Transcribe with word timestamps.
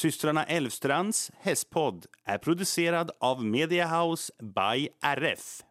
Systrarna 0.00 0.44
Elvstrands 0.44 1.30
hästpodd 1.40 2.06
är 2.24 2.38
producerad 2.38 3.10
av 3.20 3.44
Mediahouse 3.44 4.32
by 4.42 4.88
RF. 5.02 5.62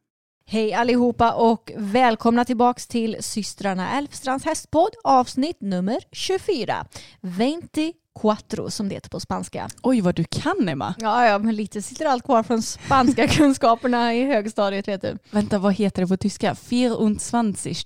Hej 0.46 0.74
allihopa 0.74 1.34
och 1.34 1.72
välkomna 1.78 2.46
tillbaks 2.46 2.88
till 2.88 3.18
systrarna 3.20 3.98
Elfstrands 3.98 4.46
hästpodd 4.46 4.96
avsnitt 5.04 5.62
nummer 5.62 6.00
24. 6.12 6.86
24 8.22 8.70
som 8.70 8.90
det 8.90 8.96
heter 8.96 9.10
på 9.10 9.20
spanska. 9.20 9.70
Oj 9.84 10.02
vad 10.02 10.16
du 10.16 10.24
kan 10.24 10.70
Emma. 10.70 10.94
Ja, 11.00 11.26
ja, 11.26 11.40
men 11.40 11.56
lite 11.56 11.82
sitter 11.82 12.06
allt 12.06 12.24
kvar 12.24 12.44
från 12.44 12.62
spanska 12.62 13.28
kunskaperna 13.28 14.16
i 14.16 14.24
högstadiet 14.26 14.88
vet 14.88 15.02
du. 15.02 15.18
Vänta 15.32 15.60
vad 15.60 15.74
heter 15.74 16.02
det 16.02 16.08
på 16.08 16.18
tyska? 16.18 16.56
24 16.70 16.96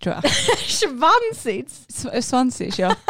tror 0.01 0.15
jag. 0.15 0.23
Schwanzigt! 0.57 1.71
Sv- 1.89 2.21
Svansig 2.21 2.73
ja. 2.77 2.95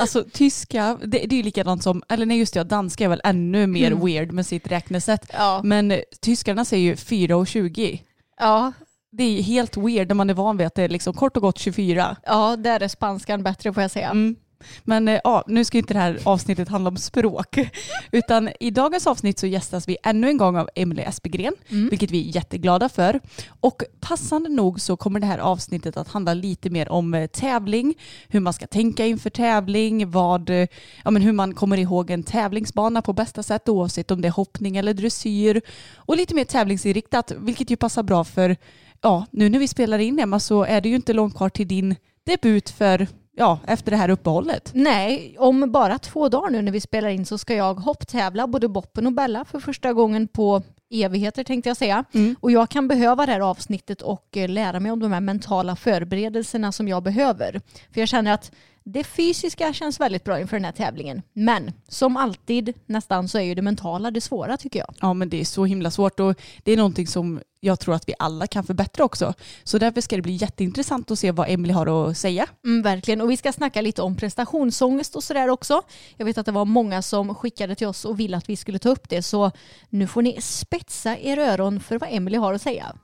alltså 0.00 0.24
tyska, 0.32 0.98
det, 1.00 1.06
det 1.18 1.34
är 1.34 1.36
ju 1.36 1.42
likadant 1.42 1.82
som, 1.82 2.02
eller 2.08 2.26
nej 2.26 2.38
just 2.38 2.54
det, 2.54 2.64
danska 2.64 3.04
är 3.04 3.08
väl 3.08 3.20
ännu 3.24 3.66
mer 3.66 3.90
Mm. 3.92 4.04
weird 4.06 4.32
med 4.32 4.46
sitt 4.46 4.66
räknesätt. 4.66 5.30
Ja. 5.32 5.60
Men 5.64 5.90
eh, 5.90 6.00
tyskarna 6.20 6.64
säger 6.64 6.84
ju 6.84 6.96
4 6.96 7.36
och 7.36 7.46
20. 7.46 8.02
Ja, 8.40 8.72
Det 9.12 9.22
är 9.38 9.42
helt 9.42 9.76
weird 9.76 10.08
när 10.08 10.14
man 10.14 10.30
är 10.30 10.34
van 10.34 10.56
vid 10.56 10.66
att 10.66 10.74
det 10.74 10.82
är 10.82 10.88
liksom 10.88 11.14
kort 11.14 11.36
och 11.36 11.42
gott 11.42 11.58
24. 11.58 12.16
ja, 12.26 12.56
där 12.56 12.82
är 12.82 12.88
spanskan 12.88 13.42
bättre 13.42 13.72
får 13.72 13.82
jag 13.82 13.90
säga. 13.90 14.08
Mm. 14.10 14.36
Men 14.84 15.08
eh, 15.08 15.20
ja, 15.24 15.44
nu 15.46 15.64
ska 15.64 15.78
inte 15.78 15.94
det 15.94 16.00
här 16.00 16.18
avsnittet 16.24 16.68
handla 16.68 16.90
om 16.90 16.96
språk. 16.96 17.58
Utan 18.12 18.50
i 18.60 18.70
dagens 18.70 19.06
avsnitt 19.06 19.38
så 19.38 19.46
gästas 19.46 19.88
vi 19.88 19.96
ännu 20.02 20.28
en 20.28 20.36
gång 20.36 20.56
av 20.56 20.68
Emily 20.74 21.02
Espegren, 21.02 21.54
Mm. 21.68 21.88
vilket 21.88 22.10
vi 22.10 22.28
är 22.28 22.36
jätteglada 22.36 22.88
för. 22.88 23.20
Och 23.60 23.82
passande 24.00 24.48
nog 24.48 24.80
så 24.80 24.96
kommer 24.96 25.20
det 25.20 25.26
här 25.26 25.38
avsnittet 25.38 25.96
att 25.96 26.08
handla 26.08 26.34
lite 26.34 26.70
mer 26.70 26.88
om 26.88 27.14
eh, 27.14 27.26
tävling, 27.26 27.94
hur 28.28 28.40
man 28.40 28.52
ska 28.52 28.66
tänka 28.66 29.06
inför 29.06 29.30
tävling, 29.30 30.10
vad, 30.10 30.50
eh, 30.50 30.66
ja, 31.04 31.10
men 31.10 31.22
hur 31.22 31.32
man 31.32 31.54
kommer 31.54 31.78
ihåg 31.78 32.10
en 32.10 32.22
tävlingsbana 32.22 33.02
på 33.02 33.12
bästa 33.12 33.42
sätt 33.42 33.68
oavsett 33.68 34.10
om 34.10 34.20
det 34.20 34.28
är 34.28 34.32
hoppning 34.32 34.76
eller 34.76 34.94
dressyr. 34.94 35.60
Och 35.96 36.16
lite 36.16 36.34
mer 36.34 36.44
tävlingsinriktat, 36.44 37.32
vilket 37.38 37.70
ju 37.70 37.76
passar 37.76 38.02
bra 38.02 38.24
för, 38.24 38.56
ja, 39.00 39.26
nu 39.30 39.48
när 39.48 39.58
vi 39.58 39.68
spelar 39.68 39.98
in 39.98 40.18
Emma 40.18 40.40
så 40.40 40.64
är 40.64 40.80
det 40.80 40.88
ju 40.88 40.94
inte 40.94 41.12
långt 41.12 41.36
kvar 41.36 41.48
till 41.48 41.68
din 41.68 41.96
debut 42.26 42.70
för 42.70 43.06
ja, 43.40 43.58
efter 43.66 43.90
det 43.90 43.96
här 43.96 44.08
uppehållet. 44.08 44.70
Nej, 44.74 45.36
om 45.38 45.72
bara 45.72 45.98
två 45.98 46.28
dagar 46.28 46.50
nu 46.50 46.62
när 46.62 46.72
vi 46.72 46.80
spelar 46.80 47.08
in 47.08 47.26
så 47.26 47.38
ska 47.38 47.54
jag 47.54 47.74
hopptävla 47.74 48.46
både 48.46 48.68
Boppen 48.68 49.06
och 49.06 49.12
Bella 49.12 49.44
för 49.44 49.60
första 49.60 49.92
gången 49.92 50.28
på 50.28 50.62
evigheter 50.90 51.44
tänkte 51.44 51.70
jag 51.70 51.76
säga. 51.76 52.04
Mm. 52.12 52.36
Och 52.40 52.50
jag 52.50 52.68
kan 52.68 52.88
behöva 52.88 53.26
det 53.26 53.32
här 53.32 53.40
avsnittet 53.40 54.02
och 54.02 54.36
eh, 54.36 54.48
lära 54.48 54.80
mig 54.80 54.92
om 54.92 55.00
de 55.00 55.12
här 55.12 55.20
mentala 55.20 55.76
förberedelserna 55.76 56.72
som 56.72 56.88
jag 56.88 57.02
behöver. 57.02 57.60
För 57.92 58.00
jag 58.00 58.08
känner 58.08 58.32
att 58.32 58.52
det 58.84 59.04
fysiska 59.04 59.72
känns 59.72 60.00
väldigt 60.00 60.24
bra 60.24 60.40
inför 60.40 60.56
den 60.56 60.64
här 60.64 60.72
tävlingen. 60.72 61.22
Men 61.32 61.72
som 61.88 62.16
alltid 62.16 62.74
nästan 62.86 63.28
så 63.28 63.38
är 63.38 63.42
ju 63.42 63.54
det 63.54 63.62
mentala 63.62 64.10
det 64.10 64.20
svåra 64.20 64.56
tycker 64.56 64.78
jag. 64.78 64.94
Ja 65.00 65.14
men 65.14 65.28
det 65.28 65.40
är 65.40 65.44
så 65.44 65.64
himla 65.64 65.90
svårt 65.90 66.20
och 66.20 66.40
det 66.64 66.72
är 66.72 66.76
någonting 66.76 67.06
som 67.06 67.40
jag 67.60 67.80
tror 67.80 67.94
att 67.94 68.08
vi 68.08 68.14
alla 68.18 68.46
kan 68.46 68.64
förbättra 68.64 69.04
också. 69.04 69.34
Så 69.64 69.78
därför 69.78 70.00
ska 70.00 70.16
det 70.16 70.22
bli 70.22 70.32
jätteintressant 70.32 71.10
att 71.10 71.18
se 71.18 71.30
vad 71.32 71.50
Emily 71.50 71.72
har 71.72 72.10
att 72.10 72.16
säga. 72.16 72.46
Mm, 72.64 72.82
verkligen. 72.82 73.20
Och 73.20 73.30
vi 73.30 73.36
ska 73.36 73.52
snacka 73.52 73.80
lite 73.80 74.02
om 74.02 74.16
prestationsångest 74.16 75.16
och 75.16 75.24
sådär 75.24 75.48
också. 75.48 75.82
Jag 76.16 76.26
vet 76.26 76.38
att 76.38 76.46
det 76.46 76.52
var 76.52 76.64
många 76.64 77.02
som 77.02 77.34
skickade 77.34 77.74
till 77.74 77.86
oss 77.86 78.04
och 78.04 78.20
ville 78.20 78.36
att 78.36 78.48
vi 78.48 78.56
skulle 78.56 78.78
ta 78.78 78.88
upp 78.88 79.08
det. 79.08 79.22
Så 79.22 79.50
nu 79.88 80.06
får 80.06 80.22
ni 80.22 80.40
spetsa 80.40 81.18
er 81.18 81.38
öron 81.38 81.80
för 81.80 81.98
vad 81.98 82.08
Emily 82.12 82.36
har 82.36 82.54
att 82.54 82.62
säga. 82.62 82.96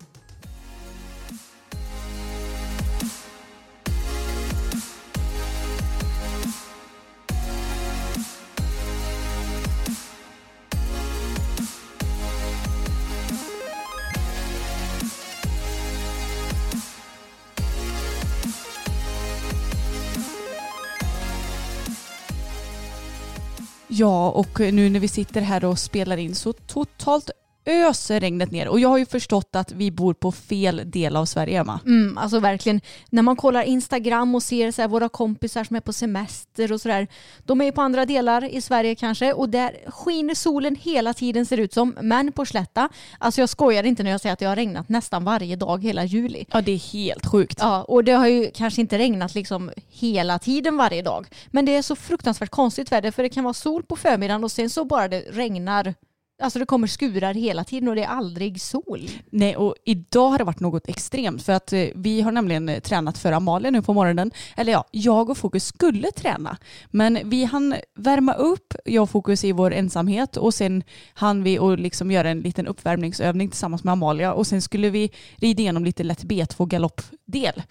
Ja 23.98 24.30
och 24.30 24.60
nu 24.60 24.90
när 24.90 25.00
vi 25.00 25.08
sitter 25.08 25.40
här 25.40 25.64
och 25.64 25.78
spelar 25.78 26.16
in 26.16 26.34
så 26.34 26.52
totalt 26.52 27.30
öser 27.66 28.21
regnet 28.21 28.50
ner 28.50 28.69
och 28.69 28.81
jag 28.81 28.88
har 28.88 28.99
ju 28.99 29.06
förstått 29.06 29.56
att 29.56 29.72
vi 29.72 29.91
bor 29.91 30.15
på 30.15 30.32
fel 30.32 30.82
del 30.84 31.16
av 31.16 31.25
Sverige 31.25 31.60
Emma. 31.60 31.81
Mm, 31.87 32.19
alltså 32.19 32.41
verkligen, 32.41 32.81
när 33.10 33.22
man 33.22 33.37
kollar 33.37 33.62
Instagram 33.62 34.34
och 34.34 34.43
ser 34.43 34.71
så 34.71 34.88
våra 34.88 35.09
kompisar 35.09 35.65
som 35.65 35.76
är 35.76 35.81
på 35.81 35.93
semester 35.93 36.72
och 36.72 36.81
sådär. 36.81 37.06
De 37.44 37.60
är 37.60 37.65
ju 37.65 37.72
på 37.72 37.82
andra 37.82 38.06
delar 38.06 38.44
i 38.44 38.60
Sverige 38.60 38.94
kanske 38.94 39.32
och 39.32 39.49
där 39.49 39.76
skiner 39.87 40.34
solen 40.34 40.76
hela 40.76 41.15
tiden 41.15 41.47
ser 41.47 41.56
det 41.56 41.62
ut 41.62 41.72
som. 41.72 41.97
Men 42.00 42.32
på 42.32 42.47
Slätta, 42.47 42.88
alltså 43.19 43.41
jag 43.41 43.49
skojar 43.49 43.84
inte 43.84 44.03
när 44.03 44.10
jag 44.10 44.21
säger 44.21 44.32
att 44.32 44.38
det 44.38 44.47
har 44.47 44.56
regnat 44.56 44.88
nästan 44.88 45.25
varje 45.25 45.56
dag 45.56 45.82
hela 45.82 46.05
juli. 46.05 46.44
Ja 46.53 46.60
det 46.60 46.72
är 46.72 46.93
helt 46.93 47.26
sjukt. 47.26 47.59
Ja, 47.60 47.82
och 47.82 48.05
det 48.05 48.12
har 48.12 48.26
ju 48.26 48.50
kanske 48.55 48.81
inte 48.81 48.99
regnat 48.99 49.34
liksom 49.34 49.71
hela 49.88 50.38
tiden 50.38 50.76
varje 50.76 51.03
dag. 51.03 51.26
Men 51.47 51.65
det 51.65 51.76
är 51.76 51.82
så 51.82 51.97
fruktansvärt 51.97 52.50
konstigt 52.50 52.93
väder 52.93 53.10
för 53.10 53.22
det 53.22 53.28
kan 53.28 53.44
vara 53.44 53.55
sol 53.55 53.82
på 53.82 53.97
förmiddagen 53.97 54.44
och 54.44 54.53
sen 54.53 54.71
så 54.71 54.84
bara 54.84 55.09
det 55.09 55.21
regnar. 55.21 55.94
Alltså 56.38 56.58
det 56.58 56.66
kommer 56.66 56.86
skurar 56.86 57.34
hela 57.34 57.64
tiden 57.64 57.88
och 57.88 57.94
det 57.94 58.02
är 58.02 58.08
aldrig 58.08 58.60
sol. 58.60 59.10
Nej 59.30 59.56
och 59.56 59.74
idag 59.84 60.28
har 60.28 60.38
det 60.38 60.44
varit 60.44 60.60
något 60.60 60.88
extremt 60.88 61.42
för 61.42 61.52
att 61.52 61.72
eh, 61.72 61.86
vi 61.94 62.20
har 62.20 62.32
nämligen 62.32 62.69
eh, 62.69 62.80
tränat 62.80 63.19
för 63.19 63.32
Amalia 63.32 63.70
nu 63.70 63.82
på 63.82 63.94
morgonen. 63.94 64.30
Eller 64.56 64.72
ja, 64.72 64.84
jag 64.91 65.30
och 65.30 65.38
Fokus 65.38 65.66
skulle 65.66 66.10
träna. 66.10 66.56
Men 66.91 67.19
vi 67.25 67.44
hann 67.44 67.75
värma 67.94 68.34
upp, 68.34 68.75
jag 68.84 69.02
och 69.02 69.10
Fokus 69.10 69.44
i 69.44 69.52
vår 69.52 69.72
ensamhet 69.72 70.36
och 70.36 70.54
sen 70.54 70.82
hann 71.14 71.42
vi 71.42 71.58
och 71.58 71.78
liksom 71.78 72.10
göra 72.10 72.30
en 72.30 72.41
liten 72.41 72.66
uppvärmningsövning 72.66 73.50
tillsammans 73.50 73.84
med 73.84 73.92
Amalia 73.92 74.32
och 74.32 74.46
sen 74.46 74.62
skulle 74.62 74.91
vi 74.91 75.10
rida 75.36 75.62
igenom 75.62 75.84
lite 75.84 76.04
lätt 76.04 76.25
B2 76.25 76.66
galoppdel. 76.66 77.62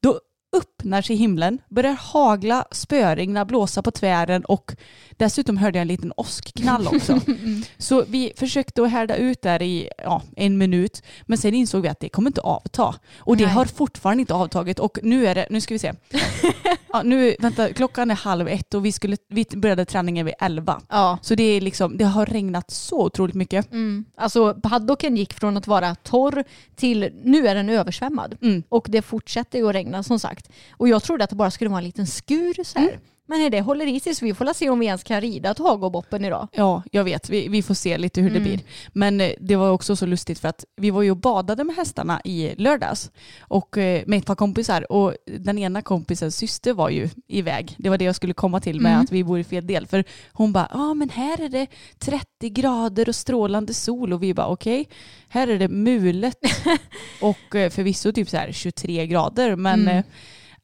Då 0.00 0.20
öppnar 0.56 1.02
sig 1.02 1.16
himlen, 1.16 1.58
börjar 1.68 1.92
hagla, 1.92 2.64
spöregna, 2.70 3.44
blåsa 3.44 3.82
på 3.82 3.90
tvären 3.90 4.44
och 4.44 4.74
dessutom 5.16 5.56
hörde 5.56 5.78
jag 5.78 5.82
en 5.82 5.88
liten 5.88 6.12
åskknall 6.16 6.86
också. 6.86 7.20
Så 7.78 8.04
vi 8.08 8.32
försökte 8.36 8.82
att 8.82 8.90
härda 8.90 9.16
ut 9.16 9.42
där 9.42 9.62
i 9.62 9.90
ja, 9.98 10.22
en 10.36 10.58
minut 10.58 11.02
men 11.26 11.38
sen 11.38 11.54
insåg 11.54 11.82
vi 11.82 11.88
att 11.88 12.00
det 12.00 12.08
kommer 12.08 12.30
inte 12.30 12.40
avta. 12.40 12.94
Och 13.18 13.36
det 13.36 13.44
Nej. 13.44 13.54
har 13.54 13.64
fortfarande 13.64 14.20
inte 14.20 14.34
avtagit 14.34 14.78
och 14.78 14.98
nu 15.02 15.26
är 15.26 15.34
det, 15.34 15.46
nu 15.50 15.60
ska 15.60 15.74
vi 15.74 15.78
se. 15.78 15.92
Ja, 16.96 17.02
nu, 17.02 17.36
vänta, 17.38 17.72
klockan 17.72 18.10
är 18.10 18.14
halv 18.14 18.48
ett 18.48 18.74
och 18.74 18.84
vi, 18.84 18.92
skulle, 18.92 19.16
vi 19.28 19.46
började 19.56 19.84
träningen 19.84 20.26
vid 20.26 20.34
elva. 20.40 20.80
Ja. 20.88 21.18
Så 21.22 21.34
det, 21.34 21.42
är 21.42 21.60
liksom, 21.60 21.96
det 21.96 22.04
har 22.04 22.26
regnat 22.26 22.70
så 22.70 23.04
otroligt 23.04 23.34
mycket. 23.34 23.72
Mm. 23.72 24.04
Alltså 24.16 24.54
paddocken 24.62 25.16
gick 25.16 25.32
från 25.32 25.56
att 25.56 25.66
vara 25.66 25.94
torr 25.94 26.44
till 26.76 27.10
nu 27.24 27.48
är 27.48 27.54
den 27.54 27.68
översvämmad. 27.68 28.36
Mm. 28.42 28.62
Och 28.68 28.86
det 28.88 29.02
fortsätter 29.02 29.58
ju 29.58 29.68
att 29.68 29.74
regna 29.74 30.02
som 30.02 30.18
sagt. 30.18 30.45
Och 30.70 30.88
jag 30.88 31.02
trodde 31.02 31.24
att 31.24 31.30
det 31.30 31.36
bara 31.36 31.50
skulle 31.50 31.70
vara 31.70 31.78
en 31.78 31.84
liten 31.84 32.06
skur 32.06 32.64
så 32.64 32.78
här. 32.78 32.98
Men 33.28 33.50
det 33.50 33.60
håller 33.60 33.86
i 33.86 34.00
sig 34.00 34.14
så 34.14 34.24
vi 34.24 34.34
får 34.34 34.52
se 34.54 34.70
om 34.70 34.78
vi 34.78 34.86
ens 34.86 35.04
kan 35.04 35.20
rida 35.20 35.54
Tagoboppen 35.54 36.24
idag. 36.24 36.48
Ja, 36.52 36.82
jag 36.92 37.04
vet. 37.04 37.30
Vi, 37.30 37.48
vi 37.48 37.62
får 37.62 37.74
se 37.74 37.98
lite 37.98 38.20
hur 38.20 38.30
det 38.30 38.36
Mm. 38.36 38.48
blir. 38.48 38.60
Men 38.92 39.20
eh, 39.20 39.30
det 39.40 39.56
var 39.56 39.70
också 39.70 39.96
så 39.96 40.06
lustigt 40.06 40.38
för 40.38 40.48
att 40.48 40.64
vi 40.76 40.90
var 40.90 41.02
ju 41.02 41.10
och 41.10 41.16
badade 41.16 41.64
med 41.64 41.76
hästarna 41.76 42.20
i 42.24 42.54
lördags 42.56 43.10
och 43.40 43.78
eh, 43.78 44.02
med 44.06 44.18
ett 44.18 44.26
par 44.26 44.34
kompisar 44.34 44.92
och 44.92 45.14
den 45.38 45.58
ena 45.58 45.82
kompisens 45.82 46.36
syster 46.36 46.72
var 46.72 46.90
ju 46.90 47.08
iväg. 47.28 47.74
Det 47.78 47.88
var 47.88 47.98
det 47.98 48.04
jag 48.04 48.16
skulle 48.16 48.34
komma 48.34 48.60
till 48.60 48.80
med 48.80 48.92
Mm. 48.92 49.04
att 49.04 49.12
vi 49.12 49.24
bor 49.24 49.38
i 49.38 49.44
fel 49.44 49.66
del. 49.66 49.86
För 49.86 50.04
hon 50.32 50.52
bara, 50.52 50.68
ja 50.72 50.94
men 50.94 51.08
här 51.10 51.40
är 51.40 51.48
det 51.48 51.66
30 51.98 52.50
grader 52.50 53.08
och 53.08 53.14
strålande 53.16 53.74
sol 53.74 54.12
och 54.12 54.22
vi 54.22 54.34
bara 54.34 54.46
okej, 54.46 54.88
här 55.28 55.48
är 55.48 55.58
det 55.58 55.68
mulet 55.68 56.38
och 57.20 57.54
eh, 57.54 57.70
förvisso 57.70 58.12
typ 58.12 58.28
så 58.30 58.36
här 58.36 58.52
23 58.52 59.06
grader 59.06 59.56
men 59.56 59.80
Mm. 59.88 60.02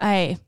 Nej. 0.02 0.38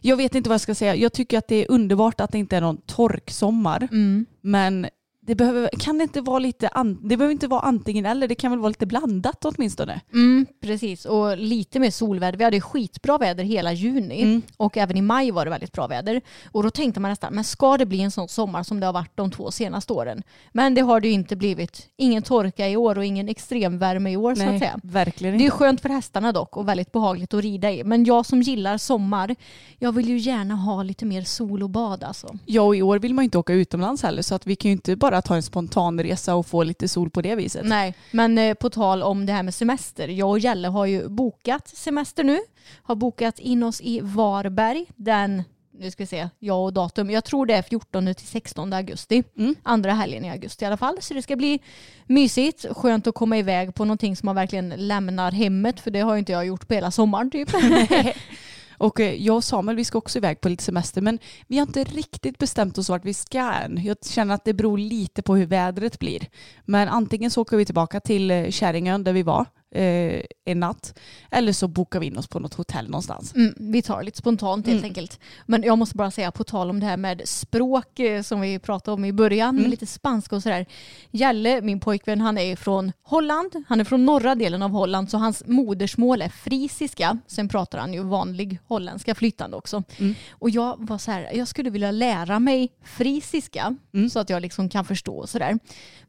Jag 0.00 0.16
vet 0.16 0.34
inte 0.34 0.48
vad 0.48 0.54
jag 0.54 0.60
ska 0.60 0.74
säga. 0.74 0.94
Jag 0.94 1.12
tycker 1.12 1.38
att 1.38 1.48
det 1.48 1.56
är 1.56 1.70
underbart 1.70 2.20
att 2.20 2.32
det 2.32 2.38
inte 2.38 2.56
är 2.56 2.60
någon 2.60 2.76
torksommar. 2.76 3.88
Mm. 3.92 4.26
Men 4.40 4.86
det 5.26 5.34
behöver, 5.34 5.70
kan 5.78 5.98
det 5.98 6.02
inte 6.02 6.20
vara 6.20 6.38
lite, 6.38 6.70
det 7.02 7.16
behöver 7.16 7.32
inte 7.32 7.46
vara 7.46 7.60
antingen 7.60 8.06
eller, 8.06 8.28
det 8.28 8.34
kan 8.34 8.50
väl 8.50 8.60
vara 8.60 8.68
lite 8.68 8.86
blandat 8.86 9.44
åtminstone. 9.44 10.00
Mm, 10.12 10.46
precis, 10.60 11.04
och 11.04 11.38
lite 11.38 11.80
mer 11.80 11.90
solväder. 11.90 12.38
Vi 12.38 12.44
hade 12.44 12.60
skitbra 12.60 13.18
väder 13.18 13.44
hela 13.44 13.72
juni 13.72 14.22
Mm. 14.22 14.42
och 14.56 14.76
även 14.76 14.96
i 14.96 15.02
maj 15.02 15.30
var 15.30 15.44
det 15.44 15.50
väldigt 15.50 15.72
bra 15.72 15.86
väder. 15.86 16.20
Och 16.52 16.62
då 16.62 16.70
tänkte 16.70 17.00
man 17.00 17.10
nästan, 17.10 17.34
men 17.34 17.44
ska 17.44 17.76
det 17.76 17.86
bli 17.86 18.00
en 18.00 18.10
sån 18.10 18.28
sommar 18.28 18.62
som 18.62 18.80
det 18.80 18.86
har 18.86 18.92
varit 18.92 19.16
de 19.16 19.30
två 19.30 19.50
senaste 19.50 19.92
åren? 19.92 20.22
Men 20.52 20.74
det 20.74 20.80
har 20.80 21.00
det 21.00 21.08
ju 21.08 21.14
inte 21.14 21.36
blivit. 21.36 21.88
Ingen 21.96 22.22
torka 22.22 22.68
i 22.68 22.76
år 22.76 22.98
och 22.98 23.04
ingen 23.04 23.28
extremvärme 23.28 24.10
i 24.10 24.16
år 24.16 24.34
så 24.34 24.42
att 24.42 24.58
säga. 24.58 24.80
verkligen 24.82 25.38
Det 25.38 25.46
är 25.46 25.50
skönt 25.50 25.80
för 25.80 25.88
hästarna 25.88 26.32
dock 26.32 26.56
och 26.56 26.68
väldigt 26.68 26.92
behagligt 26.92 27.34
att 27.34 27.42
rida 27.42 27.70
i. 27.72 27.84
Men 27.84 28.04
jag 28.04 28.26
som 28.26 28.42
gillar 28.42 28.78
sommar, 28.78 29.36
jag 29.78 29.92
vill 29.92 30.08
ju 30.08 30.18
gärna 30.18 30.54
ha 30.54 30.82
lite 30.82 31.04
mer 31.04 31.22
sol 31.22 31.62
och 31.62 31.70
bad 31.70 32.04
alltså. 32.04 32.38
Ja, 32.46 32.62
och 32.62 32.76
i 32.76 32.82
år 32.82 32.98
vill 32.98 33.14
man 33.14 33.22
ju 33.22 33.24
inte 33.24 33.38
åka 33.38 33.52
utomlands 33.52 34.02
heller 34.02 34.22
så 34.22 34.34
att 34.34 34.46
vi 34.46 34.56
kan 34.56 34.68
ju 34.68 34.72
inte 34.72 34.96
bara 34.96 35.13
ta 35.22 35.34
en 35.34 35.42
spontan 35.42 36.02
resa 36.02 36.34
och 36.34 36.46
få 36.46 36.62
lite 36.62 36.88
sol 36.88 37.10
på 37.10 37.22
det 37.22 37.34
viset. 37.34 37.66
Nej, 37.66 37.94
men 38.10 38.38
eh, 38.38 38.54
på 38.54 38.70
tal 38.70 39.02
om 39.02 39.26
det 39.26 39.32
här 39.32 39.42
med 39.42 39.54
semester. 39.54 40.08
Jag 40.08 40.30
och 40.30 40.38
Jelle 40.38 40.68
har 40.68 40.86
ju 40.86 41.08
bokat 41.08 41.68
semester 41.68 42.24
nu. 42.24 42.38
Har 42.82 42.94
bokat 42.94 43.38
in 43.38 43.62
oss 43.62 43.80
i 43.80 44.00
Varberg 44.02 44.86
den, 44.96 45.42
nu 45.78 45.90
ska 45.90 46.02
vi 46.02 46.06
se, 46.06 46.28
jag 46.38 46.64
och 46.64 46.72
datum. 46.72 47.10
Jag 47.10 47.24
tror 47.24 47.46
det 47.46 47.54
är 47.54 47.62
14 47.62 48.14
till 48.14 48.26
16 48.26 48.72
augusti. 48.72 49.24
Mm. 49.38 49.54
Andra 49.62 49.92
helgen 49.92 50.24
i 50.24 50.30
augusti 50.30 50.64
i 50.64 50.66
alla 50.66 50.76
fall. 50.76 50.96
Så 51.00 51.14
det 51.14 51.22
ska 51.22 51.36
bli 51.36 51.60
mysigt. 52.06 52.66
Skönt 52.70 53.06
att 53.06 53.14
komma 53.14 53.38
iväg 53.38 53.74
på 53.74 53.84
någonting 53.84 54.16
som 54.16 54.26
man 54.26 54.34
verkligen 54.34 54.68
lämnar 54.76 55.32
hemmet. 55.32 55.80
För 55.80 55.90
det 55.90 56.00
har 56.00 56.14
ju 56.14 56.18
inte 56.18 56.32
jag 56.32 56.46
gjort 56.46 56.68
på 56.68 56.74
hela 56.74 56.90
sommaren 56.90 57.30
typ. 57.30 57.50
Och 58.78 59.00
eh, 59.00 59.14
jag 59.14 59.36
och 59.36 59.44
Samuel 59.44 59.76
vi 59.76 59.84
ska 59.84 59.98
också 59.98 60.18
iväg 60.18 60.40
på 60.40 60.48
lite 60.48 60.62
semester 60.62 61.00
men 61.00 61.18
vi 61.46 61.58
har 61.58 61.66
inte 61.66 61.84
riktigt 61.84 62.38
bestämt 62.38 62.78
oss 62.78 62.88
vart 62.88 63.04
vi 63.04 63.14
ska 63.14 63.52
än. 63.52 63.84
Jag 63.84 63.96
känner 64.06 64.34
att 64.34 64.44
det 64.44 64.54
beror 64.54 64.78
lite 64.78 65.22
på 65.22 65.36
hur 65.36 65.46
vädret 65.46 65.98
blir. 65.98 66.26
Men 66.64 66.88
antingen 66.88 67.30
så 67.30 67.42
åker 67.42 67.56
vi 67.56 67.64
tillbaka 67.64 68.00
till 68.00 68.30
eh, 68.30 68.50
Käringön 68.50 69.04
där 69.04 69.12
vi 69.12 69.22
var 69.22 69.46
eh, 69.74 70.20
en 70.44 70.60
natt 70.60 70.98
eller 71.30 71.52
så 71.52 71.68
bokar 71.68 72.00
vi 72.00 72.06
in 72.06 72.18
oss 72.18 72.26
på 72.26 72.38
något 72.38 72.54
hotell 72.54 72.84
någonstans. 72.90 73.34
Mm, 73.34 73.54
vi 73.58 73.82
tar 73.82 74.02
lite 74.02 74.18
spontant 74.18 74.66
helt 74.66 74.78
Mm. 74.78 74.88
enkelt. 74.90 75.20
Men 75.46 75.62
jag 75.62 75.78
måste 75.78 75.96
bara 75.96 76.10
säga 76.10 76.30
på 76.32 76.44
tal 76.44 76.70
om 76.70 76.80
det 76.80 76.86
här 76.86 76.96
med 76.96 77.22
språk 77.24 77.98
eh, 77.98 78.22
som 78.22 78.40
vi 78.40 78.58
pratade 78.58 78.94
om 78.94 79.04
i 79.04 79.12
början, 79.12 79.48
Mm. 79.48 79.62
med 79.62 79.70
lite 79.70 79.86
spanska 79.86 80.36
och 80.36 80.42
sådär. 80.42 80.66
Jelle, 81.10 81.60
min 81.60 81.80
pojkvän, 81.80 82.20
han 82.20 82.38
är 82.38 82.56
från 82.56 82.92
Holland. 83.02 83.64
Han 83.68 83.80
är 83.80 83.84
från 83.84 84.04
norra 84.04 84.34
delen 84.34 84.62
av 84.62 84.70
Holland 84.70 85.10
så 85.10 85.18
hans 85.18 85.42
modersmål 85.46 86.22
är 86.22 86.28
frisiska. 86.28 87.18
Sen 87.26 87.48
pratar 87.48 87.78
han 87.78 87.94
ju 87.94 88.02
vanlig 88.02 88.58
holländska 88.66 89.14
flytande 89.14 89.56
också. 89.56 89.82
Mm. 89.98 90.14
Och 90.30 90.50
jag 90.50 90.74
var 90.78 90.98
så 90.98 91.10
här, 91.10 91.30
jag 91.34 91.48
skulle 91.48 91.70
vilja 91.70 91.90
lära 91.90 92.38
mig 92.38 92.68
frisiska 92.84 93.76
Mm. 93.94 94.10
så 94.10 94.18
att 94.18 94.30
jag 94.30 94.42
liksom 94.42 94.68
kan 94.68 94.84
förstå 94.84 95.16
och 95.16 95.28
sådär. 95.28 95.58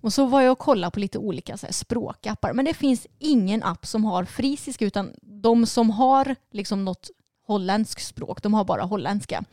Och 0.02 0.14
så 0.14 0.26
var 0.26 0.42
jag 0.42 0.52
och 0.52 0.60
kollade 0.60 0.92
på 0.92 1.00
lite 1.00 1.18
olika 1.18 1.58
så 1.58 1.68
språkappar. 1.70 2.54
Men 2.54 2.66
det 2.66 2.74
finns 2.74 3.08
ingen 3.20 3.55
app 3.64 3.86
som 3.86 4.04
har 4.04 4.26
frisiska 4.26 4.86
utan 4.86 5.14
de 5.22 5.66
som 5.66 5.90
har 5.90 6.36
liksom 6.52 6.86
något 6.86 7.10
holländskt 7.48 8.04
språk, 8.06 8.42
de 8.42 8.54
har 8.54 8.64
bara 8.64 8.84
holländska. 8.84 9.44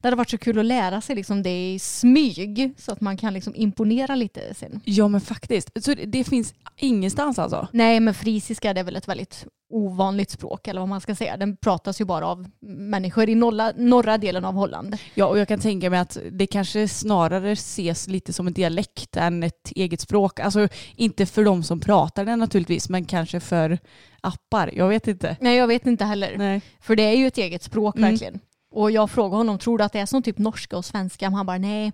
Det 0.00 0.06
hade 0.06 0.16
varit 0.16 0.30
så 0.30 0.38
kul 0.38 0.58
att 0.58 0.64
lära 0.64 1.00
sig 1.00 1.16
liksom 1.16 1.42
det 1.42 1.72
i 1.72 1.78
smyg 1.78 2.74
så 2.78 2.92
att 2.92 3.00
man 3.00 3.16
kan 3.16 3.34
liksom 3.34 3.54
imponera 3.56 4.14
lite 4.14 4.54
sen. 4.54 4.80
Ja 4.84 5.08
men 5.08 5.20
faktiskt. 5.20 5.84
Så 5.84 5.94
det, 5.94 6.04
det 6.04 6.24
finns 6.24 6.54
ingenstans 6.76 7.38
alltså? 7.38 7.68
Nej 7.72 8.00
men 8.00 8.14
frisiska 8.14 8.74
det 8.74 8.80
är 8.80 8.84
väl 8.84 8.96
ett 8.96 9.08
väldigt 9.08 9.46
ovanligt 9.76 10.30
språk 10.30 10.68
eller 10.68 10.80
vad 10.80 10.88
man 10.88 11.00
ska 11.00 11.14
säga. 11.14 11.36
Den 11.36 11.56
pratas 11.56 12.00
ju 12.00 12.04
bara 12.04 12.26
av 12.26 12.46
människor 12.66 13.28
i 13.28 13.34
norra, 13.34 13.72
norra 13.76 14.18
delen 14.18 14.44
av 14.44 14.54
Holland. 14.54 14.96
Ja 15.14 15.26
och 15.26 15.38
jag 15.38 15.48
kan 15.48 15.60
tänka 15.60 15.90
mig 15.90 15.98
att 15.98 16.18
det 16.30 16.46
kanske 16.46 16.88
snarare 16.88 17.52
ses 17.52 18.08
lite 18.08 18.32
som 18.32 18.46
en 18.46 18.52
dialekt 18.52 19.16
än 19.16 19.42
ett 19.42 19.72
eget 19.74 20.00
språk. 20.00 20.40
Alltså 20.40 20.68
inte 20.96 21.26
för 21.26 21.44
de 21.44 21.62
som 21.62 21.80
pratar 21.80 22.24
det 22.24 22.36
naturligtvis 22.36 22.88
men 22.88 23.04
kanske 23.04 23.40
för 23.40 23.78
appar. 24.20 24.70
Jag 24.74 24.88
vet 24.88 25.08
inte. 25.08 25.36
Nej 25.40 25.56
jag 25.56 25.66
vet 25.66 25.86
inte 25.86 26.04
heller. 26.04 26.34
Nej. 26.38 26.60
För 26.80 26.96
det 26.96 27.02
är 27.02 27.16
ju 27.16 27.26
ett 27.26 27.38
eget 27.38 27.62
språk 27.62 27.96
Mm. 27.96 28.10
verkligen. 28.10 28.40
Och 28.70 28.90
jag 28.90 29.10
frågade 29.10 29.36
honom, 29.36 29.58
tror 29.58 29.78
du 29.78 29.84
att 29.84 29.92
det 29.92 29.98
är 29.98 30.06
som 30.06 30.22
typ 30.22 30.38
norska 30.38 30.76
och 30.76 30.84
svenska? 30.84 31.30
Men 31.30 31.34
han 31.34 31.46
bara 31.46 31.58
nej, 31.58 31.86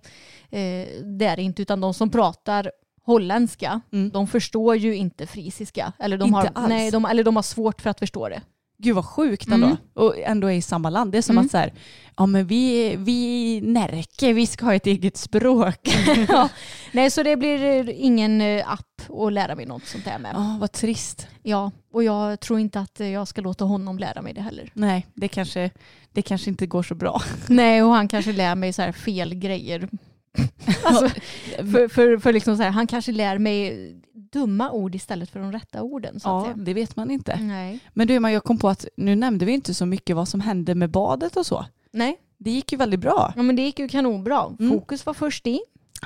eh, 0.50 0.88
det 1.18 1.24
är 1.26 1.36
det 1.36 1.42
inte. 1.42 1.62
Utan 1.62 1.80
de 1.80 1.94
som 1.94 2.10
pratar 2.10 2.70
holländska, 3.06 3.80
Mm. 3.92 4.10
de 4.10 4.26
förstår 4.26 4.76
ju 4.76 4.96
inte 4.96 5.26
frisiska. 5.26 5.92
Eller 5.98 6.18
de, 6.18 6.24
Inte 6.24 6.36
har, 6.36 6.50
alls. 6.54 6.68
nej, 6.68 6.90
de, 6.90 7.04
eller 7.04 7.24
de 7.24 7.36
har 7.36 7.42
svårt 7.42 7.80
för 7.80 7.90
att 7.90 7.98
förstå 7.98 8.28
det. 8.28 8.42
Gud 8.78 8.94
vad 8.94 9.04
sjukt 9.06 9.48
ändå. 9.48 9.66
Mm. 9.66 9.76
Och 9.94 10.18
ändå 10.18 10.46
är 10.48 10.52
i 10.54 10.62
samma 10.62 10.90
land. 10.90 11.12
Det 11.12 11.18
är 11.18 11.22
som 11.22 11.34
Mm. 11.36 11.44
att 11.46 11.50
så 11.50 11.56
här, 11.58 11.72
ja 12.16 12.26
men 12.26 12.46
vi, 12.46 12.96
vi 12.98 13.60
Närke, 13.60 14.32
vi 14.32 14.46
ska 14.46 14.64
ha 14.64 14.74
ett 14.74 14.86
eget 14.86 15.16
språk. 15.16 15.88
ja. 16.28 16.48
Nej, 16.92 17.10
så 17.10 17.22
det 17.22 17.36
blir 17.36 17.64
eh, 17.88 18.04
ingen 18.04 18.40
eh, 18.40 18.72
app 18.72 19.10
att 19.20 19.32
lära 19.32 19.54
mig 19.54 19.66
något 19.66 19.86
sånt 19.86 20.04
där 20.04 20.18
med. 20.18 20.30
Ja, 20.34 20.56
vad 20.60 20.72
trist. 20.72 21.26
Ja, 21.42 21.70
och 21.92 22.04
jag 22.04 22.40
tror 22.40 22.58
inte 22.58 22.80
att 22.80 23.00
eh, 23.00 23.08
jag 23.08 23.28
ska 23.28 23.40
låta 23.40 23.64
honom 23.64 23.98
lära 23.98 24.22
mig 24.22 24.32
det 24.34 24.40
heller. 24.40 24.70
Nej, 24.74 25.06
det 25.14 25.28
kanske, 25.28 25.70
det 26.12 26.22
kanske 26.22 26.50
inte 26.50 26.66
går 26.66 26.82
så 26.82 26.94
bra. 26.94 27.22
Nej, 27.48 27.82
och 27.82 27.90
han 27.94 28.08
kanske 28.14 28.32
lär 28.32 28.54
mig 28.54 28.72
så 28.72 28.92
fel 28.92 29.34
grejer. 29.34 29.88
alltså, 30.84 31.20
för, 31.56 31.88
för, 31.88 32.18
för 32.18 32.32
liksom 32.32 32.56
så 32.56 32.62
här, 32.62 32.70
han 32.70 32.86
kanske 32.86 33.12
lär 33.12 33.38
mig 33.38 33.92
dumma 34.32 34.70
ord 34.70 34.94
istället 34.94 35.30
för 35.30 35.40
de 35.40 35.52
rätta 35.52 35.82
orden. 35.82 36.20
Så 36.20 36.28
Ja, 36.28 36.52
det 36.56 36.74
vet 36.74 36.96
man 36.96 37.10
inte. 37.10 37.36
Nej. 37.36 37.80
Men 37.92 38.06
du 38.06 38.14
jag 38.14 38.44
kom 38.44 38.58
på 38.58 38.68
att 38.68 38.86
nu 38.96 39.16
nämnde 39.16 39.44
vi 39.44 39.52
inte 39.52 39.74
så 39.74 39.86
mycket 39.86 40.16
vad 40.16 40.28
som 40.28 40.40
hände 40.40 40.74
med 40.74 40.90
badet 40.90 41.36
och 41.36 41.46
så. 41.46 41.66
Nej, 41.90 42.18
Det 42.38 42.50
gick 42.50 42.72
ju 42.72 42.78
väldigt 42.78 43.00
bra. 43.00 43.32
ja, 43.36 43.42
men 43.42 43.56
det 43.56 43.62
gick 43.62 43.78
ju 43.78 43.88
kanonbra. 43.88 44.56
Mm. 44.58 44.70
Fokus 44.72 45.06
var 45.06 45.14
först 45.14 45.46
i. 45.46 45.60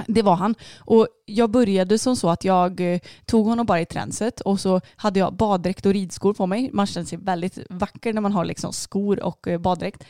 Det 0.06 0.23
var 0.23 0.34
han. 0.37 0.55
Och 0.79 1.08
jag 1.26 1.50
började 1.50 1.99
som 1.99 2.17
så 2.17 2.29
att 2.31 2.44
jag 2.44 2.94
eh, 2.94 3.00
tog 3.25 3.46
honom 3.46 3.67
bara 3.67 3.81
i 3.81 3.87
tränset 3.87 4.40
och 4.40 4.61
så 4.61 4.81
hade 4.96 5.19
jag 5.20 5.34
baddräkt 5.34 5.87
och 5.87 5.93
ridskor 5.93 6.34
på 6.34 6.46
mig. 6.46 6.70
Man 6.72 6.87
känner 6.87 7.06
sig 7.06 7.19
väldigt 7.19 7.58
vacker 7.70 8.12
när 8.12 8.20
man 8.20 8.32
har 8.32 8.44
liksom 8.44 8.72
skor 8.72 9.22
och 9.22 9.49
eh, 9.49 9.58
baddräkt. 9.58 10.05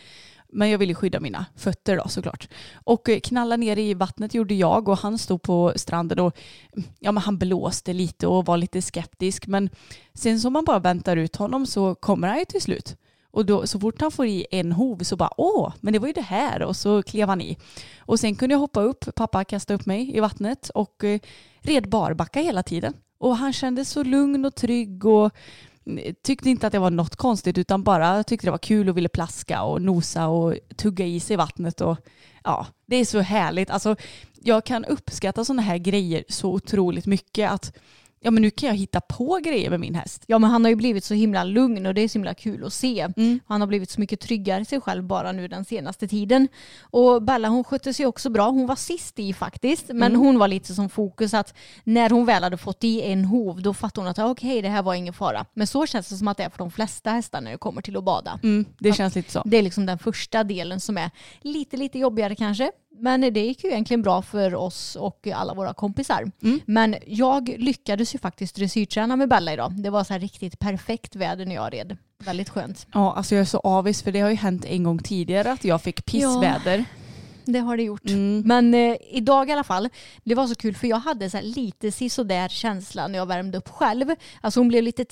Men 0.57 0.71
jag 0.71 0.79
ville 0.79 0.95
skydda 0.95 1.21
mina 1.21 1.47
fötter 1.57 1.97
då 1.97 2.09
såklart. 2.09 2.49
Och 2.75 3.09
eh, 3.09 3.21
knalla 3.21 3.57
ner 3.57 3.79
i 3.79 3.95
vattnet 3.95 4.35
gjorde 4.35 4.55
jag 4.55 4.89
och 4.89 4.99
han 4.99 5.19
stod 5.19 5.43
på 5.43 5.73
stranden 5.77 6.19
och 6.19 6.39
ja, 6.99 7.13
men 7.13 7.23
han 7.23 7.39
blåste 7.39 7.93
lite 7.93 8.27
och 8.27 8.47
var 8.47 8.57
lite 8.57 8.83
skeptisk. 8.83 9.47
Men 9.47 9.71
sen 10.15 10.41
som 10.41 10.53
man 10.53 10.65
bara 10.65 10.79
väntar 10.79 11.17
ut 11.17 11.37
honom 11.37 11.67
så 11.67 11.95
kommer 11.95 12.29
han 12.29 12.39
ju 12.39 12.45
till 12.45 12.63
slut. 12.63 12.97
Och 13.31 13.47
då, 13.47 13.67
så 13.67 13.81
fort 13.81 14.01
han 14.01 14.11
får 14.11 14.27
i 14.27 14.47
en 14.51 14.73
hov 14.73 14.99
så 14.99 15.17
bara 15.17 15.31
åh, 15.37 15.73
men 15.81 15.93
det 15.93 15.99
var 15.99 16.07
ju 16.07 16.13
det 16.13 16.21
här 16.21 16.63
och 16.63 16.77
så 16.77 17.03
klev 17.03 17.29
han 17.29 17.41
i. 17.41 17.57
Och 17.99 18.21
sen 18.21 18.35
kunde 18.35 18.55
jag 18.55 18.61
hoppa 18.61 18.81
upp, 18.81 19.15
pappa 19.15 19.45
kastade 19.45 19.75
upp 19.77 19.87
mig 19.87 20.17
i 20.17 20.21
vattnet 20.21 20.69
och 20.69 21.05
eh, 21.05 21.21
red 21.61 21.89
barbacka 21.89 22.41
hela 22.41 22.63
tiden. 22.63 22.95
Och 23.19 23.37
han 23.37 23.53
kände 23.53 23.85
så 23.85 24.03
lugn 24.03 24.45
och 24.45 24.55
trygg 24.55 25.05
och 25.05 25.33
tyckte 26.23 26.51
inte 26.51 26.67
att 26.67 26.73
det 26.73 26.79
var 26.79 26.91
något 26.91 27.17
konstigt 27.17 27.59
utan 27.59 27.83
bara 27.83 28.25
tyckte 28.25 28.47
det 28.47 28.51
var 28.51 28.59
kul 28.59 28.89
och 28.89 28.97
ville 28.97 29.09
plaska 29.09 29.63
och 29.63 29.83
nosa 29.83 30.29
och 30.29 30.55
tugga 30.77 31.07
i 31.07 31.21
sig 31.21 31.37
vattnet. 31.37 31.81
Och, 31.81 31.97
ja, 32.45 32.67
det 32.87 32.97
är 32.97 33.05
så 33.05 33.21
härligt. 33.21 33.71
Alltså, 33.71 33.97
jag 34.43 34.65
kan 34.65 34.85
uppskatta 34.85 35.45
sådana 35.45 35.63
här 35.63 35.79
grejer 35.79 36.25
så 36.29 36.53
otroligt 36.53 37.07
mycket 37.07 37.51
att 37.51 37.73
ja, 38.27 38.31
men 38.31 38.43
nu 38.43 38.51
kan 38.51 38.67
jag 38.69 38.77
hitta 38.77 39.01
på 39.01 39.41
grejer 39.45 39.71
med 39.71 39.81
min 39.81 39.95
häst. 39.95 40.25
Ja, 40.27 40.39
men 40.39 40.51
han 40.51 40.65
har 40.65 40.71
ju 40.71 40.77
blivit 40.77 41.05
så 41.05 41.15
himla 41.15 41.45
lugn 41.45 41.87
och 41.87 41.95
det 41.95 42.01
är 42.01 42.09
så 42.09 42.13
himla 42.19 42.35
kul 42.35 42.65
att 42.65 42.73
se. 42.73 43.09
Mm. 43.17 43.41
Han 43.47 43.61
har 43.61 43.69
blivit 43.69 43.91
så 43.91 44.01
mycket 44.01 44.21
tryggare 44.21 44.63
i 44.63 44.65
sig 44.65 44.81
själv 44.81 45.05
bara 45.05 45.33
nu 45.33 45.49
den 45.49 45.65
senaste 45.65 46.09
tiden. 46.09 46.49
Och 46.81 47.23
Bella 47.23 47.49
hon 47.49 47.65
skötte 47.65 47.95
sig 47.95 48.07
också 48.07 48.31
bra. 48.31 48.49
Hon 48.51 48.67
var 48.67 48.77
sist 48.77 49.19
i 49.19 49.33
faktiskt. 49.33 49.89
Men 49.89 50.13
Mm. 50.13 50.21
hon 50.21 50.39
var 50.39 50.49
lite 50.49 50.75
som 50.75 50.89
fokus 50.89 51.35
att 51.35 51.55
när 51.85 52.11
hon 52.11 52.27
väl 52.27 52.43
hade 52.43 52.57
fått 52.57 52.85
i 52.85 53.03
en 53.03 53.25
hov 53.25 53.63
då 53.63 53.75
fattade 53.75 54.01
hon 54.07 54.11
att 54.11 54.19
okej 54.19 54.63
det 54.63 54.69
här 54.69 54.83
var 54.83 54.95
ingen 54.95 55.15
fara. 55.15 55.47
Men 55.55 55.67
så 55.67 55.87
känns 55.87 56.09
det 56.09 56.17
som 56.17 56.29
att 56.29 56.37
det 56.37 56.43
är 56.45 56.51
för 56.51 56.59
de 56.59 56.71
flesta 56.71 57.11
hästar 57.11 57.41
när 57.41 57.51
det 57.51 57.59
kommer 57.59 57.83
till 57.83 57.97
att 57.97 58.05
bada. 58.05 58.39
Mm, 58.43 58.65
det 58.79 58.93
känns 58.93 59.15
lite 59.15 59.31
så. 59.33 59.43
Det 59.45 59.57
är 59.57 59.63
liksom 59.63 59.87
den 59.87 59.99
första 59.99 60.45
delen 60.45 60.81
som 60.81 60.99
är 60.99 61.11
lite, 61.41 61.77
lite 61.77 61.99
jobbigare 61.99 62.35
kanske. 62.35 62.71
Men 62.99 63.21
det 63.21 63.41
gick 63.41 63.65
ju 63.65 63.71
egentligen 63.71 64.03
bra 64.03 64.23
för 64.23 64.55
oss 64.55 64.97
och 64.97 65.27
alla 65.35 65.55
våra 65.55 65.75
kompisar. 65.75 66.31
Mm. 66.43 66.61
Men 66.67 66.97
jag 67.07 67.49
lyckades 67.59 68.15
ju 68.15 68.19
faktiskt 68.19 68.57
dressyrträna 68.57 69.17
med 69.17 69.29
Bella 69.29 69.53
idag. 69.53 69.73
Det 69.83 69.91
var 69.91 70.05
så 70.05 70.13
här 70.13 70.21
riktigt 70.21 70.59
perfekt 70.59 71.17
väder 71.17 71.47
när 71.47 71.55
jag 71.55 71.73
red. 71.73 71.97
Väldigt 72.19 72.49
skönt. 72.49 72.87
Ja, 72.93 73.13
alltså 73.13 73.35
jag 73.35 73.41
är 73.41 73.47
så 73.47 73.59
avis 73.59 74.03
för 74.03 74.13
det 74.13 74.21
har 74.21 74.31
ju 74.31 74.37
hänt 74.37 74.65
en 74.65 74.83
gång 74.83 74.99
tidigare 74.99 75.53
att 75.53 75.65
jag 75.65 75.83
fick 75.83 76.05
pissväder. 76.05 76.85
Det 77.45 77.59
har 77.59 77.77
det 77.77 77.83
gjort. 77.83 78.09
Mm. 78.09 78.43
Men 78.47 78.75
eh, 78.75 78.97
idag 79.11 79.49
i 79.49 79.53
alla 79.53 79.65
fall, 79.65 79.89
det 80.25 80.35
var 80.35 80.47
så 80.47 80.55
kul 80.55 80.75
för 80.75 80.87
jag 80.87 80.97
hade 80.97 81.31
så 81.31 81.41
lite 81.43 81.93
sisådär 81.93 82.49
känsla 82.49 83.09
när 83.09 83.19
jag 83.19 83.27
värmde 83.27 83.59
upp 83.59 83.69
själv. 83.69 84.07
Alltså 84.41 84.61
hon 84.61 84.69
blev 84.69 84.83
lite 84.83 85.05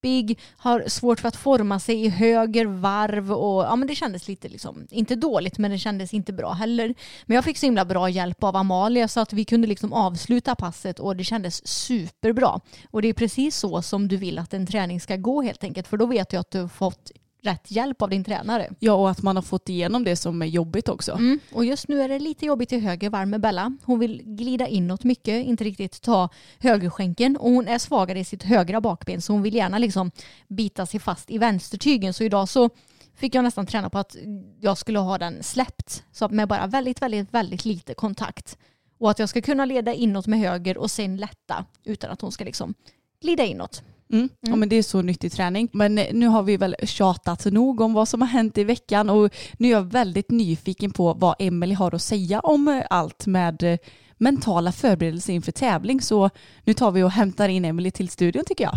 trippig, 0.00 0.38
har 0.56 0.84
svårt 0.88 1.20
för 1.20 1.28
att 1.28 1.36
forma 1.36 1.80
sig 1.80 2.04
i 2.04 2.08
höger 2.08 2.66
varv 2.66 3.32
och 3.32 3.64
ja 3.64 3.76
men 3.76 3.88
det 3.88 3.94
kändes 3.94 4.28
lite 4.28 4.48
liksom, 4.48 4.86
inte 4.90 5.16
dåligt 5.16 5.58
men 5.58 5.70
det 5.70 5.78
kändes 5.78 6.14
inte 6.14 6.32
bra 6.32 6.52
heller. 6.52 6.94
Men 7.26 7.34
jag 7.34 7.44
fick 7.44 7.58
så 7.58 7.66
himla 7.66 7.84
bra 7.84 8.08
hjälp 8.08 8.44
av 8.44 8.56
Amalia 8.56 9.08
så 9.08 9.20
att 9.20 9.32
vi 9.32 9.44
kunde 9.44 9.68
liksom 9.68 9.92
avsluta 9.92 10.54
passet 10.54 10.98
och 10.98 11.16
det 11.16 11.24
kändes 11.24 11.66
superbra. 11.66 12.60
Och 12.90 13.02
det 13.02 13.08
är 13.08 13.14
precis 13.14 13.56
så 13.56 13.82
som 13.82 14.08
du 14.08 14.16
vill 14.16 14.38
att 14.38 14.54
en 14.54 14.66
träning 14.66 15.00
ska 15.00 15.16
gå 15.16 15.42
helt 15.42 15.64
enkelt 15.64 15.88
för 15.88 15.96
då 15.96 16.06
vet 16.06 16.30
du 16.30 16.36
att 16.36 16.50
du 16.50 16.60
har 16.60 16.68
fått 16.68 17.10
rätt 17.42 17.70
hjälp 17.70 18.02
av 18.02 18.10
din 18.10 18.24
tränare. 18.24 18.70
Ja, 18.78 18.92
och 18.92 19.10
att 19.10 19.22
man 19.22 19.36
har 19.36 19.42
fått 19.42 19.68
igenom 19.68 20.04
det 20.04 20.16
som 20.16 20.42
är 20.42 20.46
jobbigt 20.46 20.88
också. 20.88 21.12
Mm. 21.12 21.40
Och 21.52 21.64
just 21.64 21.88
nu 21.88 22.02
är 22.02 22.08
det 22.08 22.18
lite 22.18 22.46
jobbigt 22.46 22.72
i 22.72 22.78
höger 22.78 23.10
varv 23.10 23.28
med 23.28 23.40
Bella. 23.40 23.76
Hon 23.82 23.98
vill 23.98 24.22
glida 24.24 24.66
inåt 24.66 25.04
mycket, 25.04 25.46
inte 25.46 25.64
riktigt 25.64 26.02
ta 26.02 26.28
högerskänken 26.58 27.36
och 27.36 27.50
hon 27.50 27.68
är 27.68 27.78
svagare 27.78 28.18
i 28.18 28.24
sitt 28.24 28.42
högra 28.42 28.80
bakben 28.80 29.20
så 29.20 29.32
hon 29.32 29.42
vill 29.42 29.54
gärna 29.54 29.78
liksom 29.78 30.10
bita 30.48 30.86
sig 30.86 31.00
fast 31.00 31.30
i 31.30 31.38
vänstertygen. 31.38 32.14
Så 32.14 32.24
idag 32.24 32.48
så 32.48 32.70
fick 33.14 33.34
jag 33.34 33.44
nästan 33.44 33.66
träna 33.66 33.90
på 33.90 33.98
att 33.98 34.16
jag 34.60 34.78
skulle 34.78 34.98
ha 34.98 35.18
den 35.18 35.42
släppt. 35.42 36.04
Så 36.12 36.28
med 36.28 36.48
bara 36.48 36.66
väldigt, 36.66 37.02
väldigt, 37.02 37.34
väldigt 37.34 37.64
lite 37.64 37.94
kontakt. 37.94 38.58
Och 38.98 39.10
att 39.10 39.18
jag 39.18 39.28
ska 39.28 39.42
kunna 39.42 39.64
leda 39.64 39.94
inåt 39.94 40.26
med 40.26 40.38
höger 40.38 40.78
och 40.78 40.90
sen 40.90 41.16
lätta 41.16 41.64
utan 41.84 42.10
att 42.10 42.20
hon 42.20 42.32
ska 42.32 42.44
liksom 42.44 42.74
glida 43.22 43.44
inåt. 43.44 43.82
Mm. 44.12 44.28
Ja, 44.40 44.56
men 44.56 44.68
det 44.68 44.76
är 44.76 44.82
så 44.82 45.02
nyttig 45.02 45.32
träning. 45.32 45.68
Men 45.72 45.98
eh, 45.98 46.06
nu 46.12 46.26
har 46.26 46.42
vi 46.42 46.56
väl 46.56 46.76
tjatat 46.82 47.44
nog 47.44 47.80
om 47.80 47.92
vad 47.92 48.08
som 48.08 48.20
har 48.20 48.28
hänt 48.28 48.58
i 48.58 48.64
veckan 48.64 49.10
och 49.10 49.34
nu 49.58 49.68
är 49.68 49.72
jag 49.72 49.92
väldigt 49.92 50.30
nyfiken 50.30 50.90
på 50.90 51.14
vad 51.14 51.34
Emelie 51.38 51.76
har 51.76 51.94
att 51.94 52.02
säga 52.02 52.40
om 52.40 52.68
eh, 52.68 52.82
allt 52.90 53.26
med 53.26 53.62
eh, 53.62 53.78
mentala 54.18 54.72
förberedelser 54.72 55.32
inför 55.32 55.52
tävling. 55.52 56.00
Så 56.00 56.30
nu 56.64 56.74
tar 56.74 56.90
vi 56.90 57.02
och 57.02 57.10
hämtar 57.10 57.48
in 57.48 57.64
Emelie 57.64 57.90
till 57.90 58.08
studion 58.08 58.44
tycker 58.46 58.64
jag. 58.64 58.74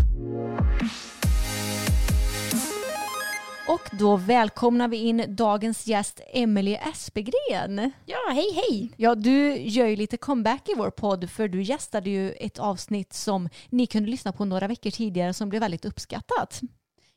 Och 3.67 3.89
då 3.91 4.17
välkomnar 4.17 4.87
vi 4.87 4.97
in 4.97 5.25
dagens 5.27 5.87
gäst 5.87 6.21
Emelie 6.33 6.77
Espegren. 6.77 7.91
Ja, 8.05 8.17
hej 8.31 8.53
hej! 8.53 8.91
Ja, 8.97 9.15
du 9.15 9.57
gör 9.57 9.87
ju 9.87 9.95
lite 9.95 10.17
comeback 10.17 10.69
i 10.69 10.73
vår 10.77 10.89
podd 10.89 11.29
för 11.29 11.47
du 11.47 11.61
gästade 11.61 12.09
ju 12.09 12.31
ett 12.31 12.59
avsnitt 12.59 13.13
som 13.13 13.49
ni 13.69 13.85
kunde 13.87 14.09
lyssna 14.09 14.31
på 14.31 14.45
några 14.45 14.67
veckor 14.67 14.89
tidigare 14.89 15.33
som 15.33 15.49
blev 15.49 15.61
väldigt 15.61 15.85
uppskattat. 15.85 16.61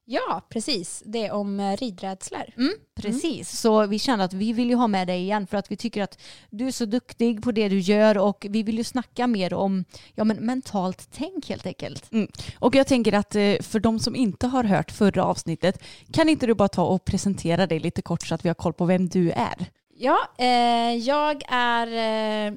Ja, 0.09 0.43
precis. 0.49 1.03
Det 1.07 1.27
är 1.27 1.33
om 1.33 1.61
eh, 1.61 1.77
ridrädslor. 1.77 2.45
Mm, 2.57 2.73
precis, 2.95 3.61
så 3.61 3.87
vi 3.87 3.99
kände 3.99 4.25
att 4.25 4.33
vi 4.33 4.53
vill 4.53 4.69
ju 4.69 4.75
ha 4.75 4.87
med 4.87 5.07
dig 5.07 5.21
igen 5.21 5.47
för 5.47 5.57
att 5.57 5.71
vi 5.71 5.77
tycker 5.77 6.03
att 6.03 6.19
du 6.51 6.67
är 6.67 6.71
så 6.71 6.85
duktig 6.85 7.43
på 7.43 7.53
det 7.53 7.69
du 7.69 7.79
gör 7.79 8.19
och 8.19 8.47
vi 8.51 8.63
vill 8.63 8.79
ju 8.79 8.85
snacka 8.85 9.27
mer 9.27 9.55
om 9.55 9.85
ja, 10.15 10.25
men 10.25 10.37
mentalt 10.37 11.09
tänk 11.13 11.49
helt 11.49 11.67
enkelt. 11.67 12.11
Och 12.59 12.75
jag 12.75 12.87
tänker 12.87 13.13
att 13.13 13.35
eh, 13.35 13.55
för 13.61 13.81
de 13.81 13.99
som 13.99 14.17
inte 14.17 14.47
har 14.47 14.65
hört 14.65 14.91
förra 14.91 15.25
avsnittet, 15.25 15.83
kan 16.13 16.29
inte 16.29 16.47
du 16.47 16.55
bara 16.55 16.69
ta 16.69 16.85
och 16.85 17.05
presentera 17.05 17.67
dig 17.67 17.79
lite 17.79 18.03
kort 18.03 18.27
så 18.27 18.35
att 18.35 18.45
vi 18.45 18.49
har 18.49 18.55
koll 18.55 18.73
på 18.73 18.85
vem 18.85 19.09
du 19.09 19.31
är? 19.31 19.67
Ja, 19.99 20.19
eh, 20.39 20.95
jag 20.95 21.43
är 21.49 21.87
eh, 21.87 22.55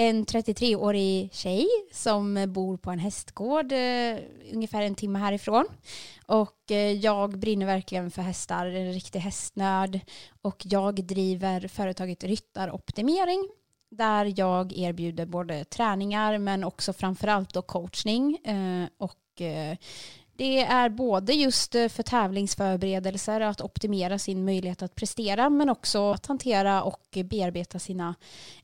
en 0.00 0.26
33-årig 0.26 1.32
tjej 1.32 1.68
som 1.92 2.52
bor 2.52 2.76
på 2.76 2.90
en 2.90 2.98
hästgård 2.98 3.72
eh, 3.72 4.16
ungefär 4.52 4.82
en 4.82 4.94
timme 4.94 5.18
härifrån. 5.18 5.66
Och 6.26 6.70
eh, 6.70 6.92
jag 6.92 7.38
brinner 7.38 7.66
verkligen 7.66 8.10
för 8.10 8.22
hästar, 8.22 8.66
en 8.66 8.92
riktig 8.92 9.18
hästnörd. 9.18 10.00
Och 10.42 10.62
jag 10.64 10.94
driver 10.94 11.68
företaget 11.68 12.24
Ryttaroptimering 12.24 13.48
där 13.90 14.32
jag 14.36 14.72
erbjuder 14.72 15.26
både 15.26 15.64
träningar 15.64 16.38
men 16.38 16.64
också 16.64 16.92
framförallt 16.92 17.54
då 17.54 17.62
coachning. 17.62 18.38
Eh, 18.44 18.88
och 18.98 19.40
eh, 19.40 19.76
det 20.40 20.60
är 20.60 20.88
både 20.88 21.32
just 21.32 21.74
eh, 21.74 21.88
för 21.88 22.02
tävlingsförberedelser, 22.02 23.40
att 23.40 23.60
optimera 23.60 24.18
sin 24.18 24.44
möjlighet 24.44 24.82
att 24.82 24.94
prestera, 24.94 25.50
men 25.50 25.70
också 25.70 26.12
att 26.12 26.26
hantera 26.26 26.82
och 26.82 27.18
bearbeta 27.24 27.78
sina 27.78 28.14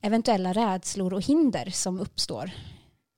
eventuella 0.00 0.52
rädslor 0.52 1.14
och 1.14 1.22
hinder 1.22 1.70
som 1.70 2.00
uppstår 2.00 2.50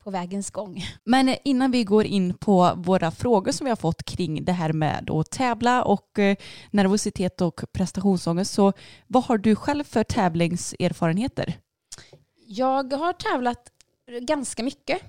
på 0.05 0.11
vägens 0.11 0.51
gång. 0.51 0.85
Men 1.05 1.37
innan 1.45 1.71
vi 1.71 1.85
går 1.85 2.05
in 2.05 2.35
på 2.35 2.73
våra 2.77 3.11
frågor 3.11 3.53
som 3.53 3.65
vi 3.65 3.71
har 3.71 3.77
fått 3.77 4.03
kring 4.03 4.45
det 4.45 4.53
här 4.53 4.73
med 4.73 5.11
att 5.11 5.31
tävla 5.31 5.85
och 5.85 6.19
eh, 6.19 6.37
nervositet 6.71 7.41
och 7.41 7.61
prestationsångest, 7.73 8.55
så 8.55 8.73
vad 9.07 9.25
har 9.25 9.39
du 9.39 9.57
själv 9.57 9.85
för 9.85 10.05
tävlingserfarenheter? 10.05 11.55
Jag 12.47 12.93
har 12.93 13.13
tävlat 13.13 13.73
ganska 14.21 14.63
mycket, 14.63 15.03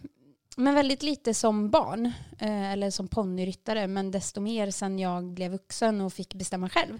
men 0.59 0.75
väldigt 0.75 1.03
lite 1.03 1.33
som 1.33 1.69
barn 1.69 2.05
eh, 2.39 2.71
eller 2.71 2.89
som 2.89 3.07
ponnyryttare, 3.07 3.87
men 3.87 4.11
desto 4.11 4.41
mer 4.41 4.71
sen 4.71 4.99
jag 4.99 5.23
blev 5.23 5.51
vuxen 5.51 6.01
och 6.01 6.13
fick 6.13 6.33
bestämma 6.33 6.69
själv. 6.69 6.99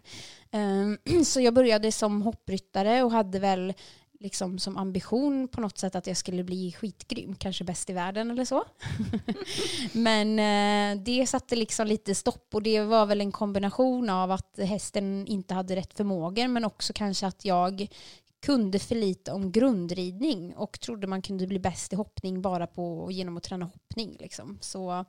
Eh, 0.51 1.21
Så 1.23 1.41
jag 1.41 1.53
började 1.53 1.91
som 1.91 2.21
hoppryttare 2.21 3.03
och 3.03 3.11
hade 3.11 3.39
väl 3.39 3.73
liksom 4.19 4.59
som 4.59 4.77
ambition 4.77 5.47
på 5.47 5.61
något 5.61 5.77
sätt 5.77 5.95
att 5.95 6.07
jag 6.07 6.17
skulle 6.17 6.43
bli 6.43 6.71
skitgrym, 6.71 7.35
kanske 7.35 7.63
bäst 7.63 7.89
i 7.89 7.93
världen 7.93 8.31
eller 8.31 8.45
så. 8.45 8.63
Men 9.93 10.39
eh, 10.39 11.03
det 11.03 11.27
satte 11.27 11.55
liksom 11.55 11.87
lite 11.87 12.15
stopp 12.15 12.55
och 12.55 12.63
det 12.63 12.81
var 12.81 13.05
väl 13.05 13.21
en 13.21 13.31
kombination 13.31 14.09
av 14.09 14.31
att 14.31 14.59
hästen 14.59 15.27
inte 15.27 15.53
hade 15.53 15.75
rätt 15.75 15.93
förmågor 15.93 16.47
men 16.47 16.65
också 16.65 16.93
kanske 16.93 17.27
att 17.27 17.45
jag 17.45 17.87
kunde 18.41 18.79
för 18.79 18.95
lite 18.95 19.31
om 19.31 19.51
grundridning 19.51 20.55
och 20.55 20.79
trodde 20.79 21.07
man 21.07 21.21
kunde 21.21 21.47
bli 21.47 21.59
bäst 21.59 21.93
i 21.93 21.95
hoppning 21.95 22.41
bara 22.41 22.67
på, 22.67 23.11
genom 23.11 23.37
att 23.37 23.43
träna 23.43 23.65
hoppning. 23.65 24.17
Liksom. 24.19 24.57
Så 24.61 25.05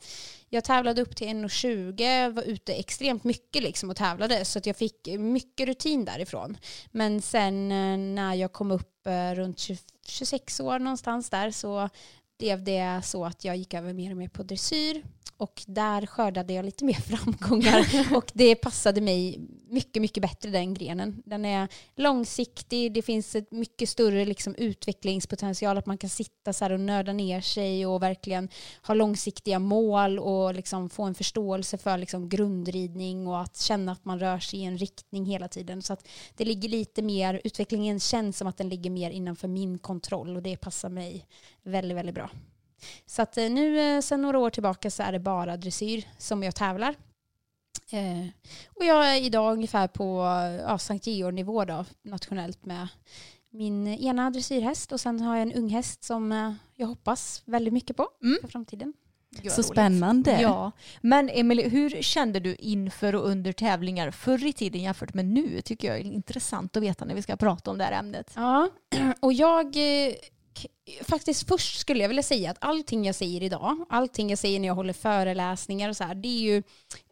jag 0.49 0.65
tävlade 0.65 1.03
upp 1.03 1.17
till 1.17 1.29
1,20, 1.29 2.33
var 2.33 2.43
ute 2.43 2.75
extremt 2.75 3.25
mycket 3.25 3.63
liksom 3.63 3.91
och 3.91 3.97
tävlade 3.97 4.45
så 4.45 4.59
att 4.59 4.67
jag 4.67 4.77
fick 4.77 5.09
mycket 5.19 5.67
rutin 5.69 6.05
därifrån. 6.05 6.57
Men 6.91 7.23
sen 7.23 7.73
eh, 7.73 7.99
när 7.99 8.35
jag 8.35 8.53
kom 8.53 8.71
upp 8.71 9.07
eh, 9.07 9.35
runt 9.35 9.59
20, 9.59 9.79
26 10.07 10.61
år 10.61 10.79
någonstans 10.79 11.31
där 11.31 11.51
så 11.51 11.89
blev 12.39 12.65
det 12.65 13.01
så 13.05 13.25
att 13.25 13.45
jag 13.45 13.57
gick 13.57 13.75
över 13.75 13.93
mer 13.93 14.11
och 14.11 14.17
mer 14.17 14.29
på 14.29 14.43
dressyr 14.43 15.03
och 15.40 15.62
där 15.66 16.06
skördade 16.06 16.52
jag 16.52 16.64
lite 16.64 16.85
mer 16.85 16.94
framgångar 17.16 17.87
och 18.16 18.30
det 18.35 18.54
passade 18.54 19.00
mig 19.00 19.40
mycket, 19.68 20.02
mycket 20.02 20.23
bättre 20.23 20.50
den 20.50 20.75
grenen. 20.75 21.23
Den 21.26 21.44
är 21.44 21.68
långsiktig, 21.97 22.92
det 22.92 23.02
finns 23.02 23.35
ett 23.35 23.52
mycket 23.52 23.88
större 23.88 24.25
liksom 24.25 24.54
utvecklingspotential 24.54 25.78
att 25.78 25.87
man 25.87 25.99
kan 25.99 26.11
sitta 26.11 26.52
så 26.52 26.64
här 26.64 26.73
och 26.73 26.80
nörda 26.80 27.12
ner 27.12 27.40
sig 27.40 27.87
och 27.87 28.02
verkligen 28.02 28.49
ha 28.87 28.94
långsiktiga 28.94 29.59
mål 29.59 30.18
och 30.18 30.54
liksom 30.54 30.90
få 30.90 31.02
en 31.02 31.14
förståelse 31.14 31.78
för 31.78 31.99
liksom 31.99 32.28
grundridning 32.28 33.26
och 33.26 33.40
att 33.40 33.56
känna 33.56 33.92
att 33.92 34.04
man 34.04 34.18
rör 34.18 34.38
sig 34.38 34.61
i 34.61 34.64
en 34.64 34.78
riktning 34.78 35.26
hela 35.26 35.49
tiden. 35.49 35.82
Så 35.82 35.92
att 35.92 36.09
det 36.37 36.44
ligger 36.44 36.68
lite 36.68 37.02
mer, 37.02 37.40
utvecklingen 37.44 38.00
känns 38.00 38.38
som 38.38 38.49
att 38.49 38.56
den 38.56 38.68
ligger 38.68 38.90
mer 38.90 39.11
innanför 39.11 39.49
min 39.49 39.78
kontroll 39.78 40.37
och 40.37 40.42
det 40.42 40.56
passar 40.56 40.88
mig 40.88 41.26
väldigt, 41.62 41.97
väldigt 41.97 42.14
bra. 42.14 42.30
Så 43.07 43.23
att 43.23 43.39
eh, 43.39 43.51
nu 43.51 43.97
eh, 43.97 44.01
sedan 44.01 44.23
några 44.23 44.39
år 44.39 44.51
tillbaka 44.51 44.91
så 44.91 45.03
är 45.03 45.13
det 45.13 45.19
bara 45.19 45.57
dressyr 45.57 46.05
som 46.19 46.43
jag 46.43 46.55
tävlar. 46.55 46.95
Eh, 47.93 48.27
och 48.77 48.85
jag 48.85 49.17
är 49.17 49.23
idag 49.23 49.53
ungefär 49.53 49.89
på 49.89 50.21
ja, 50.67 50.79
Sankt 50.79 51.07
Georg-nivå 51.07 51.65
då, 51.65 51.85
nationellt 52.03 52.65
med 52.67 52.89
min 53.53 53.87
ena 53.89 54.31
dressyrhäst 54.31 54.93
och 54.93 55.01
sen 55.01 55.21
har 55.21 55.37
jag 55.37 55.43
en 55.43 55.53
ung 55.53 55.69
häst 55.69 56.05
som 56.05 56.33
eh, 56.33 56.53
jag 56.75 56.87
hoppas 56.87 57.43
väldigt 57.45 57.75
mycket 57.75 57.97
på 57.97 58.09
Mm. 58.23 58.39
för 58.41 58.49
framtiden. 58.49 58.93
Så 59.37 59.43
roligt. 59.43 59.67
spännande. 59.67 60.41
Ja, 60.41 60.73
men 61.01 61.29
Emelie, 61.29 61.69
hur 61.69 62.03
kände 62.03 62.41
du 62.41 62.55
inför 62.55 63.15
och 63.15 63.29
under 63.29 63.53
tävlingar 63.53 64.11
förr 64.11 64.47
i 64.47 64.53
tiden 64.53 64.83
jämfört 64.83 65.15
med 65.15 65.25
nu? 65.25 65.61
tycker 65.61 65.89
jag 65.89 65.97
är 65.97 66.05
intressant 66.05 66.77
att 66.77 66.83
veta 66.83 67.05
när 67.05 67.15
vi 67.15 67.23
ska 67.23 67.37
prata 67.37 67.71
om 67.71 67.79
det 67.79 67.85
här 67.85 67.93
ämnet. 67.93 68.33
Ja, 68.37 68.69
och 69.21 69.33
jag 69.33 69.77
faktiskt 71.00 71.49
först 71.49 71.79
skulle 71.79 72.00
jag 72.00 72.09
vilja 72.09 72.23
säga 72.23 72.50
att 72.50 72.57
allting 72.61 73.05
jag 73.05 73.14
säger 73.14 73.43
idag, 73.43 73.87
allting 73.88 74.31
jag 74.31 74.38
säger 74.38 74.61
när 74.61 74.69
jag 74.69 74.75
håller 74.75 74.93
föreläsningar 74.93 75.88
och 75.88 75.97
så 75.97 76.05
här, 76.05 76.14
det 76.14 76.29
är 76.29 76.40
ju 76.40 76.62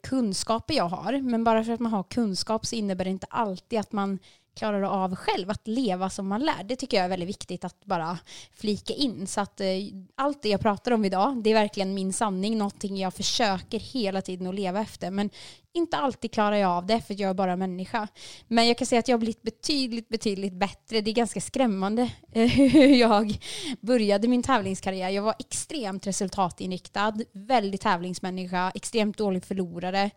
kunskaper 0.03 0.75
jag 0.75 0.89
har. 0.89 1.21
Men 1.21 1.45
bara 1.45 1.65
för 1.65 1.73
att 1.73 1.81
man 1.81 1.93
har 1.93 2.03
kunskap 2.03 2.67
så 2.67 2.77
innebär 2.77 3.05
det 3.05 3.11
inte 3.11 3.27
alltid 3.31 3.79
att 3.79 3.93
man 3.93 4.19
klarar 4.59 4.83
av 4.83 5.17
själv 5.17 5.51
att 5.51 5.69
leva 5.69 6.11
som 6.11 6.29
man 6.29 6.45
lär. 6.45 6.65
Det 6.65 6.77
tycker 6.77 6.97
jag 6.97 7.05
är 7.05 7.09
väldigt 7.09 7.29
viktigt 7.29 7.65
att 7.65 7.85
bara 7.85 8.19
flika 8.53 8.95
in. 8.95 9.27
Så 9.27 9.41
att 9.41 9.61
eh, 9.61 9.67
allt 10.15 10.43
det 10.43 10.49
jag 10.49 10.61
pratar 10.61 10.93
om 10.93 11.05
idag, 11.05 11.43
det 11.43 11.51
är 11.51 11.55
verkligen 11.55 11.95
min 11.95 12.13
sanning, 12.13 12.59
någonting 12.59 12.97
jag 12.97 13.15
försöker 13.15 13.79
hela 13.79 14.23
tiden 14.23 14.47
att 14.47 14.55
leva 14.55 14.81
efter. 14.81 15.11
Men 15.11 15.31
inte 15.79 15.97
alltid 15.97 16.33
klarar 16.33 16.57
jag 16.57 16.71
av 16.71 16.87
det 16.87 17.01
för 17.01 17.21
jag 17.21 17.31
är 17.31 17.35
bara 17.35 17.57
människa. 17.57 18.09
Men 18.49 18.67
jag 18.67 18.79
kan 18.79 18.87
säga 18.87 18.99
att 18.99 19.09
jag 19.09 19.15
har 19.15 19.21
blivit 19.21 19.43
betydligt, 19.43 20.09
betydligt 20.09 20.53
bättre. 20.53 21.01
Det 21.01 21.11
är 21.11 21.15
ganska 21.15 21.41
skrämmande 21.41 22.11
hur 22.33 22.95
jag 22.95 23.39
började 23.81 24.29
min 24.29 24.43
tävlingskarriär. 24.43 25.09
Jag 25.09 25.23
var 25.23 25.35
extremt 25.39 26.07
resultatinriktad, 26.07 27.15
väldigt 27.33 27.81
tävlingsmänniska, 27.81 28.73
extremt 28.75 29.19
dålig 29.19 29.45
förlorare. 29.45 30.11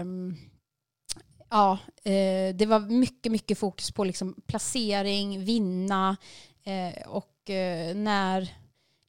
Um, 0.00 0.36
ja, 1.50 1.78
eh, 2.04 2.54
det 2.54 2.66
var 2.66 2.80
mycket, 2.80 3.32
mycket 3.32 3.58
fokus 3.58 3.90
på 3.90 4.04
liksom 4.04 4.34
placering, 4.46 5.44
vinna 5.44 6.16
eh, 6.64 7.08
och 7.08 7.50
eh, 7.50 7.96
när 7.96 8.48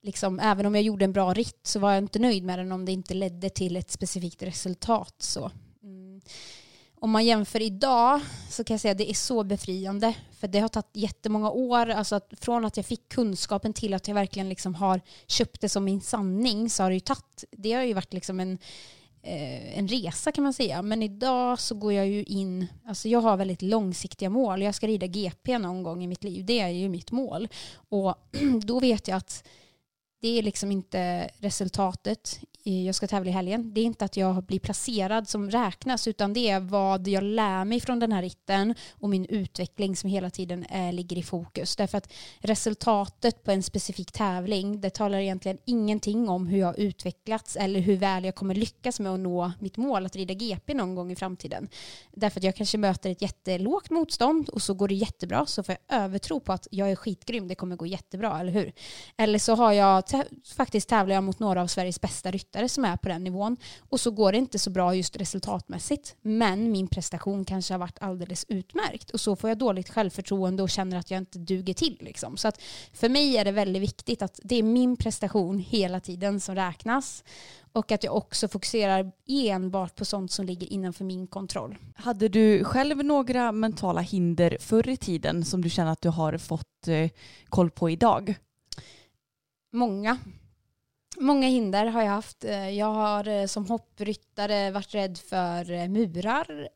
liksom, 0.02 0.40
även 0.40 0.66
om 0.66 0.76
jag 0.76 0.84
gjorde 0.84 1.06
en 1.06 1.14
bra 1.14 1.34
ritt 1.34 1.60
så 1.64 1.80
var 1.80 1.92
jag 1.92 2.04
inte 2.04 2.20
nöjd 2.20 2.44
med 2.44 2.60
den 2.60 2.72
om 2.72 2.86
det 2.86 2.92
inte 2.92 3.14
ledde 3.14 3.50
till 3.50 3.76
ett 3.76 3.92
specifikt 3.92 4.44
resultat. 4.44 5.16
Så. 5.18 5.52
Mm. 5.84 6.22
Om 7.02 7.12
man 7.12 7.26
jämför 7.26 7.62
idag 7.62 8.22
så 8.50 8.64
kan 8.64 8.74
jag 8.74 8.82
säga 8.82 8.92
att 8.92 8.98
det 8.98 9.10
är 9.10 9.14
så 9.14 9.44
befriande. 9.44 10.14
För 10.32 10.48
det 10.48 10.60
har 10.60 10.68
tagit 10.68 10.90
jättemånga 10.94 11.50
år. 11.50 11.90
Alltså 11.90 12.16
att 12.16 12.34
från 12.42 12.66
att 12.66 12.78
jag 12.78 12.86
fick 12.86 13.10
kunskapen 13.10 13.74
till 13.74 13.94
att 13.94 14.08
jag 14.08 14.16
verkligen 14.16 14.50
liksom 14.50 14.76
har 14.76 15.02
köpt 15.28 15.62
det 15.62 15.70
som 15.70 15.84
min 15.84 16.02
sanning 16.02 16.70
så 16.70 16.84
har 16.84 16.90
det 16.90 16.94
ju 16.94 17.00
tagit, 17.00 17.44
det 17.52 17.74
har 17.74 17.84
ju 17.84 17.94
varit 17.94 18.14
liksom 18.14 18.40
en, 18.40 18.58
eh, 19.22 19.78
en 19.80 19.88
resa 19.88 20.32
kan 20.32 20.44
man 20.44 20.54
säga. 20.54 20.82
Men 20.82 21.04
idag 21.04 21.60
så 21.60 21.76
går 21.76 21.94
jag 21.94 22.08
ju 22.08 22.24
in, 22.24 22.68
alltså 22.88 23.10
jag 23.10 23.22
har 23.22 23.38
väldigt 23.38 23.62
långsiktiga 23.62 24.30
mål. 24.30 24.62
Jag 24.62 24.76
ska 24.76 24.88
rida 24.88 25.08
GP 25.08 25.58
någon 25.58 25.84
gång 25.84 26.04
i 26.04 26.08
mitt 26.08 26.24
liv. 26.24 26.46
Det 26.46 26.60
är 26.60 26.70
ju 26.70 26.90
mitt 26.90 27.12
mål. 27.12 27.48
Och 27.90 28.16
då 28.64 28.80
vet 28.80 29.08
jag 29.08 29.18
att 29.18 29.44
det 30.20 30.40
är 30.40 30.44
liksom 30.44 30.72
inte 30.72 31.30
resultatet. 31.40 32.40
Jag 32.70 32.96
ska 32.96 33.08
tävla 33.08 33.30
i 33.30 33.34
helgen. 33.34 33.74
Det 33.74 33.82
är 33.82 33.86
inte 33.86 34.06
att 34.06 34.18
jag 34.18 34.44
blir 34.44 34.60
placerad 34.60 35.28
som 35.28 35.52
räknas 35.52 36.08
utan 36.08 36.34
det 36.34 36.50
är 36.50 36.60
vad 36.60 37.08
jag 37.08 37.24
lär 37.24 37.66
mig 37.66 37.80
från 37.80 38.00
den 38.00 38.12
här 38.12 38.22
ritten 38.22 38.76
och 38.92 39.10
min 39.10 39.26
utveckling 39.26 39.96
som 39.96 40.10
hela 40.10 40.30
tiden 40.30 40.66
är, 40.70 40.92
ligger 40.92 41.18
i 41.18 41.24
fokus. 41.24 41.76
Därför 41.76 41.98
att 41.98 42.14
resultatet 42.40 43.44
på 43.44 43.52
en 43.52 43.64
specifik 43.64 44.12
tävling 44.12 44.82
det 44.82 44.90
talar 44.90 45.20
egentligen 45.20 45.58
ingenting 45.66 46.30
om 46.30 46.48
hur 46.48 46.60
jag 46.60 46.68
har 46.68 46.80
utvecklats 46.80 47.56
eller 47.56 47.80
hur 47.80 47.98
väl 47.98 48.26
jag 48.26 48.36
kommer 48.36 48.56
lyckas 48.56 49.00
med 49.00 49.12
att 49.12 49.20
nå 49.20 49.52
mitt 49.60 49.78
mål 49.78 50.06
att 50.06 50.16
rida 50.16 50.34
GP 50.34 50.74
någon 50.74 50.96
gång 50.96 51.12
i 51.12 51.16
framtiden. 51.16 51.70
Därför 52.12 52.40
att 52.40 52.44
jag 52.44 52.56
kanske 52.56 52.78
möter 52.78 53.10
ett 53.10 53.22
jättelågt 53.22 53.90
motstånd 53.90 54.50
och 54.50 54.62
så 54.62 54.74
går 54.74 54.88
det 54.88 54.96
jättebra 54.96 55.46
så 55.46 55.64
får 55.64 55.76
jag 55.88 56.02
övertro 56.02 56.40
på 56.40 56.54
att 56.54 56.68
jag 56.72 56.92
är 56.92 56.96
skitgrym, 56.96 57.48
det 57.48 57.56
kommer 57.56 57.76
gå 57.76 57.86
jättebra, 57.86 58.40
eller 58.40 58.52
hur? 58.52 58.74
Eller 59.18 59.40
så 59.40 59.56
har 59.56 59.74
jag 59.74 60.04
faktiskt 60.56 60.90
tävlar 60.90 61.16
jag 61.16 61.24
mot 61.24 61.40
några 61.40 61.62
av 61.62 61.68
Sveriges 61.68 62.02
bästa 62.02 62.32
ryttare 62.32 62.59
som 62.68 62.86
är 62.86 62.98
på 62.98 63.10
den 63.10 63.24
nivån. 63.24 63.58
Och 63.90 64.00
så 64.00 64.12
går 64.12 64.32
det 64.32 64.38
inte 64.38 64.60
så 64.60 64.70
bra 64.70 64.96
just 64.96 65.16
resultatmässigt. 65.16 66.16
Men 66.22 66.72
min 66.72 66.88
prestation 66.88 67.46
kanske 67.46 67.74
har 67.74 67.80
varit 67.80 68.02
alldeles 68.02 68.46
utmärkt. 68.50 69.10
Och 69.10 69.22
så 69.22 69.36
får 69.36 69.50
jag 69.50 69.58
dåligt 69.58 69.90
självförtroende 69.90 70.64
och 70.64 70.70
känner 70.70 70.98
att 70.98 71.12
jag 71.12 71.18
inte 71.18 71.40
duger 71.40 71.74
till. 71.74 71.98
Liksom. 72.00 72.38
Så 72.38 72.48
att 72.48 72.62
för 72.94 73.10
mig 73.10 73.38
är 73.38 73.46
det 73.46 73.52
väldigt 73.52 73.82
viktigt 73.82 74.22
att 74.22 74.40
det 74.44 74.56
är 74.56 74.64
min 74.64 74.98
prestation 74.98 75.60
hela 75.60 76.00
tiden 76.00 76.40
som 76.40 76.56
räknas. 76.56 77.24
Och 77.72 77.92
att 77.92 78.04
jag 78.04 78.16
också 78.16 78.48
fokuserar 78.48 79.12
enbart 79.28 79.96
på 79.96 80.06
sånt 80.06 80.32
som 80.32 80.46
ligger 80.46 80.74
innanför 80.74 81.06
min 81.06 81.28
kontroll. 81.28 81.78
Hade 81.96 82.28
du 82.28 82.64
själv 82.64 83.04
några 83.04 83.52
mentala 83.52 84.02
hinder 84.02 84.58
förr 84.60 84.90
i 84.90 84.98
tiden 84.98 85.46
som 85.46 85.62
du 85.62 85.70
känner 85.70 85.92
att 85.92 86.02
du 86.02 86.10
har 86.10 86.38
fått 86.38 86.88
eh, 86.88 87.10
koll 87.50 87.70
på 87.70 87.90
idag? 87.90 88.36
Många. 89.74 90.18
Många 91.22 91.48
hinder 91.48 91.86
har 91.86 92.02
jag 92.02 92.12
haft. 92.12 92.44
Eh, 92.46 92.70
jag 92.70 92.94
har 92.94 93.28
eh, 93.28 93.46
som 93.46 93.66
hoppryttare 93.66 94.72
varit 94.72 94.96
rädd 94.96 95.18
för 95.18 95.72
eh, 95.72 95.88
murar 95.88 96.68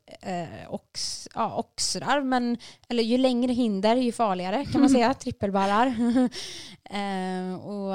och 0.68 0.98
ja, 1.34 1.56
oxrar. 1.56 2.22
Men, 2.22 2.56
eller 2.88 3.02
ju 3.02 3.18
längre 3.18 3.52
hinder 3.52 3.96
ju 3.96 4.12
farligare 4.12 4.64
kan 4.64 4.80
man 4.80 4.90
säga. 4.98 5.14
Trippelbarrar. 5.14 5.94
och 7.66 7.94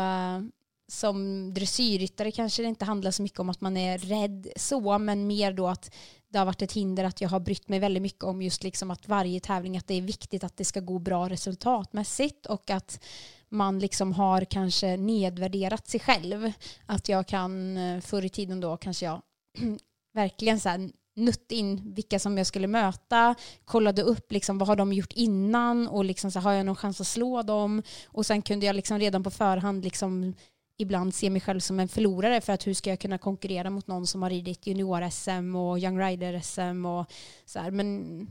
som 0.88 1.54
dressyrryttare 1.54 2.32
kanske 2.32 2.62
det 2.62 2.70
inte 2.70 2.86
handlar 2.86 3.12
så 3.12 3.24
mycket 3.24 3.40
om 3.40 3.50
att 3.50 3.62
man 3.62 3.78
är 3.78 3.98
rädd 3.98 4.48
så, 4.56 4.98
men 4.98 5.28
mer 5.28 5.54
då 5.54 5.68
att 5.68 5.96
det 6.30 6.38
har 6.38 6.46
varit 6.46 6.62
ett 6.62 6.72
hinder 6.72 7.04
att 7.04 7.22
jag 7.22 7.30
har 7.30 7.40
brytt 7.40 7.70
mig 7.70 7.80
väldigt 7.80 8.04
mycket 8.04 8.24
om 8.24 8.42
just 8.42 8.64
liksom 8.64 8.92
att 8.92 9.08
varje 9.08 9.40
tävling, 9.40 9.78
att 9.78 9.88
det 9.88 9.94
är 9.94 10.02
viktigt 10.02 10.44
att 10.44 10.58
det 10.58 10.66
ska 10.66 10.80
gå 10.80 11.00
bra 11.00 11.30
resultatmässigt 11.30 12.46
och 12.46 12.70
att 12.70 13.04
man 13.50 13.80
liksom 13.80 14.14
har 14.14 14.46
kanske 14.46 14.98
nedvärderat 14.98 15.88
sig 15.88 16.00
själv. 16.00 16.52
Att 16.86 17.10
jag 17.10 17.28
kan, 17.28 17.78
eh, 17.78 18.02
förr 18.02 18.26
i 18.26 18.30
tiden 18.30 18.60
då 18.60 18.78
kanske 18.78 19.06
jag 19.06 19.22
verkligen 20.14 20.60
så 20.60 20.70
här 20.70 20.90
nutt 21.16 21.52
in 21.52 21.94
vilka 21.94 22.20
som 22.20 22.38
jag 22.38 22.48
skulle 22.48 22.68
möta, 22.68 23.36
kollade 23.66 24.02
upp 24.02 24.32
liksom, 24.32 24.58
vad 24.58 24.68
har 24.68 24.76
de 24.76 24.94
gjort 24.94 25.14
innan 25.14 25.88
och 25.88 26.06
liksom, 26.06 26.32
så 26.32 26.40
har 26.40 26.52
jag 26.52 26.66
någon 26.66 26.76
chans 26.76 27.02
att 27.02 27.08
slå 27.08 27.42
dem. 27.42 27.84
Och 28.06 28.26
sen 28.26 28.42
kunde 28.42 28.66
jag 28.66 28.76
liksom 28.76 29.00
redan 29.00 29.24
på 29.24 29.32
förhand 29.32 29.84
liksom, 29.84 30.34
ibland 30.82 31.14
se 31.14 31.30
mig 31.30 31.42
själv 31.42 31.60
som 31.60 31.80
en 31.80 31.88
förlorare 31.88 32.42
för 32.42 32.54
att 32.54 32.68
hur 32.68 32.74
ska 32.74 32.90
jag 32.90 33.00
kunna 33.00 33.18
konkurrera 33.18 33.70
mot 33.70 33.88
någon 33.88 34.08
som 34.08 34.24
har 34.24 34.30
ridit 34.30 34.68
junior-SM 34.68 35.56
och 35.56 35.80
young 35.80 36.00
rider-SM 36.00 36.86
och 36.86 37.06
så 37.46 37.60
här. 37.60 37.72
Men 37.72 38.28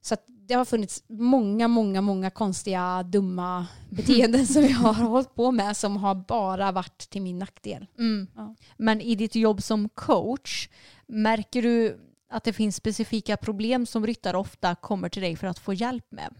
så 0.00 0.16
det 0.26 0.54
har 0.54 0.64
funnits 0.64 1.04
många, 1.08 1.68
många, 1.68 2.00
många 2.00 2.30
konstiga, 2.30 3.02
dumma 3.02 3.66
beteenden 3.90 4.46
som 4.46 4.62
jag 4.62 4.78
har 4.78 5.04
hållit 5.04 5.34
på 5.34 5.50
med 5.50 5.76
som 5.76 5.96
har 5.96 6.14
bara 6.14 6.72
varit 6.72 6.98
till 6.98 7.22
min 7.22 7.38
nackdel. 7.38 7.86
Mm. 7.98 8.26
Ja. 8.36 8.54
Men 8.76 9.00
i 9.00 9.14
ditt 9.14 9.34
jobb 9.34 9.62
som 9.62 9.88
coach, 9.88 10.68
märker 11.06 11.62
du 11.62 11.98
att 12.30 12.44
det 12.44 12.52
finns 12.52 12.76
specifika 12.76 13.36
problem 13.36 13.86
som 13.86 14.06
ryttare 14.06 14.36
ofta 14.36 14.74
kommer 14.74 15.08
till 15.08 15.22
dig 15.22 15.36
för 15.36 15.46
att 15.46 15.58
få 15.58 15.72
hjälp 15.74 16.12
med? 16.12 16.34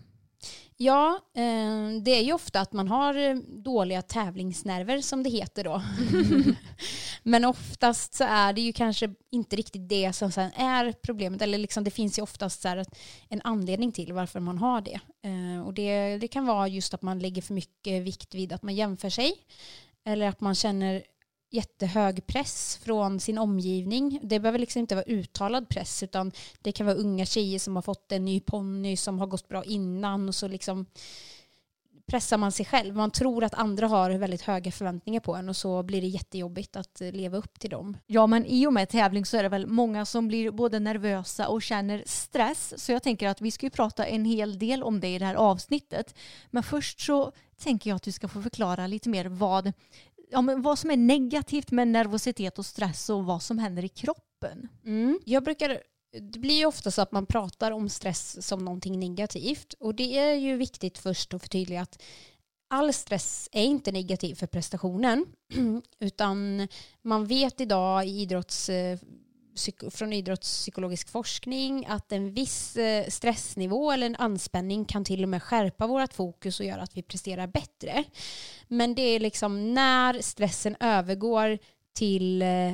Ja, 0.76 1.18
eh, 1.34 2.02
det 2.02 2.10
är 2.10 2.22
ju 2.22 2.32
ofta 2.32 2.60
att 2.60 2.72
man 2.72 2.88
har 2.88 3.14
eh, 3.14 3.36
dåliga 3.36 4.02
tävlingsnerver 4.02 5.00
som 5.00 5.22
det 5.22 5.30
heter 5.30 5.64
då. 5.64 5.82
Men 7.22 7.44
oftast 7.44 8.14
så 8.14 8.24
är 8.24 8.52
det 8.52 8.60
ju 8.60 8.72
kanske 8.72 9.14
inte 9.30 9.56
riktigt 9.56 9.88
det 9.88 10.12
som 10.12 10.32
sen 10.32 10.50
är 10.52 10.92
problemet. 10.92 11.42
Eller 11.42 11.58
liksom 11.58 11.84
det 11.84 11.90
finns 11.90 12.18
ju 12.18 12.22
oftast 12.22 12.62
så 12.62 12.84
en 13.28 13.40
anledning 13.44 13.92
till 13.92 14.12
varför 14.12 14.40
man 14.40 14.58
har 14.58 14.80
det. 14.80 15.00
Eh, 15.22 15.66
och 15.66 15.74
det, 15.74 16.18
det 16.18 16.28
kan 16.28 16.46
vara 16.46 16.68
just 16.68 16.94
att 16.94 17.02
man 17.02 17.18
lägger 17.18 17.42
för 17.42 17.54
mycket 17.54 18.02
vikt 18.02 18.34
vid 18.34 18.52
att 18.52 18.62
man 18.62 18.74
jämför 18.74 19.10
sig. 19.10 19.34
Eller 20.04 20.28
att 20.28 20.40
man 20.40 20.54
känner 20.54 21.02
jättehög 21.52 22.26
press 22.26 22.80
från 22.82 23.20
sin 23.20 23.38
omgivning. 23.38 24.20
Det 24.22 24.40
behöver 24.40 24.58
liksom 24.58 24.80
inte 24.80 24.94
vara 24.94 25.04
uttalad 25.04 25.68
press 25.68 26.02
utan 26.02 26.32
det 26.62 26.72
kan 26.72 26.86
vara 26.86 26.96
unga 26.96 27.26
tjejer 27.26 27.58
som 27.58 27.76
har 27.76 27.82
fått 27.82 28.12
en 28.12 28.24
ny 28.24 28.40
ponny 28.40 28.96
som 28.96 29.18
har 29.18 29.26
gått 29.26 29.48
bra 29.48 29.64
innan 29.64 30.28
och 30.28 30.34
så 30.34 30.48
liksom 30.48 30.86
pressar 32.06 32.38
man 32.38 32.52
sig 32.52 32.66
själv. 32.66 32.96
Man 32.96 33.10
tror 33.10 33.44
att 33.44 33.54
andra 33.54 33.86
har 33.86 34.10
väldigt 34.10 34.42
höga 34.42 34.72
förväntningar 34.72 35.20
på 35.20 35.34
en 35.34 35.48
och 35.48 35.56
så 35.56 35.82
blir 35.82 36.00
det 36.00 36.06
jättejobbigt 36.06 36.76
att 36.76 37.00
eh, 37.00 37.12
leva 37.12 37.38
upp 37.38 37.58
till 37.58 37.70
dem. 37.70 37.96
Ja 38.06 38.26
men 38.26 38.46
i 38.46 38.66
och 38.66 38.72
med 38.72 38.88
tävling 38.88 39.24
så 39.24 39.36
är 39.36 39.42
det 39.42 39.48
väl 39.48 39.66
många 39.66 40.04
som 40.04 40.28
blir 40.28 40.50
både 40.50 40.80
nervösa 40.80 41.48
och 41.48 41.62
känner 41.62 42.02
stress. 42.06 42.84
Så 42.84 42.92
jag 42.92 43.02
tänker 43.02 43.28
att 43.28 43.40
vi 43.40 43.50
ska 43.50 43.66
ju 43.66 43.70
prata 43.70 44.06
en 44.06 44.24
hel 44.24 44.58
del 44.58 44.82
om 44.82 45.00
det 45.00 45.08
i 45.08 45.18
det 45.18 45.24
här 45.24 45.34
avsnittet. 45.34 46.14
Men 46.50 46.62
först 46.62 47.00
så 47.00 47.32
tänker 47.62 47.90
jag 47.90 47.96
att 47.96 48.02
du 48.02 48.12
ska 48.12 48.28
få 48.28 48.42
förklara 48.42 48.86
lite 48.86 49.08
mer 49.08 49.24
vad 49.24 49.72
ja, 50.32 50.42
men 50.42 50.62
vad 50.62 50.78
som 50.78 50.90
är 50.90 50.96
negativt 50.96 51.70
med 51.70 51.88
nervositet 51.88 52.58
och 52.58 52.66
stress 52.66 53.10
och 53.10 53.24
vad 53.24 53.42
som 53.42 53.58
händer 53.58 53.84
i 53.84 53.88
kroppen. 53.88 54.68
Mm. 54.84 55.20
Jag 55.24 55.44
brukar 55.44 55.82
det 56.20 56.38
blir 56.38 56.54
ju 56.54 56.66
ofta 56.66 56.90
så 56.90 57.02
att 57.02 57.12
man 57.12 57.26
pratar 57.26 57.70
om 57.70 57.88
stress 57.88 58.46
som 58.46 58.64
någonting 58.64 59.00
negativt 59.00 59.74
och 59.80 59.94
det 59.94 60.18
är 60.18 60.34
ju 60.34 60.56
viktigt 60.56 60.98
först 60.98 61.34
att 61.34 61.42
förtydliga 61.42 61.82
att 61.82 62.02
all 62.70 62.92
stress 62.92 63.48
är 63.52 63.64
inte 63.64 63.92
negativ 63.92 64.34
för 64.34 64.46
prestationen 64.46 65.26
utan 66.00 66.68
man 67.02 67.26
vet 67.26 67.60
idag 67.60 68.06
i 68.06 68.20
idrotts 68.20 68.68
eh, 68.68 68.98
från 69.90 70.12
idrottspsykologisk 70.12 71.08
forskning 71.08 71.86
att 71.88 72.12
en 72.12 72.34
viss 72.34 72.76
eh, 72.76 73.08
stressnivå 73.08 73.92
eller 73.92 74.06
en 74.06 74.16
anspänning 74.16 74.84
kan 74.84 75.04
till 75.04 75.22
och 75.22 75.28
med 75.28 75.42
skärpa 75.42 75.86
vårt 75.86 76.12
fokus 76.12 76.60
och 76.60 76.66
göra 76.66 76.82
att 76.82 76.96
vi 76.96 77.02
presterar 77.02 77.46
bättre. 77.46 78.04
Men 78.68 78.94
det 78.94 79.02
är 79.02 79.20
liksom 79.20 79.74
när 79.74 80.22
stressen 80.22 80.76
övergår 80.80 81.58
till 81.94 82.42
eh, 82.42 82.72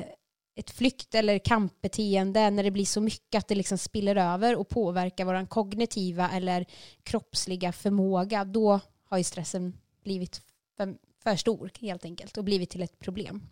ett 0.55 0.69
flykt 0.71 1.15
eller 1.15 1.39
kampbeteende 1.39 2.49
när 2.49 2.63
det 2.63 2.71
blir 2.71 2.85
så 2.85 3.01
mycket 3.01 3.39
att 3.39 3.47
det 3.47 3.55
liksom 3.55 3.77
spiller 3.77 4.15
över 4.15 4.55
och 4.55 4.69
påverkar 4.69 5.25
vår 5.25 5.45
kognitiva 5.45 6.29
eller 6.29 6.65
kroppsliga 7.03 7.71
förmåga, 7.71 8.45
då 8.45 8.79
har 9.03 9.17
ju 9.17 9.23
stressen 9.23 9.77
blivit 10.03 10.41
för, 10.77 10.95
för 11.23 11.35
stor 11.35 11.71
helt 11.79 12.05
enkelt 12.05 12.37
och 12.37 12.43
blivit 12.43 12.69
till 12.69 12.83
ett 12.83 12.99
problem. 12.99 13.49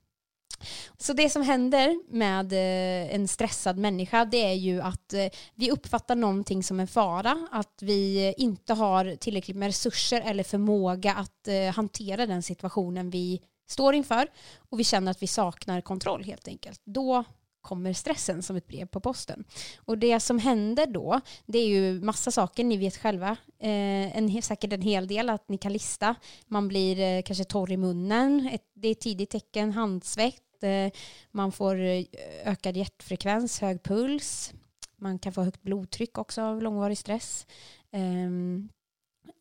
Så 0.98 1.14
det 1.14 1.30
som 1.30 1.42
händer 1.42 2.14
med 2.14 2.54
eh, 2.54 3.16
en 3.16 3.28
stressad 3.28 3.78
människa 3.78 4.26
det 4.26 4.46
är 4.46 4.54
ju 4.54 4.82
att 4.82 5.14
eh, 5.14 5.28
vi 5.56 5.72
uppfattar 5.72 6.16
någonting 6.16 6.64
som 6.64 6.80
en 6.80 6.88
fara, 6.88 7.48
att 7.52 7.80
vi 7.82 8.34
inte 8.38 8.74
har 8.74 9.16
tillräckligt 9.16 9.58
med 9.58 9.68
resurser 9.68 10.22
eller 10.26 10.44
förmåga 10.44 11.14
att 11.14 11.48
eh, 11.48 11.76
hantera 11.76 12.26
den 12.26 12.44
situationen 12.44 13.10
vi 13.10 13.42
står 13.70 13.96
inför 13.96 14.28
och 14.70 14.80
vi 14.80 14.84
känner 14.84 15.12
att 15.12 15.24
vi 15.24 15.28
saknar 15.28 15.82
kontroll 15.82 16.24
helt 16.24 16.48
enkelt. 16.48 16.82
Då 16.86 17.24
kommer 17.68 17.94
stressen 17.94 18.44
som 18.44 18.56
ett 18.56 18.68
brev 18.68 18.86
på 18.86 19.00
posten. 19.00 19.44
Och 19.78 19.98
det 19.98 20.20
som 20.20 20.40
händer 20.40 20.86
då, 20.86 21.22
det 21.46 21.60
är 21.60 21.68
ju 21.68 22.02
massa 22.02 22.32
saker, 22.32 22.64
ni 22.64 22.78
vet 22.78 22.98
själva, 22.98 23.30
eh, 23.60 24.18
en, 24.18 24.42
säkert 24.42 24.74
en 24.74 24.82
hel 24.82 25.08
del 25.08 25.30
att 25.30 25.50
ni 25.50 25.58
kan 25.58 25.74
lista. 25.74 26.16
Man 26.48 26.68
blir 26.68 27.00
eh, 27.00 27.22
kanske 27.22 27.44
torr 27.44 27.72
i 27.72 27.78
munnen, 27.78 28.50
ett, 28.54 28.72
det 28.74 28.88
är 28.88 28.92
ett 28.92 29.00
tidigt 29.00 29.30
tecken, 29.30 29.72
handsvett, 29.72 30.44
att 30.58 30.64
eh, 30.64 31.00
man 31.32 31.52
får 31.52 31.80
eh, 31.80 32.04
ökad 32.44 32.78
hjärtfrekvens, 32.78 33.62
hög 33.62 33.84
puls, 33.84 34.54
man 34.96 35.20
kan 35.20 35.34
få 35.34 35.44
högt 35.44 35.62
blodtryck 35.62 36.18
också 36.18 36.42
av 36.42 36.62
långvarig 36.62 36.98
stress. 36.98 37.48
Um, 37.92 38.70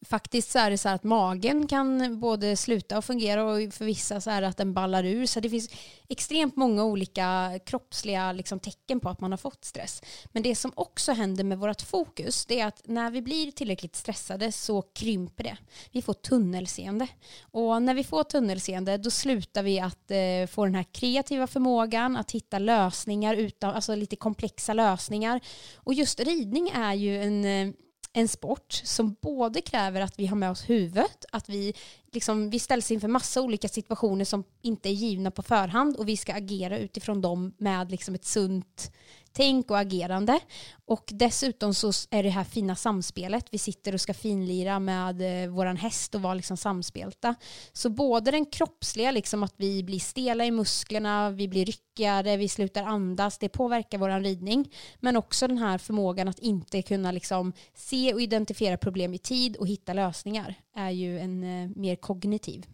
faktiskt 0.06 0.50
så 0.50 0.58
är 0.58 0.70
det 0.70 0.78
så 0.78 0.88
att 0.88 1.04
magen 1.04 1.66
kan 1.66 2.20
både 2.20 2.56
sluta 2.56 2.98
och 2.98 3.04
fungera 3.04 3.44
och 3.44 3.74
för 3.74 3.84
vissa 3.84 4.20
så 4.20 4.30
är 4.30 4.40
det 4.40 4.48
att 4.48 4.56
den 4.56 4.74
ballar 4.74 5.04
ur. 5.04 5.26
Så 5.26 5.40
det 5.40 5.50
finns 5.50 5.70
extremt 6.08 6.56
många 6.56 6.84
olika 6.84 7.58
kroppsliga 7.66 8.32
liksom, 8.32 8.60
tecken 8.60 9.00
på 9.00 9.08
att 9.08 9.20
man 9.20 9.30
har 9.30 9.38
fått 9.38 9.64
stress. 9.64 10.02
Men 10.32 10.42
det 10.42 10.54
som 10.54 10.72
också 10.74 11.12
händer 11.12 11.44
med 11.44 11.58
vårt 11.58 11.82
fokus 11.82 12.46
det 12.46 12.60
är 12.60 12.66
att 12.66 12.82
när 12.84 13.10
vi 13.10 13.22
blir 13.22 13.50
tillräckligt 13.50 13.96
stressade 13.96 14.52
så 14.52 14.82
krymper 14.82 15.44
det. 15.44 15.56
Vi 15.92 16.02
får 16.02 16.14
tunnelseende. 16.14 17.08
Och 17.40 17.82
när 17.82 17.94
vi 17.94 18.04
får 18.04 18.24
tunnelseende 18.24 18.96
då 18.96 19.10
slutar 19.10 19.62
vi 19.62 19.80
att 19.80 20.10
eh, 20.10 20.46
få 20.50 20.64
den 20.64 20.74
här 20.74 20.86
kreativa 20.92 21.46
förmågan 21.46 22.16
att 22.16 22.30
hitta 22.30 22.58
lösningar, 22.58 23.34
utan, 23.34 23.74
alltså 23.74 23.94
lite 23.94 24.16
komplexa 24.16 24.72
lösningar. 24.72 25.40
Och 25.76 25.94
just 25.94 26.20
ridning 26.20 26.68
är 26.74 26.94
ju 26.94 27.22
en 27.22 27.44
eh, 27.44 27.74
en 28.16 28.28
sport 28.28 28.72
som 28.84 29.16
både 29.22 29.60
kräver 29.60 30.00
att 30.00 30.18
vi 30.18 30.26
har 30.26 30.36
med 30.36 30.50
oss 30.50 30.70
huvudet, 30.70 31.24
att 31.32 31.48
vi, 31.48 31.74
liksom, 32.12 32.50
vi 32.50 32.58
ställs 32.58 32.90
inför 32.90 33.08
massa 33.08 33.42
olika 33.42 33.68
situationer 33.68 34.24
som 34.24 34.44
inte 34.62 34.88
är 34.88 34.92
givna 34.92 35.30
på 35.30 35.42
förhand 35.42 35.96
och 35.96 36.08
vi 36.08 36.16
ska 36.16 36.34
agera 36.34 36.78
utifrån 36.78 37.20
dem 37.20 37.54
med 37.58 37.90
liksom 37.90 38.14
ett 38.14 38.24
sunt 38.24 38.92
tänk 39.36 39.70
och 39.70 39.78
agerande. 39.78 40.40
Och 40.84 41.04
dessutom 41.12 41.74
så 41.74 41.92
är 42.10 42.22
det 42.22 42.28
här 42.28 42.44
fina 42.44 42.76
samspelet. 42.76 43.46
Vi 43.50 43.58
sitter 43.58 43.94
och 43.94 44.00
ska 44.00 44.14
finlira 44.14 44.78
med 44.78 45.44
eh, 45.44 45.50
våran 45.50 45.76
häst 45.76 46.14
och 46.14 46.22
vara 46.22 46.34
liksom 46.34 46.56
samspelta. 46.56 47.34
Så 47.72 47.90
både 47.90 48.30
den 48.30 48.46
kroppsliga, 48.46 49.10
liksom 49.10 49.42
att 49.42 49.54
vi 49.56 49.82
blir 49.82 49.98
stela 49.98 50.44
i 50.44 50.50
musklerna, 50.50 51.30
vi 51.30 51.48
blir 51.48 51.64
ryckigare, 51.64 52.36
vi 52.36 52.48
slutar 52.48 52.82
andas, 52.82 53.38
det 53.38 53.48
påverkar 53.48 53.98
våran 53.98 54.24
ridning. 54.24 54.72
Men 55.00 55.16
också 55.16 55.48
den 55.48 55.58
här 55.58 55.78
förmågan 55.78 56.28
att 56.28 56.38
inte 56.38 56.82
kunna 56.82 57.12
liksom 57.12 57.52
se 57.74 58.14
och 58.14 58.20
identifiera 58.20 58.76
problem 58.76 59.14
i 59.14 59.18
tid 59.18 59.56
och 59.56 59.66
hitta 59.66 59.92
lösningar 59.92 60.54
är 60.74 60.90
ju 60.90 61.18
en 61.18 61.42
eh, 61.42 61.70
mer 61.76 61.96
kognitiv 61.96 62.66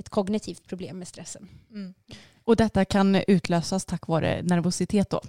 ett 0.00 0.08
kognitivt 0.08 0.66
problem 0.66 0.98
med 0.98 1.08
stressen. 1.08 1.48
Mm. 1.70 1.94
Och 2.50 2.56
detta 2.56 2.84
kan 2.84 3.16
utlösas 3.26 3.84
tack 3.84 4.06
vare 4.06 4.42
nervositet 4.42 5.10
då? 5.10 5.20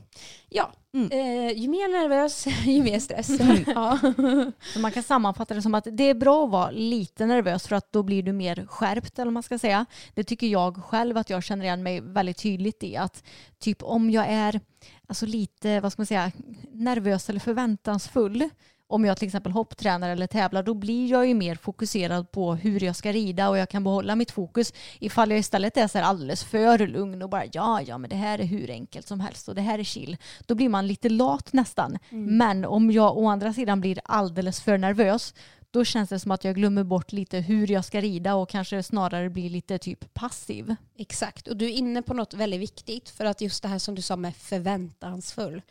Ja, 0.49 0.71
mm. 0.93 1.11
eh, 1.11 1.51
ju 1.57 1.67
mer 1.67 2.01
nervös 2.01 2.47
ju 2.65 2.83
mer 2.83 2.99
stress. 2.99 3.29
Mm. 3.39 3.63
ja. 3.67 3.99
Så 4.73 4.79
man 4.79 4.91
kan 4.91 5.03
sammanfatta 5.03 5.53
det 5.53 5.61
som 5.61 5.75
att 5.75 5.87
det 5.91 6.03
är 6.03 6.13
bra 6.13 6.43
att 6.45 6.51
vara 6.51 6.71
lite 6.71 7.25
nervös 7.25 7.67
för 7.67 7.75
att 7.75 7.91
då 7.91 8.03
blir 8.03 8.23
du 8.23 8.33
mer 8.33 8.65
skärpt 8.69 9.19
eller 9.19 9.31
man 9.31 9.43
ska 9.43 9.57
säga. 9.57 9.85
Det 10.13 10.23
tycker 10.23 10.47
jag 10.47 10.83
själv 10.83 11.17
att 11.17 11.29
jag 11.29 11.43
känner 11.43 11.65
igen 11.65 11.83
mig 11.83 12.01
väldigt 12.01 12.37
tydligt 12.37 12.83
i 12.83 12.97
att 12.97 13.23
typ 13.59 13.83
om 13.83 14.09
jag 14.09 14.25
är 14.27 14.59
alltså 15.07 15.25
lite, 15.25 15.79
vad 15.79 15.91
ska 15.91 15.99
man 15.99 16.07
säga, 16.07 16.31
nervös 16.71 17.29
eller 17.29 17.39
förväntansfull 17.39 18.49
om 18.91 19.05
jag 19.05 19.17
till 19.17 19.27
exempel 19.27 19.51
hopptränar 19.51 20.09
eller 20.09 20.27
tävlar 20.27 20.63
då 20.63 20.73
blir 20.73 21.11
jag 21.11 21.27
ju 21.27 21.33
mer 21.33 21.55
fokuserad 21.55 22.31
på 22.31 22.55
hur 22.55 22.83
jag 22.83 22.95
ska 22.95 23.11
rida 23.11 23.49
och 23.49 23.57
jag 23.57 23.69
kan 23.69 23.83
behålla 23.83 24.15
mitt 24.15 24.31
fokus 24.31 24.73
ifall 24.99 25.31
jag 25.31 25.39
istället 25.39 25.77
är 25.77 25.87
så 25.87 25.97
här 25.97 26.05
alldeles 26.05 26.43
för 26.43 26.87
lugn 26.87 27.21
och 27.21 27.29
bara 27.29 27.43
ja, 27.51 27.81
ja, 27.81 27.97
men 27.97 28.09
det 28.09 28.15
här 28.15 28.39
är 28.39 28.43
hur 28.43 28.71
enkelt 28.71 29.07
som 29.07 29.19
helst 29.19 29.49
och 29.49 29.55
det 29.55 29.61
här 29.61 29.79
är 29.79 29.83
chill. 29.83 30.17
Då 30.45 30.55
blir 30.55 30.69
man 30.69 30.87
lite 30.87 31.09
lat 31.09 31.53
nästan. 31.53 31.97
Mm. 32.09 32.37
Men 32.37 32.65
om 32.65 32.91
jag 32.91 33.17
å 33.17 33.27
andra 33.27 33.53
sidan 33.53 33.81
blir 33.81 33.99
alldeles 34.03 34.61
för 34.61 34.77
nervös 34.77 35.33
då 35.71 35.85
känns 35.85 36.09
det 36.09 36.19
som 36.19 36.31
att 36.31 36.43
jag 36.43 36.55
glömmer 36.55 36.83
bort 36.83 37.11
lite 37.11 37.37
hur 37.37 37.71
jag 37.71 37.85
ska 37.85 38.01
rida 38.01 38.35
och 38.35 38.49
kanske 38.49 38.83
snarare 38.83 39.29
blir 39.29 39.49
lite 39.49 39.77
typ 39.77 40.13
passiv. 40.13 40.75
Exakt, 40.97 41.47
och 41.47 41.57
du 41.57 41.65
är 41.65 41.69
inne 41.69 42.01
på 42.01 42.13
något 42.13 42.33
väldigt 42.33 42.59
viktigt 42.59 43.09
för 43.09 43.25
att 43.25 43.41
just 43.41 43.63
det 43.63 43.69
här 43.69 43.79
som 43.79 43.95
du 43.95 44.01
sa 44.01 44.15
med 44.15 44.35
förväntansfull. 44.35 45.61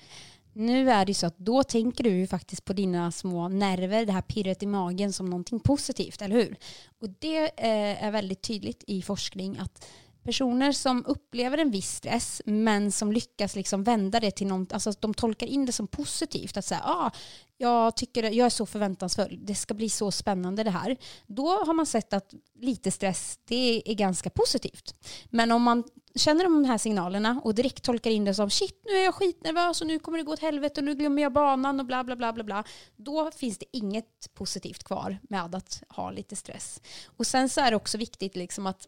Nu 0.53 0.91
är 0.91 1.05
det 1.05 1.15
så 1.15 1.27
att 1.27 1.39
då 1.39 1.63
tänker 1.63 2.05
du 2.05 2.11
ju 2.11 2.27
faktiskt 2.27 2.65
på 2.65 2.73
dina 2.73 3.13
små 3.13 3.49
nerver, 3.49 4.07
det 4.07 4.13
här 4.13 4.23
pirret 4.23 4.63
i 4.63 4.67
magen 4.67 5.13
som 5.13 5.31
någonting 5.31 5.61
positivt, 5.61 6.23
eller 6.23 6.37
hur? 6.37 6.57
Och 7.01 7.09
det 7.19 7.43
eh, 7.43 8.05
är 8.05 8.11
väldigt 8.11 8.43
tydligt 8.43 8.85
i 8.87 9.03
forskning 9.03 9.59
att 9.59 9.87
personer 10.23 10.73
som 10.73 11.05
upplever 11.07 11.59
en 11.59 11.71
viss 11.71 11.97
stress 11.97 12.43
men 12.45 12.93
som 12.93 13.13
lyckas 13.13 13.57
liksom 13.57 13.85
vända 13.85 14.21
det 14.21 14.31
till 14.31 14.47
något, 14.47 14.73
alltså 14.73 14.93
de 15.01 15.15
tolkar 15.15 15.47
in 15.47 15.67
det 15.67 15.73
som 15.73 15.87
positivt. 15.87 16.57
Att 16.57 16.65
säga, 16.65 16.83
ah, 16.85 17.11
jag, 17.57 17.97
tycker, 17.97 18.23
jag 18.23 18.47
är 18.47 18.51
så 18.51 18.67
förväntansfull, 18.67 19.39
det 19.43 19.55
ska 19.55 19.75
bli 19.75 19.89
så 19.89 20.11
spännande 20.11 20.65
det 20.65 20.71
här. 20.71 20.97
Då 21.27 21.49
har 21.49 21.75
man 21.75 21.87
sett 21.87 22.13
att 22.13 22.35
lite 22.61 22.91
stress, 22.91 23.39
det 23.45 23.83
är 23.91 23.95
ganska 23.95 24.31
positivt. 24.31 24.95
Men 25.31 25.53
om 25.53 25.63
man 25.63 25.85
känner 26.14 26.44
de 26.44 26.64
här 26.64 26.79
signalerna 26.79 27.40
och 27.44 27.55
direkt 27.55 27.85
tolkar 27.85 28.11
in 28.11 28.25
det 28.25 28.35
som 28.35 28.51
shit 28.51 28.83
nu 28.85 28.92
är 28.92 29.05
jag 29.05 29.14
skitnervös 29.14 29.81
och 29.81 29.87
nu 29.87 29.99
kommer 29.99 30.18
det 30.18 30.25
gå 30.25 30.33
åt 30.33 30.40
helvete 30.40 30.81
och 30.81 30.85
nu 30.85 30.94
glömmer 30.94 31.23
jag 31.23 31.33
banan 31.33 31.81
och 31.81 31.87
bla 31.87 32.05
bla 32.05 32.16
bla 32.16 32.33
bla 32.33 32.44
bla. 32.44 32.64
Då 32.96 33.31
finns 33.31 33.59
det 33.59 33.66
inget 33.73 34.35
positivt 34.35 34.85
kvar 34.85 35.18
med 35.23 35.55
att 35.55 35.83
ha 35.88 36.11
lite 36.11 36.37
stress. 36.37 36.81
Och 37.16 37.27
sen 37.27 37.49
så 37.49 37.61
är 37.61 37.70
det 37.70 37.77
också 37.77 37.99
viktigt 37.99 38.37
liksom 38.37 38.66
att 38.66 38.87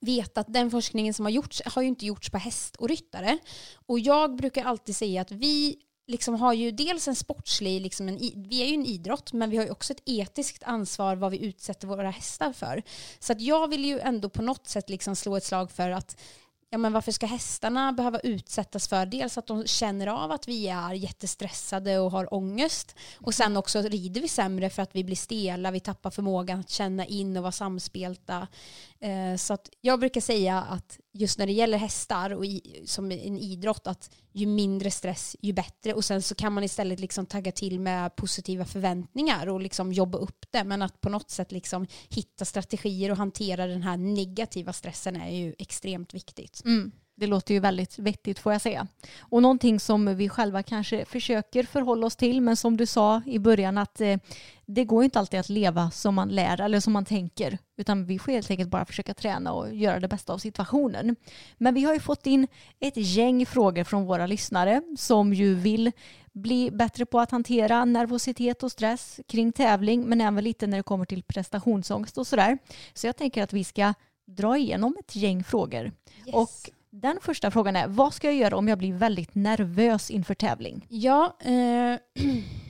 veta 0.00 0.40
att 0.40 0.52
den 0.52 0.70
forskningen 0.70 1.14
som 1.14 1.24
har 1.24 1.30
gjorts 1.30 1.62
har 1.66 1.82
ju 1.82 1.88
inte 1.88 2.06
gjorts 2.06 2.30
på 2.30 2.38
häst 2.38 2.76
och 2.76 2.88
ryttare. 2.88 3.38
Och 3.86 4.00
jag 4.00 4.36
brukar 4.36 4.64
alltid 4.64 4.96
säga 4.96 5.22
att 5.22 5.32
vi 5.32 5.76
liksom 6.08 6.34
har 6.34 6.52
ju 6.52 6.70
dels 6.70 7.08
en 7.08 7.14
sportslig, 7.14 7.82
liksom 7.82 8.08
en, 8.08 8.18
vi 8.18 8.62
är 8.62 8.66
ju 8.66 8.74
en 8.74 8.86
idrott, 8.86 9.32
men 9.32 9.50
vi 9.50 9.56
har 9.56 9.64
ju 9.64 9.70
också 9.70 9.92
ett 9.92 10.02
etiskt 10.04 10.62
ansvar 10.62 11.16
vad 11.16 11.30
vi 11.30 11.44
utsätter 11.44 11.86
våra 11.86 12.10
hästar 12.10 12.52
för. 12.52 12.82
Så 13.18 13.32
att 13.32 13.40
jag 13.40 13.68
vill 13.68 13.84
ju 13.84 14.00
ändå 14.00 14.28
på 14.28 14.42
något 14.42 14.68
sätt 14.68 14.90
liksom 14.90 15.16
slå 15.16 15.36
ett 15.36 15.44
slag 15.44 15.70
för 15.70 15.90
att 15.90 16.16
ja, 16.70 16.78
men 16.78 16.92
varför 16.92 17.12
ska 17.12 17.26
hästarna 17.26 17.92
behöva 17.92 18.18
utsättas 18.18 18.88
för 18.88 19.06
dels 19.06 19.38
att 19.38 19.46
de 19.46 19.66
känner 19.66 20.06
av 20.06 20.32
att 20.32 20.48
vi 20.48 20.68
är 20.68 20.92
jättestressade 20.92 21.98
och 21.98 22.10
har 22.10 22.34
ångest 22.34 22.94
och 23.20 23.34
sen 23.34 23.56
också 23.56 23.82
rider 23.82 24.20
vi 24.20 24.28
sämre 24.28 24.70
för 24.70 24.82
att 24.82 24.96
vi 24.96 25.04
blir 25.04 25.16
stela, 25.16 25.70
vi 25.70 25.80
tappar 25.80 26.10
förmågan 26.10 26.60
att 26.60 26.70
känna 26.70 27.06
in 27.06 27.36
och 27.36 27.42
vara 27.42 27.52
samspelta. 27.52 28.48
Eh, 29.00 29.36
så 29.36 29.54
att 29.54 29.70
jag 29.80 30.00
brukar 30.00 30.20
säga 30.20 30.60
att 30.60 31.00
just 31.12 31.38
när 31.38 31.46
det 31.46 31.52
gäller 31.52 31.78
hästar 31.78 32.30
och 32.30 32.46
i, 32.46 32.82
som 32.84 33.12
en 33.12 33.38
idrott 33.38 33.86
att 33.86 34.10
ju 34.32 34.46
mindre 34.46 34.90
stress 34.90 35.36
ju 35.40 35.52
bättre 35.52 35.94
och 35.94 36.04
sen 36.04 36.22
så 36.22 36.34
kan 36.34 36.52
man 36.52 36.64
istället 36.64 37.00
liksom 37.00 37.26
tagga 37.26 37.52
till 37.52 37.80
med 37.80 38.16
positiva 38.16 38.64
förväntningar 38.64 39.46
och 39.46 39.60
liksom 39.60 39.92
jobba 39.92 40.18
upp 40.18 40.44
det 40.50 40.64
men 40.64 40.82
att 40.82 41.00
på 41.00 41.08
något 41.08 41.30
sätt 41.30 41.52
liksom 41.52 41.86
hitta 42.08 42.44
strategier 42.44 43.10
och 43.10 43.16
hantera 43.16 43.66
den 43.66 43.82
här 43.82 43.96
negativa 43.96 44.72
stressen 44.72 45.16
är 45.16 45.36
ju 45.36 45.54
extremt 45.58 46.14
viktigt. 46.14 46.62
Mm. 46.64 46.92
Det 47.18 47.26
låter 47.26 47.54
ju 47.54 47.60
väldigt 47.60 47.98
vettigt 47.98 48.38
får 48.38 48.52
jag 48.52 48.60
säga. 48.60 48.86
Och 49.18 49.42
någonting 49.42 49.80
som 49.80 50.16
vi 50.16 50.28
själva 50.28 50.62
kanske 50.62 51.04
försöker 51.04 51.62
förhålla 51.62 52.06
oss 52.06 52.16
till 52.16 52.40
men 52.40 52.56
som 52.56 52.76
du 52.76 52.86
sa 52.86 53.22
i 53.26 53.38
början 53.38 53.78
att 53.78 54.00
eh, 54.00 54.16
det 54.66 54.84
går 54.84 55.04
inte 55.04 55.18
alltid 55.18 55.40
att 55.40 55.48
leva 55.48 55.90
som 55.90 56.14
man 56.14 56.28
lär 56.28 56.60
eller 56.60 56.80
som 56.80 56.92
man 56.92 57.04
tänker 57.04 57.58
utan 57.76 58.06
vi 58.06 58.18
får 58.18 58.32
helt 58.32 58.50
enkelt 58.50 58.70
bara 58.70 58.84
försöka 58.84 59.14
träna 59.14 59.52
och 59.52 59.74
göra 59.74 60.00
det 60.00 60.08
bästa 60.08 60.32
av 60.32 60.38
situationen. 60.38 61.16
Men 61.56 61.74
vi 61.74 61.84
har 61.84 61.94
ju 61.94 62.00
fått 62.00 62.26
in 62.26 62.46
ett 62.80 62.96
gäng 62.96 63.46
frågor 63.46 63.84
från 63.84 64.04
våra 64.04 64.26
lyssnare 64.26 64.82
som 64.96 65.34
ju 65.34 65.54
vill 65.54 65.92
bli 66.32 66.70
bättre 66.70 67.06
på 67.06 67.20
att 67.20 67.30
hantera 67.30 67.84
nervositet 67.84 68.62
och 68.62 68.72
stress 68.72 69.20
kring 69.28 69.52
tävling 69.52 70.04
men 70.04 70.20
även 70.20 70.44
lite 70.44 70.66
när 70.66 70.76
det 70.76 70.82
kommer 70.82 71.04
till 71.04 71.22
prestationsångest 71.22 72.18
och 72.18 72.26
sådär. 72.26 72.58
Så 72.94 73.06
jag 73.06 73.16
tänker 73.16 73.42
att 73.42 73.52
vi 73.52 73.64
ska 73.64 73.94
dra 74.26 74.56
igenom 74.58 74.96
ett 75.00 75.16
gäng 75.16 75.44
frågor. 75.44 75.92
Yes. 76.26 76.34
Och 76.34 76.70
den 76.90 77.18
första 77.22 77.50
frågan 77.50 77.76
är, 77.76 77.88
vad 77.88 78.14
ska 78.14 78.26
jag 78.26 78.36
göra 78.36 78.56
om 78.56 78.68
jag 78.68 78.78
blir 78.78 78.92
väldigt 78.92 79.34
nervös 79.34 80.10
inför 80.10 80.34
tävling? 80.34 80.86
Ja, 80.88 81.36
eh, 81.40 81.50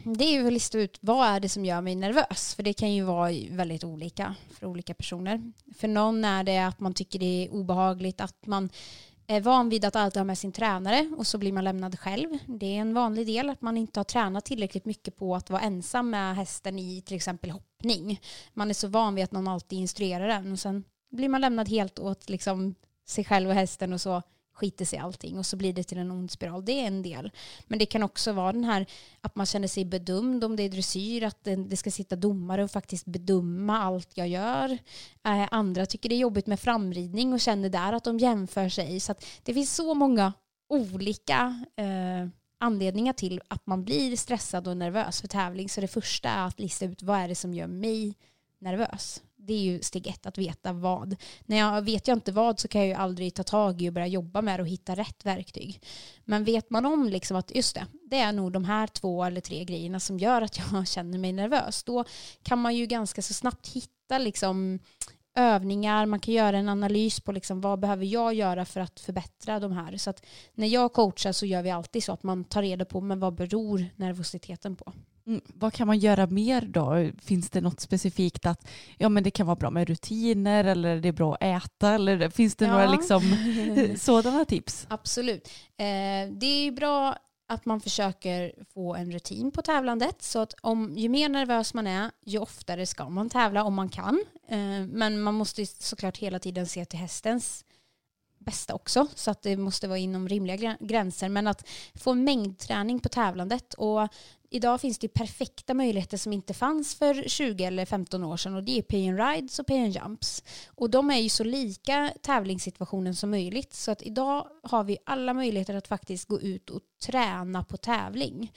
det 0.05 0.25
är 0.25 0.33
ju 0.33 0.47
att 0.47 0.53
lista 0.53 0.79
ut 0.79 0.99
vad 1.01 1.27
är 1.27 1.41
det 1.41 1.49
som 1.49 1.65
gör 1.65 1.81
mig 1.81 1.95
nervös. 1.95 2.55
För 2.55 2.63
det 2.63 2.73
kan 2.73 2.95
ju 2.95 3.03
vara 3.03 3.33
väldigt 3.51 3.85
olika 3.85 4.35
för 4.51 4.67
olika 4.67 4.95
personer. 4.95 5.53
För 5.79 5.89
någon 5.89 6.25
är 6.25 6.45
det 6.45 6.59
att 6.59 6.81
man 6.81 6.95
tycker 6.95 7.19
det 7.19 7.45
är 7.45 7.53
obehagligt 7.53 8.21
att 8.21 8.47
man 8.47 8.71
är 9.27 9.41
van 9.41 9.69
vid 9.69 9.85
att 9.85 9.97
alltid 9.97 10.21
ha 10.21 10.25
med 10.25 10.39
sin 10.39 10.53
tränare 10.53 11.11
och 11.19 11.27
så 11.27 11.39
blir 11.39 11.53
man 11.53 11.65
lämnad 11.65 11.99
själv. 11.99 12.39
Det 12.47 12.67
är 12.67 12.81
en 12.81 12.95
vanlig 12.95 13.27
del 13.27 13.51
att 13.51 13.63
man 13.63 13.77
inte 13.77 14.01
har 14.01 14.05
tränat 14.05 14.45
tillräckligt 14.45 14.85
mycket 14.85 15.17
på 15.17 15.37
att 15.37 15.51
vara 15.51 15.63
ensam 15.63 16.11
med 16.11 16.37
hästen 16.37 16.79
i 16.79 17.03
till 17.03 17.17
exempel 17.17 17.51
hoppning. 17.51 18.21
Man 18.55 18.71
är 18.71 18.75
så 18.75 18.89
van 18.89 19.15
vid 19.15 19.25
att 19.25 19.33
någon 19.33 19.49
alltid 19.49 19.79
instruerar 19.79 20.29
den 20.29 20.53
och 20.53 20.59
sen 20.59 20.85
blir 21.11 21.29
man 21.29 21.41
lämnad 21.41 21.69
helt 21.69 21.99
åt 21.99 22.29
liksom 22.29 22.75
sig 23.11 23.25
själv 23.25 23.49
och 23.49 23.55
hästen 23.55 23.93
och 23.93 24.01
så 24.01 24.23
skiter 24.59 24.85
sig 24.85 24.99
allting 24.99 25.39
och 25.39 25.47
så 25.47 25.57
blir 25.57 25.73
det 25.73 25.83
till 25.83 25.99
en 25.99 26.11
ond 26.11 26.31
spiral. 26.31 26.65
Det 26.65 26.73
är 26.73 26.87
en 26.87 27.03
del. 27.03 27.31
Men 27.67 27.79
det 27.79 27.87
kan 27.87 28.03
också 28.03 28.33
vara 28.33 28.53
den 28.53 28.65
här 28.65 28.87
att 29.21 29.37
man 29.37 29.47
känner 29.47 29.69
sig 29.69 29.85
bedömd 29.85 30.45
om 30.45 30.57
det 30.57 30.63
är 30.63 30.69
dressyr, 30.69 31.25
att 31.25 31.45
det 31.45 31.77
ska 31.77 31.91
sitta 31.91 32.17
domare 32.17 32.65
och 32.65 32.71
faktiskt 32.71 33.07
bedöma 33.07 33.79
allt 33.79 34.11
jag 34.15 34.29
gör. 34.29 34.79
Eh, 35.25 35.49
andra 35.51 35.87
tycker 35.87 36.09
det 36.09 36.15
är 36.15 36.19
jobbigt 36.19 36.47
med 36.47 36.61
framridning 36.61 37.33
och 37.33 37.41
känner 37.41 37.69
där 37.69 37.93
att 37.93 38.05
de 38.05 38.19
jämför 38.19 38.69
sig. 38.69 39.01
Så 39.01 39.15
det 39.43 39.55
finns 39.55 39.75
så 39.75 39.95
många 39.95 40.33
olika 40.69 41.65
eh, 41.77 42.29
anledningar 42.61 43.13
till 43.13 43.41
att 43.49 43.67
man 43.67 43.85
blir 43.85 44.17
stressad 44.17 44.69
och 44.69 44.77
nervös 44.77 45.21
för 45.21 45.29
tävling. 45.29 45.69
Så 45.69 45.81
det 45.81 45.89
första 45.89 46.29
är 46.29 46.47
att 46.47 46.61
lista 46.61 46.85
ut 46.85 47.03
vad 47.03 47.19
är 47.19 47.29
det 47.29 47.35
som 47.35 47.55
gör 47.55 47.67
mig 47.67 48.15
nervös. 48.59 49.23
Det 49.41 49.53
är 49.53 49.61
ju 49.63 49.83
steg 49.83 50.07
ett, 50.07 50.27
att 50.27 50.39
veta 50.39 50.73
vad. 50.73 51.17
När 51.47 51.57
jag 51.57 51.83
vet 51.83 52.09
jag 52.09 52.17
inte 52.17 52.33
vad 52.33 52.61
så 52.61 52.69
kan 52.69 52.81
jag 52.81 52.89
ju 52.89 52.95
aldrig 52.95 53.35
ta 53.35 53.43
tag 53.43 53.83
i 53.83 53.89
och 53.89 53.93
börja 53.93 54.07
jobba 54.07 54.43
med 54.43 54.59
det 54.59 54.63
och 54.63 54.69
hitta 54.69 54.95
rätt 54.95 55.25
verktyg. 55.25 55.81
Men 56.25 56.45
vet 56.45 56.71
man 56.71 56.87
om 56.87 57.09
liksom 57.09 57.37
att 57.37 57.55
just 57.55 57.75
det, 57.75 57.87
det 58.11 58.19
är 58.19 58.33
nog 58.33 58.53
de 58.53 58.65
här 58.65 58.87
två 58.87 59.25
eller 59.25 59.41
tre 59.41 59.65
grejerna 59.65 60.01
som 60.01 60.19
gör 60.19 60.43
att 60.43 60.59
jag 60.59 60.89
känner 60.89 61.19
mig 61.19 61.33
nervös. 61.33 61.83
Då 61.83 62.05
kan 62.43 62.59
man 62.59 62.77
ju 62.77 62.87
ganska 62.87 63.23
så 63.23 63.35
snabbt 63.35 63.69
hitta 63.69 64.19
liksom 64.19 64.79
övningar, 65.39 66.07
man 66.07 66.21
kan 66.21 66.35
göra 66.35 66.59
en 66.59 66.69
analys 66.69 67.21
på 67.21 67.33
liksom 67.33 67.61
vad 67.61 67.81
behöver 67.81 68.05
jag 68.05 68.35
göra 68.35 68.65
för 68.65 68.81
att 68.81 69.01
förbättra 69.01 69.61
de 69.61 69.73
här. 69.73 69.97
Så 69.97 70.11
att 70.11 70.25
när 70.55 70.67
jag 70.67 70.93
coachar 70.93 71.33
så 71.33 71.47
gör 71.47 71.63
vi 71.63 71.71
alltid 71.71 72.05
så 72.05 72.13
att 72.13 72.23
man 72.23 72.45
tar 72.45 72.63
reda 72.63 72.85
på 72.85 73.01
men 73.01 73.21
vad 73.21 73.35
beror 73.35 73.87
nervositeten 73.97 74.77
på. 74.77 74.93
Mm, 75.29 75.41
vad 75.55 75.73
kan 75.73 75.87
man 75.87 75.99
göra 75.99 76.27
mer 76.27 76.61
då? 76.61 77.11
Finns 77.23 77.51
det 77.51 77.61
något 77.61 77.81
specifikt 77.81 78.47
att 78.47 78.69
ja, 78.99 79.09
men 79.09 79.23
det 79.23 79.31
kan 79.31 79.47
vara 79.47 79.57
bra 79.57 79.71
med 79.71 79.89
rutiner 79.89 80.65
eller 80.65 80.97
det 81.01 81.09
är 81.09 81.13
bra 81.13 81.35
att 81.35 81.43
äta? 81.65 81.91
Eller 81.95 82.31
finns 82.31 82.57
det 82.57 82.65
Ja. 82.65 82.71
några 82.73 82.91
liksom, 82.93 83.23
sådana 83.99 84.45
tips? 84.45 84.87
Absolut. 84.91 85.49
Eh, 85.77 86.33
det 86.33 86.47
är 86.47 86.73
bra 86.73 87.17
att 87.51 87.67
man 87.67 87.81
försöker 87.81 88.53
få 88.75 88.95
en 88.95 89.13
rutin 89.13 89.51
på 89.51 89.63
tävlandet. 89.63 90.23
Så 90.23 90.39
att 90.39 90.55
om, 90.61 90.95
ju 90.97 91.09
mer 91.09 91.29
nervös 91.29 91.75
man 91.75 91.87
är, 91.87 92.11
ju 92.25 92.39
oftare 92.39 92.87
ska 92.87 93.09
man 93.09 93.31
tävla 93.31 93.65
om 93.65 93.75
man 93.75 93.89
kan. 93.89 94.25
Eh, 94.49 94.59
men 94.89 95.21
man 95.21 95.35
måste 95.35 95.67
såklart 95.67 96.19
hela 96.19 96.39
tiden 96.39 96.67
se 96.67 96.85
till 96.85 96.99
hästens 96.99 97.65
bästa 98.49 98.75
också. 98.75 99.07
Så 99.15 99.31
att 99.31 99.43
det 99.43 99.57
måste 99.57 99.89
vara 99.89 99.99
inom 99.99 100.29
rimliga 100.29 100.77
gränser. 100.81 101.29
Men 101.29 101.47
att 101.47 101.69
få 101.95 102.15
mängdträning 102.15 103.01
på 103.01 103.09
tävlandet. 103.09 103.75
Och 103.75 104.09
idag 104.51 104.81
finns 104.81 104.99
det 104.99 105.09
perfekta 105.09 105.75
möjligheter 105.75 106.17
som 106.17 106.33
inte 106.33 106.55
fanns 106.55 106.95
för 106.95 107.29
20 107.29 107.65
eller 107.65 107.87
15 107.87 108.25
år 108.25 108.37
sedan. 108.37 108.55
Och 108.55 108.63
det 108.63 108.79
är 108.79 108.83
pay 108.83 109.09
and 109.09 109.21
rides 109.21 109.59
och 109.59 109.67
pay 109.67 109.85
and 109.85 109.95
jumps. 109.95 110.43
Och 110.67 110.91
de 110.91 111.11
är 111.11 111.19
ju 111.19 111.29
så 111.29 111.45
lika 111.45 112.13
tävlingssituationen 112.23 113.15
som 113.15 113.31
möjligt. 113.31 113.75
Så 113.75 113.91
att 113.91 114.03
idag 114.03 114.47
har 114.63 114.85
vi 114.85 114.99
alla 115.05 115.35
möjligheter 115.35 115.75
att 115.75 115.89
faktiskt 115.89 116.29
gå 116.29 116.41
ut 116.41 116.71
och 116.71 116.83
träna 117.07 117.65
på 117.65 117.77
tävling. 117.77 118.53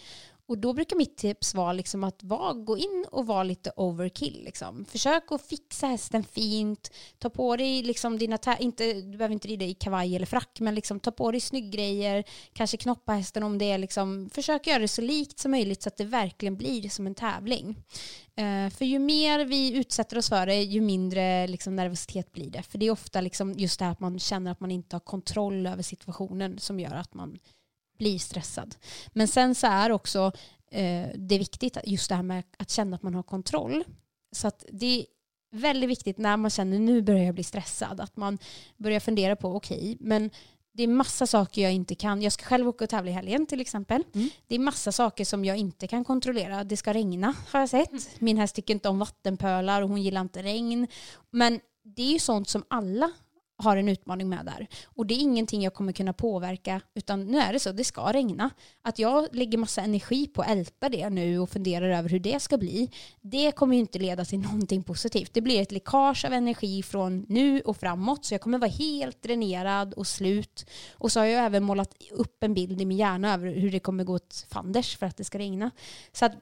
Och 0.52 0.58
då 0.58 0.74
brukar 0.74 0.96
mitt 0.96 1.18
tips 1.18 1.56
vara 1.56 1.74
liksom 1.74 2.04
att 2.04 2.24
var, 2.24 2.54
gå 2.54 2.78
in 2.78 3.06
och 3.12 3.28
vara 3.28 3.44
lite 3.44 3.72
overkill. 3.76 4.44
Liksom. 4.44 4.86
Försök 4.86 5.32
att 5.32 5.42
fixa 5.42 5.88
hästen 5.88 6.24
fint. 6.24 6.92
Ta 7.20 7.30
på 7.30 7.56
dig 7.56 7.84
liksom 7.84 8.18
dina, 8.18 8.38
inte, 8.60 8.94
du 8.94 9.18
behöver 9.18 9.34
inte 9.34 9.48
rida 9.48 9.66
i 9.66 9.74
kavaj 9.74 10.16
eller 10.16 10.26
frack, 10.26 10.60
men 10.60 10.76
liksom 10.76 11.00
ta 11.00 11.12
på 11.12 11.32
dig 11.32 11.42
snygggrejer. 11.42 12.24
Kanske 12.54 12.78
knoppa 12.78 13.14
hästen 13.14 13.44
om 13.44 13.58
det 13.58 13.72
är 13.72 13.78
liksom, 13.78 14.30
försök 14.34 14.68
göra 14.68 14.80
det 14.80 14.88
så 14.88 15.02
likt 15.02 15.40
som 15.40 15.52
möjligt 15.52 15.82
så 15.82 15.90
att 15.90 15.98
det 15.98 16.06
verkligen 16.06 16.58
blir 16.58 16.90
som 16.90 17.08
en 17.08 17.16
tävling. 17.16 17.76
Eh, 18.36 18.70
för 18.70 18.86
ju 18.86 19.00
mer 19.00 19.46
vi 19.46 19.78
utsätter 19.78 20.18
oss 20.18 20.30
för 20.30 20.46
det, 20.46 20.64
ju 20.64 20.82
mindre 20.82 21.48
liksom, 21.48 21.76
nervositet 21.76 22.32
blir 22.32 22.50
det. 22.50 22.64
För 22.64 22.78
det 22.78 22.86
är 22.86 22.92
ofta 22.92 23.22
liksom 23.22 23.54
just 23.54 23.80
det 23.80 23.86
här 23.86 23.92
att 23.92 24.00
man 24.00 24.20
känner 24.20 24.52
att 24.52 24.60
man 24.60 24.72
inte 24.72 24.96
har 24.96 25.02
kontroll 25.02 25.68
över 25.68 25.84
situationen 25.84 26.60
som 26.60 26.80
gör 26.80 26.96
att 26.96 27.14
man 27.14 27.40
blir 28.02 28.20
stressad. 28.20 28.76
Men 29.14 29.28
sen 29.28 29.56
så 29.56 29.68
är 29.68 29.92
också 29.92 30.32
eh, 30.72 31.08
det 31.16 31.38
viktigt, 31.38 31.78
just 31.84 32.10
det 32.10 32.16
här 32.16 32.24
med 32.24 32.44
att 32.58 32.70
känna 32.70 32.96
att 32.96 33.04
man 33.04 33.16
har 33.16 33.24
kontroll. 33.24 33.84
Så 34.32 34.48
att 34.48 34.66
det 34.72 35.00
är 35.00 35.06
väldigt 35.52 35.90
viktigt 35.90 36.18
när 36.18 36.38
man 36.38 36.52
känner 36.52 36.80
nu 36.80 37.02
börjar 37.02 37.24
jag 37.24 37.36
bli 37.36 37.44
stressad, 37.44 38.02
att 38.02 38.18
man 38.18 38.38
börjar 38.78 39.00
fundera 39.00 39.36
på 39.36 39.56
okej, 39.56 39.98
men 40.00 40.30
det 40.74 40.84
är 40.84 40.88
massa 40.88 41.28
saker 41.28 41.62
jag 41.62 41.74
inte 41.74 41.96
kan. 41.96 42.22
Jag 42.22 42.34
ska 42.34 42.46
själv 42.46 42.68
åka 42.68 42.84
och 42.84 42.90
tävla 42.90 43.12
i 43.12 43.14
helgen 43.14 43.46
till 43.46 43.62
exempel. 43.62 44.04
Mm. 44.14 44.30
Det 44.48 44.56
är 44.56 44.60
massa 44.60 44.92
saker 44.92 45.26
som 45.26 45.46
jag 45.46 45.58
inte 45.58 45.88
kan 45.88 46.04
kontrollera. 46.04 46.64
Det 46.64 46.78
ska 46.78 46.94
regna 46.94 47.36
har 47.52 47.60
jag 47.60 47.70
sett. 47.70 48.22
Min 48.22 48.38
häst 48.38 48.56
tycker 48.56 48.74
inte 48.74 48.90
om 48.90 49.00
vattenpölar 49.00 49.82
och 49.82 49.90
hon 49.90 50.02
gillar 50.02 50.22
inte 50.22 50.44
regn. 50.44 50.88
Men 51.32 51.60
det 51.84 52.02
är 52.02 52.14
ju 52.14 52.20
sånt 52.20 52.50
som 52.50 52.64
alla 52.68 53.12
har 53.62 53.78
en 53.78 53.90
utmaning 53.90 54.30
med 54.30 54.46
där. 54.46 54.68
Och 54.86 55.06
det 55.06 55.14
är 55.14 55.20
ingenting 55.20 55.62
jag 55.62 55.74
kommer 55.74 55.92
kunna 55.92 56.14
påverka 56.14 56.82
utan 56.94 57.26
nu 57.26 57.38
är 57.38 57.54
det 57.54 57.60
så, 57.60 57.72
det 57.72 57.84
ska 57.84 58.14
regna. 58.14 58.50
Att 58.82 59.00
jag 59.00 59.28
lägger 59.32 59.58
massa 59.58 59.82
energi 59.82 60.28
på 60.28 60.42
att 60.42 60.50
älta 60.50 60.90
det 60.90 61.10
nu 61.10 61.40
och 61.40 61.50
funderar 61.50 61.90
över 61.90 62.10
hur 62.10 62.20
det 62.20 62.40
ska 62.40 62.58
bli, 62.58 62.92
det 63.22 63.52
kommer 63.52 63.76
ju 63.76 63.80
inte 63.80 64.00
leda 64.00 64.26
till 64.26 64.40
någonting 64.40 64.84
positivt. 64.84 65.34
Det 65.34 65.42
blir 65.42 65.62
ett 65.62 65.72
läckage 65.72 66.26
av 66.26 66.34
energi 66.34 66.84
från 66.84 67.26
nu 67.30 67.62
och 67.62 67.78
framåt 67.78 68.26
så 68.26 68.34
jag 68.34 68.42
kommer 68.42 68.58
vara 68.58 68.70
helt 68.70 69.22
dränerad 69.22 69.94
och 69.94 70.08
slut. 70.08 70.66
Och 70.94 71.12
så 71.12 71.20
har 71.20 71.26
jag 71.26 71.46
även 71.46 71.64
målat 71.64 71.96
upp 72.12 72.44
en 72.44 72.54
bild 72.54 72.82
i 72.82 72.86
min 72.86 72.98
hjärna 72.98 73.34
över 73.34 73.54
hur 73.54 73.72
det 73.72 73.80
kommer 73.80 74.04
gå 74.04 74.14
åt 74.14 74.46
fanders 74.50 74.98
för 74.98 75.06
att 75.06 75.18
det 75.18 75.24
ska 75.24 75.40
regna. 75.40 75.72
Så 76.12 76.26
att 76.26 76.34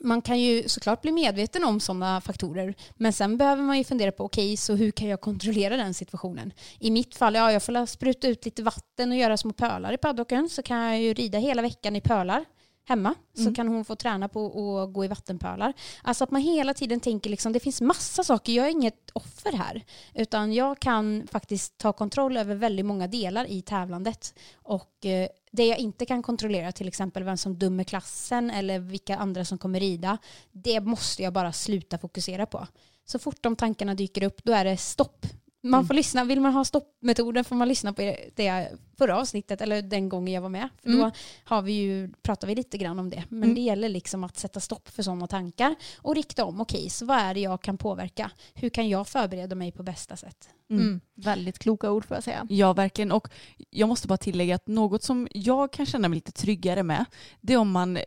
man 0.00 0.22
kan 0.22 0.40
ju 0.40 0.68
såklart 0.68 1.02
bli 1.02 1.12
medveten 1.12 1.64
om 1.64 1.80
sådana 1.80 2.20
faktorer. 2.20 2.74
Men 2.96 3.12
sen 3.12 3.36
behöver 3.36 3.62
man 3.62 3.78
ju 3.78 3.84
fundera 3.84 4.12
på, 4.12 4.24
okej, 4.24 4.56
så 4.56 4.74
hur 4.74 4.90
kan 4.90 5.08
jag 5.08 5.20
kontrollera 5.20 5.76
den 5.76 5.94
situationen? 5.94 6.52
I 6.78 6.90
mitt 6.90 7.14
fall, 7.16 7.34
ja, 7.34 7.52
jag 7.52 7.62
får 7.62 7.86
spruta 7.86 8.28
ut 8.28 8.44
lite 8.44 8.62
vatten 8.62 9.10
och 9.10 9.16
göra 9.18 9.36
små 9.36 9.52
pölar 9.52 9.92
i 9.92 9.96
paddocken. 9.96 10.48
Så 10.48 10.62
kan 10.62 10.78
jag 10.78 11.00
ju 11.00 11.14
rida 11.14 11.38
hela 11.38 11.62
veckan 11.62 11.96
i 11.96 12.00
pölar 12.00 12.44
hemma. 12.88 13.14
Så 13.34 13.40
Mm. 13.40 13.54
kan 13.54 13.68
hon 13.68 13.84
få 13.84 13.96
träna 13.96 14.28
på 14.28 14.78
att 14.80 14.92
gå 14.92 15.04
i 15.04 15.08
vattenpölar. 15.08 15.72
Alltså 16.02 16.24
att 16.24 16.30
man 16.30 16.42
hela 16.42 16.74
tiden 16.74 17.00
tänker, 17.00 17.30
liksom, 17.30 17.52
det 17.52 17.60
finns 17.60 17.80
massa 17.80 18.24
saker, 18.24 18.52
jag 18.52 18.66
är 18.66 18.70
inget 18.70 19.10
offer 19.12 19.52
här. 19.52 19.84
Utan 20.14 20.52
jag 20.52 20.80
kan 20.80 21.26
faktiskt 21.32 21.78
ta 21.78 21.92
kontroll 21.92 22.36
över 22.36 22.54
väldigt 22.54 22.86
många 22.86 23.06
delar 23.06 23.44
i 23.50 23.62
tävlandet. 23.62 24.34
Och 24.62 25.06
eh, 25.06 25.28
det 25.50 25.66
jag 25.66 25.78
inte 25.78 26.06
kan 26.06 26.22
kontrollera, 26.22 26.72
till 26.72 26.88
exempel 26.88 27.24
vem 27.24 27.36
som 27.36 27.58
dömer 27.58 27.84
klassen 27.84 28.50
eller 28.50 28.78
vilka 28.78 29.16
andra 29.16 29.44
som 29.44 29.58
kommer 29.58 29.80
rida, 29.80 30.18
det 30.52 30.80
måste 30.80 31.22
jag 31.22 31.32
bara 31.32 31.52
sluta 31.52 31.98
fokusera 31.98 32.46
på. 32.46 32.66
Så 33.04 33.18
fort 33.18 33.42
de 33.42 33.56
tankarna 33.56 33.94
dyker 33.94 34.22
upp, 34.22 34.40
då 34.44 34.52
är 34.52 34.64
det 34.64 34.76
stopp. 34.76 35.26
Man 35.70 35.86
får 35.86 35.94
lyssna, 35.94 36.24
vill 36.24 36.40
man 36.40 36.52
ha 36.52 36.64
stoppmetoden 36.64 37.44
får 37.44 37.56
man 37.56 37.68
lyssna 37.68 37.92
på 37.92 38.02
det 38.34 38.72
förra 38.98 39.18
avsnittet 39.20 39.60
eller 39.60 39.82
den 39.82 40.08
gången 40.08 40.34
jag 40.34 40.42
var 40.42 40.48
med. 40.48 40.68
För 40.82 40.88
Mm. 40.88 41.00
Då 41.00 41.10
har 41.44 41.62
vi 41.62 41.72
ju, 41.72 42.10
pratar 42.22 42.46
vi 42.48 42.54
lite 42.54 42.78
grann 42.78 42.98
om 42.98 43.10
det. 43.10 43.24
Men 43.28 43.42
Mm. 43.42 43.54
det 43.54 43.60
gäller 43.60 43.88
liksom 43.88 44.24
att 44.24 44.36
sätta 44.38 44.60
stopp 44.60 44.88
för 44.88 45.02
sådana 45.02 45.26
tankar 45.26 45.74
och 45.98 46.14
rikta 46.14 46.44
om, 46.44 46.60
okej, 46.60 46.90
så 46.90 47.06
vad 47.06 47.18
är 47.18 47.34
det 47.34 47.40
jag 47.40 47.62
kan 47.62 47.78
påverka? 47.78 48.30
Hur 48.54 48.68
kan 48.68 48.88
jag 48.88 49.08
förbereda 49.08 49.54
mig 49.54 49.72
på 49.72 49.82
bästa 49.82 50.16
sätt? 50.16 50.48
Mm. 50.70 50.82
Mm. 50.82 51.00
Väldigt 51.14 51.58
kloka 51.58 51.90
ord 51.90 52.04
får 52.04 52.16
jag 52.16 52.24
säga. 52.24 52.46
Ja, 52.50 52.72
verkligen. 52.72 53.12
Och 53.12 53.28
jag 53.70 53.88
måste 53.88 54.08
bara 54.08 54.16
tillägga 54.18 54.54
att 54.54 54.66
något 54.66 55.02
som 55.02 55.28
jag 55.30 55.72
kan 55.72 55.86
känna 55.86 56.08
mig 56.08 56.16
lite 56.16 56.32
tryggare 56.32 56.82
med, 56.82 57.04
det 57.40 57.52
är 57.52 57.56
om 57.58 57.70
man 57.70 57.98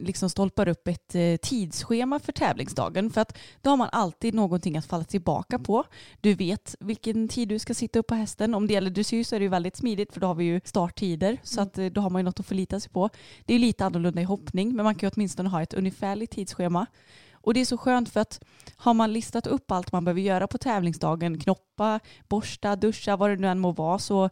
liksom 0.00 0.30
stolpar 0.30 0.68
upp 0.68 0.88
ett 0.88 1.14
eh, 1.14 1.36
tidsschema 1.36 2.18
för 2.18 2.32
tävlingsdagen. 2.32 3.10
För 3.10 3.20
att 3.20 3.38
då 3.62 3.70
har 3.70 3.76
man 3.76 3.88
alltid 3.92 4.34
någonting 4.34 4.76
att 4.76 4.86
falla 4.86 5.04
tillbaka 5.04 5.58
på. 5.58 5.84
Du 6.20 6.34
vet 6.34 6.76
vilken 6.80 7.28
tid 7.28 7.48
du 7.48 7.58
ska 7.58 7.74
sitta 7.74 7.98
upp 7.98 8.06
på 8.06 8.14
hästen. 8.14 8.54
Om 8.54 8.66
det 8.66 8.74
gäller 8.74 8.90
dressyr 8.90 9.24
så 9.24 9.34
är 9.34 9.40
det 9.40 9.44
ju 9.44 9.50
väldigt 9.50 9.76
smidigt 9.76 10.12
för 10.12 10.20
då 10.20 10.26
har 10.26 10.34
vi 10.34 10.44
ju 10.44 10.60
starttider. 10.64 11.38
Så 11.42 11.60
att 11.60 11.78
eh, 11.78 11.86
då 11.86 12.00
har 12.00 12.10
man 12.10 12.20
ju 12.20 12.24
något 12.24 12.40
att 12.40 12.46
förlita 12.46 12.80
sig 12.80 12.92
på. 12.92 13.10
Det 13.44 13.54
är 13.54 13.58
lite 13.58 13.84
annorlunda 13.84 14.20
i 14.20 14.24
hoppning 14.24 14.76
men 14.76 14.84
man 14.84 14.94
kan 14.94 15.06
ju 15.06 15.12
åtminstone 15.14 15.48
ha 15.48 15.62
ett 15.62 15.74
ungefärligt 15.74 16.30
tidsschema. 16.30 16.86
Och 17.32 17.54
det 17.54 17.60
är 17.60 17.64
så 17.64 17.78
skönt 17.78 18.08
för 18.08 18.20
att 18.20 18.44
har 18.76 18.94
man 18.94 19.12
listat 19.12 19.46
upp 19.46 19.70
allt 19.70 19.92
man 19.92 20.04
behöver 20.04 20.20
göra 20.20 20.46
på 20.46 20.58
tävlingsdagen, 20.58 21.38
knoppa, 21.38 22.00
borsta, 22.28 22.76
duscha, 22.76 23.16
vad 23.16 23.30
det 23.30 23.36
nu 23.36 23.48
än 23.48 23.58
må 23.58 23.72
vara, 23.72 23.98
så 23.98 24.30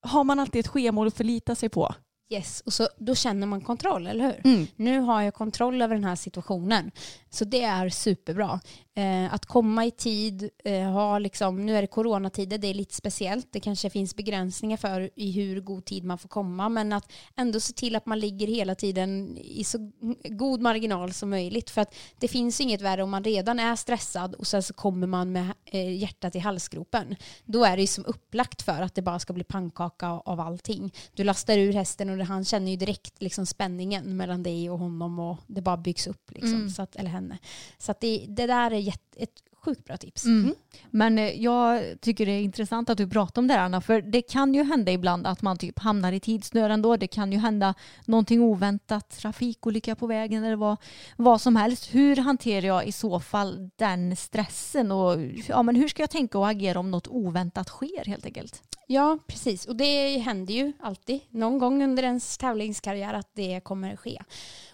har 0.00 0.24
man 0.24 0.40
alltid 0.40 0.60
ett 0.60 0.68
schema 0.68 1.06
att 1.06 1.14
förlita 1.14 1.54
sig 1.54 1.68
på. 1.68 1.94
Yes, 2.32 2.62
och 2.66 2.72
så, 2.72 2.88
då 2.98 3.14
känner 3.14 3.46
man 3.46 3.60
kontroll, 3.60 4.06
eller 4.06 4.24
hur? 4.24 4.40
Nu 4.76 5.00
har 5.00 5.22
jag 5.22 5.34
kontroll 5.34 5.82
över 5.82 5.94
den 5.94 6.04
här 6.04 6.16
situationen. 6.16 6.90
Så 7.30 7.44
det 7.44 7.62
är 7.62 7.88
superbra. 7.88 8.60
Eh, 8.94 9.34
att 9.34 9.46
komma 9.46 9.84
i 9.86 9.90
tid, 9.90 10.50
eh, 10.64 10.82
ha 10.82 11.18
liksom, 11.18 11.66
nu 11.66 11.76
är 11.76 11.80
det 11.80 11.86
coronatider, 11.86 12.58
det 12.58 12.66
är 12.66 12.74
lite 12.74 12.94
speciellt. 12.94 13.48
Det 13.52 13.60
kanske 13.60 13.90
finns 13.90 14.16
begränsningar 14.16 14.76
för 14.76 15.10
i 15.16 15.32
hur 15.32 15.60
god 15.60 15.84
tid 15.84 16.04
man 16.04 16.18
får 16.18 16.28
komma, 16.28 16.68
men 16.68 16.92
att 16.92 17.12
ändå 17.36 17.60
se 17.60 17.72
till 17.72 17.96
att 17.96 18.06
man 18.06 18.20
ligger 18.20 18.46
hela 18.46 18.74
tiden 18.74 19.38
i 19.38 19.64
så 19.64 19.92
god 20.24 20.60
marginal 20.60 21.12
som 21.12 21.30
möjligt. 21.30 21.70
För 21.70 21.80
att 21.80 21.94
det 22.18 22.28
finns 22.28 22.60
inget 22.60 22.80
värre 22.80 23.02
om 23.02 23.10
man 23.10 23.24
redan 23.24 23.58
är 23.58 23.76
stressad 23.76 24.34
och 24.34 24.46
sen 24.46 24.62
så 24.62 24.74
kommer 24.74 25.06
man 25.06 25.32
med 25.32 25.52
eh, 25.64 25.96
hjärtat 25.96 26.36
i 26.36 26.38
halsgropen. 26.38 27.16
Då 27.44 27.64
är 27.64 27.76
det 27.76 27.82
ju 27.82 27.86
som 27.86 28.04
upplagt 28.06 28.62
för 28.62 28.82
att 28.82 28.94
det 28.94 29.02
bara 29.02 29.18
ska 29.18 29.32
bli 29.32 29.44
pannkaka 29.44 30.08
av 30.08 30.40
allting. 30.40 30.92
Du 31.14 31.24
lastar 31.24 31.58
ur 31.58 31.72
hästen 31.72 32.10
och 32.10 32.16
han 32.24 32.44
känner 32.44 32.70
ju 32.70 32.76
direkt 32.76 33.22
liksom 33.22 33.46
spänningen 33.46 34.16
mellan 34.16 34.42
dig 34.42 34.70
och 34.70 34.78
honom 34.78 35.18
och 35.18 35.38
det 35.46 35.62
bara 35.62 35.76
byggs 35.76 36.06
upp. 36.06 36.30
Liksom, 36.30 36.54
Mm. 36.54 36.70
så 36.70 36.82
att, 36.82 36.96
eller 36.96 37.10
henne. 37.10 37.38
Så 37.78 37.90
att 37.92 38.00
det, 38.00 38.26
det 38.28 38.46
där 38.46 38.70
är 38.70 38.78
jätte, 38.78 39.18
ett 39.22 39.42
sjukt 39.64 39.84
bra 39.84 39.96
tips. 39.96 40.24
Mm. 40.24 40.54
Men 40.90 41.18
eh, 41.18 41.42
jag 41.42 42.00
tycker 42.00 42.26
det 42.26 42.32
är 42.32 42.42
intressant 42.42 42.90
att 42.90 42.98
du 42.98 43.08
pratar 43.08 43.42
om 43.42 43.48
det 43.48 43.54
här 43.54 43.60
Anna, 43.60 43.80
för 43.80 44.02
det 44.02 44.22
kan 44.22 44.54
ju 44.54 44.62
hända 44.62 44.92
ibland 44.92 45.26
att 45.26 45.42
man 45.42 45.58
typ 45.58 45.78
hamnar 45.78 46.12
i 46.12 46.20
tidsnöd 46.20 46.70
ändå. 46.70 46.96
Det 46.96 47.06
kan 47.06 47.32
ju 47.32 47.38
hända 47.38 47.74
någonting 48.04 48.40
oväntat, 48.40 49.10
trafikolycka 49.10 49.94
på 49.94 50.06
vägen 50.06 50.44
eller 50.44 50.56
vad, 50.56 50.76
vad 51.16 51.40
som 51.40 51.56
helst. 51.56 51.94
Hur 51.94 52.16
hanterar 52.16 52.66
jag 52.66 52.86
i 52.86 52.92
så 52.92 53.20
fall 53.20 53.70
den 53.76 54.16
stressen 54.16 54.92
och 54.92 55.20
ja, 55.48 55.62
men 55.62 55.76
hur 55.76 55.88
ska 55.88 56.02
jag 56.02 56.10
tänka 56.10 56.38
och 56.38 56.48
agera 56.48 56.78
om 56.78 56.90
något 56.90 57.08
oväntat 57.08 57.68
sker 57.68 58.04
helt 58.04 58.26
enkelt? 58.26 58.62
Ja, 58.86 59.18
precis. 59.26 59.66
Och 59.66 59.76
det 59.76 60.18
händer 60.18 60.54
ju 60.54 60.72
alltid 60.80 61.20
någon 61.30 61.58
gång 61.58 61.82
under 61.82 62.02
ens 62.02 62.38
tävlingskarriär 62.38 63.14
att 63.14 63.30
det 63.34 63.60
kommer 63.64 63.96
ske. 63.96 64.22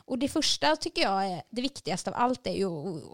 Och 0.08 0.18
det 0.18 0.28
första 0.28 0.76
tycker 0.76 1.02
jag 1.02 1.26
är 1.26 1.42
det 1.50 1.62
viktigaste 1.62 2.10
av 2.10 2.16
allt 2.16 2.46
är 2.46 2.52
ju 2.52 2.66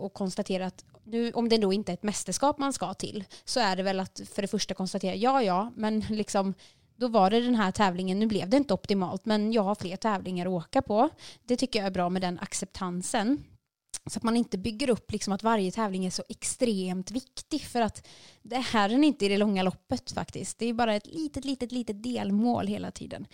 att- 0.04 0.14
konstatera 0.14 0.66
att 0.66 0.84
nu, 1.04 1.32
om 1.32 1.48
det 1.48 1.58
då 1.58 1.72
inte 1.72 1.92
är 1.92 1.94
ett 1.94 2.02
mästerskap 2.02 2.58
man 2.58 2.72
ska 2.72 2.94
till 2.94 3.24
så 3.44 3.60
är 3.60 3.76
det 3.76 3.82
väl 3.82 4.00
att 4.00 4.20
för 4.34 4.42
det 4.42 4.48
första 4.48 4.74
konstatera 4.74 5.14
ja, 5.14 5.42
ja, 5.42 5.72
men 5.76 6.00
liksom 6.00 6.54
då 6.96 7.08
var 7.08 7.30
det 7.30 7.40
den 7.40 7.54
här 7.54 7.70
tävlingen, 7.72 8.18
nu 8.18 8.26
blev 8.26 8.48
det 8.48 8.56
inte 8.56 8.74
optimalt 8.74 9.24
men 9.24 9.52
jag 9.52 9.62
har 9.62 9.74
fler 9.74 9.96
tävlingar 9.96 10.46
att 10.46 10.52
åka 10.52 10.82
på. 10.82 11.08
Det 11.44 11.56
tycker 11.56 11.78
jag 11.78 11.86
är 11.86 11.90
bra 11.90 12.08
med 12.08 12.22
den 12.22 12.38
acceptansen. 12.38 13.44
Så 14.06 14.18
att 14.18 14.22
man 14.22 14.36
inte 14.36 14.58
bygger 14.58 14.90
upp 14.90 15.12
liksom 15.12 15.32
att 15.32 15.42
varje 15.42 15.70
tävling 15.70 16.06
är 16.06 16.10
så 16.10 16.22
extremt 16.28 17.10
viktig 17.10 17.60
för 17.60 17.80
att 17.80 18.06
det 18.42 18.56
här 18.56 18.88
är 18.88 19.02
inte 19.02 19.24
i 19.24 19.28
det 19.28 19.38
långa 19.38 19.62
loppet 19.62 20.12
faktiskt. 20.12 20.58
Det 20.58 20.66
är 20.66 20.72
bara 20.72 20.94
ett 20.94 21.06
litet, 21.06 21.44
litet, 21.44 21.72
litet 21.72 22.02
delmål 22.02 22.66
hela 22.66 22.90
tiden. 22.90 23.26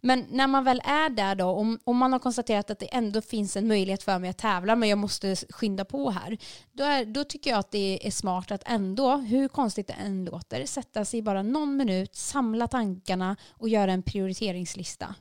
Men 0.00 0.26
när 0.30 0.46
man 0.46 0.64
väl 0.64 0.82
är 0.84 1.10
där 1.10 1.34
då, 1.34 1.46
om, 1.46 1.78
om 1.84 1.96
man 1.96 2.12
har 2.12 2.18
konstaterat 2.18 2.70
att 2.70 2.78
det 2.78 2.94
ändå 2.94 3.20
finns 3.20 3.56
en 3.56 3.68
möjlighet 3.68 4.02
för 4.02 4.18
mig 4.18 4.30
att 4.30 4.38
tävla 4.38 4.76
men 4.76 4.88
jag 4.88 4.98
måste 4.98 5.36
skynda 5.36 5.84
på 5.84 6.10
här, 6.10 6.38
då, 6.72 6.84
är, 6.84 7.04
då 7.04 7.24
tycker 7.24 7.50
jag 7.50 7.58
att 7.58 7.70
det 7.70 8.06
är 8.06 8.10
smart 8.10 8.50
att 8.50 8.62
ändå, 8.66 9.16
hur 9.16 9.48
konstigt 9.48 9.86
det 9.86 9.92
än 9.92 10.24
låter, 10.24 10.66
sätta 10.66 11.04
sig 11.04 11.22
bara 11.22 11.42
någon 11.42 11.76
minut, 11.76 12.14
samla 12.14 12.68
tankarna 12.68 13.36
och 13.50 13.68
göra 13.68 13.92
en 13.92 14.02
prioriteringslista. 14.02 15.14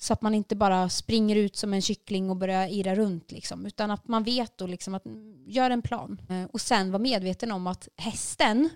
Så 0.00 0.12
att 0.12 0.22
man 0.22 0.34
inte 0.34 0.56
bara 0.56 0.88
springer 0.88 1.36
ut 1.36 1.56
som 1.56 1.74
en 1.74 1.82
kyckling 1.82 2.30
och 2.30 2.36
börjar 2.36 2.68
irra 2.68 2.94
runt. 2.94 3.32
Liksom, 3.32 3.66
utan 3.66 3.90
att 3.90 4.08
man 4.08 4.22
vet 4.22 4.60
och 4.60 4.68
liksom 4.68 4.94
att 4.94 5.02
gör 5.46 5.70
en 5.70 5.82
plan. 5.82 6.20
Eh, 6.28 6.44
och 6.52 6.60
sen 6.60 6.90
vara 6.90 7.02
medveten 7.02 7.52
om 7.52 7.66
att 7.66 7.88
hästen, 7.96 8.68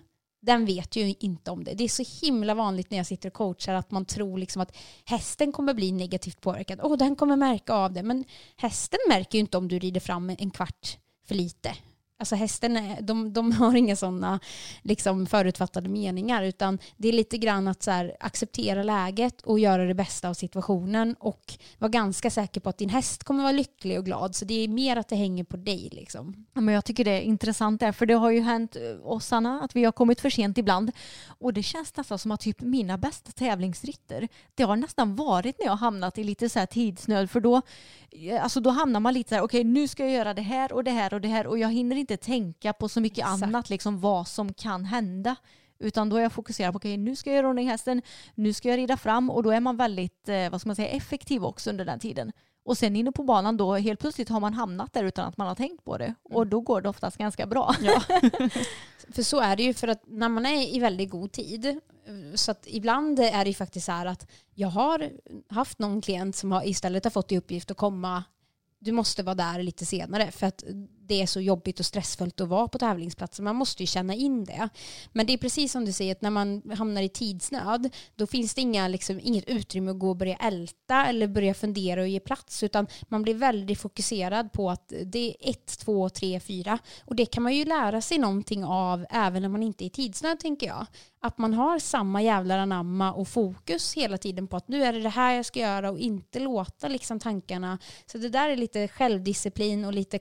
den 0.42 0.66
vet 0.66 0.96
ju 0.96 1.14
inte 1.18 1.50
om 1.50 1.64
det. 1.64 1.74
Det 1.74 1.85
är 1.85 1.88
så 1.88 2.26
himla 2.26 2.54
vanligt 2.54 2.90
när 2.90 2.98
jag 2.98 3.06
sitter 3.06 3.28
och 3.28 3.35
coachar 3.35 3.74
att 3.74 3.90
man 3.90 4.04
tror 4.04 4.38
liksom 4.38 4.62
att 4.62 4.76
hästen 5.04 5.52
kommer 5.52 5.74
bli 5.74 5.92
negativt 5.92 6.40
påverkad. 6.40 6.80
Åh, 6.82 6.96
den 6.96 7.16
kommer 7.16 7.37
märka 7.37 7.74
av 7.74 7.92
det. 7.92 8.02
Men 8.02 8.24
hästen 8.56 8.98
märker 9.08 9.38
ju 9.38 9.40
inte 9.40 9.58
om 9.58 9.68
du 9.68 9.78
rider 9.78 10.00
fram 10.00 10.30
en 10.30 10.50
kvart 10.50 10.98
för 11.26 11.35
lite. 11.35 11.74
Alltså 12.22 12.35
hästen, 12.35 12.76
är- 12.76 13.02
de, 13.02 13.32
de 13.32 13.52
har 13.52 13.74
inga 13.76 13.96
sådana 13.96 14.40
liksom 14.82 15.26
förutfattade 15.26 15.88
meningar 15.88 16.42
utan 16.42 16.78
det 16.96 17.08
är 17.08 17.12
lite 17.12 17.38
grann 17.38 17.68
att 17.68 17.82
så 17.82 17.90
här, 17.90 18.16
acceptera 18.20 18.82
läget 18.82 19.40
och 19.42 19.58
göra 19.58 19.85
det 19.85 19.94
bästa 19.94 20.28
av 20.28 20.35
situationen 20.35 21.16
och 21.18 21.54
vara 21.78 21.88
ganska 21.90 22.30
säker 22.30 22.61
på 22.61 22.68
att 22.68 22.78
din 22.78 22.88
häst 22.88 23.24
kommer 23.24 23.42
vara 23.42 23.52
lycklig 23.52 23.98
och 23.98 24.04
glad. 24.04 24.35
Så 24.35 24.44
det 24.44 24.54
är 24.64 24.68
mer 24.68 24.96
att 24.96 25.08
det 25.08 25.16
hänger 25.16 25.44
på 25.44 25.56
dig. 25.56 25.88
Liksom. 25.92 26.46
Ja, 26.54 26.61
Men 26.61 26.74
jag 26.74 26.85
tycker 26.85 27.04
det 27.04 27.11
är 27.11 27.20
intressant 27.20 27.80
där, 27.80 27.92
för 27.92 28.06
det 28.06 28.14
har 28.14 28.30
ju 28.30 28.40
hänt 28.40 28.76
eh, 28.76 29.06
oss 29.06 29.32
Anna, 29.32 29.61
att 29.61 29.76
vi 29.76 29.85
har 29.85 29.92
kommit 29.92 30.20
för 30.20 30.30
sent 30.30 30.58
ibland. 30.58 30.92
Och 31.28 31.52
det 31.52 31.62
känns 31.62 31.96
nästan 31.96 32.18
som 32.18 32.30
att 32.32 32.40
typ 32.40 32.61
mina 32.61 32.98
bästa 32.98 33.32
tävlingsritter, 33.32 34.28
det 34.54 34.62
har 34.62 34.76
nästan 34.76 35.16
varit 35.16 35.58
när 35.58 35.66
jag 35.66 35.72
har 35.72 35.78
hamnat 35.78 36.18
i 36.18 36.24
lite 36.24 36.48
så 36.48 36.58
här 36.58 36.66
tidsnöd. 36.66 37.30
För 37.30 37.40
då, 37.40 37.62
eh, 38.11 38.42
alltså 38.44 38.61
då 38.61 38.70
hamnar 38.70 39.00
man 39.00 39.14
lite 39.14 39.28
så 39.28 39.35
här, 39.35 39.42
okej 39.42 39.64
nu 39.64 39.88
ska 39.88 40.02
jag 40.02 40.12
göra 40.12 40.35
det 40.35 40.42
här 40.42 40.72
och 40.72 40.85
det 40.85 40.90
här 40.90 41.14
och 41.14 41.20
det 41.20 41.28
här 41.28 41.46
och 41.46 41.58
jag 41.58 41.72
hinner 41.72 41.96
inte 41.96 42.12
tänka 42.16 42.72
på 42.72 42.88
så 42.88 43.01
mycket 43.01 43.18
Exakt. 43.18 43.42
annat, 43.42 43.70
liksom 43.70 44.01
vad 44.01 44.29
som 44.29 44.55
kan 44.55 44.85
hända. 44.85 45.37
Utan 45.79 46.09
då 46.09 46.16
är 46.16 46.22
jag 46.22 46.33
fokuserad 46.33 46.72
på 46.72 46.77
okej 46.77 46.96
nu 46.96 47.16
ska 47.16 47.31
jag 47.31 47.37
göra 47.37 47.48
ordning 47.48 47.68
hästen, 47.68 48.03
nu 48.35 48.53
ska 48.53 48.68
jag 48.68 48.79
rida 48.79 48.96
fram 48.96 49.31
och 49.31 49.42
då 49.42 49.51
är 49.51 49.61
man 49.61 49.77
väldigt 49.77 50.29
eh, 50.29 50.51
vad 50.51 50.61
ska 50.61 50.68
man 50.68 50.77
säga, 50.77 50.88
effektiv 50.88 51.44
också 51.44 51.70
under 51.70 51.85
den 51.85 51.98
tiden. 51.98 52.33
Och 52.64 52.79
sen 52.79 52.96
inne 52.96 53.12
på 53.12 53.22
banan 53.22 53.57
då 53.57 53.75
helt 53.75 54.01
plötsligt 54.01 54.29
har 54.29 54.40
man 54.40 54.55
hamnat 54.55 54.92
där 54.92 55.05
utan 55.05 55.29
att 55.29 55.37
man 55.37 55.48
har 55.48 55.55
tänkt 55.55 55.85
på 55.85 55.98
det. 55.98 56.14
Och 56.22 56.46
då 56.46 56.61
går 56.61 56.81
det 56.81 56.88
oftast 56.88 57.16
ganska 57.16 57.46
bra. 57.46 57.75
För 59.09 59.22
så 59.22 59.40
är 59.40 59.57
det 59.57 59.62
ju 59.62 59.75
för 59.75 59.88
att 59.88 60.03
när 60.07 60.29
man 60.29 60.46
är 60.46 60.75
i 60.75 60.79
väldigt 60.79 61.11
god 61.11 61.33
tid 61.33 61.81
så 62.35 62.51
att 62.51 62.64
ibland 62.66 63.20
är 63.20 63.44
det 63.44 63.51
ju 63.51 63.55
faktiskt 63.55 63.87
så 63.87 63.92
här 63.92 64.07
att 64.07 64.31
jag 64.55 64.68
har 64.68 65.11
haft 65.48 65.79
någon 65.79 66.01
klient 66.01 66.37
som 66.37 66.53
har 66.53 66.68
istället 66.68 67.05
har 67.05 67.11
fått 67.11 67.33
i 67.33 67.38
uppgift 67.38 67.70
att 67.70 67.77
komma 67.77 68.25
du 68.85 68.92
måste 68.92 69.22
vara 69.22 69.35
där 69.35 69.62
lite 69.62 69.87
senare 69.87 70.31
för 70.31 70.46
att 70.46 70.64
det 71.08 71.22
är 71.22 71.26
så 71.26 71.40
jobbigt 71.40 71.80
och 71.80 71.86
stressfullt 71.86 72.40
att 72.40 72.48
vara 72.48 72.68
på 72.68 72.78
tävlingsplatsen. 72.78 73.44
Man 73.44 73.56
måste 73.56 73.82
ju 73.82 73.86
känna 73.86 74.14
in 74.14 74.44
det. 74.44 74.68
Men 75.12 75.26
det 75.26 75.32
är 75.32 75.38
precis 75.38 75.72
som 75.72 75.84
du 75.84 75.92
säger 75.92 76.12
att 76.12 76.22
när 76.22 76.30
man 76.30 76.62
hamnar 76.76 77.02
i 77.02 77.08
tidsnöd 77.08 77.90
då 78.16 78.26
finns 78.26 78.54
det 78.54 78.60
inga, 78.60 78.88
liksom, 78.88 79.20
inget 79.22 79.48
utrymme 79.48 79.90
att 79.90 79.98
gå 79.98 80.08
och 80.08 80.16
börja 80.16 80.36
älta 80.36 81.06
eller 81.06 81.28
börja 81.28 81.54
fundera 81.54 82.00
och 82.00 82.08
ge 82.08 82.20
plats 82.20 82.62
utan 82.62 82.86
man 83.08 83.22
blir 83.22 83.34
väldigt 83.34 83.80
fokuserad 83.80 84.52
på 84.52 84.70
att 84.70 84.92
det 85.04 85.28
är 85.28 85.50
ett, 85.50 85.78
två, 85.78 86.08
tre, 86.08 86.40
fyra 86.40 86.78
och 87.04 87.16
det 87.16 87.26
kan 87.26 87.42
man 87.42 87.54
ju 87.54 87.64
lära 87.64 88.00
sig 88.00 88.18
någonting 88.18 88.64
av 88.64 89.06
även 89.10 89.42
när 89.42 89.48
man 89.48 89.62
inte 89.62 89.84
är 89.84 89.86
i 89.86 89.90
tidsnöd 89.90 90.40
tänker 90.40 90.66
jag. 90.66 90.86
Att 91.24 91.38
man 91.38 91.54
har 91.54 91.78
samma 91.78 92.22
jävlar 92.22 92.58
anamma 92.58 93.12
och 93.12 93.28
fokus 93.28 93.94
hela 93.94 94.18
tiden 94.18 94.46
på 94.46 94.56
att 94.56 94.68
nu 94.68 94.84
är 94.84 94.92
det 94.92 95.00
det 95.00 95.08
här 95.08 95.34
jag 95.34 95.46
ska 95.46 95.60
göra 95.60 95.90
och 95.90 95.98
inte 95.98 96.40
låta 96.40 96.88
liksom 96.88 97.18
tankarna. 97.18 97.78
Så 98.06 98.18
det 98.18 98.28
där 98.28 98.48
är 98.48 98.56
lite 98.56 98.88
självdisciplin 98.88 99.84
och 99.84 99.92
lite 99.92 100.18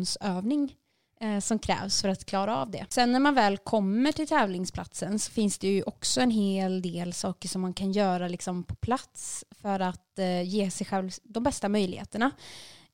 koncentrationsövning 0.00 0.74
eh, 1.20 1.38
som 1.38 1.58
krävs 1.58 2.02
för 2.02 2.08
att 2.08 2.24
klara 2.24 2.56
av 2.56 2.70
det. 2.70 2.86
Sen 2.88 3.12
när 3.12 3.20
man 3.20 3.34
väl 3.34 3.58
kommer 3.58 4.12
till 4.12 4.28
tävlingsplatsen 4.28 5.18
så 5.18 5.30
finns 5.30 5.58
det 5.58 5.68
ju 5.68 5.82
också 5.82 6.20
en 6.20 6.30
hel 6.30 6.82
del 6.82 7.12
saker 7.12 7.48
som 7.48 7.60
man 7.60 7.74
kan 7.74 7.92
göra 7.92 8.28
liksom 8.28 8.64
på 8.64 8.74
plats 8.74 9.44
för 9.50 9.80
att 9.80 10.18
eh, 10.18 10.42
ge 10.42 10.70
sig 10.70 10.86
själv 10.86 11.10
de 11.22 11.42
bästa 11.42 11.68
möjligheterna. 11.68 12.30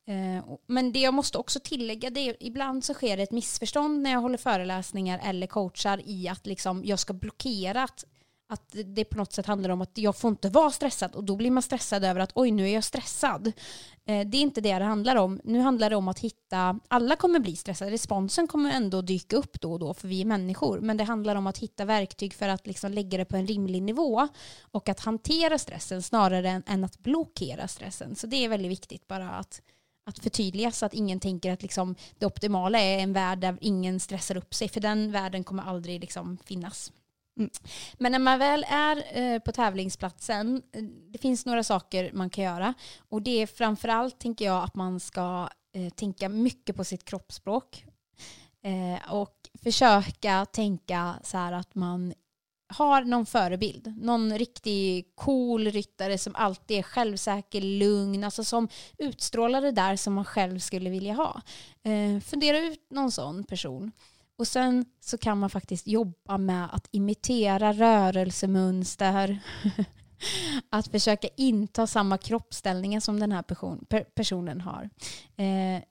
Eh, 0.09 0.45
men 0.67 0.93
det 0.93 1.01
jag 1.01 1.15
måste 1.15 1.39
också 1.39 1.61
tillägga 1.61 2.11
det 2.11 2.21
är 2.21 2.37
ibland 2.41 2.85
så 2.85 2.95
sker 2.95 3.17
det 3.17 3.23
ett 3.23 3.33
missförstånd 3.33 4.03
när 4.03 4.11
jag 4.11 4.21
håller 4.21 4.39
föreläsningar 4.39 5.21
eller 5.25 5.47
coachar 5.47 6.01
i 6.05 6.29
att 6.29 6.47
liksom 6.47 6.85
jag 6.85 6.99
ska 6.99 7.13
blockera 7.13 7.83
att, 7.83 8.05
att 8.49 8.77
det 8.85 9.05
på 9.05 9.17
något 9.17 9.33
sätt 9.33 9.47
handlar 9.47 9.71
om 9.71 9.81
att 9.81 9.99
jag 9.99 10.17
får 10.17 10.29
inte 10.29 10.49
vara 10.49 10.71
stressad 10.71 11.15
och 11.15 11.25
då 11.25 11.37
blir 11.37 11.51
man 11.51 11.63
stressad 11.63 12.05
över 12.05 12.21
att 12.21 12.31
oj 12.35 12.51
nu 12.51 12.69
är 12.69 12.75
jag 12.75 12.85
stressad. 12.85 13.47
Eh, 14.07 14.27
det 14.27 14.39
är 14.39 14.43
inte 14.43 14.61
det 14.61 14.79
det 14.79 14.85
handlar 14.85 15.17
om. 15.17 15.41
Nu 15.45 15.61
handlar 15.61 15.91
det 15.91 15.97
om 15.97 16.09
att 16.09 16.19
hitta, 16.19 16.81
alla 16.89 17.17
kommer 17.17 17.39
bli 17.39 17.57
stressade, 17.57 17.91
responsen 17.91 18.47
kommer 18.47 18.71
ändå 18.71 19.03
dyka 19.03 19.37
upp 19.37 19.61
då 19.61 19.73
och 19.73 19.79
då 19.79 19.95
för 19.95 20.09
vi 20.09 20.21
är 20.21 20.25
människor, 20.25 20.81
men 20.81 20.97
det 20.97 21.05
handlar 21.05 21.37
om 21.37 21.47
att 21.47 21.59
hitta 21.59 21.85
verktyg 21.85 22.35
för 22.35 22.49
att 22.49 22.67
liksom 22.67 22.93
lägga 22.93 23.19
det 23.19 23.25
på 23.25 23.37
en 23.37 23.47
rimlig 23.47 23.83
nivå 23.83 24.29
och 24.61 24.89
att 24.89 25.01
hantera 25.01 25.59
stressen 25.59 26.03
snarare 26.03 26.51
än, 26.51 26.63
än 26.67 26.85
att 26.85 26.99
blockera 26.99 27.69
stressen. 27.69 28.17
Så 28.17 28.27
det 28.27 28.45
är 28.45 28.49
väldigt 28.49 28.71
viktigt 28.71 29.09
bara 29.09 29.31
att 29.31 29.61
att 30.09 30.19
förtydliga 30.19 30.71
så 30.71 30.87
att 30.87 30.95
ingen 30.95 31.21
tänker 31.21 31.53
att 31.53 31.63
liksom 31.63 31.95
det 32.19 32.27
optimala 32.27 32.79
är 32.79 32.99
en 32.99 33.13
värld 33.13 33.39
där 33.39 33.59
ingen 33.61 34.01
stressar 34.01 34.37
upp 34.37 34.55
sig 34.55 34.69
för 34.69 34.81
den 34.81 35.13
världen 35.13 35.45
kommer 35.45 35.63
aldrig 35.63 36.01
liksom 36.01 36.39
finnas. 36.45 36.93
Mm. 37.39 37.51
Men 37.99 38.13
när 38.13 38.19
man 38.19 38.39
väl 38.39 38.67
är 38.69 39.05
eh, 39.19 39.39
på 39.39 39.53
tävlingsplatsen, 39.53 40.63
eh, 40.73 40.83
det 40.83 41.19
finns 41.19 41.47
några 41.47 41.65
saker 41.65 42.11
man 42.13 42.31
kan 42.31 42.45
göra 42.45 42.75
och 43.09 43.23
det 43.23 43.43
är 43.43 43.47
framförallt 43.47 44.19
tänker 44.19 44.45
jag 44.45 44.65
att 44.65 44.75
man 44.75 45.01
ska 45.01 45.49
eh, 45.75 45.91
tänka 45.91 46.29
mycket 46.29 46.77
på 46.77 46.85
sitt 46.85 47.05
kroppsspråk 47.05 47.85
eh, 48.63 49.13
och 49.13 49.37
försöka 49.63 50.47
tänka 50.47 51.15
så 51.23 51.37
här 51.37 51.53
att 51.53 51.75
man 51.75 52.15
har 52.69 53.05
någon 53.05 53.27
förebild, 53.27 53.95
någon 54.03 54.39
riktig 54.39 55.13
cool 55.15 55.71
ryttare 55.71 56.19
som 56.19 56.35
alltid 56.35 56.79
är 56.79 56.83
självsäker, 56.83 57.61
lugn, 57.61 58.25
alltså 58.25 58.45
som 58.45 58.69
utstrålar 58.99 59.63
det 59.63 59.71
där 59.71 59.97
som 59.97 60.15
man 60.15 60.25
själv 60.25 60.59
skulle 60.59 60.91
vilja 60.91 61.15
ha. 61.15 61.43
Eh, 61.83 62.21
fundera 62.21 62.59
ut 62.59 62.91
någon 62.91 63.13
sån 63.13 63.45
person. 63.45 63.93
Och 64.39 64.49
sen 64.49 64.85
så 65.01 65.19
kan 65.19 65.39
man 65.39 65.51
faktiskt 65.51 65.87
jobba 65.87 66.39
med 66.39 66.69
att 66.75 66.89
imitera 66.91 67.73
rörelsemönster. 67.73 69.39
att 70.71 70.89
försöka 70.89 71.29
inta 71.37 71.87
samma 71.87 72.19
kroppsställningar 72.19 73.01
som 73.01 73.21
den 73.21 73.33
här 73.33 73.43
person, 73.43 73.85
per, 73.89 74.05
personen 74.05 74.61
har. 74.61 74.91
Eh, 75.37 75.83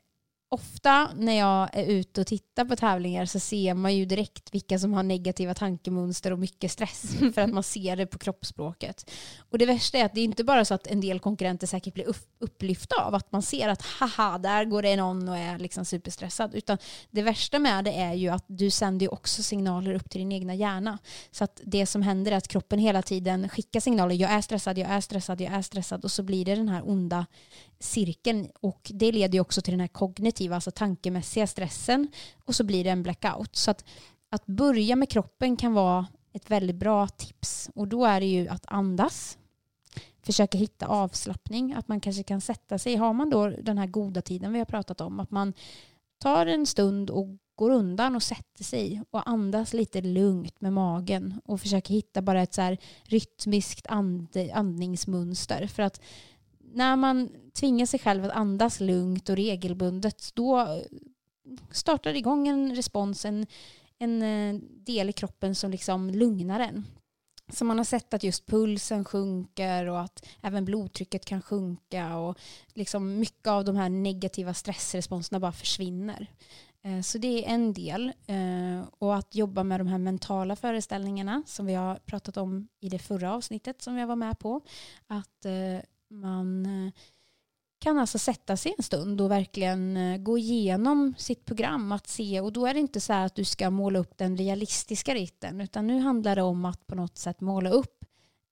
ofta 0.49 1.10
när 1.15 1.34
jag 1.34 1.69
är 1.73 1.86
ute 1.86 2.21
och 2.21 2.27
tittar 2.27 2.65
på 2.65 2.75
tävlingar 2.75 3.25
så 3.25 3.39
ser 3.39 3.73
man 3.73 3.95
ju 3.95 4.05
direkt 4.05 4.53
vilka 4.53 4.79
som 4.79 4.93
har 4.93 5.03
negativa 5.03 5.53
tankemönster 5.53 6.34
och 6.34 6.39
mycket 6.39 6.71
stress 6.71 7.15
för 7.34 7.39
att 7.39 7.53
man 7.53 7.63
ser 7.63 7.95
det 7.95 8.05
på 8.05 8.17
kroppsspråket. 8.17 9.12
Och 9.38 9.58
det 9.58 9.65
värsta 9.65 9.97
är 9.97 10.05
att 10.05 10.13
det 10.13 10.21
är 10.21 10.25
inte 10.25 10.43
bara 10.43 10.65
så 10.65 10.73
att 10.73 10.88
en 10.88 11.01
del 11.01 11.19
konkurrenter 11.19 11.67
säkert 11.67 11.93
blir 11.93 12.05
upp, 12.05 12.27
upplyfta 12.39 12.95
av 13.01 13.15
att 13.15 13.31
man 13.31 13.41
ser 13.41 13.69
att 13.69 13.81
haha, 13.81 14.38
där 14.38 14.65
går 14.65 14.81
det 14.81 14.95
någon 14.95 15.29
och 15.29 15.38
är 15.38 15.60
liksom 15.60 15.86
superstressad. 15.86 16.55
Utan 16.55 16.77
det 17.12 17.21
värsta 17.21 17.60
med 17.60 17.86
det 17.86 17.93
är 17.93 18.13
ju 18.13 18.29
att 18.29 18.45
du 18.47 18.69
sänder 18.69 19.05
ju 19.05 19.10
också 19.10 19.43
signaler 19.43 19.93
upp 19.93 20.10
till 20.10 20.19
din 20.19 20.31
egna 20.31 20.55
hjärna. 20.55 20.97
Så 21.31 21.43
att 21.43 21.62
det 21.63 21.86
som 21.86 22.01
händer 22.01 22.31
är 22.31 22.36
att 22.36 22.47
kroppen 22.47 22.79
hela 22.79 23.01
tiden 23.01 23.49
skickar 23.49 23.79
signaler. 23.79 24.15
Jag 24.15 24.31
är 24.31 24.41
stressad, 24.41 24.77
jag 24.77 24.89
är 24.89 25.01
stressad, 25.01 25.41
jag 25.41 25.53
är 25.53 25.62
stressad. 25.62 26.03
Och 26.03 26.12
så 26.12 26.23
blir 26.23 26.45
det 26.45 26.55
den 26.55 26.69
här 26.69 26.89
onda 26.89 27.25
cirkeln. 27.79 28.49
Och 28.61 28.91
det 28.93 29.11
leder 29.11 29.33
ju 29.33 29.39
också 29.39 29.61
till 29.61 29.73
den 29.73 29.79
här 29.79 29.88
kognitiva 29.88 30.55
alltså 30.55 30.71
tankemässiga 30.71 31.47
stressen 31.47 32.07
och 32.45 32.55
så 32.55 32.63
blir 32.63 32.83
det 32.83 32.89
en 32.89 33.03
blackout. 33.03 33.55
Så 33.55 33.71
att, 33.71 33.85
att 34.29 34.45
börja 34.45 34.95
med 34.95 35.09
kroppen 35.09 35.57
kan 35.57 35.73
vara 35.73 36.07
ett 36.33 36.51
väldigt 36.51 36.75
bra 36.75 37.07
tips 37.07 37.69
och 37.75 37.88
då 37.88 38.05
är 38.05 38.19
det 38.19 38.25
ju 38.25 38.47
att 38.47 38.65
andas. 38.67 39.38
Försöka 40.21 40.58
hitta 40.58 40.87
avslappning, 40.87 41.73
att 41.73 41.87
man 41.87 42.00
kanske 42.00 42.23
kan 42.23 42.41
sätta 42.41 42.77
sig, 42.77 42.95
har 42.95 43.13
man 43.13 43.29
då 43.29 43.50
den 43.50 43.77
här 43.77 43.87
goda 43.87 44.21
tiden 44.21 44.54
vi 44.54 44.60
har 44.60 44.65
pratat 44.65 45.02
om, 45.02 45.19
att 45.19 45.31
man 45.31 45.54
tar 46.17 46.45
en 46.45 46.65
stund 46.65 47.10
och 47.10 47.27
går 47.56 47.71
undan 47.71 48.15
och 48.15 48.23
sätter 48.23 48.63
sig 48.63 49.02
och 49.12 49.29
andas 49.29 49.73
lite 49.73 50.02
lugnt 50.02 50.62
med 50.62 50.73
magen 50.73 51.41
och 51.45 51.62
försöker 51.62 51.93
hitta 51.93 52.21
bara 52.21 52.41
ett 52.41 52.54
så 52.54 52.62
här 52.62 52.77
rytmiskt 53.04 53.87
and, 53.87 54.27
andningsmönster. 54.54 55.67
För 55.67 55.83
att 55.83 56.02
när 56.76 56.96
man 56.96 57.30
tvingar 57.54 57.86
sig 57.86 58.00
själv 58.00 58.26
att 58.26 58.32
andas 58.32 58.80
lugnt 58.80 59.30
och 59.30 59.36
regelbundet 59.36 60.32
då 60.34 60.60
eh, 60.60 60.82
startar 61.71 62.12
det 62.13 62.19
igång 62.19 62.48
en 62.48 62.76
respons, 62.76 63.26
en, 63.26 63.46
en 63.98 64.21
eh, 64.21 64.62
del 64.62 65.10
i 65.10 65.13
kroppen 65.13 65.56
som 65.56 65.71
liksom 65.71 66.10
lugnar 66.10 66.60
en. 66.60 66.86
Så 67.50 67.65
man 67.65 67.78
har 67.78 67.86
sett 67.86 68.13
att 68.13 68.23
just 68.23 68.46
pulsen 68.46 69.06
sjunker 69.06 69.86
och 69.86 70.02
att 70.02 70.26
även 70.42 70.65
blodtrycket 70.65 71.26
kan 71.26 71.42
sjunka 71.42 72.17
och 72.17 72.38
liksom 72.73 73.19
mycket 73.19 73.48
av 73.48 73.65
de 73.65 73.76
här 73.76 73.90
negativa 73.90 74.54
stressresponserna 74.54 75.40
bara 75.40 75.52
försvinner. 75.52 76.28
Eh, 76.84 77.02
så 77.02 77.17
det 77.17 77.46
är 77.46 77.54
en 77.54 77.73
del. 77.73 78.12
Och 79.00 79.15
att 79.15 79.36
jobba 79.36 79.63
med 79.63 79.80
de 79.80 79.88
här 79.88 79.98
mentala 79.98 80.56
föreställningarna 80.56 81.44
som 81.46 81.65
vi 81.65 81.73
har 81.73 81.96
pratat 81.96 82.38
om 82.38 82.67
i 82.80 82.90
det 82.90 83.00
förra 83.00 83.34
avsnittet 83.34 83.82
som 83.82 83.98
jag 83.98 84.08
var 84.08 84.15
med 84.15 84.40
på. 84.40 84.62
Att 85.08 85.46
man 86.10 86.65
eh, 86.65 86.93
kan 87.79 87.97
alltså 87.97 88.19
sätta 88.19 88.58
sig 88.58 88.73
en 88.77 88.83
stund 88.83 89.21
och 89.21 89.31
verkligen 89.31 89.97
eh, 89.97 90.17
gå 90.17 90.37
igenom 90.37 91.13
sitt 91.17 91.45
program 91.45 91.91
att 91.91 92.08
se. 92.08 92.41
Och 92.41 92.53
då 92.53 92.65
är 92.65 92.73
det 92.73 92.79
inte 92.79 93.01
så 93.01 93.13
att 93.13 93.35
du 93.35 93.43
ska 93.43 93.69
måla 93.69 93.99
upp 93.99 94.17
den 94.17 94.37
realistiska 94.37 95.13
ritten 95.13 95.62
utan 95.62 95.87
nu 95.87 95.99
handlar 95.99 96.35
det 96.35 96.41
om 96.41 96.65
att 96.65 96.87
på 96.87 96.95
något 96.95 97.17
sätt 97.17 97.41
måla 97.41 97.69
upp 97.69 98.06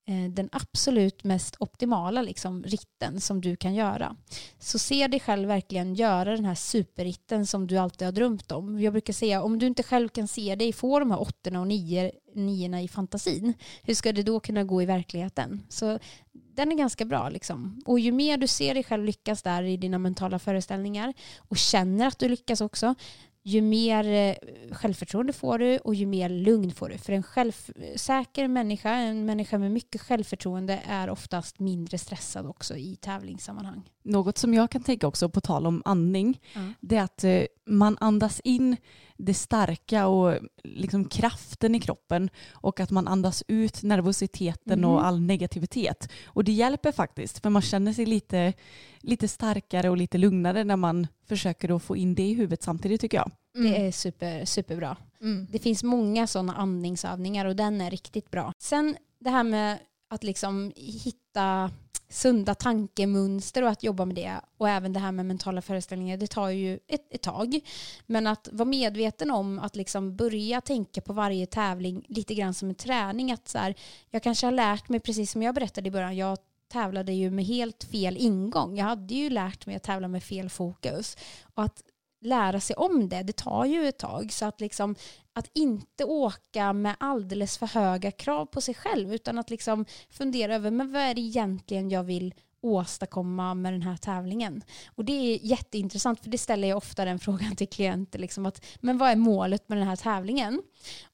Eh, 0.05 0.31
den 0.31 0.49
absolut 0.51 1.23
mest 1.23 1.55
optimala 1.59 2.21
liksom, 2.21 2.63
ritten 2.63 3.21
som 3.21 3.41
du 3.41 3.55
kan 3.55 3.75
göra. 3.75 4.15
Så 4.59 4.79
se 4.79 5.07
dig 5.07 5.19
själv 5.19 5.47
verkligen 5.47 5.95
göra 5.95 6.35
den 6.35 6.45
här 6.45 6.55
superritten 6.55 7.45
som 7.45 7.67
du 7.67 7.77
alltid 7.77 8.07
har 8.07 8.11
drömt 8.11 8.51
om. 8.51 8.79
Jag 8.79 8.93
brukar 8.93 9.13
säga 9.13 9.43
om 9.43 9.59
du 9.59 9.67
inte 9.67 9.83
själv 9.83 10.09
kan 10.09 10.27
se 10.27 10.55
dig 10.55 10.73
få 10.73 10.99
de 10.99 11.11
här 11.11 11.21
åttorna 11.21 11.61
och 11.61 11.67
niorna 11.67 12.81
i 12.81 12.87
fantasin, 12.87 13.53
hur 13.83 13.93
ska 13.93 14.11
det 14.11 14.23
då 14.23 14.39
kunna 14.39 14.63
gå 14.63 14.81
i 14.81 14.85
verkligheten? 14.85 15.63
Så 15.69 15.99
den 16.31 16.71
är 16.71 16.75
ganska 16.75 17.05
bra. 17.05 17.29
Liksom. 17.29 17.81
Och 17.85 17.99
ju 17.99 18.11
mer 18.11 18.37
du 18.37 18.47
ser 18.47 18.73
dig 18.73 18.83
själv 18.83 19.05
lyckas 19.05 19.43
där 19.43 19.63
i 19.63 19.77
dina 19.77 19.97
mentala 19.97 20.39
föreställningar 20.39 21.13
och 21.37 21.57
känner 21.57 22.07
att 22.07 22.19
du 22.19 22.29
lyckas 22.29 22.61
också, 22.61 22.95
ju 23.43 23.61
mer 23.61 24.05
eh, 24.05 24.35
självförtroende 24.71 25.33
får 25.33 25.59
du 25.59 25.77
och 25.77 25.95
ju 25.95 26.05
mer 26.05 26.29
lugn 26.29 26.71
får 26.71 26.89
du. 26.89 26.97
För 26.97 27.13
en 27.13 27.23
självsäker 27.23 28.47
människa, 28.47 28.89
en 28.89 29.25
människa 29.25 29.57
med 29.57 29.71
mycket 29.71 30.01
självförtroende 30.01 30.81
är 30.87 31.09
oftast 31.09 31.59
mindre 31.59 31.97
stressad 31.97 32.45
också 32.45 32.75
i 32.75 32.95
tävlingssammanhang. 32.95 33.89
Något 34.03 34.37
som 34.37 34.53
jag 34.53 34.71
kan 34.71 34.83
tänka 34.83 35.07
också 35.07 35.29
på 35.29 35.41
tal 35.41 35.65
om 35.65 35.81
andning, 35.85 36.41
mm. 36.53 36.73
det 36.79 36.95
är 36.95 37.03
att 37.03 37.23
eh, 37.23 37.43
man 37.65 37.97
andas 37.99 38.39
in 38.39 38.77
det 39.23 39.33
starka 39.33 40.07
och 40.07 40.37
liksom 40.63 41.05
kraften 41.05 41.75
i 41.75 41.79
kroppen 41.79 42.29
och 42.51 42.79
att 42.79 42.91
man 42.91 43.07
andas 43.07 43.43
ut 43.47 43.83
nervositeten 43.83 44.79
mm. 44.79 44.89
och 44.89 45.05
all 45.05 45.21
negativitet. 45.21 46.09
Och 46.25 46.43
det 46.43 46.51
hjälper 46.51 46.91
faktiskt 46.91 47.39
för 47.39 47.49
man 47.49 47.61
känner 47.61 47.93
sig 47.93 48.05
lite, 48.05 48.53
lite 48.99 49.27
starkare 49.27 49.89
och 49.89 49.97
lite 49.97 50.17
lugnare 50.17 50.63
när 50.63 50.75
man 50.75 51.07
försöker 51.27 51.75
att 51.75 51.83
få 51.83 51.97
in 51.97 52.15
det 52.15 52.23
i 52.23 52.33
huvudet 52.33 52.63
samtidigt 52.63 53.01
tycker 53.01 53.17
jag. 53.17 53.31
Mm. 53.57 53.71
Det 53.71 53.87
är 53.87 53.91
super, 53.91 54.45
superbra. 54.45 54.97
Mm. 55.21 55.47
Det 55.51 55.59
finns 55.59 55.83
många 55.83 56.27
sådana 56.27 56.55
andningsövningar 56.55 57.45
och 57.45 57.55
den 57.55 57.81
är 57.81 57.91
riktigt 57.91 58.31
bra. 58.31 58.53
Sen 58.59 58.95
det 59.19 59.29
här 59.29 59.43
med 59.43 59.79
att 60.09 60.23
liksom 60.23 60.71
hitta 60.75 61.71
sunda 62.13 62.55
tankemönster 62.55 63.63
och 63.63 63.69
att 63.69 63.83
jobba 63.83 64.05
med 64.05 64.15
det 64.15 64.41
och 64.57 64.69
även 64.69 64.93
det 64.93 64.99
här 64.99 65.11
med 65.11 65.25
mentala 65.25 65.61
föreställningar 65.61 66.17
det 66.17 66.27
tar 66.27 66.49
ju 66.49 66.79
ett, 66.87 67.13
ett 67.13 67.21
tag. 67.21 67.59
Men 68.05 68.27
att 68.27 68.49
vara 68.51 68.69
medveten 68.69 69.31
om 69.31 69.59
att 69.59 69.75
liksom 69.75 70.15
börja 70.15 70.61
tänka 70.61 71.01
på 71.01 71.13
varje 71.13 71.45
tävling 71.45 72.05
lite 72.07 72.35
grann 72.35 72.53
som 72.53 72.69
en 72.69 72.75
träning 72.75 73.31
att 73.31 73.47
så 73.47 73.57
här, 73.57 73.75
jag 74.09 74.23
kanske 74.23 74.47
har 74.47 74.51
lärt 74.51 74.89
mig 74.89 74.99
precis 74.99 75.31
som 75.31 75.43
jag 75.43 75.55
berättade 75.55 75.87
i 75.87 75.91
början 75.91 76.15
jag 76.15 76.37
tävlade 76.67 77.13
ju 77.13 77.31
med 77.31 77.45
helt 77.45 77.83
fel 77.83 78.17
ingång. 78.17 78.77
Jag 78.77 78.85
hade 78.85 79.13
ju 79.13 79.29
lärt 79.29 79.65
mig 79.65 79.75
att 79.75 79.83
tävla 79.83 80.07
med 80.07 80.23
fel 80.23 80.49
fokus 80.49 81.17
och 81.53 81.63
att 81.63 81.83
lära 82.25 82.59
sig 82.59 82.75
om 82.75 83.09
det, 83.09 83.23
det 83.23 83.33
tar 83.33 83.65
ju 83.65 83.87
ett 83.87 83.97
tag. 83.97 84.31
Så 84.31 84.45
att, 84.45 84.61
liksom, 84.61 84.95
att 85.33 85.49
inte 85.53 86.03
åka 86.03 86.73
med 86.73 86.95
alldeles 86.99 87.57
för 87.57 87.67
höga 87.67 88.11
krav 88.11 88.45
på 88.45 88.61
sig 88.61 88.73
själv 88.73 89.13
utan 89.13 89.37
att 89.37 89.49
liksom 89.49 89.85
fundera 90.09 90.55
över 90.55 90.71
men 90.71 90.91
vad 90.91 91.01
är 91.01 91.13
det 91.13 91.21
egentligen 91.21 91.89
jag 91.89 92.03
vill 92.03 92.33
åstadkomma 92.63 93.53
med 93.53 93.73
den 93.73 93.81
här 93.81 93.97
tävlingen. 93.97 94.63
Och 94.87 95.05
det 95.05 95.13
är 95.13 95.45
jätteintressant 95.45 96.19
för 96.19 96.29
det 96.29 96.37
ställer 96.37 96.67
jag 96.67 96.77
ofta 96.77 97.05
den 97.05 97.19
frågan 97.19 97.55
till 97.55 97.69
klienter. 97.69 98.19
Liksom 98.19 98.45
att, 98.45 98.65
men 98.79 98.97
vad 98.97 99.09
är 99.09 99.15
målet 99.15 99.69
med 99.69 99.77
den 99.77 99.87
här 99.87 99.95
tävlingen? 99.95 100.61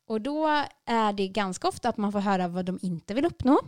Och 0.08 0.22
då 0.22 0.48
är 0.86 1.14
det 1.14 1.28
ganska 1.28 1.68
ofta 1.68 1.90
att 1.90 1.98
man 1.98 2.12
får 2.12 2.20
höra 2.20 2.48
vad 2.48 2.66
de 2.66 2.80
inte 2.82 3.14
vill 3.14 3.26
uppnå. 3.26 3.60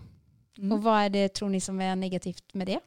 Mm. 0.58 0.72
Och 0.72 0.84
vad 0.84 1.02
är 1.02 1.10
det 1.10 1.34
tror 1.34 1.50
ni 1.50 1.62
som 1.62 1.82
är 1.82 1.96
negativt 1.96 2.54
med 2.54 2.68
det? 2.68 2.80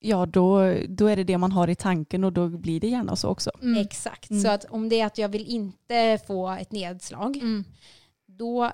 Ja 0.00 0.26
då, 0.26 0.74
då 0.88 1.06
är 1.06 1.16
det 1.16 1.24
det 1.24 1.38
man 1.38 1.52
har 1.52 1.68
i 1.68 1.74
tanken 1.74 2.24
och 2.24 2.32
då 2.32 2.48
blir 2.48 2.80
det 2.80 2.88
gärna 2.88 3.16
så 3.16 3.28
också. 3.28 3.50
Mm. 3.62 3.80
Exakt, 3.80 4.30
mm. 4.30 4.42
så 4.42 4.48
att 4.48 4.64
om 4.64 4.88
det 4.88 5.00
är 5.00 5.06
att 5.06 5.18
jag 5.18 5.28
vill 5.28 5.46
inte 5.46 6.18
få 6.26 6.48
ett 6.50 6.72
nedslag, 6.72 7.36
mm. 7.36 7.64
då 8.26 8.70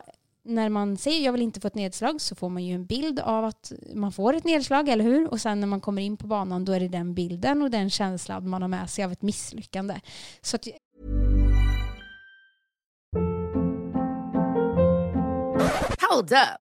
när 0.46 0.68
man 0.68 0.96
säger 0.96 1.24
jag 1.24 1.32
vill 1.32 1.42
inte 1.42 1.60
få 1.60 1.66
ett 1.66 1.74
nedslag 1.74 2.20
så 2.20 2.34
får 2.34 2.48
man 2.48 2.64
ju 2.64 2.74
en 2.74 2.86
bild 2.86 3.20
av 3.20 3.44
att 3.44 3.72
man 3.94 4.12
får 4.12 4.34
ett 4.34 4.44
nedslag, 4.44 4.88
eller 4.88 5.04
hur? 5.04 5.28
Och 5.30 5.40
sen 5.40 5.60
när 5.60 5.66
man 5.66 5.80
kommer 5.80 6.02
in 6.02 6.16
på 6.16 6.26
banan 6.26 6.64
då 6.64 6.72
är 6.72 6.80
det 6.80 6.88
den 6.88 7.14
bilden 7.14 7.62
och 7.62 7.70
den 7.70 7.90
känslan 7.90 8.48
man 8.48 8.62
har 8.62 8.68
med 8.68 8.90
sig 8.90 9.04
av 9.04 9.12
ett 9.12 9.22
misslyckande. 9.22 10.00
Så 10.40 10.56
att... 10.56 10.68
Hold 16.10 16.32
up. 16.32 16.65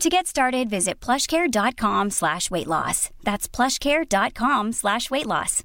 To 0.00 0.08
get 0.08 0.26
started, 0.26 0.70
visit 0.70 1.04
plushcare.com 1.06 2.10
slash 2.10 2.50
weight 2.50 2.66
loss. 2.66 3.10
That's 3.22 3.56
plushcare.com 3.56 4.72
slash 4.72 5.10
weight 5.10 5.26
loss. 5.26 5.62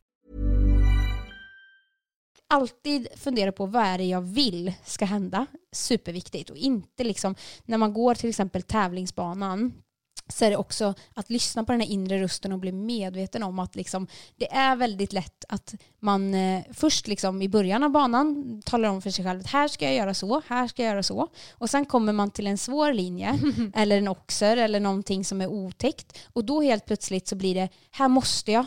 Alltid 2.49 3.07
fundera 3.17 3.51
på 3.51 3.65
vad 3.65 3.83
är 3.83 3.97
det 3.97 4.03
jag 4.03 4.21
vill 4.21 4.73
ska 4.85 5.05
hända. 5.05 5.45
Superviktigt. 5.71 6.49
Och 6.49 6.57
inte 6.57 7.03
liksom 7.03 7.35
när 7.65 7.77
man 7.77 7.93
går 7.93 8.15
till 8.15 8.29
exempel 8.29 8.61
tävlingsbanan 8.61 9.73
så 10.27 10.45
är 10.45 10.49
det 10.49 10.57
också 10.57 10.93
att 11.13 11.29
lyssna 11.29 11.63
på 11.63 11.71
den 11.71 11.81
här 11.81 11.87
inre 11.87 12.21
rösten 12.21 12.51
och 12.51 12.59
bli 12.59 12.71
medveten 12.71 13.43
om 13.43 13.59
att 13.59 13.75
liksom, 13.75 14.07
det 14.35 14.53
är 14.53 14.75
väldigt 14.75 15.13
lätt 15.13 15.45
att 15.49 15.73
man 15.99 16.33
eh, 16.33 16.63
först 16.73 17.07
liksom 17.07 17.41
i 17.41 17.49
början 17.49 17.83
av 17.83 17.89
banan 17.89 18.61
talar 18.65 18.89
om 18.89 19.01
för 19.01 19.09
sig 19.09 19.25
själv 19.25 19.39
att 19.39 19.47
här 19.47 19.67
ska 19.67 19.85
jag 19.85 19.95
göra 19.95 20.13
så, 20.13 20.41
här 20.47 20.67
ska 20.67 20.83
jag 20.83 20.89
göra 20.89 21.03
så. 21.03 21.27
Och 21.51 21.69
sen 21.69 21.85
kommer 21.85 22.13
man 22.13 22.31
till 22.31 22.47
en 22.47 22.57
svår 22.57 22.93
linje 22.93 23.39
eller 23.75 23.97
en 23.97 24.07
oxer 24.07 24.57
eller 24.57 24.79
någonting 24.79 25.25
som 25.25 25.41
är 25.41 25.47
otäckt 25.47 26.17
och 26.33 26.45
då 26.45 26.61
helt 26.61 26.85
plötsligt 26.85 27.27
så 27.27 27.35
blir 27.35 27.55
det 27.55 27.69
här 27.91 28.07
måste 28.07 28.51
jag. 28.51 28.65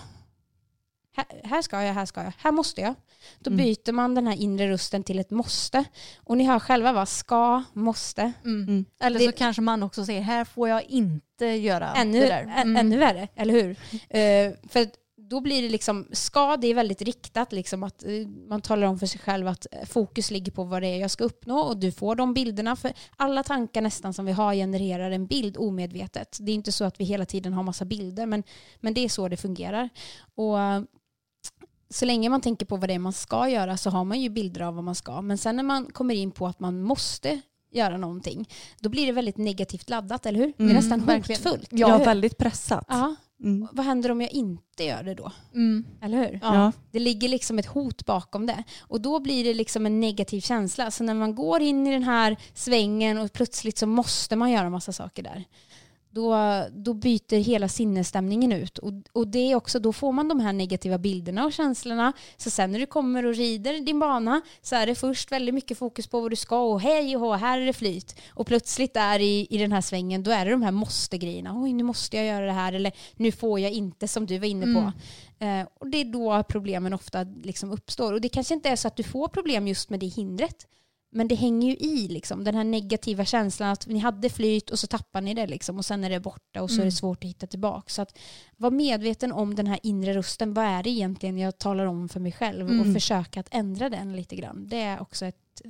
Här, 1.19 1.41
här 1.45 1.63
ska 1.63 1.83
jag, 1.83 1.95
här 1.95 2.07
ska 2.07 2.23
jag, 2.23 2.33
här 2.39 2.53
måste 2.53 2.81
jag. 2.81 2.95
Då 3.39 3.51
Mm. 3.51 3.57
byter 3.65 3.93
man 3.93 4.15
den 4.15 4.27
här 4.27 4.37
inre 4.37 4.71
rösten 4.71 5.03
till 5.03 5.19
ett 5.19 5.31
måste. 5.31 5.85
Och 6.17 6.37
ni 6.37 6.45
hör 6.45 6.59
själva 6.59 6.93
vad 6.93 7.09
ska, 7.09 7.63
måste. 7.73 8.33
Mm. 8.45 8.85
Eller 9.01 9.19
Det- 9.19 9.25
så 9.27 9.33
kanske 9.33 9.63
man 9.63 9.83
också 9.83 10.05
säger 10.05 10.21
här 10.21 10.45
får 10.45 10.69
jag 10.69 10.83
inte 10.85 11.47
göra 11.47 11.93
ännu, 11.93 12.21
det 12.21 12.27
där. 12.27 12.43
ä- 12.43 12.63
Mm. 12.63 12.77
ännu 12.77 12.97
värre, 12.99 13.29
eller 13.37 13.55
hur? 13.55 13.71
Eh, 14.09 14.53
för 14.69 14.87
då 15.31 15.41
blir 15.41 15.63
det 15.63 15.69
liksom, 15.69 16.07
ska 16.13 16.57
det 16.57 16.67
är 16.69 16.75
väldigt 16.75 17.03
riktat, 17.03 17.53
liksom 17.53 17.83
att 17.83 18.03
eh, 18.05 18.11
man 18.49 18.61
talar 18.61 18.87
om 18.87 18.99
för 18.99 19.07
sig 19.07 19.21
själv 19.21 19.49
att 19.49 19.67
eh, 19.73 19.85
fokus 19.87 20.31
ligger 20.31 20.53
på 20.53 20.65
vad 20.65 20.83
det 20.83 20.89
är 20.89 21.01
jag 21.01 21.11
ska 21.11 21.25
uppnå 21.25 21.59
och 21.59 21.77
du 21.77 21.93
får 21.93 22.15
de 22.15 22.35
bilderna. 22.35 22.77
För 22.77 22.93
alla 23.17 23.43
tankar 23.43 23.81
nästan 23.81 24.15
som 24.15 24.25
vi 24.27 24.33
har 24.33 24.55
genererar 24.55 25.11
en 25.11 25.27
bild 25.27 25.57
omedvetet. 25.57 26.39
Det 26.41 26.51
är 26.53 26.55
inte 26.55 26.73
så 26.73 26.85
att 26.85 27.01
vi 27.01 27.05
hela 27.05 27.25
tiden 27.25 27.53
har 27.53 27.63
massa 27.63 27.85
bilder, 27.85 28.27
men, 28.27 28.43
men 28.81 28.95
det 28.95 29.01
är 29.05 29.09
så 29.09 29.29
det 29.29 29.37
fungerar. 29.37 29.89
Och 30.35 30.57
så 31.91 32.05
länge 32.05 32.29
man 32.29 32.41
tänker 32.41 32.67
på 32.67 32.77
vad 32.77 32.89
det 32.91 32.95
är 32.95 32.99
man 32.99 33.13
ska 33.13 33.49
göra 33.49 33.77
så 33.77 33.91
har 33.91 34.05
man 34.05 34.21
ju 34.21 34.29
bilder 34.29 34.61
av 34.61 34.75
vad 34.75 34.85
man 34.85 34.95
ska. 34.95 35.21
Men 35.21 35.39
sen 35.39 35.57
när 35.57 35.63
man 35.63 35.87
kommer 35.87 36.15
in 36.15 36.31
på 36.31 36.47
att 36.47 36.61
man 36.61 36.83
måste 36.83 37.41
göra 37.73 37.97
någonting, 37.97 38.49
då 38.81 38.89
blir 38.89 39.07
det 39.07 39.13
väldigt 39.13 39.37
negativt 39.37 39.91
laddat, 39.91 40.27
eller 40.27 40.39
hur? 40.39 40.47
det 40.47 40.63
är 40.63 40.65
Mm, 40.65 40.77
nästan 40.77 41.05
verkligen. 41.05 41.43
hotfullt. 41.43 41.69
Ja, 41.73 41.99
väldigt 41.99 42.39
pressat. 42.39 42.85
Ja. 42.89 43.15
Mm. 43.45 43.69
Vad 43.73 43.87
händer 43.87 44.11
om 44.11 44.21
jag 44.21 44.31
inte 44.31 44.85
gör 44.85 45.03
det 45.03 45.15
då? 45.15 45.33
Mm. 45.55 45.85
Eller 46.03 46.19
hur? 46.19 46.39
Ja. 46.43 46.73
Det 46.91 46.99
ligger 46.99 47.29
liksom 47.29 47.59
ett 47.59 47.67
hot 47.67 48.05
bakom 48.07 48.47
det. 48.47 48.63
Och 48.81 49.01
då 49.01 49.21
blir 49.21 49.45
det 49.45 49.55
liksom 49.55 49.87
en 49.87 50.01
negativ 50.01 50.41
känsla. 50.41 50.91
Så 50.91 51.05
när 51.05 51.15
man 51.15 51.35
går 51.35 51.63
in 51.63 51.87
i 51.87 51.93
den 51.93 52.03
här 52.03 52.37
svängen 52.55 53.19
och 53.19 53.33
plötsligt 53.33 53.79
så 53.79 53.87
måste 53.87 54.37
man 54.37 54.51
göra 54.51 54.71
massa 54.71 54.93
saker 54.93 55.23
där. 55.23 55.45
Då, 56.19 56.37
då 56.73 56.95
byter 56.95 57.37
hela 57.37 57.69
sinnesstämningen 57.69 58.53
ut. 58.53 58.79
Och, 58.79 58.93
och 59.13 59.29
det 59.29 59.39
är 59.53 59.55
också, 59.55 59.79
då 59.79 59.93
får 59.93 60.13
man 60.13 60.29
de 60.29 60.41
här 60.41 60.53
negativa 60.53 60.99
bilderna 60.99 61.45
och 61.45 61.53
känslorna. 61.53 62.13
Så 62.37 62.51
sen 62.51 62.73
när 62.73 62.79
du 62.79 62.87
kommer 62.87 63.27
och 63.27 63.35
rider 63.35 63.81
din 63.81 63.99
bana 63.99 64.41
så 64.63 64.77
är 64.77 64.87
det 64.87 64.95
först 64.95 65.33
väldigt 65.33 65.55
mycket 65.55 65.79
fokus 65.79 66.07
på 66.07 66.21
vad 66.21 66.33
du 66.33 66.37
ska 66.37 66.61
och 66.61 66.81
hej 66.81 67.17
och 67.17 67.23
hå, 67.23 67.33
här 67.33 67.59
är 67.59 67.67
det 67.67 67.73
flyt. 67.73 68.17
Och 68.31 68.47
plötsligt 68.47 68.95
där 68.95 69.19
i, 69.19 69.47
i 69.51 69.59
den 69.59 69.73
här 69.73 69.81
svängen 69.81 70.23
då 70.23 70.31
är 70.31 70.45
det 70.45 70.51
de 70.51 70.63
här 70.63 70.71
måste-grejerna. 70.71 71.63
Oj, 71.63 71.73
nu 71.73 71.83
måste 71.83 72.17
jag 72.17 72.27
göra 72.27 72.47
det 72.47 72.53
här 72.53 72.73
eller 72.73 72.93
nu 73.17 73.33
får 73.33 73.61
jag 73.61 73.71
inte 73.71 74.09
som 74.09 74.27
du 74.27 74.39
var 74.39 74.47
inne 74.47 74.67
på. 74.75 74.93
Eh, 75.45 75.67
och 75.81 75.89
det 75.89 75.99
är 75.99 76.05
då 76.05 76.43
problemen 76.49 76.95
ofta 76.95 77.27
liksom 77.43 77.73
uppstår. 77.73 78.13
Och 78.13 78.21
det 78.21 78.29
kanske 78.29 78.55
inte 78.55 78.69
är 78.69 78.77
så 78.77 78.89
att 78.89 78.97
du 78.97 79.03
får 79.03 79.29
problem 79.29 79.69
just 79.69 79.91
med 79.91 80.01
det 80.01 80.07
hindret. 80.07 80.67
Men 81.11 81.29
det 81.29 81.35
hänger 81.35 81.69
ju 81.69 81.77
i 81.77 82.09
liksom, 82.09 82.45
den 82.45 82.55
här 82.55 82.65
negativa 82.65 83.25
känslan 83.25 83.69
att 83.69 83.87
ni 83.87 83.99
hade 83.99 84.31
flyt 84.31 84.71
och 84.71 84.79
så 84.79 84.87
tappar 84.87 85.21
ni 85.21 85.35
det 85.35 85.47
liksom, 85.47 85.79
och 85.79 85.85
sen 85.85 86.05
är 86.05 86.11
det 86.11 86.21
borta 86.21 86.63
och 86.63 86.71
så 86.71 86.81
är 86.81 86.85
det 86.85 86.93
svårt 86.93 87.25
att 87.25 87.31
hitta 87.31 87.47
tillbaka. 87.47 87.91
Så 87.91 88.03
att 88.03 88.19
vara 88.57 88.71
medveten 88.71 89.33
om 89.33 89.55
den 89.55 89.67
här 89.67 89.79
inre 89.83 90.15
rösten. 90.15 90.55
Vad 90.55 90.65
är 90.65 90.83
det 90.83 90.91
egentligen 90.91 91.39
jag 91.39 91.59
talar 91.59 91.87
om 91.87 92.09
för 92.09 92.21
mig 92.21 92.33
själv 92.33 92.81
och 92.81 92.93
försöka 92.95 93.41
att 93.41 93.49
ändra 93.51 93.91
den 93.91 94.17
lite 94.17 94.37
grann. 94.37 94.69
Det 94.69 94.81
är 94.81 95.01
också 95.03 95.27
ett, 95.27 95.63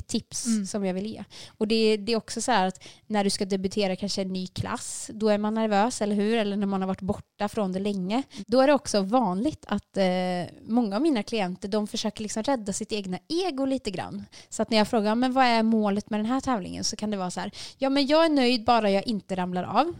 ett 0.00 0.08
tips 0.08 0.46
som 0.70 0.84
jag 0.84 0.94
vill 0.94 1.06
ge. 1.06 1.24
Och 1.58 1.68
det, 1.68 1.96
det 1.96 2.12
är 2.12 2.16
också 2.16 2.40
så 2.40 2.52
här 2.52 2.66
att 2.66 2.84
när 3.06 3.24
du 3.24 3.30
ska 3.30 3.44
debutera 3.44 3.96
kanske 3.96 4.22
en 4.22 4.32
ny 4.32 4.46
klass, 4.46 5.10
då 5.14 5.28
är 5.28 5.38
man 5.38 5.54
nervös, 5.54 6.02
eller 6.02 6.16
hur? 6.16 6.36
Eller 6.36 6.56
när 6.56 6.66
man 6.66 6.80
har 6.80 6.88
varit 6.88 7.00
borta 7.00 7.48
från 7.48 7.72
det 7.72 7.78
länge. 7.78 8.22
Då 8.46 8.60
är 8.60 8.66
det 8.66 8.72
också 8.72 9.02
vanligt 9.02 9.64
att 9.68 9.96
eh, 9.96 10.04
många 10.66 10.96
av 10.96 11.02
mina 11.02 11.22
klienter, 11.22 11.68
de 11.68 11.86
försöker 11.86 12.22
liksom 12.22 12.42
rädda 12.42 12.72
sitt 12.72 12.92
egna 12.92 13.18
ego 13.28 13.64
lite 13.64 13.90
grann. 13.90 14.24
Så 14.48 14.62
att 14.62 14.70
när 14.70 14.78
jag 14.78 14.88
frågar, 14.88 15.14
men 15.14 15.32
vad 15.32 15.44
är 15.44 15.62
målet 15.62 16.10
med 16.10 16.20
den 16.20 16.26
här 16.26 16.40
tävlingen? 16.40 16.84
Så 16.84 16.96
kan 16.96 17.10
det 17.10 17.16
vara 17.16 17.30
så 17.30 17.40
här, 17.40 17.50
ja 17.78 17.90
men 17.90 18.06
jag 18.06 18.24
är 18.24 18.28
nöjd 18.28 18.64
bara 18.64 18.90
jag 18.90 19.06
inte 19.06 19.36
ramlar 19.36 19.64
av. 19.64 19.94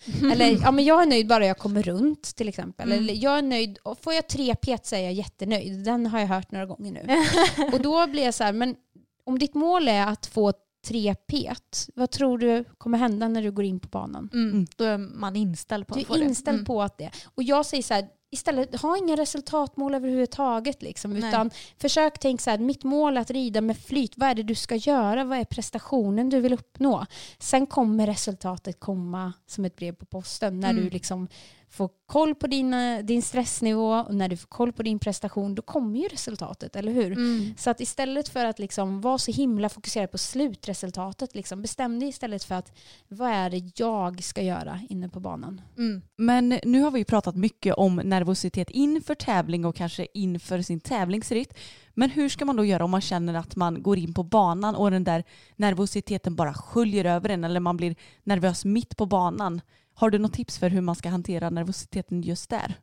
Eller 0.32 0.62
ja, 0.62 0.70
men 0.70 0.84
jag 0.84 1.02
är 1.02 1.06
nöjd 1.06 1.26
bara 1.26 1.46
jag 1.46 1.58
kommer 1.58 1.82
runt 1.82 2.36
till 2.36 2.48
exempel. 2.48 2.92
Eller 2.92 3.14
jag 3.14 3.38
är 3.38 3.42
nöjd, 3.42 3.78
får 4.02 4.14
jag 4.14 4.28
tre 4.28 4.54
pet 4.54 4.86
så 4.86 4.96
är 4.96 5.00
jag 5.00 5.12
jättenöjd. 5.12 5.84
Den 5.84 6.06
har 6.06 6.20
jag 6.20 6.26
hört 6.26 6.52
några 6.52 6.66
gånger 6.66 6.92
nu. 6.92 7.24
och 7.72 7.80
då 7.80 8.06
blir 8.06 8.24
jag 8.24 8.34
så 8.34 8.44
här, 8.44 8.52
men 8.52 8.76
om 9.24 9.38
ditt 9.38 9.54
mål 9.54 9.88
är 9.88 10.06
att 10.06 10.26
få 10.26 10.52
tre 10.86 11.14
pet, 11.14 11.88
vad 11.94 12.10
tror 12.10 12.38
du 12.38 12.64
kommer 12.78 12.98
hända 12.98 13.28
när 13.28 13.42
du 13.42 13.50
går 13.52 13.64
in 13.64 13.80
på 13.80 13.88
banan? 13.88 14.30
Mm. 14.32 14.66
Då 14.76 14.84
är 14.84 14.98
man 14.98 15.36
inställd 15.36 15.86
på 15.86 15.94
Du 15.94 16.00
att 16.00 16.06
få 16.06 16.14
är 16.14 16.18
det. 16.18 16.24
inställd 16.24 16.54
Mm. 16.56 16.64
på 16.64 16.82
att 16.82 16.98
det. 16.98 17.10
Och 17.34 17.42
jag 17.42 17.66
säger 17.66 17.82
så 17.82 17.94
här, 17.94 18.08
istället 18.32 18.80
ha 18.80 18.96
inga 18.98 19.16
resultatmål 19.16 19.94
överhuvudtaget. 19.94 20.82
Liksom, 20.82 21.12
Nej. 21.12 21.28
utan 21.28 21.50
försök 21.78 22.18
tänka 22.18 22.42
så 22.42 22.50
här, 22.50 22.58
mitt 22.58 22.84
mål 22.84 23.16
är 23.16 23.20
att 23.20 23.30
rida 23.30 23.60
med 23.60 23.78
flyt. 23.78 24.12
Vad 24.16 24.28
är 24.28 24.34
det 24.34 24.42
du 24.42 24.54
ska 24.54 24.74
göra? 24.76 25.24
Vad 25.24 25.38
är 25.38 25.44
prestationen 25.44 26.28
du 26.30 26.40
vill 26.40 26.52
uppnå? 26.52 27.06
Sen 27.38 27.66
kommer 27.66 28.06
resultatet 28.06 28.80
komma 28.80 29.32
som 29.46 29.64
ett 29.64 29.76
brev 29.76 29.92
på 29.94 30.06
posten. 30.06 30.60
När 30.60 30.70
Mm. 30.70 30.84
du 30.84 30.90
liksom 30.90 31.28
får 31.70 31.90
koll 32.06 32.34
på 32.34 32.46
din, 32.46 32.74
eh, 32.74 33.04
din 33.04 33.22
stressnivå 33.22 33.92
och 33.92 34.14
när 34.14 34.28
du 34.28 34.36
får 34.36 34.48
koll 34.48 34.72
på 34.72 34.82
din 34.82 34.98
prestation, 34.98 35.54
då 35.54 35.62
kommer 35.62 35.98
ju 35.98 36.08
resultatet, 36.08 36.76
eller 36.76 36.92
hur? 36.92 37.12
Mm. 37.12 37.54
Så 37.58 37.70
att 37.70 37.80
istället 37.80 38.28
för 38.28 38.44
att 38.44 38.58
liksom 38.58 39.00
vara 39.00 39.18
så 39.18 39.32
himla 39.32 39.68
fokuserad 39.68 40.10
på 40.10 40.18
slutresultatet, 40.18 41.34
liksom, 41.34 41.62
bestäm 41.62 42.00
dig 42.00 42.08
istället 42.08 42.44
för 42.44 42.54
att 42.54 42.72
vad 43.08 43.30
är 43.30 43.50
det 43.50 43.70
jag 43.74 44.24
ska 44.24 44.42
göra 44.42 44.80
inne 44.88 45.08
på 45.08 45.20
banan? 45.20 45.60
Mm. 45.78 46.02
Men 46.16 46.60
nu 46.64 46.82
har 46.82 46.90
vi 46.90 47.04
pratat 47.04 47.36
mycket 47.36 47.74
om 47.74 47.96
nervositet 47.96 48.70
inför 48.70 49.14
tävling 49.14 49.64
och 49.64 49.76
kanske 49.76 50.06
inför 50.14 50.62
sin 50.62 50.80
tävlingsritt. 50.80 51.54
Men 51.94 52.10
hur 52.10 52.28
ska 52.28 52.44
man 52.44 52.56
då 52.56 52.64
göra 52.64 52.84
om 52.84 52.90
man 52.90 53.00
känner 53.00 53.34
att 53.34 53.56
man 53.56 53.82
går 53.82 53.98
in 53.98 54.14
på 54.14 54.22
banan 54.22 54.74
och 54.74 54.90
den 54.90 55.04
där 55.04 55.24
nervositeten 55.56 56.36
bara 56.36 56.54
sköljer 56.54 57.04
över 57.04 57.28
en 57.28 57.44
eller 57.44 57.60
man 57.60 57.76
blir 57.76 57.96
nervös 58.24 58.64
mitt 58.64 58.96
på 58.96 59.06
banan? 59.06 59.60
Har 60.00 60.10
du 60.10 60.18
något 60.18 60.32
tips 60.32 60.58
för 60.58 60.70
hur 60.70 60.80
man 60.80 60.96
ska 60.96 61.08
hantera 61.08 61.50
nervositeten 61.50 62.22
just 62.22 62.50
där? 62.50 62.74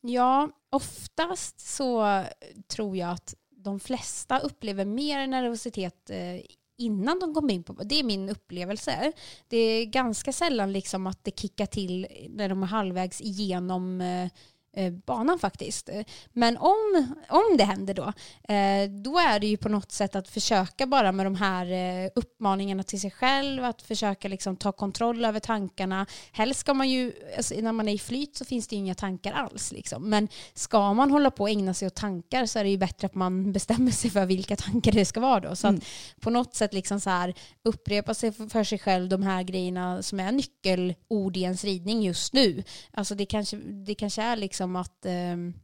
Ja, 0.00 0.50
oftast 0.70 1.60
så 1.60 2.24
tror 2.68 2.96
jag 2.96 3.10
att 3.10 3.34
de 3.50 3.80
flesta 3.80 4.38
upplever 4.38 4.84
mer 4.84 5.26
nervositet 5.26 6.10
eh, 6.10 6.40
innan 6.78 7.18
de 7.18 7.34
kommer 7.34 7.54
in 7.54 7.64
på 7.64 7.72
Det 7.72 7.94
är 7.94 8.04
min 8.04 8.28
upplevelse. 8.28 9.12
Det 9.48 9.56
är 9.56 9.84
ganska 9.84 10.32
sällan 10.32 10.72
liksom 10.72 11.06
att 11.06 11.24
det 11.24 11.38
kickar 11.38 11.66
till 11.66 12.06
när 12.28 12.48
de 12.48 12.62
är 12.62 12.66
halvvägs 12.66 13.20
igenom 13.20 14.00
eh, 14.00 14.28
banan 15.06 15.38
faktiskt. 15.38 15.88
Eh, 15.88 16.04
Men 16.32 16.56
om, 16.56 17.14
om 17.28 17.56
det 17.56 17.64
händer 17.64 17.94
då, 17.94 18.12
eh, 18.54 18.90
då 18.90 19.18
är 19.18 19.40
det 19.40 19.46
ju 19.46 19.56
på 19.56 19.68
något 19.68 19.92
sätt 19.92 20.16
att 20.16 20.28
försöka 20.28 20.86
bara 20.86 21.12
med 21.12 21.26
de 21.26 21.34
här 21.34 21.66
eh, 21.72 22.10
uppmaningarna 22.14 22.82
till 22.82 23.00
sig 23.00 23.10
själv, 23.10 23.64
att 23.64 23.82
försöka 23.82 24.28
liksom 24.28 24.56
ta 24.56 24.72
kontroll 24.72 25.24
över 25.24 25.40
tankarna. 25.40 26.06
Helst 26.32 26.60
ska 26.60 26.74
man 26.74 26.90
ju, 26.90 27.12
alltså, 27.36 27.54
när 27.54 27.72
man 27.72 27.88
är 27.88 27.92
i 27.92 27.98
flyt 27.98 28.36
så 28.36 28.44
finns 28.44 28.68
det 28.68 28.76
ju 28.76 28.80
inga 28.80 28.94
tankar 28.94 29.32
alls. 29.32 29.72
Liksom. 29.72 30.10
Men 30.10 30.28
ska 30.54 30.94
man 30.94 31.10
hålla 31.10 31.30
på 31.30 31.42
och 31.42 31.50
ägna 31.50 31.74
sig 31.74 31.86
åt 31.86 31.94
tankar 31.94 32.46
så 32.46 32.58
är 32.58 32.64
det 32.64 32.70
ju 32.70 32.78
bättre 32.78 33.06
att 33.06 33.14
man 33.14 33.52
bestämmer 33.52 33.90
sig 33.90 34.10
för 34.10 34.26
vilka 34.26 34.56
tankar 34.56 34.92
det 34.92 35.04
ska 35.04 35.20
vara 35.20 35.40
då. 35.40 35.56
Så 35.56 35.68
att 35.68 35.84
på 36.20 36.30
något 36.30 36.54
sätt 36.54 36.74
liksom 36.74 37.00
så 37.00 37.10
här, 37.10 37.34
upprepa 37.62 38.14
sig 38.14 38.32
för 38.32 38.60
för 38.60 38.64
sig 38.64 38.78
själv 38.78 39.08
de 39.08 39.22
här 39.22 39.42
grejerna 39.42 40.02
som 40.02 40.20
är 40.20 40.32
nyckelord 40.32 41.36
i 41.36 41.42
ens 41.42 41.64
ridning 41.64 42.02
just 42.02 42.32
nu. 42.32 42.62
Alltså 42.92 43.14
det 43.14 43.26
kanske, 43.26 43.56
det 43.56 43.94
kanske 43.94 44.22
är 44.22 44.36
liksom 44.36 44.59
Liksom 44.60 44.76
att 44.76 45.06
ehm, 45.06 45.54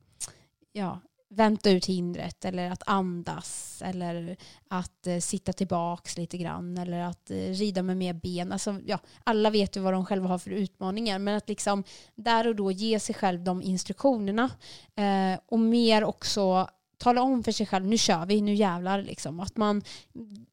ja, 0.72 1.01
vänta 1.28 1.70
ut 1.70 1.86
hindret 1.86 2.44
eller 2.44 2.70
att 2.70 2.82
andas 2.86 3.82
eller 3.84 4.36
att 4.68 5.07
eh, 5.07 5.18
sitta 5.18 5.53
tillbaks 5.53 6.16
lite 6.16 6.38
grann 6.38 6.78
eller 6.78 7.01
att 7.01 7.30
eh, 7.30 7.36
rida 7.36 7.82
med 7.82 7.97
mer 7.97 8.12
ben. 8.12 8.53
Alltså, 8.53 8.80
ja, 8.86 8.99
alla 9.24 9.51
vet 9.51 9.76
ju 9.76 9.80
vad 9.80 9.92
de 9.92 10.07
själva 10.07 10.28
har 10.28 10.38
för 10.38 10.51
utmaningar 10.51 11.18
men 11.18 11.36
att 11.36 11.49
liksom 11.49 11.84
där 12.14 12.47
och 12.47 12.57
då 12.57 12.70
ge 12.70 13.01
sig 13.01 13.14
själv 13.14 13.44
de 13.44 13.62
instruktionerna 13.62 14.51
eh, 14.94 15.40
och 15.47 15.59
mer 15.59 16.05
också 16.05 16.68
tala 16.99 17.22
om 17.22 17.42
för 17.42 17.53
sig 17.53 17.66
själv, 17.66 17.86
nu 17.86 17.99
kör 17.99 18.26
vi, 18.26 18.40
nu 18.40 18.55
jävlar 18.55 19.03
liksom. 19.03 19.40
Att 19.40 19.57
man, 19.57 19.82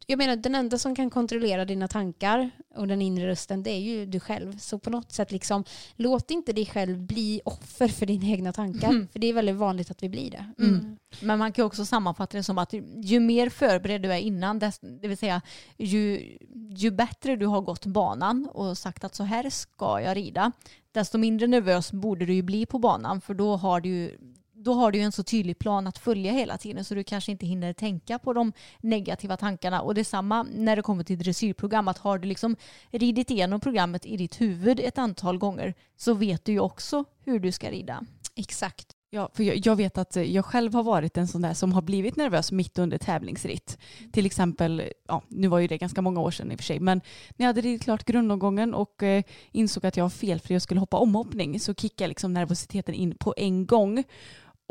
jag 0.07 0.17
menar 0.17 0.35
den 0.35 0.55
enda 0.55 0.77
som 0.77 0.95
kan 0.95 1.09
kontrollera 1.09 1.65
dina 1.65 1.87
tankar 1.87 2.49
och 2.75 2.87
den 2.87 3.01
inre 3.01 3.27
rösten 3.27 3.63
det 3.63 3.71
är 3.71 3.79
ju 3.79 4.05
du 4.05 4.19
själv. 4.19 4.57
Så 4.57 4.79
på 4.79 4.89
något 4.89 5.11
sätt 5.11 5.31
liksom, 5.31 5.63
låt 5.95 6.31
inte 6.31 6.53
dig 6.53 6.65
själv 6.65 6.99
bli 6.99 7.41
offer 7.45 7.87
för 7.87 8.05
dina 8.05 8.25
egna 8.25 8.53
tankar. 8.53 8.89
Mm. 8.89 9.07
För 9.07 9.19
det 9.19 9.27
är 9.27 9.33
väldigt 9.33 9.55
vanligt 9.55 9.91
att 9.91 10.03
vi 10.03 10.09
blir 10.09 10.31
det. 10.31 10.63
Mm. 10.63 10.97
Men 11.21 11.39
man 11.39 11.51
kan 11.51 11.65
också 11.65 11.85
sammanfatta 11.85 12.37
det 12.37 12.43
som 12.43 12.57
att 12.57 12.73
ju 12.95 13.19
mer 13.19 13.49
förberedd 13.49 14.01
du 14.01 14.13
är 14.13 14.19
innan, 14.19 14.59
det 14.59 15.07
vill 15.07 15.17
säga 15.17 15.41
ju, 15.77 16.37
ju 16.69 16.91
bättre 16.91 17.35
du 17.35 17.45
har 17.45 17.61
gått 17.61 17.85
banan 17.85 18.49
och 18.53 18.77
sagt 18.77 19.03
att 19.03 19.15
så 19.15 19.23
här 19.23 19.49
ska 19.49 20.01
jag 20.01 20.17
rida, 20.17 20.51
desto 20.91 21.17
mindre 21.17 21.47
nervös 21.47 21.91
borde 21.91 22.25
du 22.25 22.33
ju 22.33 22.41
bli 22.41 22.65
på 22.65 22.79
banan 22.79 23.21
för 23.21 23.33
då 23.33 23.55
har 23.55 23.81
du 23.81 23.89
ju 23.89 24.17
då 24.63 24.73
har 24.73 24.91
du 24.91 24.97
ju 24.97 25.03
en 25.03 25.11
så 25.11 25.23
tydlig 25.23 25.59
plan 25.59 25.87
att 25.87 25.97
följa 25.97 26.31
hela 26.31 26.57
tiden 26.57 26.85
så 26.85 26.95
du 26.95 27.03
kanske 27.03 27.31
inte 27.31 27.45
hinner 27.45 27.73
tänka 27.73 28.19
på 28.19 28.33
de 28.33 28.53
negativa 28.79 29.37
tankarna. 29.37 29.81
Och 29.81 29.95
detsamma 29.95 30.43
när 30.43 30.75
det 30.75 30.81
kommer 30.81 31.03
till 31.03 31.19
dressyrprogram, 31.19 31.87
att 31.87 31.97
har 31.97 32.17
du 32.17 32.27
liksom 32.27 32.55
ridit 32.91 33.31
igenom 33.31 33.59
programmet 33.59 34.05
i 34.05 34.17
ditt 34.17 34.41
huvud 34.41 34.79
ett 34.79 34.97
antal 34.97 35.37
gånger 35.37 35.73
så 35.97 36.13
vet 36.13 36.45
du 36.45 36.51
ju 36.51 36.59
också 36.59 37.05
hur 37.23 37.39
du 37.39 37.51
ska 37.51 37.71
rida. 37.71 38.05
Exakt. 38.35 38.95
Ja, 39.13 39.29
för 39.33 39.43
jag, 39.43 39.67
jag 39.67 39.75
vet 39.75 39.97
att 39.97 40.15
jag 40.15 40.45
själv 40.45 40.73
har 40.73 40.83
varit 40.83 41.17
en 41.17 41.27
sån 41.27 41.41
där 41.41 41.53
som 41.53 41.73
har 41.73 41.81
blivit 41.81 42.15
nervös 42.15 42.51
mitt 42.51 42.79
under 42.79 42.97
tävlingsritt. 42.97 43.77
Till 44.11 44.25
exempel, 44.25 44.83
ja, 45.07 45.21
nu 45.27 45.47
var 45.47 45.59
ju 45.59 45.67
det 45.67 45.77
ganska 45.77 46.01
många 46.01 46.21
år 46.21 46.31
sedan 46.31 46.51
i 46.51 46.55
och 46.55 46.59
för 46.59 46.63
sig, 46.63 46.79
men 46.79 47.01
när 47.29 47.45
jag 47.45 47.47
hade 47.47 47.61
ridit 47.61 47.83
klart 47.83 48.03
grundomgången 48.03 48.73
och 48.73 49.03
eh, 49.03 49.23
insåg 49.51 49.85
att 49.85 49.97
jag 49.97 50.05
var 50.05 50.09
felfri 50.09 50.57
och 50.57 50.61
skulle 50.61 50.79
hoppa 50.79 50.97
omhoppning 50.97 51.59
så 51.59 51.73
kickade 51.73 52.07
liksom 52.07 52.33
nervositeten 52.33 52.95
in 52.95 53.15
på 53.15 53.33
en 53.37 53.65
gång. 53.65 54.03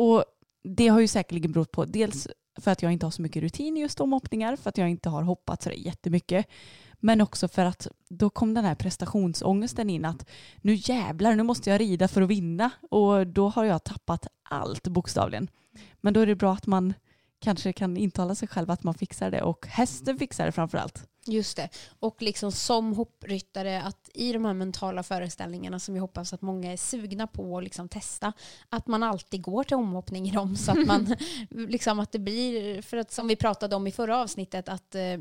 Och 0.02 0.24
det 0.64 0.88
har 0.88 1.00
ju 1.00 1.08
säkerligen 1.08 1.52
berott 1.52 1.72
på 1.72 1.84
dels 1.84 2.28
för 2.60 2.70
att 2.70 2.82
jag 2.82 2.92
inte 2.92 3.06
har 3.06 3.10
så 3.10 3.22
mycket 3.22 3.42
rutin 3.42 3.76
i 3.76 3.80
just 3.80 4.00
omhoppningar, 4.00 4.56
för 4.56 4.68
att 4.68 4.78
jag 4.78 4.90
inte 4.90 5.08
har 5.08 5.22
hoppat 5.22 5.62
så 5.62 5.70
jättemycket. 5.70 6.46
Men 7.00 7.20
också 7.20 7.48
för 7.48 7.64
att 7.64 7.88
då 8.08 8.30
kom 8.30 8.54
den 8.54 8.64
här 8.64 8.74
prestationsångesten 8.74 9.90
in 9.90 10.04
att 10.04 10.28
nu 10.60 10.74
jävlar, 10.74 11.36
nu 11.36 11.42
måste 11.42 11.70
jag 11.70 11.80
rida 11.80 12.08
för 12.08 12.22
att 12.22 12.28
vinna. 12.28 12.70
Och 12.90 13.26
då 13.26 13.48
har 13.48 13.64
jag 13.64 13.84
tappat 13.84 14.26
allt 14.42 14.88
bokstavligen. 14.88 15.48
Men 16.00 16.14
då 16.14 16.20
är 16.20 16.26
det 16.26 16.36
bra 16.36 16.52
att 16.52 16.66
man 16.66 16.94
kanske 17.42 17.72
kan 17.72 17.96
intala 17.96 18.34
sig 18.34 18.48
själv 18.48 18.70
att 18.70 18.82
man 18.82 18.94
fixar 18.94 19.30
det 19.30 19.42
och 19.42 19.66
hästen 19.66 20.18
fixar 20.18 20.46
det 20.46 20.52
framför 20.52 20.78
allt. 20.78 21.08
Just 21.26 21.56
det. 21.56 21.68
Och 22.00 22.22
liksom 22.22 22.52
som 22.52 22.92
hoppryttare, 22.92 23.82
att 23.82 24.10
i 24.14 24.32
de 24.32 24.44
här 24.44 24.54
mentala 24.54 25.02
föreställningarna 25.02 25.78
som 25.78 25.94
vi 25.94 26.00
hoppas 26.00 26.32
att 26.32 26.42
många 26.42 26.72
är 26.72 26.76
sugna 26.76 27.26
på 27.26 27.58
att 27.58 27.64
liksom 27.64 27.88
testa, 27.88 28.32
att 28.68 28.86
man 28.86 29.02
alltid 29.02 29.42
går 29.42 29.64
till 29.64 29.76
omhoppning 29.76 30.28
i 30.28 30.30
dem 30.30 30.56
så 30.56 30.72
att 30.72 30.86
man 30.86 31.16
liksom 31.50 32.00
att 32.00 32.12
det 32.12 32.18
blir, 32.18 32.82
för 32.82 32.96
att 32.96 33.12
som 33.12 33.28
vi 33.28 33.36
pratade 33.36 33.76
om 33.76 33.86
i 33.86 33.92
förra 33.92 34.18
avsnittet, 34.18 34.68
att 34.68 34.94
eh, 34.94 35.18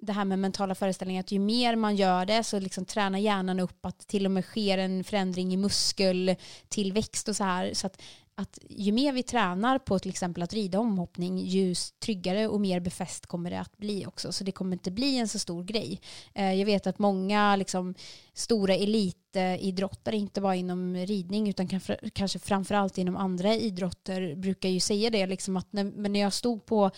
det 0.00 0.12
här 0.12 0.24
med 0.24 0.38
mentala 0.38 0.74
föreställningar, 0.74 1.20
att 1.20 1.32
ju 1.32 1.38
mer 1.38 1.76
man 1.76 1.96
gör 1.96 2.26
det 2.26 2.44
så 2.44 2.58
liksom 2.58 2.84
tränar 2.84 3.18
hjärnan 3.18 3.60
upp 3.60 3.86
att 3.86 3.98
till 3.98 4.26
och 4.26 4.32
med 4.32 4.44
sker 4.44 4.78
en 4.78 5.04
förändring 5.04 5.52
i 5.52 5.56
muskeltillväxt 5.56 7.28
och 7.28 7.36
så 7.36 7.44
här. 7.44 7.74
Så 7.74 7.86
att 7.86 8.02
att 8.38 8.58
ju 8.68 8.92
mer 8.92 9.12
vi 9.12 9.22
tränar 9.22 9.78
på 9.78 9.98
till 9.98 10.10
exempel 10.10 10.42
att 10.42 10.52
rida 10.52 10.78
omhoppning, 10.78 11.38
ju 11.38 11.74
tryggare 11.98 12.48
och 12.48 12.60
mer 12.60 12.80
befäst 12.80 13.26
kommer 13.26 13.50
det 13.50 13.60
att 13.60 13.76
bli 13.76 14.06
också. 14.06 14.32
Så 14.32 14.44
det 14.44 14.52
kommer 14.52 14.72
inte 14.72 14.90
bli 14.90 15.18
en 15.18 15.28
så 15.28 15.38
stor 15.38 15.64
grej. 15.64 16.00
Eh, 16.34 16.52
jag 16.52 16.66
vet 16.66 16.86
att 16.86 16.98
många 16.98 17.56
liksom, 17.56 17.94
stora 18.34 18.74
elitidrottare, 18.74 20.16
inte 20.16 20.40
bara 20.40 20.54
inom 20.54 20.96
ridning 20.96 21.48
utan 21.48 21.68
kanske 22.12 22.38
framförallt 22.38 22.98
inom 22.98 23.16
andra 23.16 23.54
idrotter, 23.54 24.34
brukar 24.34 24.68
ju 24.68 24.80
säga 24.80 25.10
det, 25.10 25.26
liksom 25.26 25.56
att 25.56 25.72
när, 25.72 25.84
när 25.84 26.20
jag 26.20 26.32
stod 26.32 26.66
på 26.66 26.90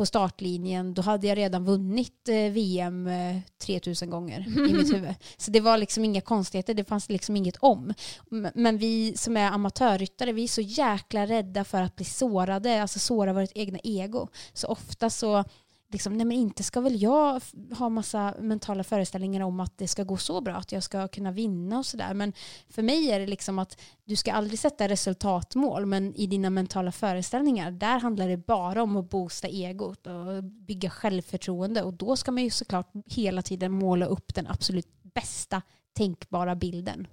på 0.00 0.06
startlinjen, 0.06 0.94
då 0.94 1.02
hade 1.02 1.26
jag 1.26 1.38
redan 1.38 1.64
vunnit 1.64 2.28
eh, 2.28 2.52
VM 2.52 3.10
3000 3.58 4.08
eh, 4.08 4.12
gånger 4.12 4.46
i 4.48 4.72
mitt 4.72 4.94
huvud. 4.94 5.14
Så 5.36 5.50
det 5.50 5.60
var 5.60 5.78
liksom 5.78 6.04
inga 6.04 6.20
konstigheter, 6.20 6.74
det 6.74 6.84
fanns 6.84 7.08
liksom 7.08 7.36
inget 7.36 7.56
om. 7.56 7.94
Men 8.54 8.78
vi 8.78 9.12
som 9.16 9.36
är 9.36 9.50
amatörryttare, 9.50 10.32
vi 10.32 10.44
är 10.44 10.48
så 10.48 10.60
jäkla 10.60 11.26
rädda 11.26 11.64
för 11.64 11.82
att 11.82 11.96
bli 11.96 12.04
sårade, 12.04 12.82
alltså 12.82 12.98
såra 12.98 13.32
vårt 13.32 13.50
egna 13.54 13.78
ego. 13.84 14.28
Så 14.52 14.66
ofta 14.66 15.10
så 15.10 15.44
liksom, 15.90 16.16
nej 16.16 16.26
men 16.26 16.36
inte 16.36 16.62
ska 16.62 16.80
väl 16.80 17.02
jag 17.02 17.42
ha 17.78 17.88
massa 17.88 18.34
mentala 18.40 18.84
föreställningar 18.84 19.40
om 19.40 19.60
att 19.60 19.78
det 19.78 19.88
ska 19.88 20.04
gå 20.04 20.16
så 20.16 20.40
bra, 20.40 20.54
att 20.54 20.72
jag 20.72 20.82
ska 20.82 21.08
kunna 21.08 21.32
vinna 21.32 21.78
och 21.78 21.86
sådär. 21.86 22.14
Men 22.14 22.32
för 22.68 22.82
mig 22.82 23.10
är 23.10 23.20
det 23.20 23.26
liksom 23.26 23.58
att 23.58 23.80
du 24.04 24.16
ska 24.16 24.32
aldrig 24.32 24.58
sätta 24.58 24.88
resultatmål, 24.88 25.86
men 25.86 26.14
i 26.14 26.26
dina 26.26 26.50
mentala 26.50 26.92
föreställningar, 26.92 27.70
där 27.70 27.98
handlar 27.98 28.28
det 28.28 28.36
bara 28.36 28.82
om 28.82 28.96
att 28.96 29.10
boosta 29.10 29.48
egot 29.48 30.06
och 30.06 30.44
bygga 30.44 30.90
självförtroende. 30.90 31.82
Och 31.82 31.94
då 31.94 32.16
ska 32.16 32.32
man 32.32 32.42
ju 32.42 32.50
såklart 32.50 32.92
hela 33.06 33.42
tiden 33.42 33.72
måla 33.72 34.06
upp 34.06 34.34
den 34.34 34.46
absolut 34.46 34.88
bästa 35.02 35.62
tänkbara 35.92 36.54
bilden 36.54 37.06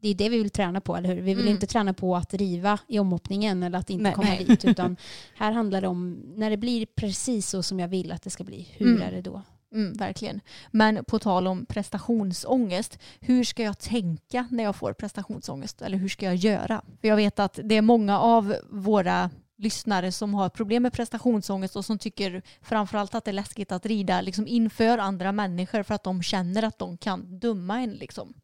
det 0.00 0.08
är 0.08 0.14
det 0.14 0.28
vi 0.28 0.38
vill 0.38 0.50
träna 0.50 0.80
på, 0.80 0.96
eller 0.96 1.08
hur? 1.08 1.22
Vi 1.22 1.34
vill 1.34 1.40
mm. 1.40 1.54
inte 1.54 1.66
träna 1.66 1.94
på 1.94 2.16
att 2.16 2.34
riva 2.34 2.78
i 2.86 2.98
omhoppningen 2.98 3.62
eller 3.62 3.78
att 3.78 3.90
inte 3.90 4.02
nej, 4.02 4.12
komma 4.12 4.28
nej. 4.28 4.44
dit, 4.44 4.64
utan 4.64 4.96
här 5.34 5.52
handlar 5.52 5.80
det 5.80 5.88
om 5.88 6.12
när 6.36 6.50
det 6.50 6.56
blir 6.56 6.86
precis 6.86 7.48
så 7.48 7.62
som 7.62 7.80
jag 7.80 7.88
vill 7.88 8.12
att 8.12 8.22
det 8.22 8.30
ska 8.30 8.44
bli, 8.44 8.68
hur 8.76 8.88
mm. 8.88 9.02
är 9.02 9.12
det 9.12 9.22
då? 9.22 9.42
Mm, 9.74 9.92
verkligen. 9.92 10.40
Men 10.70 11.04
på 11.04 11.18
tal 11.18 11.46
om 11.46 11.66
prestationsångest, 11.66 12.98
hur 13.20 13.44
ska 13.44 13.62
jag 13.62 13.78
tänka 13.78 14.48
när 14.50 14.64
jag 14.64 14.76
får 14.76 14.92
prestationsångest? 14.92 15.82
Eller 15.82 15.98
hur 15.98 16.08
ska 16.08 16.26
jag 16.26 16.36
göra? 16.36 16.82
För 17.00 17.08
jag 17.08 17.16
vet 17.16 17.38
att 17.38 17.58
det 17.64 17.74
är 17.74 17.82
många 17.82 18.20
av 18.20 18.54
våra 18.70 19.30
lyssnare 19.58 20.12
som 20.12 20.34
har 20.34 20.48
problem 20.48 20.82
med 20.82 20.92
prestationsångest 20.92 21.76
och 21.76 21.84
som 21.84 21.98
tycker 21.98 22.42
framförallt 22.62 23.14
att 23.14 23.24
det 23.24 23.30
är 23.30 23.32
läskigt 23.32 23.72
att 23.72 23.86
rida 23.86 24.20
liksom 24.20 24.46
inför 24.46 24.98
andra 24.98 25.32
människor 25.32 25.82
för 25.82 25.94
att 25.94 26.04
de 26.04 26.22
känner 26.22 26.62
att 26.62 26.78
de 26.78 26.96
kan 26.96 27.38
döma 27.38 27.80
en. 27.80 27.90
Liksom 27.90 28.34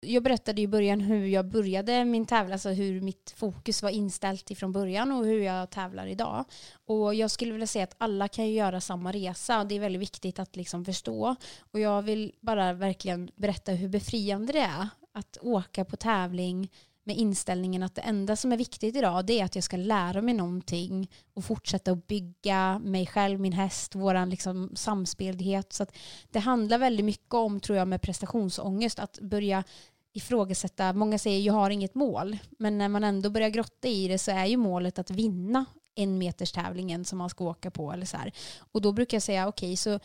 jag 0.00 0.22
berättade 0.22 0.60
i 0.60 0.68
början 0.68 1.00
hur 1.00 1.26
jag 1.26 1.46
började 1.46 2.04
min 2.04 2.26
tävling, 2.26 2.52
alltså 2.52 2.68
hur 2.68 3.00
mitt 3.00 3.34
fokus 3.36 3.82
var 3.82 3.90
inställt 3.90 4.50
ifrån 4.50 4.72
början 4.72 5.12
och 5.12 5.24
hur 5.24 5.40
jag 5.42 5.70
tävlar 5.70 6.06
idag. 6.06 6.44
Och 6.86 7.14
jag 7.14 7.30
skulle 7.30 7.52
vilja 7.52 7.66
säga 7.66 7.84
att 7.84 7.94
alla 7.98 8.28
kan 8.28 8.50
göra 8.50 8.80
samma 8.80 9.12
resa 9.12 9.60
och 9.60 9.66
det 9.66 9.74
är 9.74 9.80
väldigt 9.80 10.02
viktigt 10.02 10.38
att 10.38 10.56
liksom 10.56 10.84
förstå. 10.84 11.36
Och 11.72 11.80
jag 11.80 12.02
vill 12.02 12.32
bara 12.40 12.72
verkligen 12.72 13.30
berätta 13.36 13.72
hur 13.72 13.88
befriande 13.88 14.52
det 14.52 14.58
är 14.58 14.88
att 15.12 15.38
åka 15.40 15.84
på 15.84 15.96
tävling 15.96 16.70
med 17.08 17.16
inställningen 17.16 17.82
att 17.82 17.94
det 17.94 18.00
enda 18.00 18.36
som 18.36 18.52
är 18.52 18.56
viktigt 18.56 18.96
idag 18.96 19.26
det 19.26 19.40
är 19.40 19.44
att 19.44 19.54
jag 19.54 19.64
ska 19.64 19.76
lära 19.76 20.22
mig 20.22 20.34
någonting 20.34 21.10
och 21.34 21.44
fortsätta 21.44 21.92
att 21.92 22.06
bygga 22.06 22.78
mig 22.78 23.06
själv, 23.06 23.40
min 23.40 23.52
häst, 23.52 23.94
vår 23.94 24.26
liksom 24.26 24.70
samspeldighet. 24.74 25.72
Så 25.72 25.86
det 26.30 26.38
handlar 26.38 26.78
väldigt 26.78 27.06
mycket 27.06 27.34
om, 27.34 27.60
tror 27.60 27.78
jag, 27.78 27.88
med 27.88 28.02
prestationsångest, 28.02 28.98
att 28.98 29.18
börja 29.20 29.64
ifrågasätta, 30.12 30.92
många 30.92 31.18
säger 31.18 31.40
jag 31.40 31.54
har 31.54 31.70
inget 31.70 31.94
mål, 31.94 32.38
men 32.58 32.78
när 32.78 32.88
man 32.88 33.04
ändå 33.04 33.30
börjar 33.30 33.48
grotta 33.48 33.88
i 33.88 34.08
det 34.08 34.18
så 34.18 34.30
är 34.30 34.46
ju 34.46 34.56
målet 34.56 34.98
att 34.98 35.10
vinna 35.10 35.64
en 35.94 36.18
meters 36.18 36.52
tävlingen 36.52 37.04
som 37.04 37.18
man 37.18 37.30
ska 37.30 37.44
åka 37.44 37.70
på 37.70 37.92
eller 37.92 38.06
så 38.06 38.16
här. 38.16 38.32
Och 38.72 38.80
då 38.80 38.92
brukar 38.92 39.16
jag 39.16 39.22
säga 39.22 39.48
okej, 39.48 39.68
okay, 39.68 39.76
så 39.76 40.00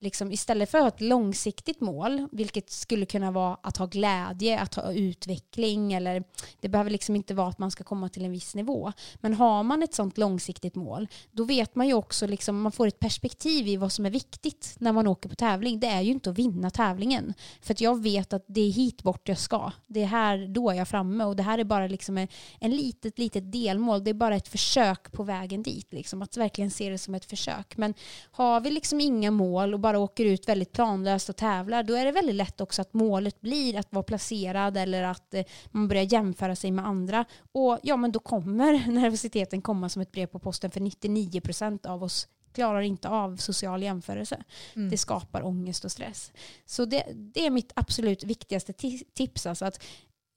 liksom, 0.00 0.32
istället 0.32 0.70
för 0.70 0.78
att 0.78 0.84
ha 0.84 0.88
ett 0.88 1.00
långsiktigt 1.00 1.80
mål, 1.80 2.28
vilket 2.32 2.70
skulle 2.70 3.06
kunna 3.06 3.30
vara 3.30 3.58
att 3.62 3.76
ha 3.76 3.86
glädje, 3.86 4.60
att 4.60 4.74
ha 4.74 4.92
utveckling, 4.92 5.92
eller 5.92 6.24
det 6.60 6.68
behöver 6.68 6.90
liksom 6.90 7.16
inte 7.16 7.34
vara 7.34 7.48
att 7.48 7.58
man 7.58 7.70
ska 7.70 7.84
komma 7.84 8.08
till 8.08 8.24
en 8.24 8.32
viss 8.32 8.54
nivå. 8.54 8.92
Men 9.20 9.34
har 9.34 9.62
man 9.62 9.82
ett 9.82 9.94
sånt 9.94 10.18
långsiktigt 10.18 10.74
mål, 10.74 11.08
då 11.32 11.44
vet 11.44 11.74
man 11.74 11.86
ju 11.86 11.94
också, 11.94 12.26
liksom, 12.26 12.60
man 12.60 12.72
får 12.72 12.86
ett 12.86 12.98
perspektiv 12.98 13.68
i 13.68 13.76
vad 13.76 13.92
som 13.92 14.06
är 14.06 14.10
viktigt 14.10 14.76
när 14.78 14.92
man 14.92 15.06
åker 15.06 15.28
på 15.28 15.34
tävling. 15.34 15.80
Det 15.80 15.86
är 15.86 16.00
ju 16.00 16.10
inte 16.10 16.30
att 16.30 16.38
vinna 16.38 16.70
tävlingen. 16.70 17.34
För 17.62 17.74
att 17.74 17.80
jag 17.80 18.02
vet 18.02 18.32
att 18.32 18.44
det 18.46 18.60
är 18.60 18.70
hit 18.70 19.02
bort 19.02 19.28
jag 19.28 19.38
ska. 19.38 19.72
Det 19.86 20.02
är 20.02 20.06
här, 20.06 20.46
då 20.48 20.70
är 20.70 20.74
jag 20.74 20.88
framme 20.88 21.24
och 21.24 21.36
det 21.36 21.42
här 21.42 21.58
är 21.58 21.64
bara 21.64 21.86
liksom 21.86 22.18
en, 22.18 22.28
en 22.60 22.70
litet, 22.70 23.18
litet 23.18 23.52
delmål. 23.52 24.04
Det 24.04 24.10
är 24.10 24.14
bara 24.14 24.36
ett 24.36 24.48
försök 24.48 25.12
på 25.12 25.22
vägen 25.22 25.62
dit. 25.62 25.92
Liksom, 25.92 26.22
att 26.22 26.36
verkligen 26.36 26.70
se 26.70 26.90
det 26.90 26.98
som 26.98 27.14
ett 27.14 27.24
försök. 27.24 27.76
Men 27.76 27.94
har 28.30 28.60
vi 28.60 28.70
liksom 28.70 29.00
inga 29.00 29.30
mål 29.30 29.74
och 29.74 29.80
bara 29.88 29.98
åker 29.98 30.24
ut 30.24 30.48
väldigt 30.48 30.72
planlöst 30.72 31.28
och 31.28 31.36
tävlar, 31.36 31.82
då 31.82 31.94
är 31.94 32.04
det 32.04 32.12
väldigt 32.12 32.34
lätt 32.34 32.60
också 32.60 32.82
att 32.82 32.94
målet 32.94 33.40
blir 33.40 33.76
att 33.76 33.92
vara 33.92 34.02
placerad 34.02 34.76
eller 34.76 35.02
att 35.02 35.34
eh, 35.34 35.44
man 35.70 35.88
börjar 35.88 36.12
jämföra 36.12 36.56
sig 36.56 36.70
med 36.70 36.86
andra. 36.86 37.24
Och 37.52 37.78
ja, 37.82 37.96
men 37.96 38.12
då 38.12 38.18
kommer 38.18 38.86
nervositeten 38.92 39.62
komma 39.62 39.88
som 39.88 40.02
ett 40.02 40.12
brev 40.12 40.26
på 40.26 40.38
posten 40.38 40.70
för 40.70 40.80
99 40.80 41.40
procent 41.40 41.86
av 41.86 42.02
oss 42.02 42.28
klarar 42.52 42.80
inte 42.80 43.08
av 43.08 43.36
social 43.36 43.82
jämförelse. 43.82 44.42
Mm. 44.76 44.90
Det 44.90 44.96
skapar 44.96 45.46
ångest 45.46 45.84
och 45.84 45.92
stress. 45.92 46.32
Så 46.66 46.84
det, 46.84 47.04
det 47.14 47.46
är 47.46 47.50
mitt 47.50 47.72
absolut 47.76 48.24
viktigaste 48.24 48.72
tips. 49.14 49.46
Alltså 49.46 49.64
att 49.64 49.84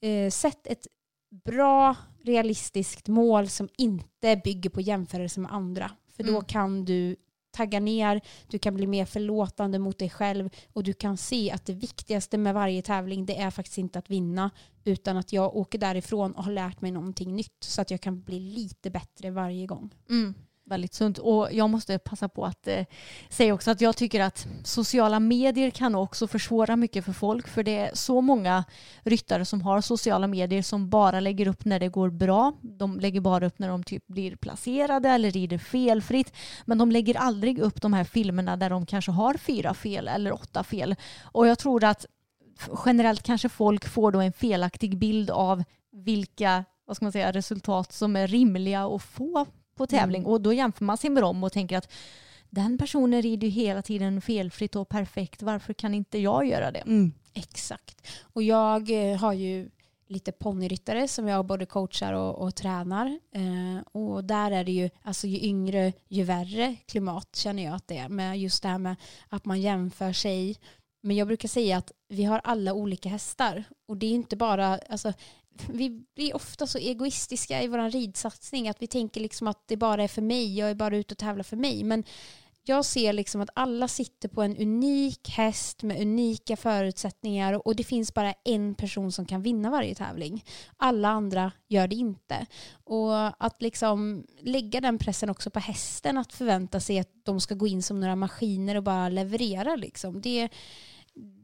eh, 0.01 0.29
sätt 0.29 0.67
ett 0.67 0.87
bra, 1.45 1.95
realistiskt 2.23 3.07
mål 3.07 3.49
som 3.49 3.69
inte 3.77 4.41
bygger 4.43 4.69
på 4.69 4.81
jämförelse 4.81 5.39
med 5.39 5.53
andra. 5.53 5.91
För 6.15 6.23
då 6.23 6.33
mm. 6.33 6.45
kan 6.45 6.85
du 6.85 7.15
tagga 7.51 7.79
ner, 7.79 8.21
du 8.47 8.59
kan 8.59 8.75
bli 8.75 8.87
mer 8.87 9.05
förlåtande 9.05 9.79
mot 9.79 9.99
dig 9.99 10.09
själv 10.09 10.49
och 10.73 10.83
du 10.83 10.93
kan 10.93 11.17
se 11.17 11.51
att 11.51 11.65
det 11.65 11.73
viktigaste 11.73 12.37
med 12.37 12.53
varje 12.53 12.81
tävling 12.81 13.25
det 13.25 13.37
är 13.37 13.51
faktiskt 13.51 13.77
inte 13.77 13.99
att 13.99 14.09
vinna 14.09 14.51
utan 14.83 15.17
att 15.17 15.33
jag 15.33 15.55
åker 15.55 15.79
därifrån 15.79 16.31
och 16.31 16.43
har 16.43 16.51
lärt 16.51 16.81
mig 16.81 16.91
någonting 16.91 17.35
nytt 17.35 17.63
så 17.63 17.81
att 17.81 17.91
jag 17.91 18.01
kan 18.01 18.21
bli 18.21 18.39
lite 18.39 18.89
bättre 18.89 19.31
varje 19.31 19.67
gång. 19.67 19.93
Mm 20.09 20.35
väldigt 20.71 20.93
sunt. 20.93 21.17
Och 21.17 21.47
jag 21.51 21.69
måste 21.69 21.99
passa 21.99 22.29
på 22.29 22.45
att 22.45 22.67
eh, 22.67 22.85
säga 23.29 23.53
också 23.53 23.71
att 23.71 23.81
jag 23.81 23.97
tycker 23.97 24.19
att 24.19 24.47
sociala 24.63 25.19
medier 25.19 25.69
kan 25.69 25.95
också 25.95 26.27
försvåra 26.27 26.75
mycket 26.75 27.05
för 27.05 27.13
folk. 27.13 27.47
För 27.47 27.63
det 27.63 27.77
är 27.77 27.91
så 27.93 28.21
många 28.21 28.63
ryttare 29.03 29.45
som 29.45 29.61
har 29.61 29.81
sociala 29.81 30.27
medier 30.27 30.61
som 30.61 30.89
bara 30.89 31.19
lägger 31.19 31.47
upp 31.47 31.65
när 31.65 31.79
det 31.79 31.87
går 31.87 32.09
bra. 32.09 32.53
De 32.61 32.99
lägger 32.99 33.21
bara 33.21 33.45
upp 33.45 33.59
när 33.59 33.67
de 33.69 33.83
typ 33.83 34.07
blir 34.07 34.35
placerade 34.35 35.09
eller 35.09 35.31
rider 35.31 35.57
felfritt. 35.57 36.33
Men 36.65 36.77
de 36.77 36.91
lägger 36.91 37.17
aldrig 37.17 37.59
upp 37.59 37.81
de 37.81 37.93
här 37.93 38.03
filmerna 38.03 38.57
där 38.57 38.69
de 38.69 38.85
kanske 38.85 39.11
har 39.11 39.33
fyra 39.33 39.73
fel 39.73 40.07
eller 40.07 40.33
åtta 40.33 40.63
fel. 40.63 40.95
Och 41.23 41.47
jag 41.47 41.59
tror 41.59 41.83
att 41.83 42.05
generellt 42.85 43.23
kanske 43.23 43.49
folk 43.49 43.87
får 43.87 44.11
då 44.11 44.19
en 44.19 44.33
felaktig 44.33 44.97
bild 44.97 45.29
av 45.29 45.63
vilka 45.91 46.65
vad 46.91 46.95
ska 46.95 47.05
man 47.05 47.11
säga, 47.11 47.31
resultat 47.31 47.93
som 47.93 48.15
är 48.15 48.27
rimliga 48.27 48.85
att 48.85 49.03
få 49.03 49.45
på 49.81 49.87
tävling 49.87 50.21
mm. 50.21 50.31
och 50.31 50.41
då 50.41 50.53
jämför 50.53 50.85
man 50.85 50.97
sig 50.97 51.09
med 51.09 51.23
dem 51.23 51.43
och 51.43 51.51
tänker 51.51 51.77
att 51.77 51.91
den 52.49 52.77
personen 52.77 53.21
rider 53.21 53.47
ju 53.47 53.53
hela 53.53 53.81
tiden 53.81 54.21
felfritt 54.21 54.75
och 54.75 54.89
perfekt. 54.89 55.41
Varför 55.41 55.73
kan 55.73 55.93
inte 55.93 56.17
jag 56.17 56.45
göra 56.47 56.71
det? 56.71 56.79
Mm. 56.79 57.13
Exakt. 57.33 58.07
Och 58.21 58.43
jag 58.43 59.11
eh, 59.11 59.17
har 59.17 59.33
ju 59.33 59.69
lite 60.07 60.31
ponnyryttare 60.31 61.07
som 61.07 61.27
jag 61.27 61.45
både 61.45 61.65
coachar 61.65 62.13
och, 62.13 62.35
och 62.35 62.55
tränar. 62.55 63.19
Eh, 63.31 64.01
och 64.01 64.23
där 64.23 64.51
är 64.51 64.63
det 64.63 64.71
ju, 64.71 64.89
alltså 65.03 65.27
ju 65.27 65.39
yngre 65.39 65.93
ju 66.07 66.23
värre 66.23 66.75
klimat 66.85 67.35
känner 67.35 67.63
jag 67.63 67.73
att 67.73 67.87
det 67.87 67.97
är. 67.97 68.09
Med 68.09 68.39
just 68.39 68.63
det 68.63 68.69
här 68.69 68.77
med 68.77 68.95
att 69.29 69.45
man 69.45 69.61
jämför 69.61 70.13
sig 70.13 70.57
Men 71.03 71.15
jag 71.15 71.27
brukar 71.27 71.47
säga 71.47 71.77
att 71.77 71.91
vi 72.09 72.23
har 72.23 72.41
alla 72.43 72.73
olika 72.73 73.09
hästar. 73.09 73.63
Och 73.87 73.97
det 73.97 74.05
är 74.05 74.11
inte 74.11 74.35
bara, 74.35 74.77
alltså, 74.89 75.13
vi 75.69 75.89
blir 76.15 76.35
ofta 76.35 76.67
så 76.67 76.77
egoistiska 76.77 77.63
i 77.63 77.67
vår 77.67 77.91
ridsatsning 77.91 78.69
att 78.69 78.81
vi 78.81 78.87
tänker 78.87 79.21
liksom 79.21 79.47
att 79.47 79.67
det 79.67 79.77
bara 79.77 80.03
är 80.03 80.07
för 80.07 80.21
mig, 80.21 80.57
jag 80.57 80.69
är 80.69 80.75
bara 80.75 80.97
ute 80.97 81.13
och 81.13 81.17
tävlar 81.17 81.43
för 81.43 81.57
mig. 81.57 81.83
Men 81.83 82.03
jag 82.63 82.85
ser 82.85 83.13
liksom 83.13 83.41
att 83.41 83.49
alla 83.55 83.87
sitter 83.87 84.29
på 84.29 84.41
en 84.41 84.57
unik 84.57 85.29
häst 85.29 85.83
med 85.83 86.01
unika 86.01 86.57
förutsättningar 86.57 87.67
och 87.67 87.75
det 87.75 87.83
finns 87.83 88.13
bara 88.13 88.33
en 88.43 88.75
person 88.75 89.11
som 89.11 89.25
kan 89.25 89.41
vinna 89.41 89.69
varje 89.69 89.95
tävling. 89.95 90.45
Alla 90.77 91.09
andra 91.09 91.51
gör 91.67 91.87
det 91.87 91.95
inte. 91.95 92.45
Och 92.83 93.43
att 93.45 93.61
liksom 93.61 94.25
lägga 94.39 94.81
den 94.81 94.97
pressen 94.97 95.29
också 95.29 95.49
på 95.49 95.59
hästen 95.59 96.17
att 96.17 96.33
förvänta 96.33 96.79
sig 96.79 96.99
att 96.99 97.11
de 97.23 97.39
ska 97.39 97.55
gå 97.55 97.67
in 97.67 97.83
som 97.83 97.99
några 97.99 98.15
maskiner 98.15 98.75
och 98.75 98.83
bara 98.83 99.09
leverera 99.09 99.75
liksom. 99.75 100.21
Det, 100.21 100.49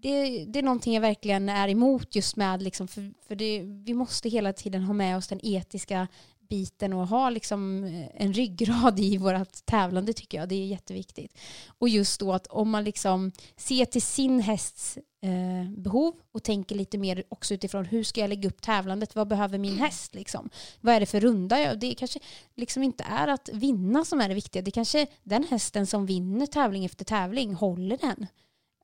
det, 0.02 0.46
det 0.46 0.60
är 0.60 0.64
någonting 0.64 0.94
jag 0.94 1.02
verkligen 1.02 1.50
är 1.50 1.68
emot 1.68 2.16
just 2.16 2.36
med, 2.36 2.62
liksom, 2.62 2.88
för, 2.88 3.14
för 3.28 3.36
det, 3.36 3.62
vi 3.62 3.94
måste 3.94 4.30
hela 4.30 4.54
tiden 4.54 4.84
ha 4.84 4.94
med 4.94 5.18
oss 5.18 5.28
den 5.28 5.40
etiska 5.44 6.08
biten 6.50 6.94
och 6.94 7.08
ha 7.08 7.30
liksom 7.30 7.84
eh, 7.84 8.08
en 8.14 8.34
ryggrad 8.34 9.00
i 9.00 9.18
vårt 9.18 9.66
tävlande 9.66 10.14
tycker 10.14 10.38
jag. 10.38 10.50
Det 10.50 10.56
är 10.56 10.66
jätteviktigt. 10.66 11.38
Och 11.68 11.90
just 11.90 12.20
då 12.20 12.34
att 12.34 12.48
om 12.48 12.70
man 12.70 12.84
liksom 12.84 13.32
ser 13.56 13.86
till 13.86 14.02
sin 14.02 14.40
hästs 14.40 14.98
eh, 15.22 15.72
behov 15.78 16.16
och 16.32 16.44
tänker 16.44 16.76
lite 16.76 16.98
mer 16.98 17.24
också 17.30 17.54
utifrån 17.54 17.86
hur 17.86 18.04
ska 18.04 18.22
jag 18.22 18.30
lägga 18.30 18.50
upp 18.50 18.62
tävlandet? 18.62 19.16
Vad 19.16 19.28
behöver 19.28 19.58
min 19.58 19.78
häst? 19.78 20.16
Liksom? 20.16 20.50
Vad 20.82 20.96
är 20.96 21.00
det 21.00 21.06
för 21.06 21.20
runda? 21.20 21.60
Jag? 21.60 21.80
Det 21.80 21.96
kanske 21.96 22.20
liksom 22.56 22.84
inte 22.84 23.04
är 23.04 23.28
att 23.28 23.50
vinna 23.54 24.06
som 24.06 24.22
är 24.22 24.30
det 24.30 24.36
viktiga. 24.36 24.62
Det 24.62 24.72
kanske 24.72 25.08
den 25.24 25.44
hästen 25.44 25.88
som 25.88 26.06
vinner 26.06 26.46
tävling 26.46 26.86
efter 26.86 27.06
tävling 27.06 27.54
håller 27.54 27.98
den 27.98 28.28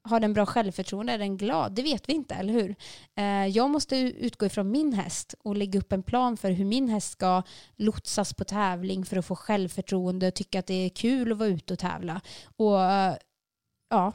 har 0.03 0.19
den 0.19 0.33
bra 0.33 0.45
självförtroende? 0.45 1.13
Är 1.13 1.17
den 1.17 1.37
glad? 1.37 1.71
Det 1.71 1.81
vet 1.81 2.09
vi 2.09 2.13
inte, 2.13 2.35
eller 2.35 2.53
hur? 2.53 2.75
Eh, 3.15 3.47
jag 3.47 3.69
måste 3.69 3.97
utgå 3.97 4.45
ifrån 4.45 4.71
min 4.71 4.93
häst 4.93 5.35
och 5.43 5.55
lägga 5.55 5.79
upp 5.79 5.93
en 5.93 6.03
plan 6.03 6.37
för 6.37 6.51
hur 6.51 6.65
min 6.65 6.89
häst 6.89 7.11
ska 7.11 7.43
lotsas 7.75 8.33
på 8.33 8.43
tävling 8.43 9.05
för 9.05 9.17
att 9.17 9.25
få 9.25 9.35
självförtroende 9.35 10.27
och 10.27 10.33
tycka 10.33 10.59
att 10.59 10.67
det 10.67 10.85
är 10.85 10.89
kul 10.89 11.31
att 11.31 11.37
vara 11.37 11.49
ute 11.49 11.73
och 11.73 11.79
tävla. 11.79 12.21
Och 12.55 12.81
eh, 12.81 13.15
ja, 13.89 14.13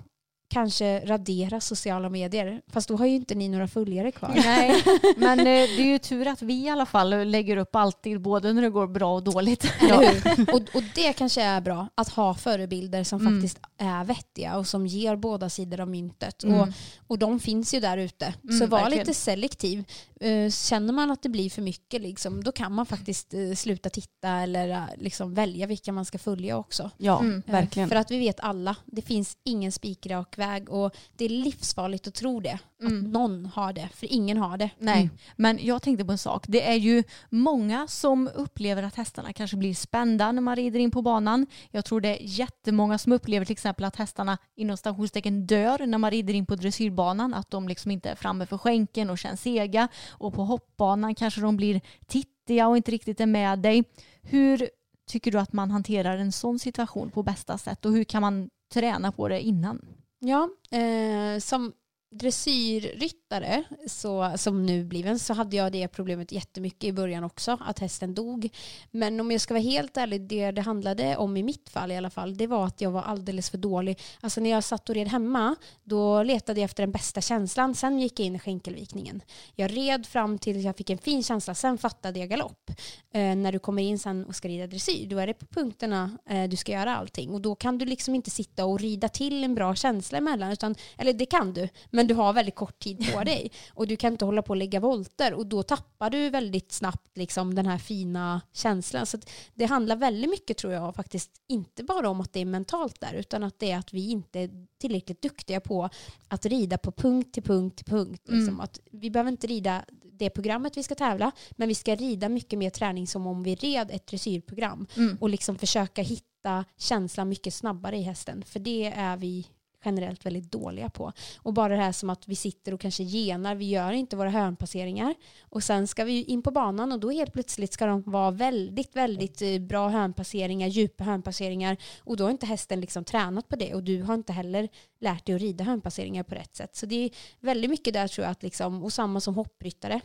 kanske 0.49 1.01
radera 1.07 1.61
sociala 1.61 2.09
medier. 2.09 2.63
Fast 2.67 2.89
då 2.89 2.97
har 2.97 3.07
ju 3.07 3.15
inte 3.15 3.35
ni 3.35 3.49
några 3.49 3.69
följare 3.69 4.13
kvar. 4.13 4.33
Nej, 4.35 4.83
men 5.17 5.39
eh, 5.39 5.45
det 5.45 5.83
är 5.83 5.87
ju 5.87 5.99
tur 5.99 6.29
att 6.29 6.43
vi 6.43 6.65
i 6.65 6.69
alla 6.69 6.87
fall 6.87 7.29
lägger 7.29 7.57
upp 7.57 7.77
alltid, 7.77 8.21
både 8.21 8.53
när 8.53 8.63
det 8.63 8.71
går 8.71 8.87
bra 8.87 9.15
och 9.15 9.23
dåligt. 9.23 9.65
Ja. 9.89 10.13
och, 10.53 10.61
och 10.75 10.83
det 10.95 11.13
kanske 11.13 11.43
är 11.43 11.61
bra, 11.61 11.89
att 11.95 12.09
ha 12.09 12.35
förebilder 12.35 13.05
som 13.05 13.21
mm. 13.21 13.35
faktiskt 13.35 13.61
är 13.79 14.05
vettiga 14.05 14.57
och 14.57 14.67
som 14.67 14.87
ger 14.87 15.17
båda 15.17 15.49
sidor 15.51 15.81
av 15.81 15.89
myntet. 15.89 16.45
Mm. 16.45 16.61
Och, 16.61 16.69
och 17.07 17.19
de 17.19 17.41
finns 17.41 17.75
ju 17.75 17.81
där 17.81 17.99
ute. 17.99 18.35
Mm, 18.45 18.59
så 18.59 18.67
var 18.67 18.79
verkligen. 18.79 19.07
lite 19.07 19.15
selektiv. 19.15 19.85
Eh, 20.21 20.51
känner 20.51 20.93
man 20.93 21.11
att 21.11 21.23
det 21.23 21.29
blir 21.29 21.51
för 21.51 21.63
mycket, 21.63 22.03
liksom, 22.03 22.45
då 22.45 22.53
kan 22.53 22.73
man 22.73 22.87
faktiskt 22.87 23.35
eh, 23.35 23.55
sluta 23.55 23.91
titta 23.91 24.29
eller 24.29 24.87
liksom 24.97 25.35
välja 25.35 25.67
vilka 25.67 25.93
man 25.93 26.05
ska 26.05 26.19
följa 26.19 26.57
också. 26.57 26.91
Ja, 26.97 27.21
mm. 27.21 27.43
verkligen. 27.47 27.89
För 27.89 27.97
att 27.97 28.11
vi 28.11 28.19
vet 28.19 28.41
alla, 28.41 28.77
det 28.87 29.03
finns 29.03 29.37
ingen 29.45 29.73
spikrak 29.73 30.38
väg 30.39 30.71
och 30.71 30.97
det 31.17 31.25
är 31.25 31.29
livsfarligt 31.29 32.07
att 32.07 32.15
tro 32.15 32.41
det. 32.41 32.59
Mm. 32.83 32.99
Att 32.99 33.13
någon 33.13 33.47
har 33.47 33.73
det, 33.73 33.89
för 33.95 34.13
ingen 34.13 34.37
har 34.37 34.57
det. 34.57 34.71
Nej, 34.79 35.03
mm. 35.03 35.17
men 35.37 35.59
jag 35.63 35.83
tänkte 35.83 36.05
på 36.05 36.13
en 36.13 36.19
sak. 36.19 36.45
Det 36.49 36.69
är 36.69 36.75
ju 36.75 37.05
många 37.31 37.87
som 37.87 38.31
upplever 38.35 38.83
att 38.83 38.95
hästarna 38.95 39.33
kanske 39.33 39.57
blir 39.57 39.75
spända 39.75 40.33
när 40.33 40.43
man 40.43 40.57
rider 40.57 40.81
in 40.81 40.91
på 40.91 41.03
banan. 41.03 41.47
Jag 41.71 41.85
tror 41.85 42.01
det 42.01 42.09
är 42.09 42.19
jättemånga 42.21 42.99
som 42.99 43.13
upplever 43.13 43.47
till 43.47 43.53
exempel 43.53 43.85
att 43.85 43.97
hästarna 43.97 44.39
inom 44.55 44.77
stationstecken 44.77 45.47
dör 45.47 45.87
när 45.87 45.99
man 45.99 46.11
rider 46.11 46.35
in 46.35 46.47
på 46.47 46.55
dressyrbanan. 46.55 47.35
Att 47.35 47.51
de 47.51 47.69
liksom 47.69 47.91
inte 47.91 48.11
är 48.11 48.15
framme 48.15 48.47
för 48.47 48.59
skänken 48.59 49.11
och 49.11 49.19
känns 49.19 49.43
sega. 49.43 49.89
Och 50.09 50.35
på 50.35 50.45
hoppbanan 50.45 51.15
kanske 51.15 51.41
de 51.41 51.57
blir 51.57 51.81
tittiga 52.07 52.69
och 52.69 52.77
inte 52.77 52.91
riktigt 52.91 53.21
är 53.21 53.27
med 53.27 53.59
dig. 53.59 53.85
Hur 54.23 54.69
tycker 55.09 55.33
du 55.33 55.39
att 55.39 55.53
man 55.53 55.71
hanterar 55.71 56.19
en 56.19 56.33
sån 56.33 56.59
situation 56.59 57.11
på 57.11 57.23
bästa 57.23 57.59
sätt 57.59 57.85
och 57.85 57.93
hur 57.93 58.05
kan 58.05 58.23
man 58.23 58.51
träna 58.73 59.13
på 59.13 59.29
det 59.29 59.41
innan? 59.41 59.81
Ja, 60.21 60.49
eh, 60.71 61.39
som 61.39 61.73
dressyrryttare 62.11 63.65
så, 63.87 64.33
som 64.37 64.67
nu 64.67 64.85
bliven 64.85 65.19
så 65.19 65.35
hade 65.35 65.57
jag 65.57 65.73
det 65.73 65.89
problemet 65.89 66.33
jättemycket 66.33 66.85
i 66.85 66.93
början 66.93 67.25
också, 67.25 67.59
att 67.61 67.79
hästen 67.79 68.15
dog. 68.15 68.49
Men 68.91 69.21
om 69.21 69.31
jag 69.31 69.41
ska 69.41 69.55
vara 69.55 69.63
helt 69.63 69.97
ärlig, 69.97 70.21
det 70.21 70.51
det 70.51 70.63
handlade 70.63 71.17
om 71.17 71.37
i 71.37 71.43
mitt 71.43 71.69
fall 71.69 71.93
i 71.93 71.97
alla 71.97 72.11
fall, 72.11 72.37
det 72.37 72.47
var 72.47 72.67
att 72.67 72.81
jag 72.81 72.91
var 72.91 73.03
alldeles 73.03 73.51
för 73.51 73.59
dålig. 73.59 74.01
Alltså 74.21 74.41
när 74.41 74.51
jag 74.51 74.65
satt 74.65 74.89
och 74.89 74.95
red 74.95 75.09
hemma, 75.09 75.57
då 75.85 76.23
letade 76.23 76.61
jag 76.61 76.65
efter 76.65 76.83
den 76.83 76.93
bästa 76.93 77.21
känslan, 77.21 77.75
sen 77.75 77.99
gick 77.99 78.21
jag 78.21 78.27
in 78.27 78.37
i 78.37 78.39
skänkelvikningen. 78.39 79.21
Jag 79.55 79.77
red 79.77 80.07
fram 80.07 80.39
till 80.39 80.65
jag 80.65 80.77
fick 80.77 80.91
en 80.91 80.99
fin 80.99 81.23
känsla, 81.23 81.55
sen 81.55 81.79
fattade 81.79 82.19
jag 82.19 82.29
galopp. 82.29 82.71
Eh, 83.15 83.37
när 83.37 83.53
du 83.53 83.59
kommer 83.59 83.83
in 83.83 83.99
sen 83.99 84.25
och 84.25 84.35
ska 84.35 84.49
rida 84.49 84.67
dressyr, 84.67 85.07
då 85.07 85.19
är 85.19 85.27
det 85.27 85.35
på 85.35 85.47
punkterna 85.47 86.19
eh, 86.31 86.45
du 86.45 86.57
ska 86.57 86.73
göra 86.73 86.97
allting. 86.97 87.31
Och 87.31 87.41
då 87.41 87.55
kan 87.55 87.79
du 87.79 87.85
liksom 87.85 88.15
inte 88.15 88.31
sitta 88.31 88.65
och 88.65 88.81
rida 88.81 89.09
till 89.09 89.45
en 89.45 89.55
bra 89.55 89.75
känsla 89.75 90.19
emellan, 90.19 90.53
utan, 90.53 90.75
eller 90.97 91.13
det 91.13 91.27
kan 91.27 91.53
du, 91.53 91.69
men 91.99 92.07
du 92.07 92.15
har 92.15 92.33
väldigt 92.33 92.55
kort 92.55 92.79
tid 92.79 93.13
på 93.13 93.25
dig 93.25 93.51
och 93.75 93.87
du 93.87 93.97
kan 93.97 94.13
inte 94.13 94.25
hålla 94.25 94.43
på 94.43 94.51
och 94.51 94.57
lägga 94.57 94.81
volter 94.81 95.35
och 95.35 95.47
då 95.47 95.63
tappar 95.63 96.11
du 96.11 96.31
väldigt 96.31 96.73
snabbt 96.73 97.17
liksom 97.17 97.55
den 97.55 97.67
här 97.67 97.79
fina 97.79 98.41
känslan. 98.53 99.07
Så 99.07 99.19
det 99.55 99.65
handlar 99.65 99.97
väldigt 99.97 100.31
mycket 100.31 100.59
tror 100.59 100.73
jag 100.73 100.95
faktiskt 100.95 101.31
inte 101.49 101.85
bara 101.85 102.09
om 102.09 102.21
att 102.21 102.33
det 102.33 102.41
är 102.41 102.45
mentalt 102.45 103.01
där 103.01 103.15
utan 103.15 103.45
att 103.45 103.59
det 103.59 103.71
är 103.71 103.79
att 103.79 103.93
vi 103.93 104.11
inte 104.11 104.41
är 104.41 104.51
tillräckligt 104.81 105.23
duktiga 105.23 105.61
på 105.61 105.89
att 106.29 106.47
rida 106.47 106.79
på 106.79 106.93
punkt 106.93 107.35
till 107.35 107.43
punkt 107.43 107.77
till 107.77 107.87
punkt. 107.87 108.23
Liksom. 108.25 108.49
Mm. 108.49 108.61
Att 108.61 108.81
vi 108.93 109.11
behöver 109.11 109.31
inte 109.31 109.47
rida 109.47 109.85
det 110.13 110.31
programmet 110.31 110.77
vi 110.77 110.83
ska 110.83 110.95
tävla 110.95 111.33
men 111.51 111.69
vi 111.69 111.75
ska 111.75 111.95
rida 111.95 112.29
mycket 112.29 112.59
mer 112.59 112.71
träning 112.71 113.07
som 113.07 113.27
om 113.27 113.43
vi 113.43 113.55
red 113.55 113.91
ett 113.91 114.07
dressyrprogram 114.07 114.87
mm. 114.97 115.17
och 115.21 115.29
liksom 115.29 115.59
försöka 115.59 116.03
hitta 116.03 116.65
känslan 116.77 117.29
mycket 117.29 117.55
snabbare 117.55 117.97
i 117.97 118.03
hästen 118.03 118.45
för 118.47 118.61
det 118.61 118.87
är 118.87 119.17
vi 119.17 119.47
generellt 119.89 120.27
väldigt 120.27 120.53
dåliga 120.53 120.91
på. 120.91 121.13
Och 121.39 121.53
bara 121.53 121.77
det 121.77 121.83
här 121.83 121.93
som 121.93 122.11
att 122.11 122.29
vi 122.29 122.35
sitter 122.35 122.75
och 122.75 122.81
kanske 122.81 123.03
genar, 123.03 123.55
vi 123.55 123.69
gör 123.69 123.93
inte 123.93 124.17
våra 124.17 124.31
hörnpasseringar 124.31 125.15
och 125.43 125.63
sen 125.63 125.87
ska 125.87 126.05
vi 126.05 126.25
in 126.25 126.43
på 126.43 126.51
banan 126.51 126.93
och 126.93 127.01
då 127.01 127.11
helt 127.11 127.33
plötsligt 127.33 127.73
ska 127.73 127.87
de 127.87 128.03
vara 128.03 128.31
väldigt, 128.31 128.97
väldigt 128.97 129.43
eh, 129.43 129.59
bra 129.59 129.89
hörnpasseringar, 129.89 130.69
djupa 130.69 131.05
hörnpasseringar 131.05 131.77
och 132.01 132.17
då 132.17 132.25
har 132.25 132.31
inte 132.31 132.47
hästen 132.47 132.81
liksom 132.81 133.05
tränat 133.05 133.49
på 133.49 133.57
det 133.57 133.75
och 133.75 133.83
du 133.83 134.03
har 134.03 134.15
inte 134.15 134.33
heller 134.33 134.69
lärt 135.01 135.27
dig 135.27 135.35
att 135.35 135.41
rida 135.41 135.65
hörnpasseringar 135.65 136.23
på 136.23 136.35
rätt 136.35 136.57
sätt. 136.57 136.77
Så 136.77 136.87
det 136.87 137.05
är 137.05 137.11
väldigt 137.41 137.71
mycket 137.71 137.95
där 137.95 138.09
tror 138.09 138.25
jag 138.25 138.33
att 138.33 138.43
liksom, 138.43 138.83
och 138.83 138.93
samma 138.93 139.21
som 139.21 139.35
hoppryttare, 139.35 140.01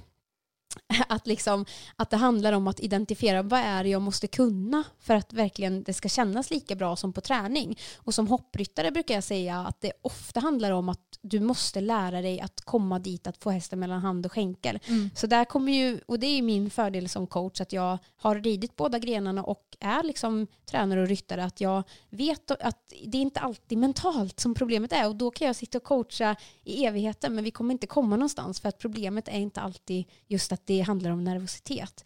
att, 1.10 1.28
liksom, 1.28 1.66
att 1.96 2.10
det 2.10 2.18
handlar 2.18 2.54
om 2.54 2.68
att 2.68 2.80
identifiera 2.80 3.42
vad 3.42 3.60
är 3.60 3.84
det 3.84 3.90
jag 3.90 4.02
måste 4.02 4.28
kunna 4.28 4.84
för 5.00 5.16
att 5.16 5.34
verkligen 5.34 5.84
det 5.84 5.94
ska 5.94 6.10
kännas 6.10 6.50
lika 6.50 6.76
bra 6.76 6.96
som 6.96 7.14
på 7.14 7.22
träning. 7.22 7.80
Och 7.98 8.14
som 8.14 8.28
hoppryttare 8.28 8.92
brukar 8.92 9.14
jag 9.14 9.24
säga 9.24 9.60
att 9.60 9.82
det 9.82 9.92
ofta 10.02 10.40
handlar 10.40 10.72
om 10.72 10.90
att 10.90 11.00
du 11.22 11.40
måste 11.40 11.82
lära 11.82 12.22
dig 12.22 12.42
att 12.42 12.62
komma 12.62 13.00
dit 13.00 13.28
att 13.28 13.38
få 13.38 13.50
hästen 13.50 13.80
mellan 13.80 14.02
hand 14.02 14.26
och 14.26 14.32
skänkel. 14.32 14.80
Mm. 14.88 15.10
Så 15.16 15.28
där 15.28 15.46
kommer 15.46 15.72
ju, 15.72 16.00
och 16.06 16.20
det 16.20 16.28
är 16.28 16.42
min 16.42 16.70
fördel 16.70 17.10
som 17.10 17.28
coach 17.28 17.62
att 17.62 17.74
jag 17.74 17.98
har 18.16 18.36
ridit 18.36 18.76
båda 18.76 19.00
grenarna 19.00 19.44
och 19.44 19.78
är 19.80 20.04
liksom 20.04 20.48
tränare 20.66 21.02
och 21.02 21.08
ryttare 21.08 21.44
att 21.44 21.62
jag 21.62 21.84
vet 22.10 22.52
att 22.52 22.94
det 23.06 23.18
är 23.18 23.22
inte 23.22 23.40
alltid 23.40 23.78
mentalt 23.78 24.40
som 24.40 24.56
problemet 24.56 24.94
är 24.94 25.08
och 25.08 25.16
då 25.16 25.32
kan 25.32 25.48
jag 25.48 25.56
sitta 25.56 25.78
och 25.78 25.84
coacha 25.84 26.36
i 26.64 26.86
evigheten 26.86 27.36
men 27.36 27.44
vi 27.44 27.52
kommer 27.52 27.72
inte 27.72 27.88
komma 27.88 28.16
någonstans 28.16 28.60
för 28.60 28.70
att 28.70 28.80
problemet 28.80 29.28
är 29.28 29.40
inte 29.40 29.62
alltid 29.62 30.06
just 30.28 30.52
att 30.52 30.63
det 30.66 30.82
handlar 30.82 31.12
om 31.12 31.24
nervositet. 31.24 32.04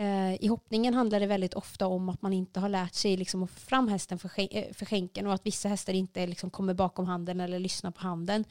Eh, 0.00 0.34
I 0.34 0.46
hoppningen 0.46 0.94
handlar 0.94 1.20
det 1.20 1.26
väldigt 1.26 1.54
ofta 1.54 1.86
om 1.86 2.08
att 2.08 2.22
man 2.22 2.32
inte 2.32 2.60
har 2.60 2.68
lärt 2.68 2.94
sig 2.94 3.16
liksom 3.16 3.42
att 3.42 3.50
få 3.50 3.60
fram 3.60 3.88
hästen 3.88 4.18
för, 4.18 4.30
eh, 4.36 4.72
för 4.72 4.86
skänken 4.86 5.26
och 5.26 5.34
att 5.34 5.46
vissa 5.46 5.68
hästar 5.68 5.92
inte 5.92 6.26
liksom 6.26 6.50
kommer 6.50 6.74
bakom 6.74 7.06
handen 7.06 7.40
eller 7.40 7.58
lyssnar 7.58 7.90
på 7.90 8.00
handen. 8.00 8.44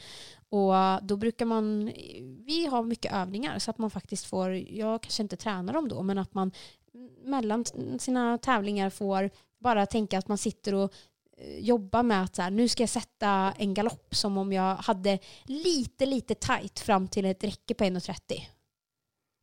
Och 0.49 0.73
då 1.01 1.17
brukar 1.17 1.45
man, 1.45 1.91
vi 2.45 2.65
har 2.65 2.83
mycket 2.83 3.13
övningar 3.13 3.59
så 3.59 3.71
att 3.71 3.77
man 3.77 3.89
faktiskt 3.89 4.25
får, 4.25 4.51
jag 4.53 5.01
kanske 5.01 5.23
inte 5.23 5.37
tränar 5.37 5.73
dem 5.73 5.87
då, 5.87 6.03
men 6.03 6.17
att 6.17 6.33
man 6.33 6.51
mellan 7.23 7.65
sina 7.99 8.37
tävlingar 8.37 8.89
får 8.89 9.29
bara 9.59 9.85
tänka 9.85 10.17
att 10.17 10.27
man 10.27 10.37
sitter 10.37 10.75
och 10.75 10.93
eh, 11.37 11.59
jobba 11.59 12.03
med 12.03 12.23
att 12.23 12.35
så 12.35 12.41
här, 12.41 12.51
nu 12.51 12.67
ska 12.67 12.83
jag 12.83 12.89
sätta 12.89 13.53
en 13.57 13.73
galopp 13.73 14.15
som 14.15 14.37
om 14.37 14.53
jag 14.53 14.75
hade 14.75 15.19
lite, 15.43 16.05
lite 16.05 16.35
tight 16.35 16.79
fram 16.79 17.07
till 17.07 17.25
ett 17.25 17.43
räcke 17.43 17.73
på 17.73 17.83
1,30 17.83 18.41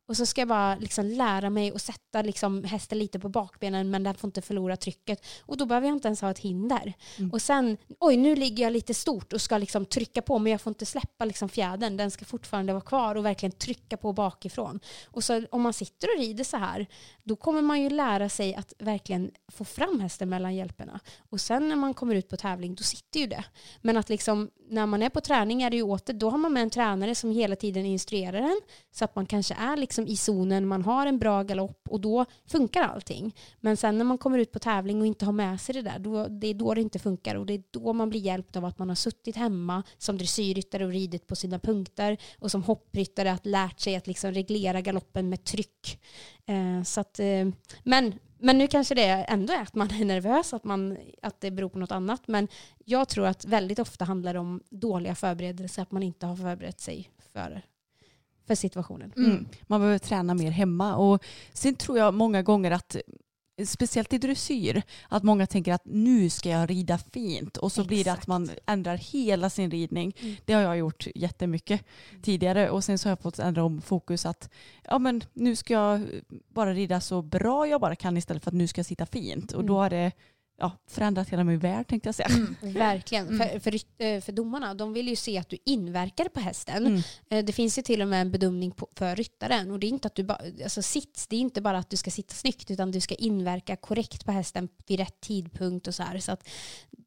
och 0.07 0.17
så 0.17 0.25
ska 0.25 0.41
jag 0.41 0.47
bara 0.47 0.75
liksom 0.75 1.05
lära 1.05 1.49
mig 1.49 1.71
att 1.75 1.81
sätta 1.81 2.21
liksom 2.21 2.63
hästen 2.63 2.99
lite 2.99 3.19
på 3.19 3.29
bakbenen 3.29 3.89
men 3.89 4.03
den 4.03 4.15
får 4.15 4.27
inte 4.27 4.41
förlora 4.41 4.77
trycket. 4.77 5.25
Och 5.41 5.57
då 5.57 5.65
behöver 5.65 5.87
jag 5.87 5.95
inte 5.95 6.07
ens 6.07 6.21
ha 6.21 6.31
ett 6.31 6.39
hinder. 6.39 6.93
Mm. 7.17 7.31
Och 7.31 7.41
sen, 7.41 7.77
oj 7.99 8.17
nu 8.17 8.35
ligger 8.35 8.63
jag 8.63 8.73
lite 8.73 8.93
stort 8.93 9.33
och 9.33 9.41
ska 9.41 9.57
liksom 9.57 9.85
trycka 9.85 10.21
på 10.21 10.39
men 10.39 10.51
jag 10.51 10.61
får 10.61 10.71
inte 10.71 10.85
släppa 10.85 11.25
liksom 11.25 11.49
fjädern. 11.49 11.97
Den 11.97 12.11
ska 12.11 12.25
fortfarande 12.25 12.73
vara 12.73 12.81
kvar 12.81 13.15
och 13.15 13.25
verkligen 13.25 13.51
trycka 13.51 13.97
på 13.97 14.13
bakifrån. 14.13 14.79
Och 15.05 15.23
så 15.23 15.45
om 15.51 15.61
man 15.61 15.73
sitter 15.73 16.07
och 16.15 16.19
rider 16.19 16.43
så 16.43 16.57
här, 16.57 16.87
då 17.23 17.35
kommer 17.35 17.61
man 17.61 17.81
ju 17.81 17.89
lära 17.89 18.29
sig 18.29 18.55
att 18.55 18.73
verkligen 18.79 19.31
få 19.51 19.65
fram 19.65 19.99
hästen 19.99 20.29
mellan 20.29 20.55
hjälperna. 20.55 20.99
Och 21.29 21.41
sen 21.41 21.69
när 21.69 21.75
man 21.75 21.93
kommer 21.93 22.15
ut 22.15 22.29
på 22.29 22.37
tävling, 22.37 22.75
då 22.75 22.83
sitter 22.83 23.19
ju 23.19 23.27
det. 23.27 23.43
Men 23.81 23.97
att 23.97 24.09
liksom, 24.09 24.49
när 24.69 24.85
man 24.85 25.03
är 25.03 25.09
på 25.09 25.21
träning 25.21 25.61
är 25.61 25.69
det 25.69 25.77
ju 25.77 25.83
åter, 25.83 26.13
då 26.13 26.29
har 26.29 26.37
man 26.37 26.53
med 26.53 26.63
en 26.63 26.69
tränare 26.69 27.15
som 27.15 27.31
hela 27.31 27.55
tiden 27.55 27.85
instruerar 27.85 28.41
en. 28.41 28.61
Så 28.91 29.05
att 29.05 29.15
man 29.15 29.25
kanske 29.25 29.53
är 29.53 29.77
liksom 29.77 29.96
Liksom 29.97 30.13
i 30.13 30.17
zonen, 30.17 30.67
man 30.67 30.81
har 30.81 31.05
en 31.05 31.19
bra 31.19 31.43
galopp 31.43 31.87
och 31.89 32.01
då 32.01 32.25
funkar 32.45 32.81
allting. 32.81 33.35
Men 33.59 33.77
sen 33.77 33.97
när 33.97 34.05
man 34.05 34.17
kommer 34.17 34.39
ut 34.39 34.51
på 34.51 34.59
tävling 34.59 35.01
och 35.01 35.07
inte 35.07 35.25
har 35.25 35.33
med 35.33 35.61
sig 35.61 35.75
det 35.75 35.81
där, 35.81 35.99
då, 35.99 36.27
det 36.27 36.47
är 36.47 36.53
då 36.53 36.73
det 36.73 36.81
inte 36.81 36.99
funkar. 36.99 37.35
Och 37.35 37.45
det 37.45 37.53
är 37.53 37.63
då 37.71 37.93
man 37.93 38.09
blir 38.09 38.19
hjälpt 38.19 38.55
av 38.55 38.65
att 38.65 38.79
man 38.79 38.89
har 38.89 38.95
suttit 38.95 39.35
hemma 39.35 39.83
som 39.97 40.17
dressyrryttare 40.17 40.85
och 40.85 40.91
ridit 40.91 41.27
på 41.27 41.35
sina 41.35 41.59
punkter 41.59 42.17
och 42.39 42.51
som 42.51 42.63
hoppryttare 42.63 43.31
att 43.31 43.45
lärt 43.45 43.79
sig 43.79 43.95
att 43.95 44.07
liksom 44.07 44.31
reglera 44.31 44.81
galoppen 44.81 45.29
med 45.29 45.43
tryck. 45.43 45.99
Eh, 46.45 46.83
så 46.83 47.01
att, 47.01 47.19
eh, 47.19 47.47
men, 47.83 48.19
men 48.39 48.57
nu 48.57 48.67
kanske 48.67 48.95
det 48.95 49.07
ändå 49.07 49.53
är 49.53 49.61
att 49.61 49.75
man 49.75 49.91
är 49.91 50.05
nervös, 50.05 50.53
att, 50.53 50.63
man, 50.63 50.97
att 51.21 51.41
det 51.41 51.51
beror 51.51 51.69
på 51.69 51.79
något 51.79 51.91
annat. 51.91 52.27
Men 52.27 52.47
jag 52.85 53.07
tror 53.07 53.25
att 53.27 53.45
väldigt 53.45 53.79
ofta 53.79 54.05
handlar 54.05 54.33
det 54.33 54.39
om 54.39 54.61
dåliga 54.69 55.15
förberedelser, 55.15 55.81
att 55.81 55.91
man 55.91 56.03
inte 56.03 56.25
har 56.25 56.35
förberett 56.35 56.79
sig 56.79 57.09
för, 57.33 57.61
för 58.47 58.55
situationen. 58.55 59.13
Mm. 59.17 59.45
Man 59.67 59.79
behöver 59.81 59.99
träna 59.99 60.33
mer 60.33 60.51
hemma. 60.51 60.95
Och 60.95 61.23
sen 61.53 61.75
tror 61.75 61.97
jag 61.97 62.13
många 62.13 62.41
gånger 62.43 62.71
att 62.71 62.95
Speciellt 63.65 64.13
i 64.13 64.17
dressyr, 64.17 64.81
att 65.09 65.23
många 65.23 65.47
tänker 65.47 65.73
att 65.73 65.81
nu 65.85 66.29
ska 66.29 66.49
jag 66.49 66.69
rida 66.69 66.97
fint 66.97 67.57
och 67.57 67.71
så 67.71 67.83
blir 67.85 68.03
det 68.03 68.09
att 68.11 68.17
Exakt. 68.17 68.27
man 68.27 68.49
ändrar 68.65 68.95
hela 68.97 69.49
sin 69.49 69.71
ridning. 69.71 70.15
Mm. 70.21 70.35
Det 70.45 70.53
har 70.53 70.61
jag 70.61 70.77
gjort 70.77 71.07
jättemycket 71.15 71.81
tidigare 72.21 72.69
och 72.69 72.83
sen 72.83 72.97
så 72.97 73.07
har 73.07 73.11
jag 73.11 73.19
fått 73.19 73.39
ändra 73.39 73.63
om 73.63 73.81
fokus 73.81 74.25
att 74.25 74.49
ja 74.83 74.99
men 74.99 75.21
nu 75.33 75.55
ska 75.55 75.73
jag 75.73 76.01
bara 76.53 76.73
rida 76.73 77.01
så 77.01 77.21
bra 77.21 77.67
jag 77.67 77.81
bara 77.81 77.95
kan 77.95 78.17
istället 78.17 78.43
för 78.43 78.51
att 78.51 78.55
nu 78.55 78.67
ska 78.67 78.79
jag 78.79 78.85
sitta 78.85 79.05
fint 79.05 79.51
och 79.51 79.65
då 79.65 79.73
Mm. 79.73 79.81
har 79.81 79.89
det 79.89 80.11
ja, 80.59 80.71
förändrat 80.87 81.29
hela 81.29 81.43
min 81.43 81.59
värld 81.59 81.87
tänkte 81.87 82.07
jag 82.07 82.15
säga. 82.15 82.29
Verkligen. 82.61 83.27
Mm. 83.27 83.49
För, 83.49 83.59
för, 83.59 83.75
eh, 83.97 84.21
för 84.21 84.31
domarna, 84.31 84.73
de 84.73 84.93
vill 84.93 85.07
ju 85.07 85.15
se 85.15 85.37
att 85.37 85.49
du 85.49 85.57
inverkar 85.65 86.29
på 86.29 86.39
hästen. 86.39 86.87
Mm. 86.87 87.01
Eh, 87.29 87.45
Det 87.45 87.53
finns 87.53 87.77
ju 87.77 87.81
till 87.81 88.01
och 88.01 88.07
med 88.07 88.21
en 88.21 88.31
bedömning 88.31 88.71
på, 88.71 88.87
för 88.95 89.15
ryttaren 89.15 89.71
och 89.71 89.79
det 89.79 89.87
är 89.87 89.89
inte 89.89 90.07
att 90.07 90.15
du 90.15 90.23
bara, 90.23 90.41
alltså 90.63 90.81
sits, 90.81 91.27
det 91.27 91.35
är 91.35 91.39
inte 91.39 91.61
bara 91.61 91.77
att 91.77 91.89
du 91.89 91.97
ska 91.97 92.11
sitta 92.11 92.33
snyggt 92.33 92.71
utan 92.71 92.91
du 92.91 93.01
ska 93.01 93.15
inverka 93.15 93.75
korrekt 93.75 94.25
på 94.25 94.31
hästen 94.31 94.69
vid 94.87 94.99
rätt 94.99 95.21
tidpunkt 95.21 95.87
och 95.87 95.95
så 95.95 96.03
här. 96.03 96.19
Så 96.19 96.31
att 96.31 96.47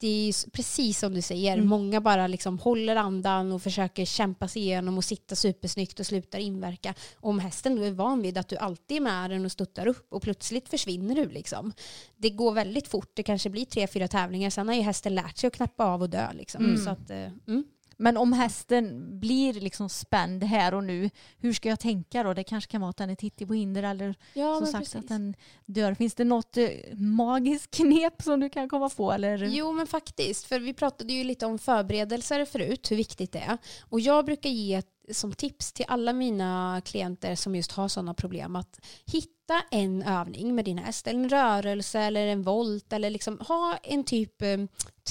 det 0.00 0.06
är 0.08 0.26
ju 0.26 0.32
precis 0.52 0.98
som 0.98 1.14
du 1.14 1.22
säger, 1.22 1.52
Mm. 1.52 1.68
många 1.68 2.00
bara 2.00 2.26
liksom 2.26 2.58
håller 2.58 2.96
andan 2.96 3.52
och 3.52 3.62
försöker 3.62 4.04
kämpa 4.04 4.48
sig 4.48 4.62
igenom 4.62 4.98
och 4.98 5.04
sitta 5.04 5.34
supersnyggt 5.36 6.00
och 6.00 6.06
slutar 6.06 6.38
inverka. 6.38 6.94
Och 7.16 7.30
om 7.30 7.38
hästen 7.38 7.76
då 7.76 7.82
är 7.82 7.90
van 7.90 8.22
vid 8.22 8.38
att 8.38 8.48
du 8.48 8.56
alltid 8.56 8.96
är 8.96 9.00
med 9.00 9.30
den 9.30 9.44
och 9.44 9.52
stöttar 9.52 9.86
upp 9.86 10.12
och 10.12 10.22
plötsligt 10.22 10.68
försvinner 10.68 11.14
du 11.14 11.28
liksom. 11.28 11.72
Det 12.16 12.30
går 12.30 12.52
väldigt 12.52 12.88
fort, 12.88 13.10
det 13.14 13.22
kanske 13.22 13.50
blir 13.50 13.64
tre, 13.64 13.86
fyra 13.86 14.08
tävlingar, 14.08 14.50
sen 14.50 14.68
har 14.68 14.74
ju 14.74 14.82
hästen 14.82 15.14
lärt 15.14 15.38
sig 15.38 15.48
att 15.48 15.54
knappa 15.54 15.84
av 15.84 16.02
och 16.02 16.10
dö 16.10 16.32
liksom. 16.32 16.64
Mm. 16.64 16.84
Så 16.84 16.90
att, 16.90 17.10
eh, 17.10 17.16
mm. 17.48 17.64
Men 18.00 18.16
om 18.16 18.32
hästen 18.32 19.06
blir 19.20 19.52
liksom 19.52 19.88
spänd 19.88 20.44
här 20.44 20.74
och 20.74 20.84
nu, 20.84 21.10
hur 21.38 21.52
ska 21.52 21.68
jag 21.68 21.80
tänka 21.80 22.22
då? 22.22 22.34
Det 22.34 22.44
kanske 22.44 22.70
kan 22.70 22.80
vara 22.80 22.90
att 22.90 22.96
den 22.96 23.10
är 23.10 23.14
tittig 23.14 23.48
på 23.48 23.54
hinder 23.54 23.82
eller 23.82 24.14
Ja, 24.34 24.56
som 24.58 24.66
sagt 24.66 24.78
precis. 24.78 24.94
att 24.94 25.08
den 25.08 25.34
dör. 25.66 25.94
Finns 25.94 26.14
det 26.14 26.24
något 26.24 26.56
eh, 26.56 26.68
magiskt 26.94 27.70
knep 27.70 28.22
som 28.22 28.40
du 28.40 28.48
kan 28.48 28.68
komma 28.68 28.88
på? 28.88 29.12
Eller? 29.12 29.44
Jo 29.44 29.72
men 29.72 29.86
faktiskt, 29.86 30.44
för 30.46 30.60
vi 30.60 30.74
pratade 30.74 31.12
ju 31.12 31.24
lite 31.24 31.46
om 31.46 31.58
förberedelser 31.58 32.44
förut, 32.44 32.90
hur 32.90 32.96
viktigt 32.96 33.32
det 33.32 33.38
är. 33.38 33.58
Och 33.88 34.00
jag 34.00 34.24
brukar 34.24 34.50
ge 34.50 34.74
ett, 34.74 34.86
som 35.12 35.32
tips 35.32 35.72
till 35.72 35.84
alla 35.88 36.12
mina 36.12 36.80
klienter 36.84 37.34
som 37.34 37.56
just 37.56 37.72
har 37.72 37.88
sådana 37.88 38.14
problem 38.14 38.56
att 38.56 38.80
hitta 39.06 39.62
en 39.70 40.02
övning 40.02 40.54
med 40.54 40.64
din 40.64 40.78
häst, 40.78 41.06
eller 41.06 41.20
en 41.20 41.28
rörelse 41.28 42.00
eller 42.00 42.26
en 42.26 42.42
volt 42.42 42.92
eller 42.92 43.10
liksom 43.10 43.38
ha 43.48 43.76
en 43.82 44.04
typ 44.04 44.42
eh, 44.42 44.58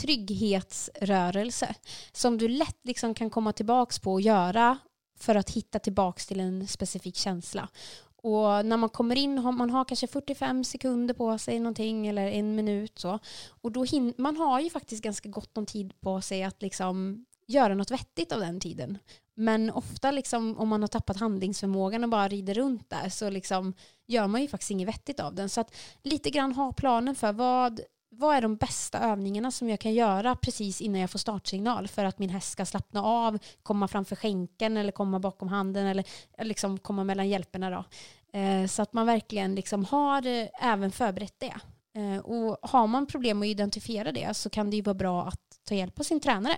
trygghetsrörelse 0.02 1.76
som 2.12 2.38
du 2.38 2.48
lätt 2.48 2.80
liksom 2.84 3.14
kan 3.14 3.30
komma 3.30 3.54
tillbaks 3.54 4.00
på 4.00 4.14
och 4.14 4.22
göra 4.22 4.78
för 5.20 5.36
att 5.36 5.50
hitta 5.50 5.80
tillbaks 5.80 6.28
till 6.28 6.40
en 6.40 6.68
specifik 6.68 7.16
känsla. 7.16 7.70
Och 8.22 8.66
när 8.66 8.78
man 8.78 8.90
kommer 8.90 9.16
in 9.16 9.38
har 9.38 9.52
man 9.52 9.70
har 9.70 9.86
kanske 9.86 10.08
45 10.08 10.64
sekunder 10.64 11.14
på 11.14 11.38
sig 11.38 11.60
någonting 11.60 12.08
eller 12.08 12.28
en 12.28 12.56
minut 12.56 13.00
så. 13.00 13.20
Och 13.62 13.72
då 13.72 13.86
hin- 13.86 14.14
man 14.18 14.38
har 14.38 14.60
ju 14.60 14.70
faktiskt 14.70 15.04
ganska 15.04 15.30
gott 15.30 15.58
om 15.58 15.66
tid 15.66 15.94
på 16.02 16.22
sig 16.22 16.44
att 16.44 16.62
liksom 16.62 17.26
göra 17.48 17.76
något 17.76 17.92
vettigt 17.92 18.32
av 18.32 18.40
den 18.40 18.60
tiden. 18.60 18.98
Men 19.40 19.72
ofta 19.72 20.12
liksom, 20.12 20.58
om 20.58 20.70
man 20.70 20.82
har 20.82 20.88
tappat 20.88 21.20
handlingsförmågan 21.20 22.04
och 22.04 22.10
bara 22.10 22.28
rider 22.28 22.54
runt 22.54 22.90
där 22.90 23.10
så 23.10 23.30
liksom 23.30 23.74
gör 24.08 24.28
man 24.28 24.42
ju 24.42 24.48
faktiskt 24.48 24.72
inget 24.72 24.88
vettigt 24.88 25.20
av 25.20 25.36
den. 25.36 25.50
Så 25.50 25.62
att 25.62 25.76
lite 26.04 26.30
grann 26.30 26.52
ha 26.52 26.74
planen 26.74 27.16
för 27.16 27.34
vad, 27.34 27.82
vad 28.10 28.36
är 28.36 28.42
de 28.42 28.56
bästa 28.56 29.00
övningarna 29.00 29.52
som 29.52 29.70
jag 29.70 29.80
kan 29.80 29.94
göra 29.94 30.36
precis 30.36 30.82
innan 30.82 31.02
jag 31.02 31.10
får 31.10 31.20
startsignal 31.20 31.88
för 31.88 32.06
att 32.06 32.20
min 32.20 32.30
häst 32.30 32.52
ska 32.52 32.66
slappna 32.66 33.04
av, 33.04 33.40
komma 33.64 33.88
framför 33.88 34.16
skänken 34.16 34.78
eller 34.78 34.92
komma 34.92 35.20
bakom 35.20 35.48
handen 35.48 35.86
eller 35.86 36.06
liksom 36.42 36.80
komma 36.80 37.04
mellan 37.04 37.30
hjälperna. 37.30 37.70
Då. 37.70 37.84
Eh, 38.40 38.68
så 38.68 38.82
att 38.82 38.94
man 38.94 39.06
verkligen 39.06 39.56
liksom 39.56 39.86
har 39.86 40.28
eh, 40.28 40.48
även 40.62 40.92
förberett 40.92 41.40
det. 41.40 41.56
Eh, 42.00 42.20
och 42.20 42.58
har 42.62 42.88
man 42.88 43.06
problem 43.06 43.42
att 43.42 43.48
identifiera 43.48 44.12
det 44.12 44.34
så 44.34 44.50
kan 44.50 44.70
det 44.70 44.76
ju 44.76 44.82
vara 44.82 44.94
bra 44.94 45.26
att 45.26 45.42
ta 45.64 45.76
hjälp 45.76 46.00
av 46.00 46.04
sin 46.04 46.20
tränare. 46.20 46.58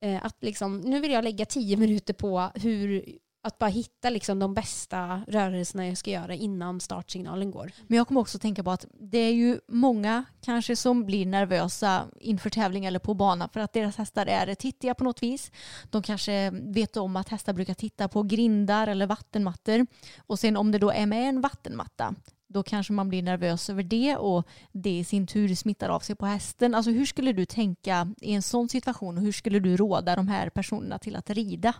Eh, 0.00 0.24
att 0.24 0.36
liksom, 0.40 0.80
nu 0.80 1.00
vill 1.00 1.10
jag 1.10 1.24
lägga 1.24 1.46
tio 1.46 1.76
minuter 1.76 2.14
på 2.14 2.50
hur, 2.54 3.04
att 3.42 3.58
bara 3.58 3.70
hitta 3.70 4.10
liksom 4.10 4.38
de 4.38 4.54
bästa 4.54 5.22
rörelserna 5.28 5.86
jag 5.86 5.98
ska 5.98 6.10
göra 6.10 6.34
innan 6.34 6.80
startsignalen 6.80 7.50
går. 7.50 7.72
Men 7.86 7.96
jag 7.96 8.08
kommer 8.08 8.20
också 8.20 8.38
tänka 8.38 8.62
på 8.62 8.70
att 8.70 8.86
det 9.00 9.18
är 9.18 9.32
ju 9.32 9.60
många 9.68 10.24
kanske 10.40 10.76
som 10.76 11.06
blir 11.06 11.26
nervösa 11.26 12.04
inför 12.20 12.50
tävling 12.50 12.84
eller 12.84 12.98
på 12.98 13.14
banan 13.14 13.48
för 13.48 13.60
att 13.60 13.72
deras 13.72 13.96
hästar 13.96 14.26
är 14.26 14.54
tittiga 14.54 14.94
på 14.94 15.04
något 15.04 15.22
vis. 15.22 15.50
De 15.90 16.02
kanske 16.02 16.50
vet 16.50 16.96
om 16.96 17.16
att 17.16 17.28
hästar 17.28 17.52
brukar 17.52 17.74
titta 17.74 18.08
på 18.08 18.22
grindar 18.22 18.86
eller 18.86 19.06
vattenmattor. 19.06 19.86
Och 20.18 20.38
sen 20.38 20.56
om 20.56 20.72
det 20.72 20.78
då 20.78 20.90
är 20.90 21.06
med 21.06 21.28
en 21.28 21.40
vattenmatta 21.40 22.14
då 22.48 22.62
kanske 22.62 22.92
man 22.92 23.08
blir 23.08 23.22
nervös 23.22 23.70
över 23.70 23.82
det 23.82 24.16
och 24.16 24.48
det 24.72 24.98
i 24.98 25.04
sin 25.04 25.26
tur 25.26 25.54
smittar 25.54 25.88
av 25.88 26.00
sig 26.00 26.16
på 26.16 26.26
hästen. 26.26 26.74
Alltså 26.74 26.90
hur 26.90 27.06
skulle 27.06 27.32
du 27.32 27.44
tänka 27.44 28.14
i 28.20 28.32
en 28.32 28.42
sån 28.42 28.68
situation 28.68 29.18
och 29.18 29.22
hur 29.22 29.32
skulle 29.32 29.58
du 29.58 29.76
råda 29.76 30.16
de 30.16 30.28
här 30.28 30.50
personerna 30.50 30.98
till 30.98 31.16
att 31.16 31.30
rida? 31.30 31.74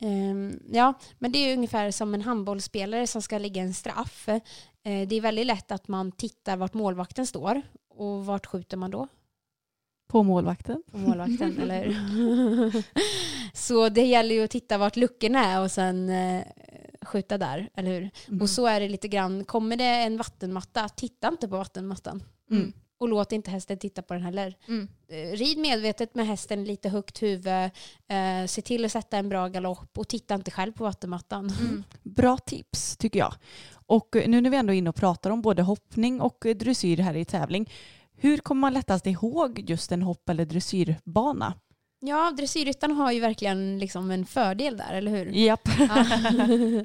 Ehm, 0.00 0.60
ja, 0.72 0.94
men 1.18 1.32
det 1.32 1.38
är 1.38 1.56
ungefär 1.56 1.90
som 1.90 2.14
en 2.14 2.22
handbollsspelare 2.22 3.06
som 3.06 3.22
ska 3.22 3.38
lägga 3.38 3.62
en 3.62 3.74
straff. 3.74 4.28
Eh, 4.28 4.40
det 4.82 5.16
är 5.16 5.20
väldigt 5.20 5.46
lätt 5.46 5.72
att 5.72 5.88
man 5.88 6.12
tittar 6.12 6.56
vart 6.56 6.74
målvakten 6.74 7.26
står 7.26 7.62
och 7.88 8.26
vart 8.26 8.46
skjuter 8.46 8.76
man 8.76 8.90
då? 8.90 9.08
På 10.08 10.22
målvakten. 10.22 10.82
På 10.90 10.98
målvakten, 10.98 11.58
eller? 11.62 11.96
Så 13.56 13.88
det 13.88 14.04
gäller 14.04 14.34
ju 14.34 14.44
att 14.44 14.50
titta 14.50 14.78
vart 14.78 14.96
luckorna 14.96 15.44
är 15.44 15.60
och 15.60 15.70
sen 15.70 16.08
eh, 16.08 16.42
skjuta 17.02 17.38
där, 17.38 17.70
eller 17.74 17.90
hur? 17.90 18.10
Mm. 18.28 18.40
Och 18.42 18.50
så 18.50 18.66
är 18.66 18.80
det 18.80 18.88
lite 18.88 19.08
grann, 19.08 19.44
kommer 19.44 19.76
det 19.76 19.84
en 19.84 20.16
vattenmatta, 20.16 20.88
titta 20.88 21.28
inte 21.28 21.48
på 21.48 21.56
vattenmattan. 21.56 22.22
Mm. 22.50 22.72
Och 22.98 23.08
låt 23.08 23.32
inte 23.32 23.50
hästen 23.50 23.78
titta 23.78 24.02
på 24.02 24.14
den 24.14 24.22
heller. 24.22 24.56
Mm. 24.68 24.88
Eh, 25.08 25.36
Rid 25.36 25.58
medvetet 25.58 26.14
med 26.14 26.26
hästen 26.26 26.64
lite 26.64 26.88
högt 26.88 27.22
huvud, 27.22 27.70
eh, 28.08 28.46
se 28.46 28.62
till 28.62 28.84
att 28.84 28.92
sätta 28.92 29.16
en 29.16 29.28
bra 29.28 29.48
galopp 29.48 29.98
och 29.98 30.08
titta 30.08 30.34
inte 30.34 30.50
själv 30.50 30.72
på 30.72 30.84
vattenmattan. 30.84 31.52
Bra 32.02 32.36
tips 32.36 32.96
tycker 32.96 33.18
jag. 33.18 33.34
Och 33.86 34.16
eh, 34.16 34.28
nu 34.28 34.40
när 34.40 34.50
vi 34.50 34.56
ändå 34.56 34.72
är 34.72 34.76
inne 34.76 34.90
och 34.90 34.96
pratar 34.96 35.30
om 35.30 35.42
både 35.42 35.62
hoppning 35.62 36.20
och 36.20 36.46
eh, 36.46 36.56
dressyr 36.56 36.96
här 36.96 37.16
i 37.16 37.24
tävling. 37.24 37.70
Hur 38.16 38.38
kommer 38.38 38.60
man 38.60 38.72
lättast 38.72 39.06
ihåg 39.06 39.64
just 39.68 39.92
en 39.92 40.02
hopp 40.02 40.28
eller 40.28 40.44
dressyrbana? 40.44 41.54
Ja, 42.04 42.30
dressyrryttaren 42.36 42.96
har 42.96 43.12
ju 43.12 43.20
verkligen 43.20 43.78
liksom 43.78 44.10
en 44.10 44.26
fördel 44.26 44.76
där, 44.76 44.92
eller 44.94 45.10
hur? 45.10 45.26
Japp. 45.26 45.68
Ja. 45.78 46.04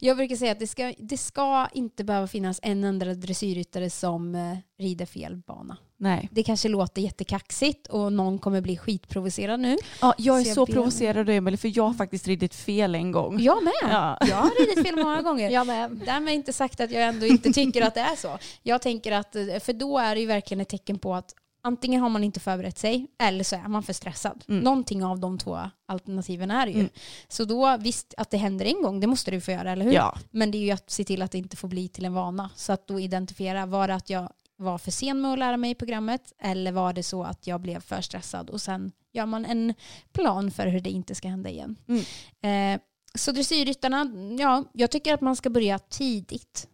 Jag 0.00 0.16
brukar 0.16 0.36
säga 0.36 0.52
att 0.52 0.58
det 0.58 0.66
ska, 0.66 0.94
det 0.98 1.16
ska 1.18 1.68
inte 1.72 2.04
behöva 2.04 2.26
finnas 2.26 2.60
en 2.62 2.84
enda 2.84 3.14
dressyrryttare 3.14 3.90
som 3.90 4.34
eh, 4.34 4.56
rider 4.78 5.06
fel 5.06 5.36
bana. 5.36 5.76
Nej. 5.96 6.28
Det 6.32 6.42
kanske 6.42 6.68
låter 6.68 7.02
jättekaxigt 7.02 7.86
och 7.86 8.12
någon 8.12 8.38
kommer 8.38 8.60
bli 8.60 8.76
skitprovocerad 8.76 9.60
nu. 9.60 9.76
Ja, 10.00 10.14
jag 10.18 10.40
är 10.40 10.44
Så 10.44 10.54
så, 10.54 10.60
jag 10.60 10.66
ber- 10.66 10.72
provocerad 10.72 11.28
Emelie 11.28 11.56
för 11.56 11.72
jag 11.78 11.84
har 11.84 11.94
faktiskt 11.94 12.26
ridit 12.28 12.54
fel 12.54 12.94
en 12.94 13.12
gång. 13.12 13.40
Jag 13.40 13.64
med. 13.64 13.72
Ja. 13.82 14.18
Jag 14.20 14.36
har 14.36 14.60
ridit 14.66 14.86
fel 14.86 14.96
många 14.96 15.22
gånger. 15.22 15.50
Jag 15.58 15.66
med. 15.66 15.90
Därmed 16.06 16.34
inte 16.34 16.52
sagt 16.52 16.80
att 16.80 16.90
jag 16.90 17.02
ändå 17.02 17.26
inte 17.26 17.52
tycker 17.52 17.82
att 17.82 17.94
det 17.94 18.00
är 18.00 18.16
så. 18.16 18.38
Jag 18.62 18.82
tänker 18.82 19.12
att, 19.12 19.36
eh, 19.36 19.58
för 19.60 19.72
då 19.72 19.98
är 19.98 20.14
det 20.14 20.20
ju 20.20 20.26
verkligen 20.26 20.60
ett 20.60 20.68
tecken 20.68 20.98
på 20.98 21.14
att 21.14 21.34
antingen 21.62 22.00
har 22.00 22.08
man 22.08 22.24
inte 22.24 22.40
förberett 22.40 22.78
sig 22.78 23.06
eller 23.18 23.44
så 23.44 23.56
är 23.56 23.68
man 23.68 23.82
för 23.82 23.92
stressad. 23.92 24.44
Mm. 24.48 24.60
Någonting 24.60 25.04
av 25.04 25.18
de 25.18 25.38
två 25.38 25.70
alternativen 25.86 26.50
är 26.50 26.66
det 26.66 26.72
ju. 26.72 26.80
Mm. 26.80 26.90
Så 27.28 27.44
då, 27.44 27.76
visst 27.76 28.14
att 28.16 28.30
det 28.30 28.36
händer 28.36 28.66
en 28.66 28.82
gång, 28.82 29.00
det 29.00 29.06
måste 29.06 29.30
du 29.30 29.40
få 29.40 29.50
göra, 29.50 29.72
eller 29.72 29.84
hur? 29.84 29.92
Ja. 29.92 30.18
Men 30.30 30.50
det 30.50 30.58
är 30.58 30.62
ju 30.62 30.70
att 30.70 30.90
se 30.90 31.04
till 31.04 31.22
att 31.22 31.30
det 31.30 31.38
inte 31.38 31.56
får 31.56 31.68
bli 31.68 31.88
till 31.88 32.04
en 32.04 32.14
vana. 32.14 32.50
Så 32.56 32.72
att 32.72 32.86
då 32.86 33.00
identifiera, 33.00 33.66
var 33.66 33.88
det 33.88 33.94
att 33.94 34.10
jag 34.10 34.32
var 34.56 34.78
för 34.78 34.90
sen 34.90 35.20
med 35.20 35.32
att 35.32 35.38
lära 35.38 35.56
mig 35.56 35.74
programmet 35.74 36.32
eller 36.38 36.72
var 36.72 36.92
det 36.92 37.02
så 37.02 37.22
att 37.22 37.46
jag 37.46 37.60
blev 37.60 37.80
för 37.80 38.00
stressad 38.00 38.50
och 38.50 38.60
sen 38.60 38.92
gör 39.12 39.26
man 39.26 39.44
en 39.44 39.74
plan 40.12 40.50
för 40.50 40.66
hur 40.66 40.80
det 40.80 40.90
inte 40.90 41.14
ska 41.14 41.28
hända 41.28 41.50
igen. 41.50 41.76
Mm. 41.88 42.74
Eh, 42.74 42.80
så 43.14 43.32
dressyrryttarna, 43.32 44.10
ja, 44.38 44.64
jag 44.72 44.90
tycker 44.90 45.14
att 45.14 45.20
man 45.20 45.36
ska 45.36 45.50
börja 45.50 45.78
tidigt. 45.78 46.68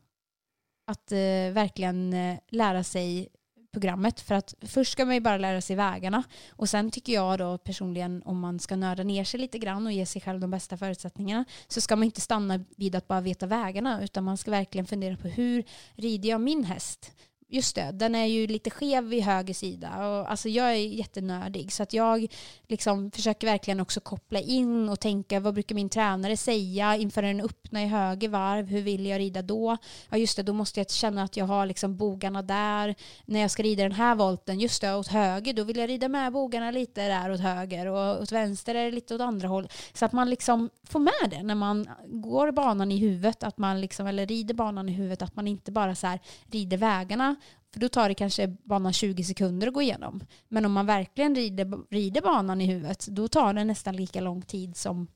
Att 0.87 1.13
eh, 1.13 1.53
verkligen 1.53 2.13
eh, 2.13 2.39
lära 2.49 2.85
sig 2.85 3.29
programmet. 3.75 4.21
För 4.21 4.35
att 4.35 4.55
först 4.61 4.93
ska 4.93 5.05
man 5.05 5.15
ju 5.15 5.21
bara 5.21 5.37
lära 5.37 5.61
sig 5.61 5.77
vägarna. 5.77 6.23
Och 6.51 6.69
sen 6.69 6.91
tycker 6.91 7.13
jag 7.13 7.39
då 7.39 7.59
personligen 7.59 8.23
om 8.25 8.41
man 8.41 8.59
ska 8.59 8.77
nörda 8.77 9.03
ner 9.03 9.25
sig 9.25 9.41
lite 9.41 9.59
grann 9.59 9.87
och 9.87 9.93
ge 9.93 10.07
sig 10.07 10.23
själv 10.23 10.41
de 10.41 10.51
bästa 10.51 10.77
förutsättningarna 10.77 11.45
så 11.69 11.81
ska 11.81 11.97
man 11.97 12.05
inte 12.05 12.21
stanna 12.21 12.65
vid 12.77 12.95
att 12.95 13.09
bara 13.09 13.21
veta 13.21 13.47
vägarna 13.47 14.05
utan 14.05 14.25
man 14.25 14.37
ska 14.37 14.51
verkligen 14.51 14.87
fundera 14.87 15.17
på 15.17 15.29
hur 15.29 15.65
rider 15.95 16.29
jag 16.29 16.41
min 16.41 16.65
häst? 16.65 17.13
Just 17.55 17.75
det, 17.75 17.91
den 17.93 18.15
är 18.15 18.27
ju 18.27 18.47
lite 18.47 18.71
skev 18.71 19.05
vid 19.05 19.23
höger 19.23 19.55
sida. 19.55 20.07
Och, 20.09 20.31
alltså 20.31 20.49
jag 20.49 20.71
är 20.71 20.77
jättenördig 20.77 21.73
så 21.73 21.83
att 21.83 21.93
jag 21.93 22.27
liksom 22.69 23.11
försöker 23.11 23.47
verkligen 23.47 23.81
också 23.81 24.01
koppla 24.01 24.41
in 24.41 24.89
och 24.89 25.01
tänka 25.01 25.41
vad 25.41 25.55
brukar 25.55 25.75
min 25.75 25.89
tränare 25.89 26.37
säga 26.37 26.97
inför 26.97 27.23
den 27.23 27.41
öppna 27.41 27.83
i 27.83 27.87
höger 27.87 28.29
varv? 28.29 28.67
Hur 28.67 28.83
vill 28.83 29.07
jag 29.07 29.19
rida 29.19 29.43
då? 29.43 29.77
Ja 30.11 30.17
just 30.17 30.37
det, 30.37 30.43
då 30.43 30.53
måste 30.53 30.81
jag 30.81 30.91
känna 30.91 31.23
att 31.23 31.37
jag 31.37 31.45
har 31.45 31.67
liksom 31.67 31.97
bogarna 31.97 32.43
där. 32.43 32.95
När 33.25 33.41
jag 33.41 33.51
ska 33.51 33.63
rida 33.63 33.83
den 33.83 33.93
här 33.93 34.15
volten, 34.15 34.61
just 34.61 34.81
det, 34.81 34.95
åt 34.95 35.09
höger, 35.09 35.53
då 35.53 35.65
vill 35.65 35.77
jag 35.77 35.89
rida 35.89 36.09
med 36.09 36.33
bogarna 36.33 36.71
lite 36.71 37.09
där 37.09 37.31
åt 37.31 37.41
höger 37.41 37.87
och 37.87 38.23
åt 38.23 38.33
vänster 38.33 38.75
är 38.75 38.85
det 38.85 38.91
lite 38.91 39.15
åt 39.15 39.21
andra 39.21 39.49
håll. 39.49 39.69
Så 39.93 40.05
att 40.05 40.13
man 40.13 40.31
liksom 40.31 40.71
får 40.85 41.01
med 41.01 41.31
det 41.31 41.43
när 41.43 41.55
man 41.55 41.89
går 42.07 42.53
banan 42.53 42.93
i 42.93 42.99
huvudet, 42.99 43.43
att 43.43 43.59
man 43.59 43.81
liksom, 43.81 44.07
eller 44.07 44.27
rider 44.27 44.55
banan 44.55 44.89
i 44.89 44.93
huvudet, 44.93 45.23
att 45.23 45.37
man 45.37 45.49
inte 45.49 45.73
bara 45.73 45.95
så 45.95 46.07
här 46.07 46.21
rider 46.51 46.77
vägarna 46.77 47.37
för 47.73 47.81
då 47.81 47.89
tar 47.89 48.09
det 48.09 48.15
kanske 48.15 48.49
banan 48.49 48.93
20 48.93 49.25
sekunder 49.25 49.67
att 49.67 49.75
gå 49.75 49.83
igenom. 49.83 50.25
Men 50.49 50.65
om 50.65 50.73
man 50.73 50.87
verkligen 50.87 51.35
rider, 51.35 51.91
rider 51.91 52.21
banan 52.21 52.61
i 52.61 52.67
huvudet, 52.67 53.07
då 53.07 53.29
tar 53.29 53.55
det 53.55 53.65
nästan 53.65 53.97
lika 53.97 54.21
lång 54.21 54.43
tid 54.43 54.77
som, 54.77 55.07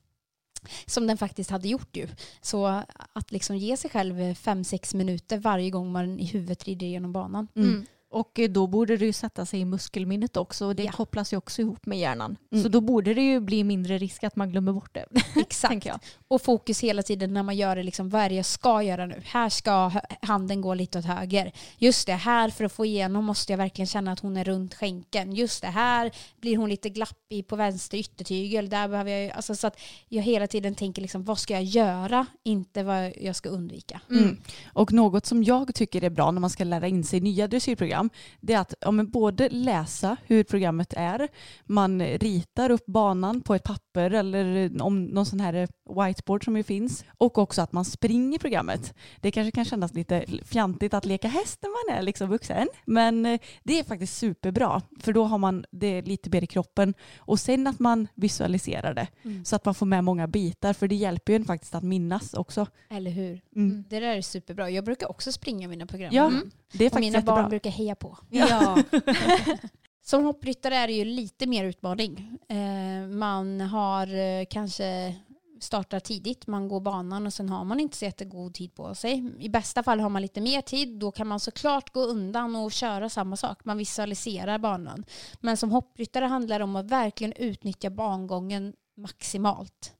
som 0.86 1.06
den 1.06 1.18
faktiskt 1.18 1.50
hade 1.50 1.68
gjort 1.68 1.96
ju. 1.96 2.08
Så 2.40 2.82
att 3.12 3.32
liksom 3.32 3.56
ge 3.56 3.76
sig 3.76 3.90
själv 3.90 4.14
5-6 4.14 4.96
minuter 4.96 5.38
varje 5.38 5.70
gång 5.70 5.92
man 5.92 6.18
i 6.18 6.24
huvudet 6.24 6.64
rider 6.64 6.86
igenom 6.86 7.12
banan. 7.12 7.48
Mm. 7.56 7.86
Och 8.10 8.40
då 8.50 8.66
borde 8.66 8.96
det 8.96 9.04
ju 9.06 9.12
sätta 9.12 9.46
sig 9.46 9.60
i 9.60 9.64
muskelminnet 9.64 10.36
också 10.36 10.66
och 10.66 10.76
det 10.76 10.82
Ja. 10.84 10.92
kopplas 10.92 11.32
ju 11.32 11.36
också 11.36 11.62
ihop 11.62 11.86
med 11.86 11.98
hjärnan. 11.98 12.36
Mm. 12.52 12.62
Så 12.64 12.68
då 12.68 12.80
borde 12.80 13.14
det 13.14 13.22
ju 13.22 13.40
bli 13.40 13.64
mindre 13.64 13.98
risk 13.98 14.24
att 14.24 14.36
man 14.36 14.50
glömmer 14.50 14.72
bort 14.72 14.94
det. 14.94 15.06
Exakt. 15.40 15.86
Och 16.28 16.42
fokus 16.42 16.80
hela 16.80 17.02
tiden 17.02 17.34
när 17.34 17.42
man 17.42 17.56
gör 17.56 17.76
det, 17.76 17.82
liksom, 17.82 18.08
vad 18.08 18.22
är 18.22 18.28
det 18.28 18.34
jag 18.34 18.46
ska 18.46 18.82
göra 18.82 19.06
nu? 19.06 19.22
Här 19.24 19.48
ska 19.48 19.92
handen 20.22 20.60
gå 20.60 20.74
lite 20.74 20.98
åt 20.98 21.04
höger. 21.04 21.52
Just 21.78 22.06
det, 22.06 22.12
här 22.12 22.50
för 22.50 22.64
att 22.64 22.72
få 22.72 22.86
igenom 22.86 23.24
måste 23.24 23.52
jag 23.52 23.58
verkligen 23.58 23.86
känna 23.86 24.12
att 24.12 24.20
hon 24.20 24.36
är 24.36 24.44
runt 24.44 24.74
skänken. 24.74 25.32
Just 25.32 25.62
det, 25.62 25.68
här 25.68 26.10
blir 26.40 26.56
hon 26.56 26.68
lite 26.68 26.88
glappig 26.88 27.46
på 27.46 27.56
vänster 27.56 27.98
yttertygel. 27.98 28.68
Där 28.68 28.88
behöver 28.88 29.10
jag, 29.10 29.30
alltså, 29.32 29.54
så 29.54 29.66
att 29.66 29.80
jag 30.08 30.22
hela 30.22 30.46
tiden 30.46 30.74
tänker 30.74 31.02
liksom, 31.02 31.24
vad 31.24 31.38
ska 31.38 31.54
jag 31.54 31.64
göra? 31.64 32.26
Inte 32.44 32.82
vad 32.82 33.12
jag 33.20 33.36
ska 33.36 33.48
undvika. 33.48 34.00
Mm. 34.10 34.36
Och 34.72 34.92
något 34.92 35.26
som 35.26 35.44
jag 35.44 35.74
tycker 35.74 36.04
är 36.04 36.10
bra 36.10 36.30
när 36.30 36.40
man 36.40 36.50
ska 36.50 36.64
lära 36.64 36.88
in 36.88 37.04
sig 37.04 37.20
nya 37.20 37.48
dressyrprogram 37.48 37.97
det 38.40 38.52
är 38.52 38.58
att 38.58 38.74
ja, 38.80 38.90
men 38.90 39.10
både 39.10 39.48
läsa 39.48 40.16
hur 40.26 40.44
programmet 40.44 40.94
är, 40.96 41.28
man 41.64 42.02
ritar 42.02 42.70
upp 42.70 42.86
banan 42.86 43.40
på 43.40 43.54
ett 43.54 43.62
papper 43.64 44.10
eller 44.10 44.70
om 44.82 45.04
någon 45.04 45.26
sån 45.26 45.40
här 45.40 45.68
whiteboard 46.06 46.44
som 46.44 46.56
ju 46.56 46.62
finns 46.62 47.04
och 47.18 47.38
också 47.38 47.62
att 47.62 47.72
man 47.72 47.84
springer 47.84 48.38
programmet. 48.38 48.94
Det 49.20 49.30
kanske 49.30 49.50
kan 49.50 49.64
kännas 49.64 49.94
lite 49.94 50.24
fjantigt 50.44 50.94
att 50.94 51.04
leka 51.04 51.28
häst 51.28 51.58
när 51.62 51.90
man 51.92 51.98
är 51.98 52.02
liksom 52.02 52.28
vuxen 52.30 52.68
men 52.84 53.26
eh, 53.26 53.40
det 53.62 53.78
är 53.78 53.84
faktiskt 53.84 54.18
superbra 54.18 54.82
för 55.00 55.12
då 55.12 55.24
har 55.24 55.38
man 55.38 55.64
det 55.70 56.02
lite 56.02 56.30
mer 56.30 56.42
i 56.44 56.46
kroppen 56.46 56.94
och 57.18 57.40
sen 57.40 57.66
att 57.66 57.78
man 57.78 58.08
visualiserar 58.14 58.94
det 58.94 59.06
så 59.44 59.56
att 59.56 59.64
man 59.64 59.74
får 59.74 59.86
med 59.86 60.04
många 60.04 60.26
bitar 60.26 60.72
för 60.72 60.88
det 60.88 60.94
hjälper 60.94 61.32
ju 61.32 61.36
en 61.36 61.44
faktiskt 61.44 61.74
att 61.74 61.82
minnas 61.82 62.34
också. 62.34 62.66
Eller 62.90 63.10
hur? 63.10 63.40
Mm. 63.56 63.84
Det 63.88 64.00
där 64.00 64.16
är 64.16 64.22
superbra. 64.22 64.70
Jag 64.70 64.84
brukar 64.84 65.10
också 65.10 65.32
springa 65.32 65.68
mina 65.68 65.86
program. 65.86 66.10
Ja, 66.12 66.26
Mm. 66.28 66.50
det 66.72 66.84
är 66.84 66.88
Och 66.88 66.92
faktiskt 66.92 67.00
mina 67.12 67.18
jättebra. 67.18 67.34
barn 67.34 67.50
brukar 67.50 67.70
heja 67.70 67.87
på. 67.94 68.18
Ja. 68.30 68.78
Som 70.02 70.24
hoppryttare 70.24 70.76
är 70.76 70.86
det 70.86 70.92
ju 70.92 71.04
lite 71.04 71.46
mer 71.46 71.64
utmaning. 71.64 72.38
Eh, 72.48 73.08
man 73.08 73.60
har 73.60 74.14
eh, 74.14 74.44
kanske 74.50 75.14
startar 75.60 76.00
tidigt, 76.00 76.46
man 76.46 76.68
går 76.68 76.80
banan 76.80 77.26
och 77.26 77.32
sen 77.32 77.48
har 77.48 77.64
man 77.64 77.80
inte 77.80 77.96
så 77.96 78.04
jättegod 78.04 78.54
tid 78.54 78.74
på 78.74 78.94
sig. 78.94 79.32
I 79.38 79.48
bästa 79.48 79.82
fall 79.82 80.00
har 80.00 80.08
man 80.08 80.22
lite 80.22 80.40
mer 80.40 80.60
tid, 80.60 80.98
då 80.98 81.12
kan 81.12 81.26
man 81.26 81.40
såklart 81.40 81.92
gå 81.92 82.00
undan 82.00 82.56
och 82.56 82.72
köra 82.72 83.08
samma 83.08 83.36
sak. 83.36 83.64
Man 83.64 83.78
visualiserar 83.78 84.58
banan. 84.58 85.04
Men 85.40 85.56
som 85.56 85.70
hoppryttare 85.70 86.24
handlar 86.24 86.58
det 86.58 86.64
om 86.64 86.76
att 86.76 86.90
verkligen 86.90 87.32
utnyttja 87.32 87.90
bangången 87.90 88.72
maximalt. 88.96 89.92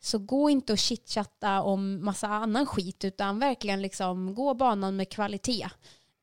Så 0.00 0.18
gå 0.18 0.50
inte 0.50 0.72
och 0.72 0.78
chitchatta 0.78 1.62
om 1.62 2.04
massa 2.04 2.28
annan 2.28 2.66
skit 2.66 3.04
utan 3.04 3.38
verkligen 3.38 3.82
liksom 3.82 4.34
gå 4.34 4.54
banan 4.54 4.96
med 4.96 5.08
kvalitet. 5.10 5.68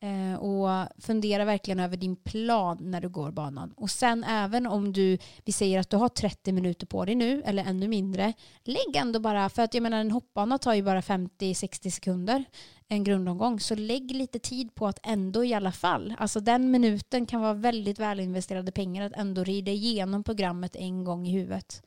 Eh, 0.03 0.35
och 0.35 0.87
fundera 0.97 1.45
verkligen 1.45 1.79
över 1.79 1.97
din 1.97 2.15
plan 2.15 2.77
när 2.81 3.01
du 3.01 3.09
går 3.09 3.31
banan. 3.31 3.73
Och 3.77 3.89
sen 3.89 4.23
även 4.23 4.67
om 4.67 4.93
du, 4.93 5.17
vi 5.45 5.51
säger 5.51 5.79
att 5.79 5.89
du 5.89 5.97
har 5.97 6.09
30 6.09 6.51
minuter 6.51 6.87
på 6.87 7.05
dig 7.05 7.15
nu 7.15 7.41
eller 7.45 7.63
ännu 7.63 7.87
mindre, 7.87 8.33
lägg 8.63 8.95
ändå 8.95 9.19
bara, 9.19 9.49
för 9.49 9.61
att 9.61 9.73
jag 9.73 9.83
menar 9.83 9.99
en 9.99 10.11
hoppbana 10.11 10.57
tar 10.57 10.73
ju 10.73 10.83
bara 10.83 11.01
50-60 11.01 11.89
sekunder 11.89 12.45
en 12.87 13.03
grundomgång, 13.03 13.59
så 13.59 13.75
lägg 13.75 14.11
lite 14.11 14.39
tid 14.39 14.75
på 14.75 14.87
att 14.87 14.99
ändå 15.03 15.45
i 15.45 15.53
alla 15.53 15.71
fall, 15.71 16.15
alltså 16.17 16.39
den 16.39 16.71
minuten 16.71 17.25
kan 17.25 17.41
vara 17.41 17.53
väldigt 17.53 17.99
välinvesterade 17.99 18.71
pengar 18.71 19.05
att 19.05 19.13
ändå 19.15 19.43
rida 19.43 19.71
igenom 19.71 20.23
programmet 20.23 20.75
en 20.75 21.03
gång 21.03 21.27
i 21.27 21.31
huvudet. 21.31 21.83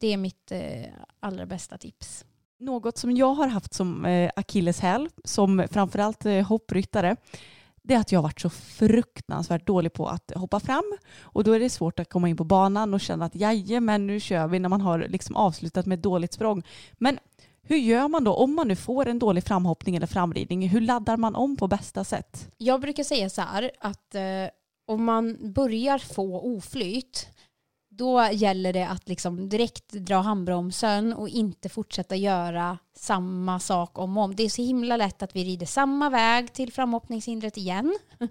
Det 0.00 0.12
är 0.12 0.16
mitt 0.16 0.52
eh, 0.52 0.84
allra 1.20 1.46
bästa 1.46 1.78
tips. 1.78 2.24
Något 2.60 2.98
som 2.98 3.16
jag 3.16 3.34
har 3.34 3.46
haft 3.46 3.74
som 3.74 4.04
eh, 4.04 4.30
akilleshäl, 4.36 5.08
som 5.24 5.66
framförallt 5.70 6.26
eh, 6.26 6.46
hoppryttare, 6.46 7.16
det 7.82 7.94
är 7.94 7.98
att 7.98 8.12
jag 8.12 8.18
har 8.18 8.22
varit 8.22 8.40
så 8.40 8.50
fruktansvärt 8.50 9.66
dålig 9.66 9.92
på 9.92 10.08
att 10.08 10.32
hoppa 10.36 10.60
fram. 10.60 10.96
Och 11.20 11.44
då 11.44 11.52
är 11.52 11.60
det 11.60 11.70
svårt 11.70 11.98
att 11.98 12.10
komma 12.10 12.28
in 12.28 12.36
på 12.36 12.44
banan 12.44 12.94
och 12.94 13.00
känna 13.00 13.24
att 13.24 13.34
jajamän, 13.34 14.06
nu 14.06 14.20
kör 14.20 14.46
vi 14.46 14.58
när 14.58 14.68
man 14.68 14.80
har 14.80 14.98
liksom 14.98 15.36
avslutat 15.36 15.86
med 15.86 15.98
ett 15.98 16.02
dåligt 16.02 16.32
språng. 16.32 16.62
Men 16.92 17.18
hur 17.62 17.76
gör 17.76 18.08
man 18.08 18.24
då 18.24 18.34
om 18.34 18.54
man 18.54 18.68
nu 18.68 18.76
får 18.76 19.08
en 19.08 19.18
dålig 19.18 19.44
framhoppning 19.44 19.96
eller 19.96 20.06
framridning? 20.06 20.68
Hur 20.68 20.80
laddar 20.80 21.16
man 21.16 21.34
om 21.34 21.56
på 21.56 21.68
bästa 21.68 22.04
sätt? 22.04 22.50
Jag 22.56 22.80
brukar 22.80 23.04
säga 23.04 23.30
så 23.30 23.42
här 23.42 23.70
att 23.80 24.14
eh, 24.14 24.22
om 24.86 25.04
man 25.04 25.52
börjar 25.52 25.98
få 25.98 26.40
oflyt 26.40 27.28
då 27.98 28.28
gäller 28.32 28.72
det 28.72 28.88
att 28.88 29.08
liksom 29.08 29.48
direkt 29.48 29.92
dra 29.92 30.20
handbromsen 30.20 31.12
och 31.12 31.28
inte 31.28 31.68
fortsätta 31.68 32.16
göra 32.16 32.78
samma 32.98 33.60
sak 33.60 33.98
om 33.98 34.16
och 34.16 34.24
om. 34.24 34.36
Det 34.36 34.42
är 34.42 34.48
så 34.48 34.62
himla 34.62 34.96
lätt 34.96 35.22
att 35.22 35.36
vi 35.36 35.44
rider 35.44 35.66
samma 35.66 36.10
väg 36.10 36.52
till 36.52 36.72
framhoppningshindret 36.72 37.56
igen. 37.56 37.98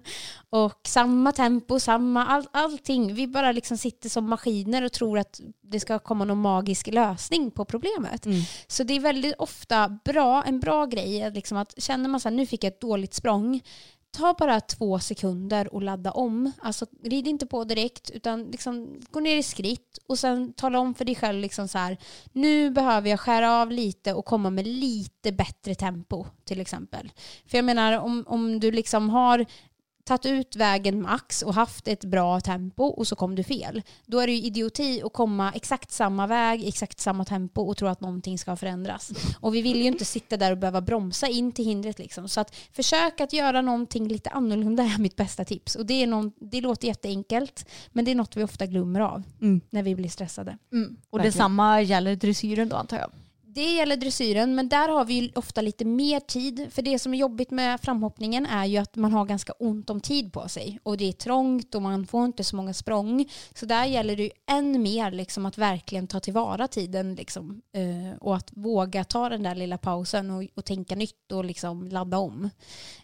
Och 0.50 0.80
samma 0.86 1.32
tempo, 1.32 1.80
samma 1.80 2.26
all, 2.26 2.48
allting. 2.50 3.14
Vi 3.14 3.26
bara 3.26 3.52
liksom 3.52 3.78
sitter 3.78 4.08
som 4.08 4.28
maskiner 4.28 4.84
och 4.84 4.92
tror 4.92 5.18
att 5.18 5.40
det 5.60 5.80
ska 5.80 5.98
komma 5.98 6.24
någon 6.24 6.40
magisk 6.40 6.86
lösning 6.86 7.50
på 7.50 7.64
problemet. 7.64 8.26
Så 8.66 8.82
det 8.82 8.96
är 8.96 9.00
väldigt 9.00 9.34
ofta 9.38 9.98
bra, 10.04 10.44
en 10.44 10.60
bra 10.60 10.86
grej 10.86 11.22
att, 11.22 11.34
liksom 11.34 11.58
att 11.58 11.82
känner 11.82 12.08
man 12.08 12.20
så 12.20 12.28
här, 12.28 12.36
nu 12.36 12.46
fick 12.46 12.64
jag 12.64 12.72
ett 12.72 12.80
dåligt 12.80 13.14
språng, 13.14 13.60
ta 14.10 14.34
bara 14.38 14.60
två 14.60 14.98
sekunder 14.98 15.74
och 15.74 15.82
ladda 15.82 16.10
om. 16.10 16.52
Alltså 16.62 16.86
rid 17.04 17.28
inte 17.28 17.46
på 17.46 17.64
direkt 17.64 18.10
utan 18.10 18.44
liksom 18.44 19.00
gå 19.10 19.20
ner 19.20 19.36
i 19.36 19.42
skritt 19.42 19.98
och 20.06 20.18
sen 20.18 20.52
tala 20.52 20.78
om 20.78 20.94
för 20.94 21.04
dig 21.04 21.14
själv 21.14 21.40
liksom 21.40 21.68
så 21.68 21.78
här, 21.78 21.96
nu 22.32 22.70
behöver 22.70 23.10
jag 23.10 23.20
skära 23.20 23.52
av 23.52 23.70
lite 23.70 24.14
och 24.14 24.24
komma 24.24 24.50
med 24.50 24.66
lite 24.66 25.32
bättre 25.32 25.74
tempo 25.74 26.26
till 26.44 26.60
exempel. 26.60 27.12
För 27.46 27.58
jag 27.58 27.64
menar 27.64 27.98
om, 27.98 28.24
om 28.26 28.60
du 28.60 28.70
liksom 28.70 29.10
har 29.10 29.46
tagit 30.08 30.26
ut 30.26 30.56
vägen 30.56 31.02
max 31.02 31.42
och 31.42 31.54
haft 31.54 31.88
ett 31.88 32.04
bra 32.04 32.40
tempo 32.40 32.84
och 32.84 33.06
så 33.06 33.16
kom 33.16 33.34
du 33.34 33.44
fel. 33.44 33.82
Då 34.06 34.18
är 34.20 34.26
det 34.26 34.32
ju 34.32 34.42
idioti 34.46 35.02
att 35.04 35.12
komma 35.12 35.52
exakt 35.54 35.92
samma 35.92 36.26
väg, 36.26 36.68
exakt 36.68 37.00
samma 37.00 37.24
tempo 37.24 37.62
och 37.62 37.76
tro 37.76 37.88
att 37.88 38.00
någonting 38.00 38.38
ska 38.38 38.56
förändras. 38.56 39.10
Och 39.40 39.54
vi 39.54 39.62
vill 39.62 39.76
ju 39.76 39.84
inte 39.86 40.04
sitta 40.04 40.36
där 40.36 40.52
och 40.52 40.58
behöva 40.58 40.80
bromsa 40.80 41.26
in 41.28 41.52
till 41.52 41.64
hindret 41.64 41.98
liksom. 41.98 42.28
Så 42.28 42.40
att 42.40 42.56
försök 42.72 43.20
att 43.20 43.32
göra 43.32 43.62
någonting 43.62 44.08
lite 44.08 44.30
annorlunda 44.30 44.82
är 44.82 44.98
mitt 44.98 45.16
bästa 45.16 45.44
tips. 45.44 45.74
Och 45.76 45.86
det, 45.86 46.02
är 46.02 46.06
någon, 46.06 46.32
det 46.40 46.60
låter 46.60 46.88
jätteenkelt, 46.88 47.66
men 47.92 48.04
det 48.04 48.10
är 48.10 48.14
något 48.14 48.36
vi 48.36 48.44
ofta 48.44 48.66
glömmer 48.66 49.00
av 49.00 49.22
Mm. 49.40 49.60
när 49.70 49.82
vi 49.82 49.94
blir 49.94 50.08
stressade. 50.08 50.58
Mm. 50.72 50.96
Och 51.10 51.18
Verkligen. 51.18 51.32
detsamma 51.32 51.82
gäller 51.82 52.16
dressyren 52.16 52.68
då 52.68 52.76
antar 52.76 52.96
jag. 52.98 53.10
Det 53.58 53.72
gäller 53.72 53.96
dressyren, 53.96 54.54
men 54.54 54.68
där 54.68 54.88
har 54.88 55.04
vi 55.04 55.14
ju 55.14 55.30
ofta 55.34 55.60
lite 55.60 55.84
mer 55.84 56.20
tid. 56.20 56.66
För 56.70 56.82
det 56.82 56.98
som 56.98 57.14
är 57.14 57.18
jobbigt 57.18 57.50
med 57.50 57.80
framhoppningen 57.80 58.46
är 58.46 58.64
ju 58.64 58.78
att 58.78 58.96
man 58.96 59.12
har 59.12 59.24
ganska 59.24 59.52
ont 59.52 59.90
om 59.90 60.00
tid 60.00 60.32
på 60.32 60.48
sig. 60.48 60.78
Och 60.82 60.96
det 60.96 61.08
är 61.08 61.12
trångt 61.12 61.74
och 61.74 61.82
man 61.82 62.06
får 62.06 62.24
inte 62.24 62.44
så 62.44 62.56
många 62.56 62.74
språng. 62.74 63.28
Så 63.54 63.66
där 63.66 63.84
gäller 63.84 64.16
det 64.16 64.22
ju 64.22 64.30
än 64.46 64.82
mer 64.82 65.10
liksom 65.10 65.46
att 65.46 65.58
verkligen 65.58 66.06
ta 66.06 66.20
tillvara 66.20 66.68
tiden. 66.68 67.14
Liksom, 67.14 67.62
eh, 67.72 68.18
och 68.20 68.36
att 68.36 68.50
våga 68.52 69.04
ta 69.04 69.28
den 69.28 69.42
där 69.42 69.54
lilla 69.54 69.78
pausen 69.78 70.30
och, 70.30 70.44
och 70.54 70.64
tänka 70.64 70.96
nytt 70.96 71.32
och 71.32 71.44
liksom 71.44 71.88
ladda 71.88 72.18
om. 72.18 72.50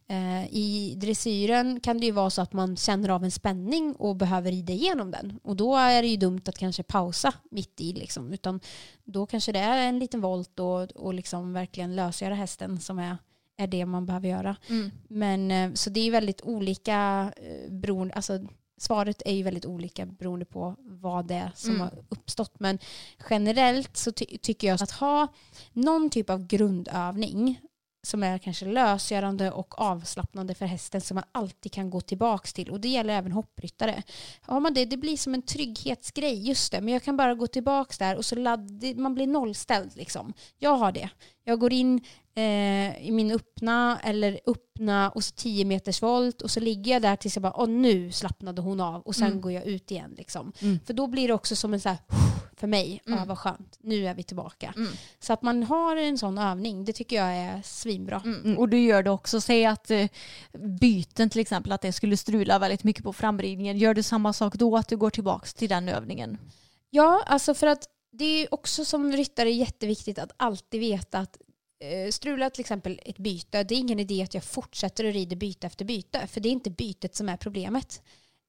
Eh, 0.07 0.45
I 0.51 0.95
dressyren 0.97 1.81
kan 1.81 1.99
det 2.01 2.07
ju 2.07 2.13
vara 2.13 2.31
så 2.31 2.43
att 2.43 2.53
man 2.53 2.77
känner 2.77 3.09
av 3.09 3.25
en 3.25 3.31
spänning 3.31 3.95
och 3.95 4.17
behöver 4.17 4.51
rida 4.51 4.73
igenom 4.73 5.11
den. 5.11 5.39
Och 5.43 5.57
då 5.57 5.77
är 5.77 6.03
det 6.03 6.09
ju 6.09 6.17
dumt 6.17 6.43
att 6.47 6.59
kanske 6.59 6.83
pausa 6.83 7.33
mitt 7.51 7.81
i. 7.81 7.93
Liksom. 7.93 8.33
Utan 8.33 8.61
då 9.05 9.27
kanske 9.27 9.53
det 9.53 9.59
är 9.59 9.89
en 9.89 9.99
liten 9.99 10.21
volt 10.21 10.44
och, 10.59 10.83
och 10.83 11.15
liksom 11.15 11.53
verkligen 11.53 11.97
lösgöra 11.97 12.35
hästen 12.35 12.81
som 12.81 12.99
är, 12.99 13.17
är 13.57 13.67
det 13.67 13.87
man 13.87 14.07
behöver 14.07 14.29
göra. 14.29 14.57
Mm. 14.69 14.91
Men 15.09 15.51
eh, 15.51 15.73
så 15.75 15.91
det 15.91 16.01
är 16.01 16.11
väldigt 16.11 16.43
olika 16.43 17.33
eh, 17.37 17.73
beroende, 17.73 18.15
alltså 18.15 18.41
svaret 18.79 19.23
är 19.25 19.33
ju 19.35 19.43
väldigt 19.43 19.67
olika 19.67 20.07
beroende 20.07 20.45
på 20.45 20.77
vad 20.81 21.27
det 21.27 21.35
är 21.35 21.51
som 21.55 21.71
Mm. 21.71 21.81
har 21.81 22.05
uppstått. 22.09 22.61
Men 22.61 22.79
generellt 23.31 23.97
så 23.97 24.13
ty- 24.13 24.39
tycker 24.39 24.69
jag 24.69 24.83
att 24.83 24.91
ha 24.91 25.29
någon 25.73 26.11
typ 26.11 26.31
av 26.31 26.47
grundövning 26.47 27.61
som 28.05 28.23
är 28.23 28.39
kanske 28.39 28.67
lösgörande 28.67 29.51
och 29.51 29.81
avslappnande 29.81 30.55
för 30.55 30.67
hästen 30.67 31.01
som 31.01 31.15
man 31.15 31.25
alltid 31.33 31.73
kan 31.73 31.91
gå 31.91 32.01
tillbaka 32.01 32.47
till. 32.47 32.71
Och 32.71 32.81
det 32.81 32.89
gäller 32.89 33.15
även 33.15 33.33
hoppryttare. 33.33 34.03
Har 34.41 34.61
man 34.61 34.75
det, 34.75 34.85
det 34.85 34.97
blir 34.97 35.17
som 35.17 35.35
en 35.35 35.43
trygghetsgrej, 35.43 36.49
just 36.49 36.73
det. 36.73 36.81
Men 36.81 36.95
jag 36.95 37.03
kan 37.03 37.17
bara 37.17 37.35
gå 37.35 37.47
tillbaka 37.47 37.95
där 37.99 38.17
och 38.17 38.25
så 38.25 38.35
ladd, 38.35 38.97
man 38.97 39.15
blir 39.15 39.27
nollställd. 39.27 39.97
Liksom. 39.97 40.33
Jag 40.59 40.77
har 40.77 40.93
det. 40.93 41.09
Jag 41.45 41.61
går 41.61 41.73
in 41.73 42.01
eh, 42.35 43.07
i 43.07 43.11
min 43.13 43.31
öppna 43.33 44.01
eller 44.05 44.41
öppna 44.47 45.11
och 45.11 45.25
så 45.25 45.35
10 45.35 45.65
meters 45.65 46.03
volt 46.03 46.43
och 46.43 46.51
så 46.51 46.61
ligger 46.61 46.93
jag 46.93 47.03
där 47.03 47.17
tills 47.17 47.37
jag 47.37 47.43
bara, 47.43 47.61
åh 47.61 47.69
nu 47.69 48.13
slappnade 48.13 48.63
hon 48.63 48.81
av 48.81 49.03
och 49.03 49.17
sen 49.17 49.27
Mm. 49.27 49.41
går 49.41 49.53
jag 49.53 49.65
ut 49.67 49.91
igen. 49.91 50.15
Liksom. 50.19 50.53
Mm. 50.61 50.81
För 50.87 50.95
då 50.95 51.07
blir 51.07 51.29
det 51.29 51.35
också 51.35 51.57
som 51.57 51.75
en 51.75 51.81
så 51.81 51.89
här, 51.89 51.99
för 52.57 52.67
mig, 52.67 53.03
Mm. 53.07 53.19
ja 53.19 53.25
vad 53.25 53.39
skönt, 53.39 53.77
nu 53.81 54.07
är 54.07 54.15
vi 54.15 54.23
tillbaka. 54.23 54.73
Mm. 54.77 54.93
Så 55.21 55.33
att 55.33 55.43
man 55.43 55.63
har 55.63 55.97
en 55.97 56.19
sån 56.19 56.39
övning, 56.39 56.85
det 56.85 56.93
tycker 56.93 57.17
jag 57.17 57.37
är 57.37 57.63
svinbra. 57.65 58.23
Mm. 58.25 58.59
Och 58.59 58.69
du 58.69 58.79
gör 58.81 59.03
det 59.03 59.11
också. 59.11 59.41
Säg 59.41 59.67
att 59.67 59.91
eh, 59.91 60.07
byten 60.81 61.31
till 61.31 61.41
exempel, 61.41 61.73
att 61.73 61.81
det 61.81 61.93
skulle 61.93 62.17
strula 62.17 62.59
väldigt 62.59 62.85
mycket 62.85 63.05
på 63.05 63.13
framridningen. 63.13 63.79
Gör 63.79 63.95
du 63.95 64.03
samma 64.03 64.33
sak 64.33 64.55
då, 64.55 64.77
att 64.77 64.89
du 64.89 64.97
går 64.97 65.11
tillbaka 65.11 65.47
till 65.47 65.69
den 65.69 65.89
övningen? 65.89 66.39
Ja, 66.91 67.23
alltså 67.27 67.55
för 67.55 67.67
att 67.67 67.89
det 68.13 68.25
är 68.25 68.55
också 68.55 68.85
som 68.85 69.13
ryttare 69.13 69.51
jätteviktigt 69.51 70.19
att 70.19 70.31
alltid 70.37 70.81
veta 70.81 71.19
att 71.19 71.37
Eh, 71.85 72.11
strular 72.11 72.51
till 72.51 72.61
exempel 72.61 73.01
ett 73.05 73.19
byte, 73.19 73.65
det 73.65 73.75
är 73.75 73.79
ingen 73.79 74.01
idé 74.01 74.23
att 74.23 74.35
jag 74.35 74.45
fortsätter 74.45 75.05
att 75.05 75.15
rida 75.15 75.37
byte 75.37 75.67
efter 75.67 75.85
byte, 75.85 76.27
för 76.27 76.41
det 76.41 76.49
är 76.49 76.53
inte 76.53 76.71
bytet 76.71 77.15
som 77.15 77.29
är 77.29 77.37
problemet. 77.37 78.03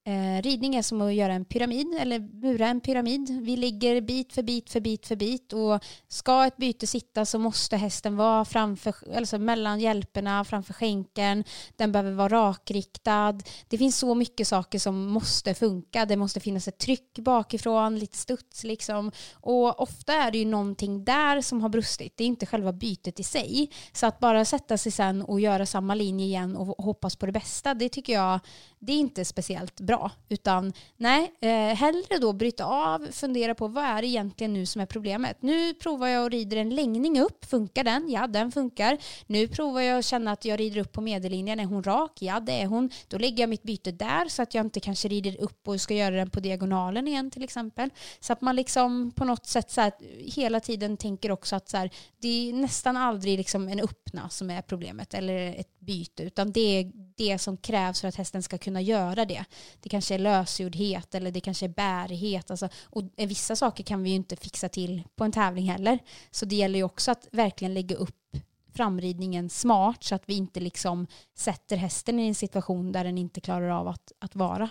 Eh, 0.07 0.41
ridning 0.41 0.75
är 0.75 0.81
som 0.81 1.01
att 1.01 1.13
göra 1.13 1.33
en 1.33 1.45
pyramid 1.45 1.95
eller 1.99 2.19
mura 2.19 2.67
en 2.67 2.81
pyramid. 2.81 3.41
Vi 3.41 3.57
ligger 3.57 4.01
bit 4.01 4.33
för 4.33 4.43
bit 4.43 4.69
för 4.69 4.79
bit 4.79 5.07
för 5.07 5.15
bit 5.15 5.53
och 5.53 5.83
ska 6.07 6.45
ett 6.45 6.57
byte 6.57 6.87
sitta 6.87 7.25
så 7.25 7.39
måste 7.39 7.77
hästen 7.77 8.17
vara 8.17 8.45
framför, 8.45 8.95
alltså 9.15 9.37
mellan 9.37 9.79
hjälperna, 9.79 10.43
framför 10.43 10.73
skänkeln. 10.73 11.43
Den 11.75 11.91
behöver 11.91 12.11
vara 12.11 12.29
rakriktad. 12.29 13.39
Det 13.67 13.77
finns 13.77 13.97
så 13.97 14.15
mycket 14.15 14.47
saker 14.47 14.79
som 14.79 15.05
måste 15.07 15.53
funka. 15.53 16.05
Det 16.05 16.17
måste 16.17 16.39
finnas 16.39 16.67
ett 16.67 16.77
tryck 16.77 17.19
bakifrån, 17.19 17.99
lite 17.99 18.17
studs 18.17 18.63
liksom. 18.63 19.11
Och 19.33 19.81
ofta 19.81 20.13
är 20.13 20.31
det 20.31 20.37
ju 20.37 20.45
någonting 20.45 21.05
där 21.05 21.41
som 21.41 21.61
har 21.61 21.69
brustit. 21.69 22.13
Det 22.17 22.23
är 22.23 22.27
inte 22.27 22.45
själva 22.45 22.73
bytet 22.73 23.19
i 23.19 23.23
sig. 23.23 23.71
Så 23.93 24.05
att 24.05 24.19
bara 24.19 24.45
sätta 24.45 24.77
sig 24.77 24.91
sen 24.91 25.21
och 25.21 25.39
göra 25.39 25.65
samma 25.65 25.95
linje 25.95 26.25
igen 26.25 26.55
och 26.55 26.83
hoppas 26.83 27.15
på 27.15 27.25
det 27.25 27.31
bästa, 27.31 27.73
det 27.73 27.89
tycker 27.89 28.13
jag, 28.13 28.39
det 28.79 28.93
är 28.93 28.97
inte 28.97 29.25
speciellt 29.25 29.79
bra. 29.79 29.94
Utan 30.29 30.73
nej, 30.97 31.33
eh, 31.41 31.49
hellre 31.75 32.17
då 32.21 32.33
bryta 32.33 32.65
av, 32.65 33.07
fundera 33.11 33.55
på 33.55 33.67
vad 33.67 33.83
är 33.83 34.01
det 34.01 34.07
egentligen 34.07 34.53
nu 34.53 34.65
som 34.65 34.81
är 34.81 34.85
problemet. 34.85 35.41
Nu 35.41 35.73
provar 35.73 36.07
jag 36.07 36.23
och 36.23 36.31
rider 36.31 36.57
en 36.57 36.69
längning 36.69 37.19
upp, 37.19 37.45
funkar 37.45 37.83
den? 37.83 38.09
Ja, 38.09 38.27
den 38.27 38.51
funkar. 38.51 38.97
Nu 39.27 39.47
provar 39.47 39.81
jag 39.81 39.99
att 39.99 40.05
känna 40.05 40.31
att 40.31 40.45
jag 40.45 40.59
rider 40.59 40.81
upp 40.81 40.91
på 40.91 41.01
medellinjen, 41.01 41.59
är 41.59 41.65
hon 41.65 41.83
rak? 41.83 42.11
Ja, 42.19 42.39
det 42.39 42.61
är 42.61 42.65
hon. 42.65 42.89
Då 43.07 43.17
lägger 43.17 43.43
jag 43.43 43.49
mitt 43.49 43.63
byte 43.63 43.91
där 43.91 44.29
så 44.29 44.41
att 44.41 44.53
jag 44.53 44.65
inte 44.65 44.79
kanske 44.79 45.07
rider 45.07 45.41
upp 45.41 45.67
och 45.67 45.81
ska 45.81 45.93
göra 45.93 46.15
den 46.15 46.29
på 46.29 46.39
diagonalen 46.39 47.07
igen 47.07 47.31
till 47.31 47.43
exempel. 47.43 47.89
Så 48.19 48.33
att 48.33 48.41
man 48.41 48.55
liksom 48.55 49.11
på 49.11 49.25
något 49.25 49.45
sätt 49.45 49.71
så 49.71 49.81
här, 49.81 49.91
hela 50.35 50.59
tiden 50.59 50.97
tänker 50.97 51.31
också 51.31 51.55
att 51.55 51.69
så 51.69 51.77
här, 51.77 51.89
det 52.21 52.49
är 52.49 52.53
nästan 52.53 52.97
aldrig 52.97 53.37
liksom 53.37 53.67
en 53.67 53.79
öppna 53.79 54.29
som 54.29 54.49
är 54.49 54.61
problemet 54.61 55.13
eller 55.13 55.59
ett 55.59 55.79
byte 55.79 56.23
utan 56.23 56.51
det 56.51 56.79
är 56.79 56.91
det 57.17 57.39
som 57.39 57.57
krävs 57.57 58.01
för 58.01 58.07
att 58.07 58.15
hästen 58.15 58.43
ska 58.43 58.57
kunna 58.57 58.81
göra 58.81 59.25
det. 59.25 59.45
Det 59.85 59.89
kanske 59.89 60.13
är 60.15 60.19
lösgjordhet 60.19 61.15
eller 61.15 61.31
det 61.31 61.39
kanske 61.39 61.65
är 61.65 61.69
bärighet. 61.69 62.51
Alltså, 62.51 62.69
och 62.83 63.03
vissa 63.15 63.55
saker 63.55 63.83
kan 63.83 64.03
vi 64.03 64.09
ju 64.09 64.15
inte 64.15 64.35
fixa 64.35 64.69
till 64.69 65.03
på 65.15 65.23
en 65.23 65.31
tävling 65.31 65.69
heller. 65.69 65.99
Så 66.31 66.45
det 66.45 66.55
gäller 66.55 66.79
ju 66.79 66.83
också 66.83 67.11
att 67.11 67.27
verkligen 67.31 67.73
lägga 67.73 67.95
upp 67.95 68.37
framridningen 68.73 69.49
smart 69.49 70.03
så 70.03 70.15
att 70.15 70.23
vi 70.25 70.33
inte 70.33 70.59
liksom 70.59 71.07
sätter 71.35 71.77
hästen 71.77 72.19
i 72.19 72.27
en 72.27 72.35
situation 72.35 72.91
där 72.91 73.03
den 73.03 73.17
inte 73.17 73.41
klarar 73.41 73.69
av 73.69 73.87
att, 73.87 74.11
att 74.19 74.35
vara. 74.35 74.69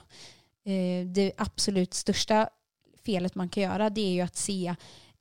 Eh, 0.64 1.06
det 1.06 1.32
absolut 1.36 1.94
största 1.94 2.48
felet 3.04 3.34
man 3.34 3.48
kan 3.48 3.62
göra 3.62 3.90
det 3.90 4.00
är 4.00 4.12
ju 4.12 4.20
att 4.20 4.36
se 4.36 4.74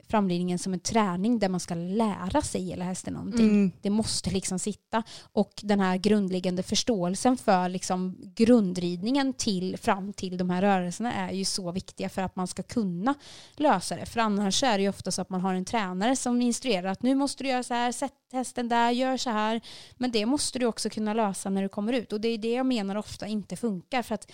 framridningen 0.07 0.59
som 0.59 0.73
en 0.73 0.79
träning 0.79 1.39
där 1.39 1.49
man 1.49 1.59
ska 1.59 1.75
lära 1.75 2.41
sig 2.41 2.63
hela 2.63 2.85
hästen 2.85 3.13
någonting. 3.13 3.49
Mm. 3.49 3.71
Det 3.81 3.89
måste 3.89 4.29
liksom 4.29 4.59
sitta. 4.59 5.03
Och 5.31 5.53
den 5.63 5.79
här 5.79 5.97
grundläggande 5.97 6.63
förståelsen 6.63 7.37
för 7.37 7.69
liksom 7.69 8.17
grundridningen 8.35 9.33
till, 9.33 9.77
fram 9.77 10.13
till 10.13 10.37
de 10.37 10.49
här 10.49 10.61
rörelserna 10.61 11.13
är 11.13 11.31
ju 11.31 11.45
så 11.45 11.71
viktiga 11.71 12.09
för 12.09 12.21
att 12.21 12.35
man 12.35 12.47
ska 12.47 12.63
kunna 12.63 13.13
lösa 13.55 13.95
det. 13.95 14.05
För 14.05 14.19
annars 14.19 14.63
är 14.63 14.77
det 14.77 14.83
ju 14.83 14.89
ofta 14.89 15.11
så 15.11 15.21
att 15.21 15.29
man 15.29 15.41
har 15.41 15.53
en 15.53 15.65
tränare 15.65 16.15
som 16.15 16.41
instruerar 16.41 16.91
att 16.91 17.03
nu 17.03 17.15
måste 17.15 17.43
du 17.43 17.49
göra 17.49 17.63
så 17.63 17.73
här, 17.73 17.91
sätt 17.91 18.13
hästen 18.33 18.69
där, 18.69 18.91
gör 18.91 19.17
så 19.17 19.29
här. 19.29 19.61
Men 19.97 20.11
det 20.11 20.25
måste 20.25 20.59
du 20.59 20.65
också 20.65 20.89
kunna 20.89 21.13
lösa 21.13 21.49
när 21.49 21.61
du 21.61 21.69
kommer 21.69 21.93
ut. 21.93 22.13
Och 22.13 22.21
det 22.21 22.27
är 22.27 22.37
det 22.37 22.53
jag 22.53 22.65
menar 22.65 22.95
ofta 22.95 23.27
inte 23.27 23.55
funkar 23.55 24.01
för 24.01 24.15
att 24.15 24.31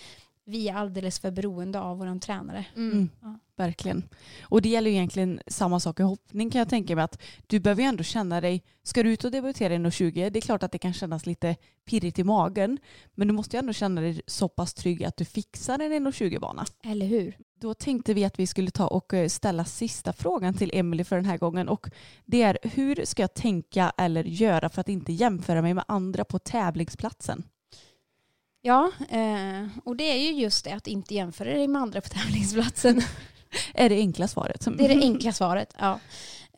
vi 0.50 0.68
är 0.68 0.74
alldeles 0.74 1.18
för 1.18 1.30
beroende 1.30 1.80
av 1.80 1.98
våran 1.98 2.20
tränare. 2.20 2.64
Mm. 2.76 3.10
Ja. 3.20 3.38
Verkligen. 3.56 4.08
Och 4.42 4.62
det 4.62 4.68
gäller 4.68 4.90
ju 4.90 4.96
egentligen 4.96 5.40
samma 5.46 5.80
sak 5.80 6.00
i 6.00 6.02
hoppning 6.02 6.50
kan 6.50 6.58
jag 6.58 6.68
tänka 6.68 6.96
mig 6.96 7.04
att 7.04 7.22
du 7.46 7.60
behöver 7.60 7.82
ju 7.82 7.88
ändå 7.88 8.02
känna 8.02 8.40
dig, 8.40 8.62
ska 8.82 9.02
du 9.02 9.12
ut 9.12 9.24
och 9.24 9.30
debutera 9.30 9.74
i 9.74 9.76
1,20 9.76 10.30
det 10.30 10.38
är 10.38 10.40
klart 10.40 10.62
att 10.62 10.72
det 10.72 10.78
kan 10.78 10.92
kännas 10.92 11.26
lite 11.26 11.56
pirrigt 11.84 12.18
i 12.18 12.24
magen 12.24 12.78
men 13.14 13.28
du 13.28 13.34
måste 13.34 13.56
ju 13.56 13.58
ändå 13.58 13.72
känna 13.72 14.00
dig 14.00 14.20
så 14.26 14.48
pass 14.48 14.74
trygg 14.74 15.04
att 15.04 15.16
du 15.16 15.24
fixar 15.24 15.78
en 15.78 16.06
1,20-bana. 16.06 16.66
Eller 16.84 17.06
hur? 17.06 17.36
Då 17.60 17.74
tänkte 17.74 18.14
vi 18.14 18.24
att 18.24 18.38
vi 18.38 18.46
skulle 18.46 18.70
ta 18.70 18.86
och 18.86 19.14
eh, 19.14 19.28
ställa 19.28 19.64
sista 19.64 20.12
frågan 20.12 20.54
till 20.54 20.70
Emily 20.74 21.04
för 21.04 21.16
den 21.16 21.24
här 21.24 21.38
gången 21.38 21.68
och 21.68 21.90
det 22.24 22.42
är 22.42 22.58
hur 22.62 23.04
ska 23.04 23.22
jag 23.22 23.34
tänka 23.34 23.92
eller 23.96 24.24
göra 24.24 24.68
för 24.68 24.80
att 24.80 24.88
inte 24.88 25.12
jämföra 25.12 25.62
mig 25.62 25.74
med 25.74 25.84
andra 25.88 26.24
på 26.24 26.38
tävlingsplatsen? 26.38 27.42
Ja, 28.62 28.90
eh, 29.08 29.66
och 29.84 29.96
det 29.96 30.04
är 30.04 30.16
ju 30.16 30.40
just 30.40 30.64
det 30.64 30.72
att 30.72 30.86
inte 30.86 31.14
jämföra 31.14 31.52
dig 31.52 31.68
med 31.68 31.82
andra 31.82 32.00
på 32.00 32.08
tävlingsplatsen. 32.08 33.02
Är 33.74 33.88
det 33.88 33.96
enkla 33.96 34.28
svaret? 34.28 34.66
Det 34.78 34.84
är 34.84 34.88
det 34.88 35.00
enkla 35.00 35.32
svaret. 35.32 35.74
Ja. 35.78 36.00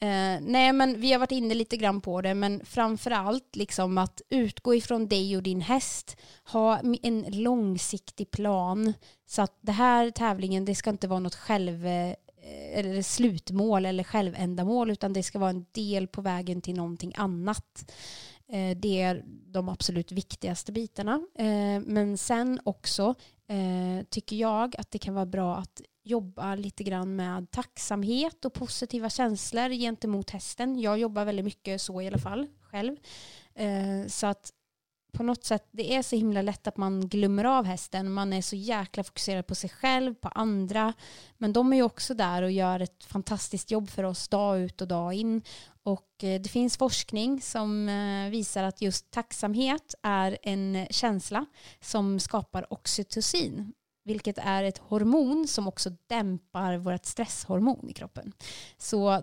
Eh, 0.03 0.41
nej, 0.41 0.73
men 0.73 1.01
vi 1.01 1.13
har 1.13 1.19
varit 1.19 1.33
inne 1.33 1.55
lite 1.55 1.77
grann 1.77 2.01
på 2.01 2.21
det, 2.21 2.35
men 2.35 2.61
framför 2.65 3.11
allt 3.11 3.57
liksom 3.57 3.99
att 3.99 4.23
utgå 4.29 4.75
ifrån 4.75 5.09
dig 5.09 5.37
och 5.37 5.43
din 5.43 5.61
häst. 5.61 6.17
Ha 6.45 6.81
en 7.03 7.25
långsiktig 7.29 8.31
plan 8.31 8.93
så 9.27 9.43
att 9.43 9.59
det 9.61 9.73
här 9.73 10.11
tävlingen, 10.11 10.65
det 10.65 10.75
ska 10.75 10.91
inte 10.91 11.09
vara 11.09 11.21
något 11.21 11.35
själv 11.35 11.87
eh, 11.87 12.15
eller 12.75 13.03
slutmål 13.03 13.87
eller 13.87 14.05
självändamål 14.05 14.91
utan 14.91 15.13
det 15.13 15.23
ska 15.23 15.39
vara 15.39 15.51
en 15.51 15.67
del 15.73 16.09
på 16.09 16.23
vägen 16.23 16.61
till 16.61 16.75
någonting 16.75 17.13
annat. 17.17 17.93
Eh, 18.49 18.77
det 18.77 19.03
är 19.03 19.23
de 19.27 19.69
absolut 19.69 20.13
viktigaste 20.13 20.73
bitarna. 20.73 21.21
Eh, 21.35 21.81
men 21.87 22.19
sen 22.19 22.61
också 22.65 23.15
eh, 23.47 24.07
tycker 24.11 24.37
jag 24.37 24.77
att 24.79 24.91
det 24.91 24.99
kan 24.99 25.15
vara 25.15 25.27
bra 25.27 25.57
att 25.57 25.83
jobba 26.05 26.55
lite 26.55 26.85
grann 26.85 27.17
med 27.17 27.51
tacksamhet 27.51 28.45
och 28.45 28.53
positiva 28.53 29.11
känslor 29.11 29.69
gentemot 29.69 30.31
hästen. 30.31 30.81
Jag 30.81 30.99
jobbar 30.99 31.25
väldigt 31.25 31.45
mycket 31.45 31.81
så 31.81 32.01
i 32.01 32.07
alla 32.07 32.19
fall 32.19 32.47
själv. 32.61 32.97
Så 34.09 34.27
att 34.27 34.53
på 35.13 35.23
något 35.23 35.45
sätt, 35.45 35.69
det 35.71 35.95
är 35.95 36.03
så 36.03 36.17
himla 36.17 36.43
lätt 36.43 36.67
att 36.67 36.77
man 36.77 37.09
glömmer 37.09 37.45
av 37.45 37.65
hästen. 37.65 38.13
Man 38.13 38.33
är 38.33 38.43
så 38.43 38.57
jäkla 38.57 39.05
fokuserad 39.05 39.47
på 39.47 39.55
sig 39.55 39.71
själv, 39.71 40.15
på 40.15 40.29
andra. 40.29 40.93
Men 41.39 41.53
de 41.53 41.73
är 41.73 41.77
ju 41.77 41.83
också 41.83 42.15
där 42.15 42.43
och 42.43 42.51
gör 42.51 42.81
ett 42.81 43.05
fantastiskt 43.05 43.71
jobb 43.71 43.91
för 43.91 44.05
oss 44.05 44.29
dag 44.29 44.61
ut 44.61 44.81
och 44.81 44.89
dag 44.89 45.15
in. 45.15 45.43
Och 45.83 46.25
eh, 46.25 46.41
det 46.41 46.49
finns 46.49 46.77
forskning 46.77 47.41
som 47.41 47.89
eh, 47.89 48.31
visar 48.31 48.65
att 48.65 48.83
just 48.83 49.11
tacksamhet 49.11 49.95
är 50.03 50.39
en 50.43 50.87
känsla 50.91 51.47
som 51.81 52.21
skapar 52.21 52.73
oxytocin, 52.73 53.73
vilket 54.05 54.39
är 54.39 54.65
ett 54.65 54.79
hormon 54.79 55.49
som 55.49 55.69
också 55.69 55.91
dämpar 56.07 56.77
vårt 56.77 57.05
stresshormon 57.05 57.89
i 57.89 57.93
kroppen. 57.93 58.33
Så 58.79 59.23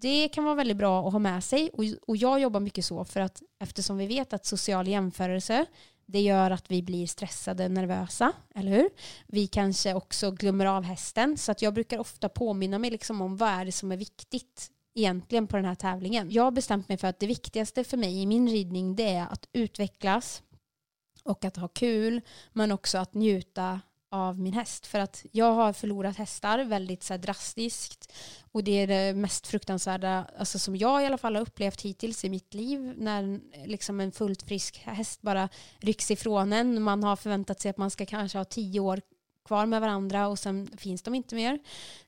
det 0.00 0.28
kan 0.28 0.44
vara 0.44 0.54
väldigt 0.54 0.76
bra 0.76 1.06
att 1.06 1.12
ha 1.12 1.18
med 1.18 1.44
sig 1.44 1.70
och, 1.72 1.84
och 2.06 2.16
jag 2.16 2.40
jobbar 2.40 2.60
mycket 2.60 2.84
så 2.84 3.04
för 3.04 3.20
att 3.20 3.42
eftersom 3.60 3.96
vi 3.96 4.06
vet 4.06 4.32
att 4.32 4.46
social 4.46 4.88
jämförelse 4.88 5.66
det 6.06 6.20
gör 6.20 6.50
att 6.50 6.70
vi 6.70 6.82
blir 6.82 7.06
stressade, 7.06 7.68
nervösa, 7.68 8.32
eller 8.54 8.70
hur? 8.70 8.88
Vi 9.26 9.46
kanske 9.46 9.94
också 9.94 10.30
glömmer 10.30 10.66
av 10.66 10.82
hästen 10.82 11.38
så 11.38 11.52
att 11.52 11.62
jag 11.62 11.74
brukar 11.74 11.98
ofta 11.98 12.28
påminna 12.28 12.78
mig 12.78 12.90
liksom 12.90 13.20
om 13.20 13.36
vad 13.36 13.48
är 13.48 13.64
det 13.64 13.72
som 13.72 13.92
är 13.92 13.96
viktigt 13.96 14.70
egentligen 14.94 15.46
på 15.46 15.56
den 15.56 15.64
här 15.64 15.74
tävlingen. 15.74 16.30
Jag 16.30 16.42
har 16.42 16.50
bestämt 16.50 16.88
mig 16.88 16.98
för 16.98 17.08
att 17.08 17.20
det 17.20 17.26
viktigaste 17.26 17.84
för 17.84 17.96
mig 17.96 18.22
i 18.22 18.26
min 18.26 18.48
ridning 18.48 18.96
det 18.96 19.08
är 19.08 19.26
att 19.30 19.48
utvecklas 19.52 20.42
och 21.24 21.44
att 21.44 21.56
ha 21.56 21.68
kul 21.68 22.20
men 22.52 22.72
också 22.72 22.98
att 22.98 23.14
njuta 23.14 23.80
av 24.10 24.40
min 24.40 24.52
häst. 24.52 24.86
För 24.86 24.98
att 24.98 25.24
jag 25.32 25.52
har 25.52 25.72
förlorat 25.72 26.16
hästar 26.16 26.64
väldigt 26.64 27.02
så 27.02 27.12
här, 27.12 27.18
drastiskt. 27.18 28.12
Och 28.52 28.64
det 28.64 28.72
är 28.72 28.86
det 28.86 29.14
mest 29.14 29.46
fruktansvärda 29.46 30.26
alltså, 30.38 30.58
som 30.58 30.76
jag 30.76 31.02
i 31.02 31.06
alla 31.06 31.18
fall 31.18 31.34
har 31.34 31.42
upplevt 31.42 31.80
hittills 31.80 32.24
i 32.24 32.28
mitt 32.28 32.54
liv. 32.54 32.94
När 32.96 33.40
liksom, 33.66 34.00
en 34.00 34.12
fullt 34.12 34.42
frisk 34.42 34.78
häst 34.78 35.22
bara 35.22 35.48
rycks 35.78 36.10
ifrån 36.10 36.52
en. 36.52 36.82
Man 36.82 37.02
har 37.02 37.16
förväntat 37.16 37.60
sig 37.60 37.70
att 37.70 37.76
man 37.76 37.90
ska 37.90 38.06
kanske 38.06 38.38
ha 38.38 38.44
tio 38.44 38.80
år 38.80 39.00
kvar 39.50 39.66
med 39.66 39.80
varandra 39.80 40.28
och 40.28 40.38
sen 40.38 40.70
finns 40.76 41.02
de 41.02 41.14
inte 41.14 41.34
mer. 41.34 41.58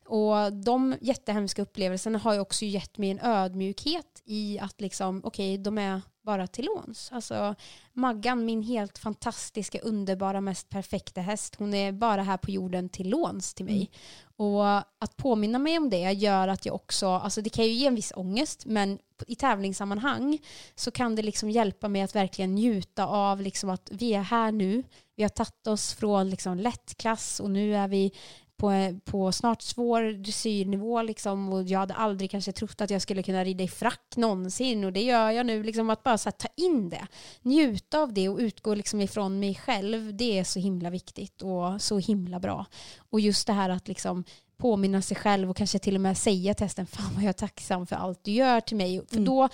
Och 0.06 0.52
de 0.52 0.96
jättehemska 1.00 1.62
upplevelserna 1.62 2.18
har 2.18 2.34
ju 2.34 2.40
också 2.40 2.64
gett 2.64 2.98
mig 2.98 3.10
en 3.10 3.20
ödmjukhet 3.20 4.22
i 4.24 4.58
att 4.58 4.80
liksom, 4.80 5.20
okej, 5.24 5.54
okay, 5.54 5.62
de 5.62 5.78
är 5.78 6.00
bara 6.22 6.46
till 6.46 6.64
låns. 6.64 7.08
Alltså 7.12 7.54
Maggan, 7.92 8.44
min 8.44 8.62
helt 8.62 8.98
fantastiska, 8.98 9.78
underbara, 9.80 10.40
mest 10.40 10.68
perfekta 10.68 11.20
häst, 11.20 11.54
hon 11.58 11.74
är 11.74 11.92
bara 11.92 12.22
här 12.22 12.36
på 12.36 12.50
jorden 12.50 12.88
till 12.88 13.08
låns 13.08 13.54
till 13.54 13.64
mig. 13.64 13.74
Mm. 13.74 13.88
Och 14.36 14.76
att 14.76 15.16
påminna 15.16 15.58
mig 15.58 15.78
om 15.78 15.90
det 15.90 16.12
gör 16.12 16.48
att 16.48 16.66
jag 16.66 16.74
också, 16.74 17.08
alltså 17.08 17.42
det 17.42 17.50
kan 17.50 17.64
ju 17.64 17.70
ge 17.70 17.86
en 17.86 17.94
viss 17.94 18.12
ångest, 18.16 18.66
men 18.66 18.98
i 19.26 19.34
tävlingssammanhang 19.34 20.38
så 20.74 20.90
kan 20.90 21.16
det 21.16 21.22
liksom 21.22 21.50
hjälpa 21.50 21.88
mig 21.88 22.02
att 22.02 22.14
verkligen 22.14 22.54
njuta 22.54 23.06
av 23.06 23.40
liksom 23.40 23.70
att 23.70 23.88
vi 23.92 24.14
är 24.14 24.22
här 24.22 24.52
nu. 24.52 24.82
Vi 25.16 25.22
har 25.22 25.30
tagit 25.30 25.66
oss 25.66 25.94
från 25.94 26.30
liksom 26.30 26.56
lättklass 26.56 27.40
och 27.40 27.50
nu 27.50 27.76
är 27.76 27.88
vi 27.88 28.12
på, 28.62 28.98
på 29.04 29.32
snart 29.32 29.62
svår 29.62 30.12
dressyrnivå 30.12 31.02
liksom, 31.02 31.52
och 31.52 31.62
jag 31.62 31.78
hade 31.78 31.94
aldrig 31.94 32.30
kanske 32.30 32.52
trott 32.52 32.80
att 32.80 32.90
jag 32.90 33.02
skulle 33.02 33.22
kunna 33.22 33.44
rida 33.44 33.64
i 33.64 33.68
frack 33.68 34.16
någonsin 34.16 34.84
och 34.84 34.92
det 34.92 35.02
gör 35.02 35.30
jag 35.30 35.46
nu. 35.46 35.62
Liksom, 35.62 35.90
att 35.90 36.02
bara 36.02 36.18
så 36.18 36.28
här, 36.28 36.32
ta 36.32 36.48
in 36.56 36.90
det, 36.90 37.06
njuta 37.42 37.98
av 37.98 38.12
det 38.12 38.28
och 38.28 38.38
utgå 38.38 38.74
liksom 38.74 39.00
ifrån 39.00 39.40
mig 39.40 39.54
själv, 39.54 40.16
det 40.16 40.38
är 40.38 40.44
så 40.44 40.58
himla 40.58 40.90
viktigt 40.90 41.42
och 41.42 41.82
så 41.82 41.98
himla 41.98 42.40
bra. 42.40 42.66
Och 43.10 43.20
just 43.20 43.46
det 43.46 43.52
här 43.52 43.70
att 43.70 43.88
liksom 43.88 44.24
påminna 44.62 45.02
sig 45.02 45.16
själv 45.16 45.50
och 45.50 45.56
kanske 45.56 45.78
till 45.78 45.94
och 45.94 46.00
med 46.00 46.18
säga 46.18 46.54
till 46.54 46.64
hästen, 46.64 46.86
fan 46.86 47.14
vad 47.14 47.22
jag 47.22 47.28
är 47.28 47.32
tacksam 47.32 47.86
för 47.86 47.96
allt 47.96 48.24
du 48.24 48.32
gör 48.32 48.60
till 48.60 48.76
mig. 48.76 49.02
För 49.08 49.16
mm. 49.16 49.24
då 49.24 49.48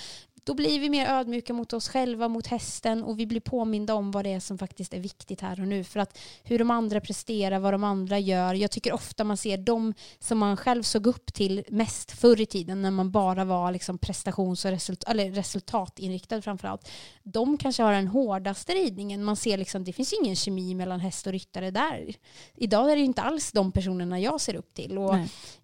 då 0.48 0.54
blir 0.54 0.80
vi 0.80 0.90
mer 0.90 1.06
ödmjuka 1.06 1.52
mot 1.52 1.72
oss 1.72 1.88
själva, 1.88 2.28
mot 2.28 2.46
hästen 2.46 3.02
och 3.02 3.20
vi 3.20 3.26
blir 3.26 3.40
påminda 3.40 3.94
om 3.94 4.10
vad 4.10 4.24
det 4.24 4.32
är 4.32 4.40
som 4.40 4.58
faktiskt 4.58 4.94
är 4.94 5.00
viktigt 5.00 5.40
här 5.40 5.60
och 5.60 5.68
nu. 5.68 5.84
För 5.84 6.00
att 6.00 6.18
hur 6.44 6.58
de 6.58 6.70
andra 6.70 7.00
presterar, 7.00 7.58
vad 7.58 7.74
de 7.74 7.84
andra 7.84 8.18
gör. 8.18 8.54
Jag 8.54 8.70
tycker 8.70 8.92
ofta 8.92 9.24
man 9.24 9.36
ser 9.36 9.56
de 9.56 9.94
som 10.18 10.38
man 10.38 10.56
själv 10.56 10.82
såg 10.82 11.06
upp 11.06 11.34
till 11.34 11.64
mest 11.68 12.12
förr 12.12 12.40
i 12.40 12.46
tiden 12.46 12.82
när 12.82 12.90
man 12.90 13.10
bara 13.10 13.44
var 13.44 13.72
liksom 13.72 13.98
prestations 13.98 14.64
och 14.64 14.70
resultat, 14.70 15.10
eller 15.10 15.30
resultatinriktad 15.30 16.42
framförallt. 16.42 16.88
De 17.22 17.58
kanske 17.58 17.82
har 17.82 17.92
den 17.92 18.08
hårdaste 18.08 18.72
ridningen. 18.72 19.24
Man 19.24 19.36
ser 19.36 19.58
liksom, 19.58 19.84
det 19.84 19.92
finns 19.92 20.12
ingen 20.22 20.36
kemi 20.36 20.74
mellan 20.74 21.00
häst 21.00 21.26
och 21.26 21.32
ryttare 21.32 21.70
där. 21.70 22.14
Idag 22.54 22.92
är 22.92 22.96
det 22.96 23.02
inte 23.02 23.22
alls 23.22 23.52
de 23.52 23.72
personerna 23.72 24.20
jag 24.20 24.40
ser 24.40 24.54
upp 24.54 24.74
till. 24.74 24.98
Och, 24.98 25.16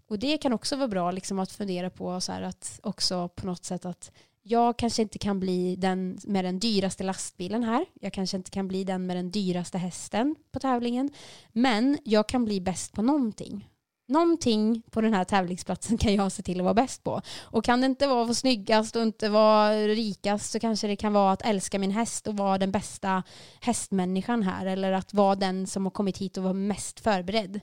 och 0.08 0.18
det 0.18 0.38
kan 0.38 0.52
också 0.52 0.76
vara 0.76 0.88
bra 0.88 1.10
liksom 1.10 1.38
att 1.38 1.52
fundera 1.52 1.90
på 1.90 2.20
så 2.20 2.32
här 2.32 2.42
att 2.42 2.80
också 2.82 3.28
på 3.28 3.46
något 3.46 3.64
sätt 3.64 3.84
att 3.84 4.10
jag 4.46 4.78
kanske 4.78 5.02
inte 5.02 5.18
kan 5.18 5.40
bli 5.40 5.76
den 5.76 6.18
med 6.24 6.44
den 6.44 6.58
dyraste 6.58 7.04
lastbilen 7.04 7.64
här. 7.64 7.86
Jag 8.00 8.12
kanske 8.12 8.36
inte 8.36 8.50
kan 8.50 8.68
bli 8.68 8.84
den 8.84 9.06
med 9.06 9.16
den 9.16 9.30
dyraste 9.30 9.78
hästen 9.78 10.36
på 10.52 10.60
tävlingen. 10.60 11.10
Men 11.52 11.98
jag 12.04 12.28
kan 12.28 12.44
bli 12.44 12.60
bäst 12.60 12.92
på 12.92 13.02
någonting. 13.02 13.68
Någonting 14.08 14.82
på 14.90 15.00
den 15.00 15.14
här 15.14 15.24
tävlingsplatsen 15.24 15.98
kan 15.98 16.14
jag 16.14 16.32
se 16.32 16.42
till 16.42 16.60
att 16.60 16.64
vara 16.64 16.74
bäst 16.74 17.04
på. 17.04 17.20
Och 17.42 17.64
kan 17.64 17.80
det 17.80 17.86
inte 17.86 18.06
vara 18.06 18.20
att 18.20 18.26
vara 18.26 18.34
snyggast 18.34 18.96
och 18.96 19.02
inte 19.02 19.28
vara 19.28 19.76
rikast 19.76 20.50
så 20.50 20.60
kanske 20.60 20.86
det 20.86 20.96
kan 20.96 21.12
vara 21.12 21.32
att 21.32 21.46
älska 21.46 21.78
min 21.78 21.90
häst 21.90 22.26
och 22.26 22.36
vara 22.36 22.58
den 22.58 22.70
bästa 22.70 23.22
hästmänniskan 23.60 24.42
här. 24.42 24.66
Eller 24.66 24.92
att 24.92 25.14
vara 25.14 25.34
den 25.34 25.66
som 25.66 25.86
har 25.86 25.90
kommit 25.90 26.18
hit 26.18 26.36
och 26.36 26.44
var 26.44 26.52
mest 26.52 27.00
förberedd. 27.00 27.60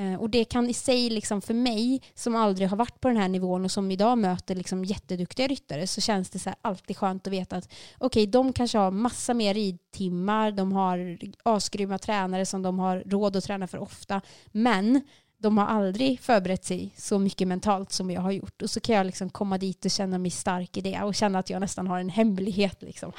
Eh, 0.00 0.20
och 0.20 0.30
det 0.30 0.44
kan 0.44 0.70
i 0.70 0.74
sig, 0.74 1.10
liksom 1.10 1.40
för 1.42 1.54
mig 1.54 2.02
som 2.14 2.36
aldrig 2.36 2.68
har 2.68 2.76
varit 2.76 3.00
på 3.00 3.08
den 3.08 3.16
här 3.16 3.28
nivån 3.28 3.64
och 3.64 3.70
som 3.70 3.90
idag 3.90 4.18
möter 4.18 4.54
liksom 4.54 4.84
jätteduktiga 4.84 5.46
ryttare 5.46 5.86
så 5.86 6.00
känns 6.00 6.30
det 6.30 6.38
så 6.38 6.50
alltid 6.62 6.96
skönt 6.96 7.26
att 7.26 7.32
veta 7.32 7.56
att 7.56 7.64
okej, 7.98 8.22
okay, 8.22 8.26
de 8.26 8.52
kanske 8.52 8.78
har 8.78 8.90
massa 8.90 9.34
mer 9.34 9.54
ridtimmar, 9.54 10.50
de 10.50 10.72
har 10.72 11.18
asgrymma 11.42 11.98
tränare 11.98 12.46
som 12.46 12.62
de 12.62 12.78
har 12.78 13.02
råd 13.06 13.36
att 13.36 13.44
träna 13.44 13.66
för 13.66 13.78
ofta, 13.78 14.20
men 14.52 15.00
de 15.42 15.58
har 15.58 15.66
aldrig 15.66 16.20
förberett 16.20 16.64
sig 16.64 16.94
så 16.96 17.18
mycket 17.18 17.48
mentalt 17.48 17.92
som 17.92 18.10
jag 18.10 18.20
har 18.20 18.30
gjort. 18.30 18.62
Och 18.62 18.70
så 18.70 18.80
kan 18.80 18.96
jag 18.96 19.06
liksom 19.06 19.30
komma 19.30 19.58
dit 19.58 19.84
och 19.84 19.90
känna 19.90 20.18
mig 20.18 20.30
stark 20.30 20.76
i 20.76 20.80
det 20.80 21.02
och 21.02 21.14
känna 21.14 21.38
att 21.38 21.50
jag 21.50 21.60
nästan 21.60 21.86
har 21.86 21.98
en 21.98 22.08
hemlighet. 22.08 22.82
Liksom. 22.82 23.12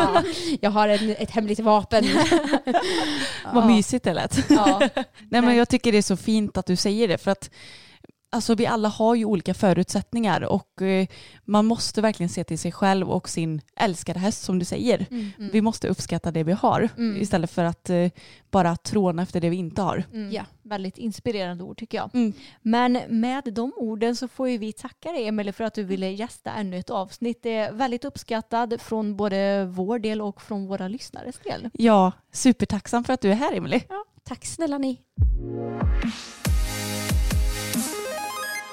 jag 0.60 0.70
har 0.70 0.88
en, 0.88 1.10
ett 1.10 1.30
hemligt 1.30 1.60
vapen. 1.60 2.04
Vad 3.54 3.66
mysigt 3.66 4.04
det 4.04 4.14
lät. 4.14 4.50
Ja. 4.50 4.80
Nej, 5.30 5.42
men 5.42 5.56
jag 5.56 5.68
tycker 5.68 5.92
det 5.92 5.98
är 5.98 6.02
så 6.02 6.16
fint 6.16 6.56
att 6.56 6.66
du 6.66 6.76
säger 6.76 7.08
det. 7.08 7.18
För 7.18 7.30
att 7.30 7.50
Alltså 8.36 8.54
vi 8.54 8.66
alla 8.66 8.88
har 8.88 9.14
ju 9.14 9.24
olika 9.24 9.54
förutsättningar 9.54 10.44
och 10.44 10.82
eh, 10.82 11.06
man 11.44 11.66
måste 11.66 12.00
verkligen 12.00 12.30
se 12.30 12.44
till 12.44 12.58
sig 12.58 12.72
själv 12.72 13.10
och 13.10 13.28
sin 13.28 13.60
älskade 13.76 14.18
häst 14.18 14.42
som 14.42 14.58
du 14.58 14.64
säger. 14.64 15.06
Mm, 15.10 15.30
mm. 15.38 15.50
Vi 15.52 15.60
måste 15.60 15.88
uppskatta 15.88 16.30
det 16.30 16.42
vi 16.42 16.52
har 16.52 16.88
mm. 16.96 17.22
istället 17.22 17.50
för 17.50 17.64
att 17.64 17.90
eh, 17.90 18.10
bara 18.50 18.76
tråna 18.76 19.22
efter 19.22 19.40
det 19.40 19.50
vi 19.50 19.56
inte 19.56 19.82
har. 19.82 20.04
Mm. 20.12 20.32
Ja, 20.32 20.44
väldigt 20.62 20.98
inspirerande 20.98 21.64
ord 21.64 21.78
tycker 21.78 21.98
jag. 21.98 22.10
Mm. 22.14 22.32
Men 22.62 23.00
med 23.08 23.44
de 23.44 23.72
orden 23.76 24.16
så 24.16 24.28
får 24.28 24.48
ju 24.48 24.58
vi 24.58 24.72
tacka 24.72 25.12
dig 25.12 25.28
Emelie 25.28 25.52
för 25.52 25.64
att 25.64 25.74
du 25.74 25.84
ville 25.84 26.10
gästa 26.10 26.52
ännu 26.52 26.78
ett 26.78 26.90
avsnitt. 26.90 27.42
Det 27.42 27.56
är 27.56 27.72
väldigt 27.72 28.04
uppskattad 28.04 28.80
från 28.80 29.16
både 29.16 29.64
vår 29.64 29.98
del 29.98 30.22
och 30.22 30.42
från 30.42 30.66
våra 30.66 30.88
lyssnares 30.88 31.38
del. 31.38 31.70
Ja, 31.72 32.12
supertacksam 32.32 33.04
för 33.04 33.12
att 33.12 33.20
du 33.20 33.30
är 33.30 33.34
här 33.34 33.52
Emelie. 33.52 33.82
Ja, 33.88 34.04
tack 34.24 34.46
snälla 34.46 34.78
ni. 34.78 35.00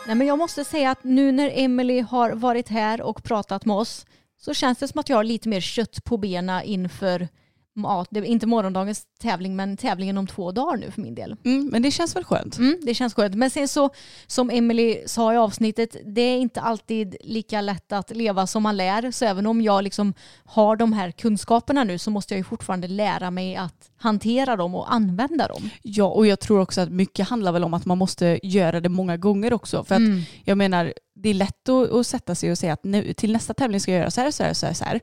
Nej, 0.07 0.15
men 0.15 0.27
jag 0.27 0.37
måste 0.37 0.65
säga 0.65 0.91
att 0.91 1.03
nu 1.03 1.31
när 1.31 1.51
Emily 1.53 2.01
har 2.01 2.31
varit 2.31 2.69
här 2.69 3.01
och 3.01 3.23
pratat 3.23 3.65
med 3.65 3.75
oss 3.75 4.05
så 4.41 4.53
känns 4.53 4.77
det 4.77 4.87
som 4.87 4.99
att 4.99 5.09
jag 5.09 5.17
har 5.17 5.23
lite 5.23 5.49
mer 5.49 5.61
kött 5.61 6.03
på 6.03 6.17
benen 6.17 6.63
inför 6.63 7.27
ja, 7.75 8.05
det 8.09 8.19
är 8.19 8.23
inte 8.23 8.47
morgondagens 8.47 9.05
tävling 9.19 9.55
men 9.55 9.77
tävlingen 9.77 10.17
om 10.17 10.27
två 10.27 10.51
dagar 10.51 10.77
nu 10.77 10.91
för 10.91 11.01
min 11.01 11.15
del. 11.15 11.35
Mm, 11.45 11.69
men 11.71 11.81
det 11.81 11.91
känns 11.91 12.15
väl 12.15 12.23
skönt? 12.23 12.57
Mm, 12.57 12.79
det 12.81 12.93
känns 12.93 13.13
skönt. 13.13 13.35
Men 13.35 13.49
sen 13.49 13.67
så 13.67 13.89
som 14.27 14.49
Emily 14.49 15.03
sa 15.05 15.33
i 15.33 15.37
avsnittet, 15.37 15.95
det 16.05 16.21
är 16.21 16.37
inte 16.37 16.61
alltid 16.61 17.15
lika 17.21 17.61
lätt 17.61 17.91
att 17.91 18.15
leva 18.15 18.47
som 18.47 18.63
man 18.63 18.77
lär. 18.77 19.11
Så 19.11 19.25
även 19.25 19.47
om 19.47 19.61
jag 19.61 19.83
liksom 19.83 20.13
har 20.45 20.75
de 20.75 20.93
här 20.93 21.11
kunskaperna 21.11 21.83
nu 21.83 21.97
så 21.97 22.11
måste 22.11 22.33
jag 22.33 22.37
ju 22.37 22.43
fortfarande 22.43 22.87
lära 22.87 23.31
mig 23.31 23.55
att 23.55 23.89
hantera 23.97 24.55
dem 24.55 24.75
och 24.75 24.93
använda 24.93 25.47
dem. 25.47 25.69
Ja, 25.81 26.05
och 26.05 26.27
jag 26.27 26.39
tror 26.39 26.59
också 26.59 26.81
att 26.81 26.91
mycket 26.91 27.29
handlar 27.29 27.51
väl 27.51 27.63
om 27.63 27.73
att 27.73 27.85
man 27.85 27.97
måste 27.97 28.39
göra 28.43 28.79
det 28.79 28.89
många 28.89 29.17
gånger 29.17 29.53
också. 29.53 29.83
För 29.83 29.95
att 29.95 29.99
mm. 29.99 30.21
jag 30.43 30.57
menar, 30.57 30.93
det 31.15 31.29
är 31.29 31.33
lätt 31.33 31.69
att, 31.69 31.91
att, 31.91 32.07
sätta 32.07 32.35
sig 32.35 32.51
och 32.51 32.57
säga 32.57 32.73
att 32.73 32.83
nu, 32.83 33.13
till 33.13 33.33
nästa 33.33 33.53
tävling 33.53 33.79
ska 33.79 33.91
jag 33.91 33.99
göra 33.99 34.11
så 34.11 34.21
här, 34.21 34.31
så 34.31 34.43
här, 34.43 34.53
så 34.53 34.65
här. 34.65 34.73
Så 34.73 34.85
här. 34.85 34.99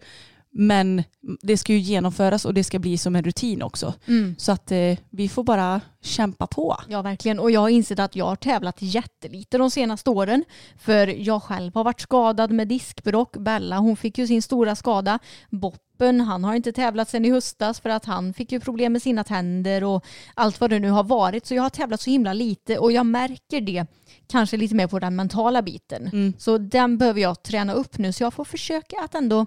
Men 0.53 1.03
det 1.43 1.57
ska 1.57 1.73
ju 1.73 1.79
genomföras 1.79 2.45
och 2.45 2.55
det 2.55 2.65
ska 2.65 2.79
bli 2.79 2.99
som 2.99 3.17
en 3.17 3.25
rutin 3.25 3.63
också. 3.63 3.95
Mm. 4.07 4.35
Så 4.39 4.53
att 4.53 4.73
eh, 4.73 4.99
vi 5.11 5.29
får 5.29 5.45
bara 5.45 5.81
kämpa 6.03 6.47
på. 6.47 6.77
Ja 6.89 7.03
verkligen 7.03 7.39
och 7.39 7.51
jag 7.51 7.61
har 7.61 7.69
insett 7.69 7.99
att 7.99 8.17
jag 8.17 8.25
har 8.25 8.37
tävlat 8.37 8.77
jättelite 8.79 9.59
de 9.59 9.71
senaste 9.71 10.11
åren. 10.11 10.45
För 10.79 11.07
jag 11.07 11.43
själv 11.43 11.75
har 11.75 11.85
varit 11.85 12.01
skadad 12.01 12.51
med 12.51 12.69
diskbråck. 12.69 13.37
Bella 13.37 13.79
hon 13.79 13.97
fick 13.97 14.19
ju 14.19 14.27
sin 14.27 14.43
stora 14.43 14.77
skada. 14.77 15.19
Boppen 15.51 16.21
han 16.21 16.45
har 16.45 16.55
inte 16.55 16.73
tävlat 16.73 17.09
sedan 17.09 17.25
i 17.25 17.31
höstas 17.31 17.81
för 17.81 17.91
att 17.91 18.05
han 18.05 18.35
fick 18.35 18.53
ju 18.53 18.61
problem 18.61 18.93
med 18.93 19.03
sina 19.03 19.25
tänder 19.25 19.85
och 19.85 20.05
allt 20.35 20.61
vad 20.61 20.71
det 20.71 20.79
nu 20.79 20.91
har 20.91 21.05
varit. 21.05 21.47
Så 21.47 21.55
jag 21.55 21.63
har 21.63 21.71
tävlat 21.71 22.01
så 22.01 22.11
himla 22.11 22.33
lite 22.33 22.79
och 22.79 22.93
jag 22.93 23.07
märker 23.07 23.61
det 23.61 23.87
kanske 24.27 24.57
lite 24.57 24.75
mer 24.75 24.87
på 24.87 24.99
den 24.99 25.17
mentala 25.17 25.63
biten. 25.63 26.07
Mm. 26.07 26.33
Så 26.39 26.59
den 26.59 26.99
behöver 26.99 27.21
jag 27.21 27.43
träna 27.43 27.73
upp 27.73 27.99
nu 27.99 28.13
så 28.13 28.23
jag 28.23 28.35
får 28.35 28.45
försöka 28.45 28.97
att 29.05 29.15
ändå 29.15 29.47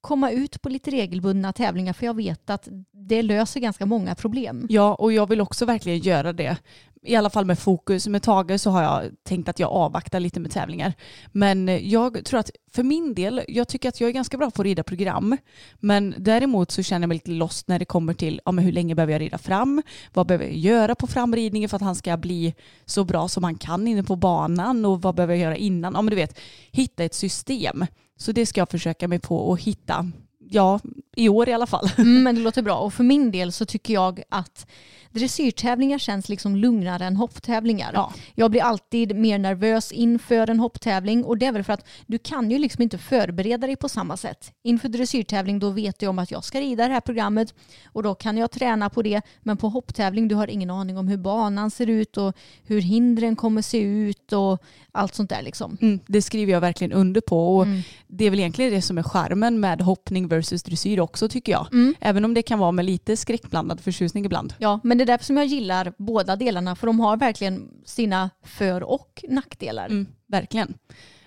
komma 0.00 0.30
ut 0.30 0.62
på 0.62 0.68
lite 0.68 0.90
regelbundna 0.90 1.52
tävlingar 1.52 1.92
för 1.92 2.06
jag 2.06 2.16
vet 2.16 2.50
att 2.50 2.68
det 2.92 3.22
löser 3.22 3.60
ganska 3.60 3.86
många 3.86 4.14
problem. 4.14 4.66
Ja, 4.70 4.94
och 4.94 5.12
jag 5.12 5.28
vill 5.28 5.40
också 5.40 5.64
verkligen 5.64 5.98
göra 5.98 6.32
det. 6.32 6.56
i 7.02 7.16
alla 7.16 7.30
fall 7.30 7.44
med 7.44 7.58
fokus. 7.58 8.08
Med 8.08 8.22
Tage 8.22 8.60
så 8.60 8.70
har 8.70 8.82
jag 8.82 9.02
tänkt 9.22 9.48
att 9.48 9.58
jag 9.58 9.70
avvaktar 9.70 10.20
lite 10.20 10.40
med 10.40 10.50
tävlingar. 10.50 10.92
Men 11.32 11.88
jag 11.90 12.24
tror 12.24 12.40
att 12.40 12.50
för 12.72 12.82
min 12.82 13.14
del, 13.14 13.42
jag 13.48 13.68
tycker 13.68 13.88
att 13.88 14.00
jag 14.00 14.08
är 14.08 14.14
ganska 14.14 14.36
bra 14.36 14.50
på 14.50 14.62
att 14.62 14.66
rida 14.66 14.82
program. 14.82 15.36
Men 15.78 16.14
däremot 16.18 16.70
så 16.70 16.82
känner 16.82 17.02
jag 17.02 17.08
mig 17.08 17.14
lite 17.14 17.30
lost 17.30 17.68
när 17.68 17.78
det 17.78 17.84
kommer 17.84 18.14
till 18.14 18.40
ja, 18.44 18.52
men 18.52 18.64
hur 18.64 18.72
länge 18.72 18.94
behöver 18.94 19.12
jag 19.12 19.20
rida 19.20 19.38
fram? 19.38 19.82
Vad 20.12 20.26
behöver 20.26 20.44
jag 20.44 20.56
göra 20.56 20.94
på 20.94 21.06
framridningen 21.06 21.68
för 21.68 21.76
att 21.76 21.82
han 21.82 21.94
ska 21.96 22.16
bli 22.16 22.54
så 22.84 23.04
bra 23.04 23.28
som 23.28 23.44
han 23.44 23.54
kan 23.54 23.88
inne 23.88 24.02
på 24.02 24.16
banan? 24.16 24.84
Och 24.84 25.02
vad 25.02 25.14
behöver 25.14 25.34
jag 25.34 25.42
göra 25.42 25.56
innan? 25.56 25.92
Ja 25.94 26.02
men 26.02 26.10
du 26.10 26.16
vet, 26.16 26.38
hitta 26.70 27.04
ett 27.04 27.14
system. 27.14 27.86
Så 28.20 28.32
det 28.32 28.46
ska 28.46 28.60
jag 28.60 28.68
försöka 28.68 29.08
mig 29.08 29.18
på 29.18 29.52
att 29.52 29.60
hitta. 29.60 30.10
Ja, 30.38 30.80
i 31.20 31.28
år 31.28 31.48
i 31.48 31.52
alla 31.52 31.66
fall. 31.66 31.90
Mm, 32.00 32.22
men 32.22 32.34
det 32.34 32.40
låter 32.40 32.62
bra 32.62 32.78
och 32.78 32.94
för 32.94 33.04
min 33.04 33.30
del 33.30 33.52
så 33.52 33.66
tycker 33.66 33.94
jag 33.94 34.22
att 34.28 34.66
dressyrtävlingar 35.10 35.98
känns 35.98 36.28
liksom 36.28 36.56
lugnare 36.56 37.04
än 37.04 37.16
hopptävlingar. 37.16 37.90
Ja. 37.94 38.12
Jag 38.34 38.50
blir 38.50 38.62
alltid 38.62 39.16
mer 39.16 39.38
nervös 39.38 39.92
inför 39.92 40.50
en 40.50 40.60
hopptävling 40.60 41.24
och 41.24 41.38
det 41.38 41.46
är 41.46 41.52
väl 41.52 41.64
för 41.64 41.72
att 41.72 41.86
du 42.06 42.18
kan 42.18 42.50
ju 42.50 42.58
liksom 42.58 42.82
inte 42.82 42.98
förbereda 42.98 43.66
dig 43.66 43.76
på 43.76 43.88
samma 43.88 44.16
sätt. 44.16 44.52
Inför 44.62 44.88
dressyrtävling 44.88 45.58
då 45.58 45.70
vet 45.70 46.02
jag 46.02 46.10
om 46.10 46.18
att 46.18 46.30
jag 46.30 46.44
ska 46.44 46.60
rida 46.60 46.88
det 46.88 46.94
här 46.94 47.00
programmet 47.00 47.54
och 47.86 48.02
då 48.02 48.14
kan 48.14 48.36
jag 48.36 48.50
träna 48.50 48.90
på 48.90 49.02
det. 49.02 49.22
Men 49.42 49.56
på 49.56 49.68
hopptävling 49.68 50.28
du 50.28 50.34
har 50.34 50.46
ingen 50.46 50.70
aning 50.70 50.98
om 50.98 51.08
hur 51.08 51.16
banan 51.16 51.70
ser 51.70 51.86
ut 51.86 52.16
och 52.16 52.36
hur 52.64 52.80
hindren 52.80 53.36
kommer 53.36 53.62
se 53.62 53.78
ut 53.78 54.32
och 54.32 54.62
allt 54.92 55.14
sånt 55.14 55.30
där 55.30 55.42
liksom. 55.42 55.78
Mm, 55.80 56.00
det 56.06 56.22
skriver 56.22 56.52
jag 56.52 56.60
verkligen 56.60 56.92
under 56.92 57.20
på 57.20 57.56
och 57.56 57.62
mm. 57.62 57.82
det 58.06 58.24
är 58.24 58.30
väl 58.30 58.38
egentligen 58.38 58.72
det 58.72 58.82
som 58.82 58.98
är 58.98 59.02
skärmen 59.02 59.60
med 59.60 59.80
hoppning 59.80 60.28
versus 60.28 60.62
dressyr 60.62 61.00
också 61.10 61.28
tycker 61.28 61.52
jag. 61.52 61.66
Mm. 61.72 61.94
Även 62.00 62.24
om 62.24 62.34
det 62.34 62.42
kan 62.42 62.58
vara 62.58 62.72
med 62.72 62.84
lite 62.84 63.16
skräckblandad 63.16 63.80
förtjusning 63.80 64.24
ibland. 64.24 64.54
Ja, 64.58 64.80
men 64.82 64.98
det 64.98 65.04
är 65.04 65.06
därför 65.06 65.24
som 65.24 65.36
jag 65.36 65.46
gillar 65.46 65.92
båda 65.98 66.36
delarna 66.36 66.76
för 66.76 66.86
de 66.86 67.00
har 67.00 67.16
verkligen 67.16 67.70
sina 67.84 68.30
för 68.42 68.82
och 68.82 69.24
nackdelar. 69.28 69.86
Mm, 69.86 70.06
verkligen. 70.26 70.74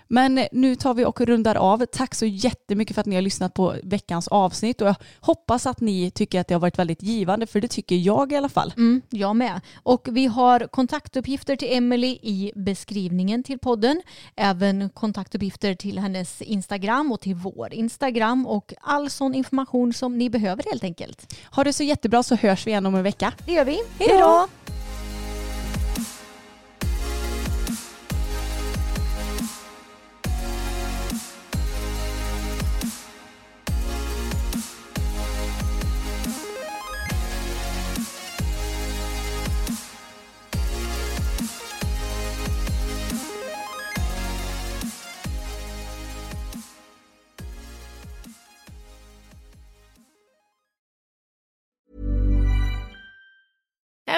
Men 0.07 0.47
nu 0.51 0.75
tar 0.75 0.93
vi 0.93 1.05
och 1.05 1.21
rundar 1.21 1.55
av. 1.55 1.85
Tack 1.85 2.15
så 2.15 2.25
jättemycket 2.25 2.95
för 2.95 3.01
att 3.01 3.05
ni 3.05 3.15
har 3.15 3.21
lyssnat 3.21 3.53
på 3.53 3.75
veckans 3.83 4.27
avsnitt 4.27 4.81
och 4.81 4.87
jag 4.87 4.95
hoppas 5.19 5.65
att 5.65 5.81
ni 5.81 6.11
tycker 6.11 6.39
att 6.39 6.47
det 6.47 6.55
har 6.55 6.59
varit 6.59 6.79
väldigt 6.79 7.03
givande 7.03 7.47
för 7.47 7.61
det 7.61 7.67
tycker 7.67 7.95
jag 7.95 8.31
i 8.31 8.35
alla 8.35 8.49
fall. 8.49 8.73
Mm, 8.77 9.01
jag 9.09 9.35
med. 9.35 9.61
Och 9.83 10.07
vi 10.11 10.25
har 10.25 10.67
kontaktuppgifter 10.67 11.55
till 11.55 11.77
Emily 11.77 12.19
i 12.21 12.51
beskrivningen 12.55 13.43
till 13.43 13.59
podden. 13.59 14.01
Även 14.35 14.89
kontaktuppgifter 14.89 15.75
till 15.75 15.99
hennes 15.99 16.41
Instagram 16.41 17.11
och 17.11 17.21
till 17.21 17.35
vår 17.35 17.73
Instagram 17.73 18.47
och 18.47 18.73
all 18.81 19.09
sån 19.09 19.35
information 19.35 19.93
som 19.93 20.17
ni 20.17 20.29
behöver 20.29 20.63
helt 20.63 20.83
enkelt. 20.83 21.35
Ha 21.51 21.63
det 21.63 21.73
så 21.73 21.83
jättebra 21.83 22.23
så 22.23 22.35
hörs 22.35 22.67
vi 22.67 22.71
igen 22.71 22.85
om 22.85 22.95
en 22.95 23.03
vecka. 23.03 23.33
Det 23.45 23.51
gör 23.51 23.65
vi. 23.65 23.79
Hej 23.99 24.19
då! 24.19 24.47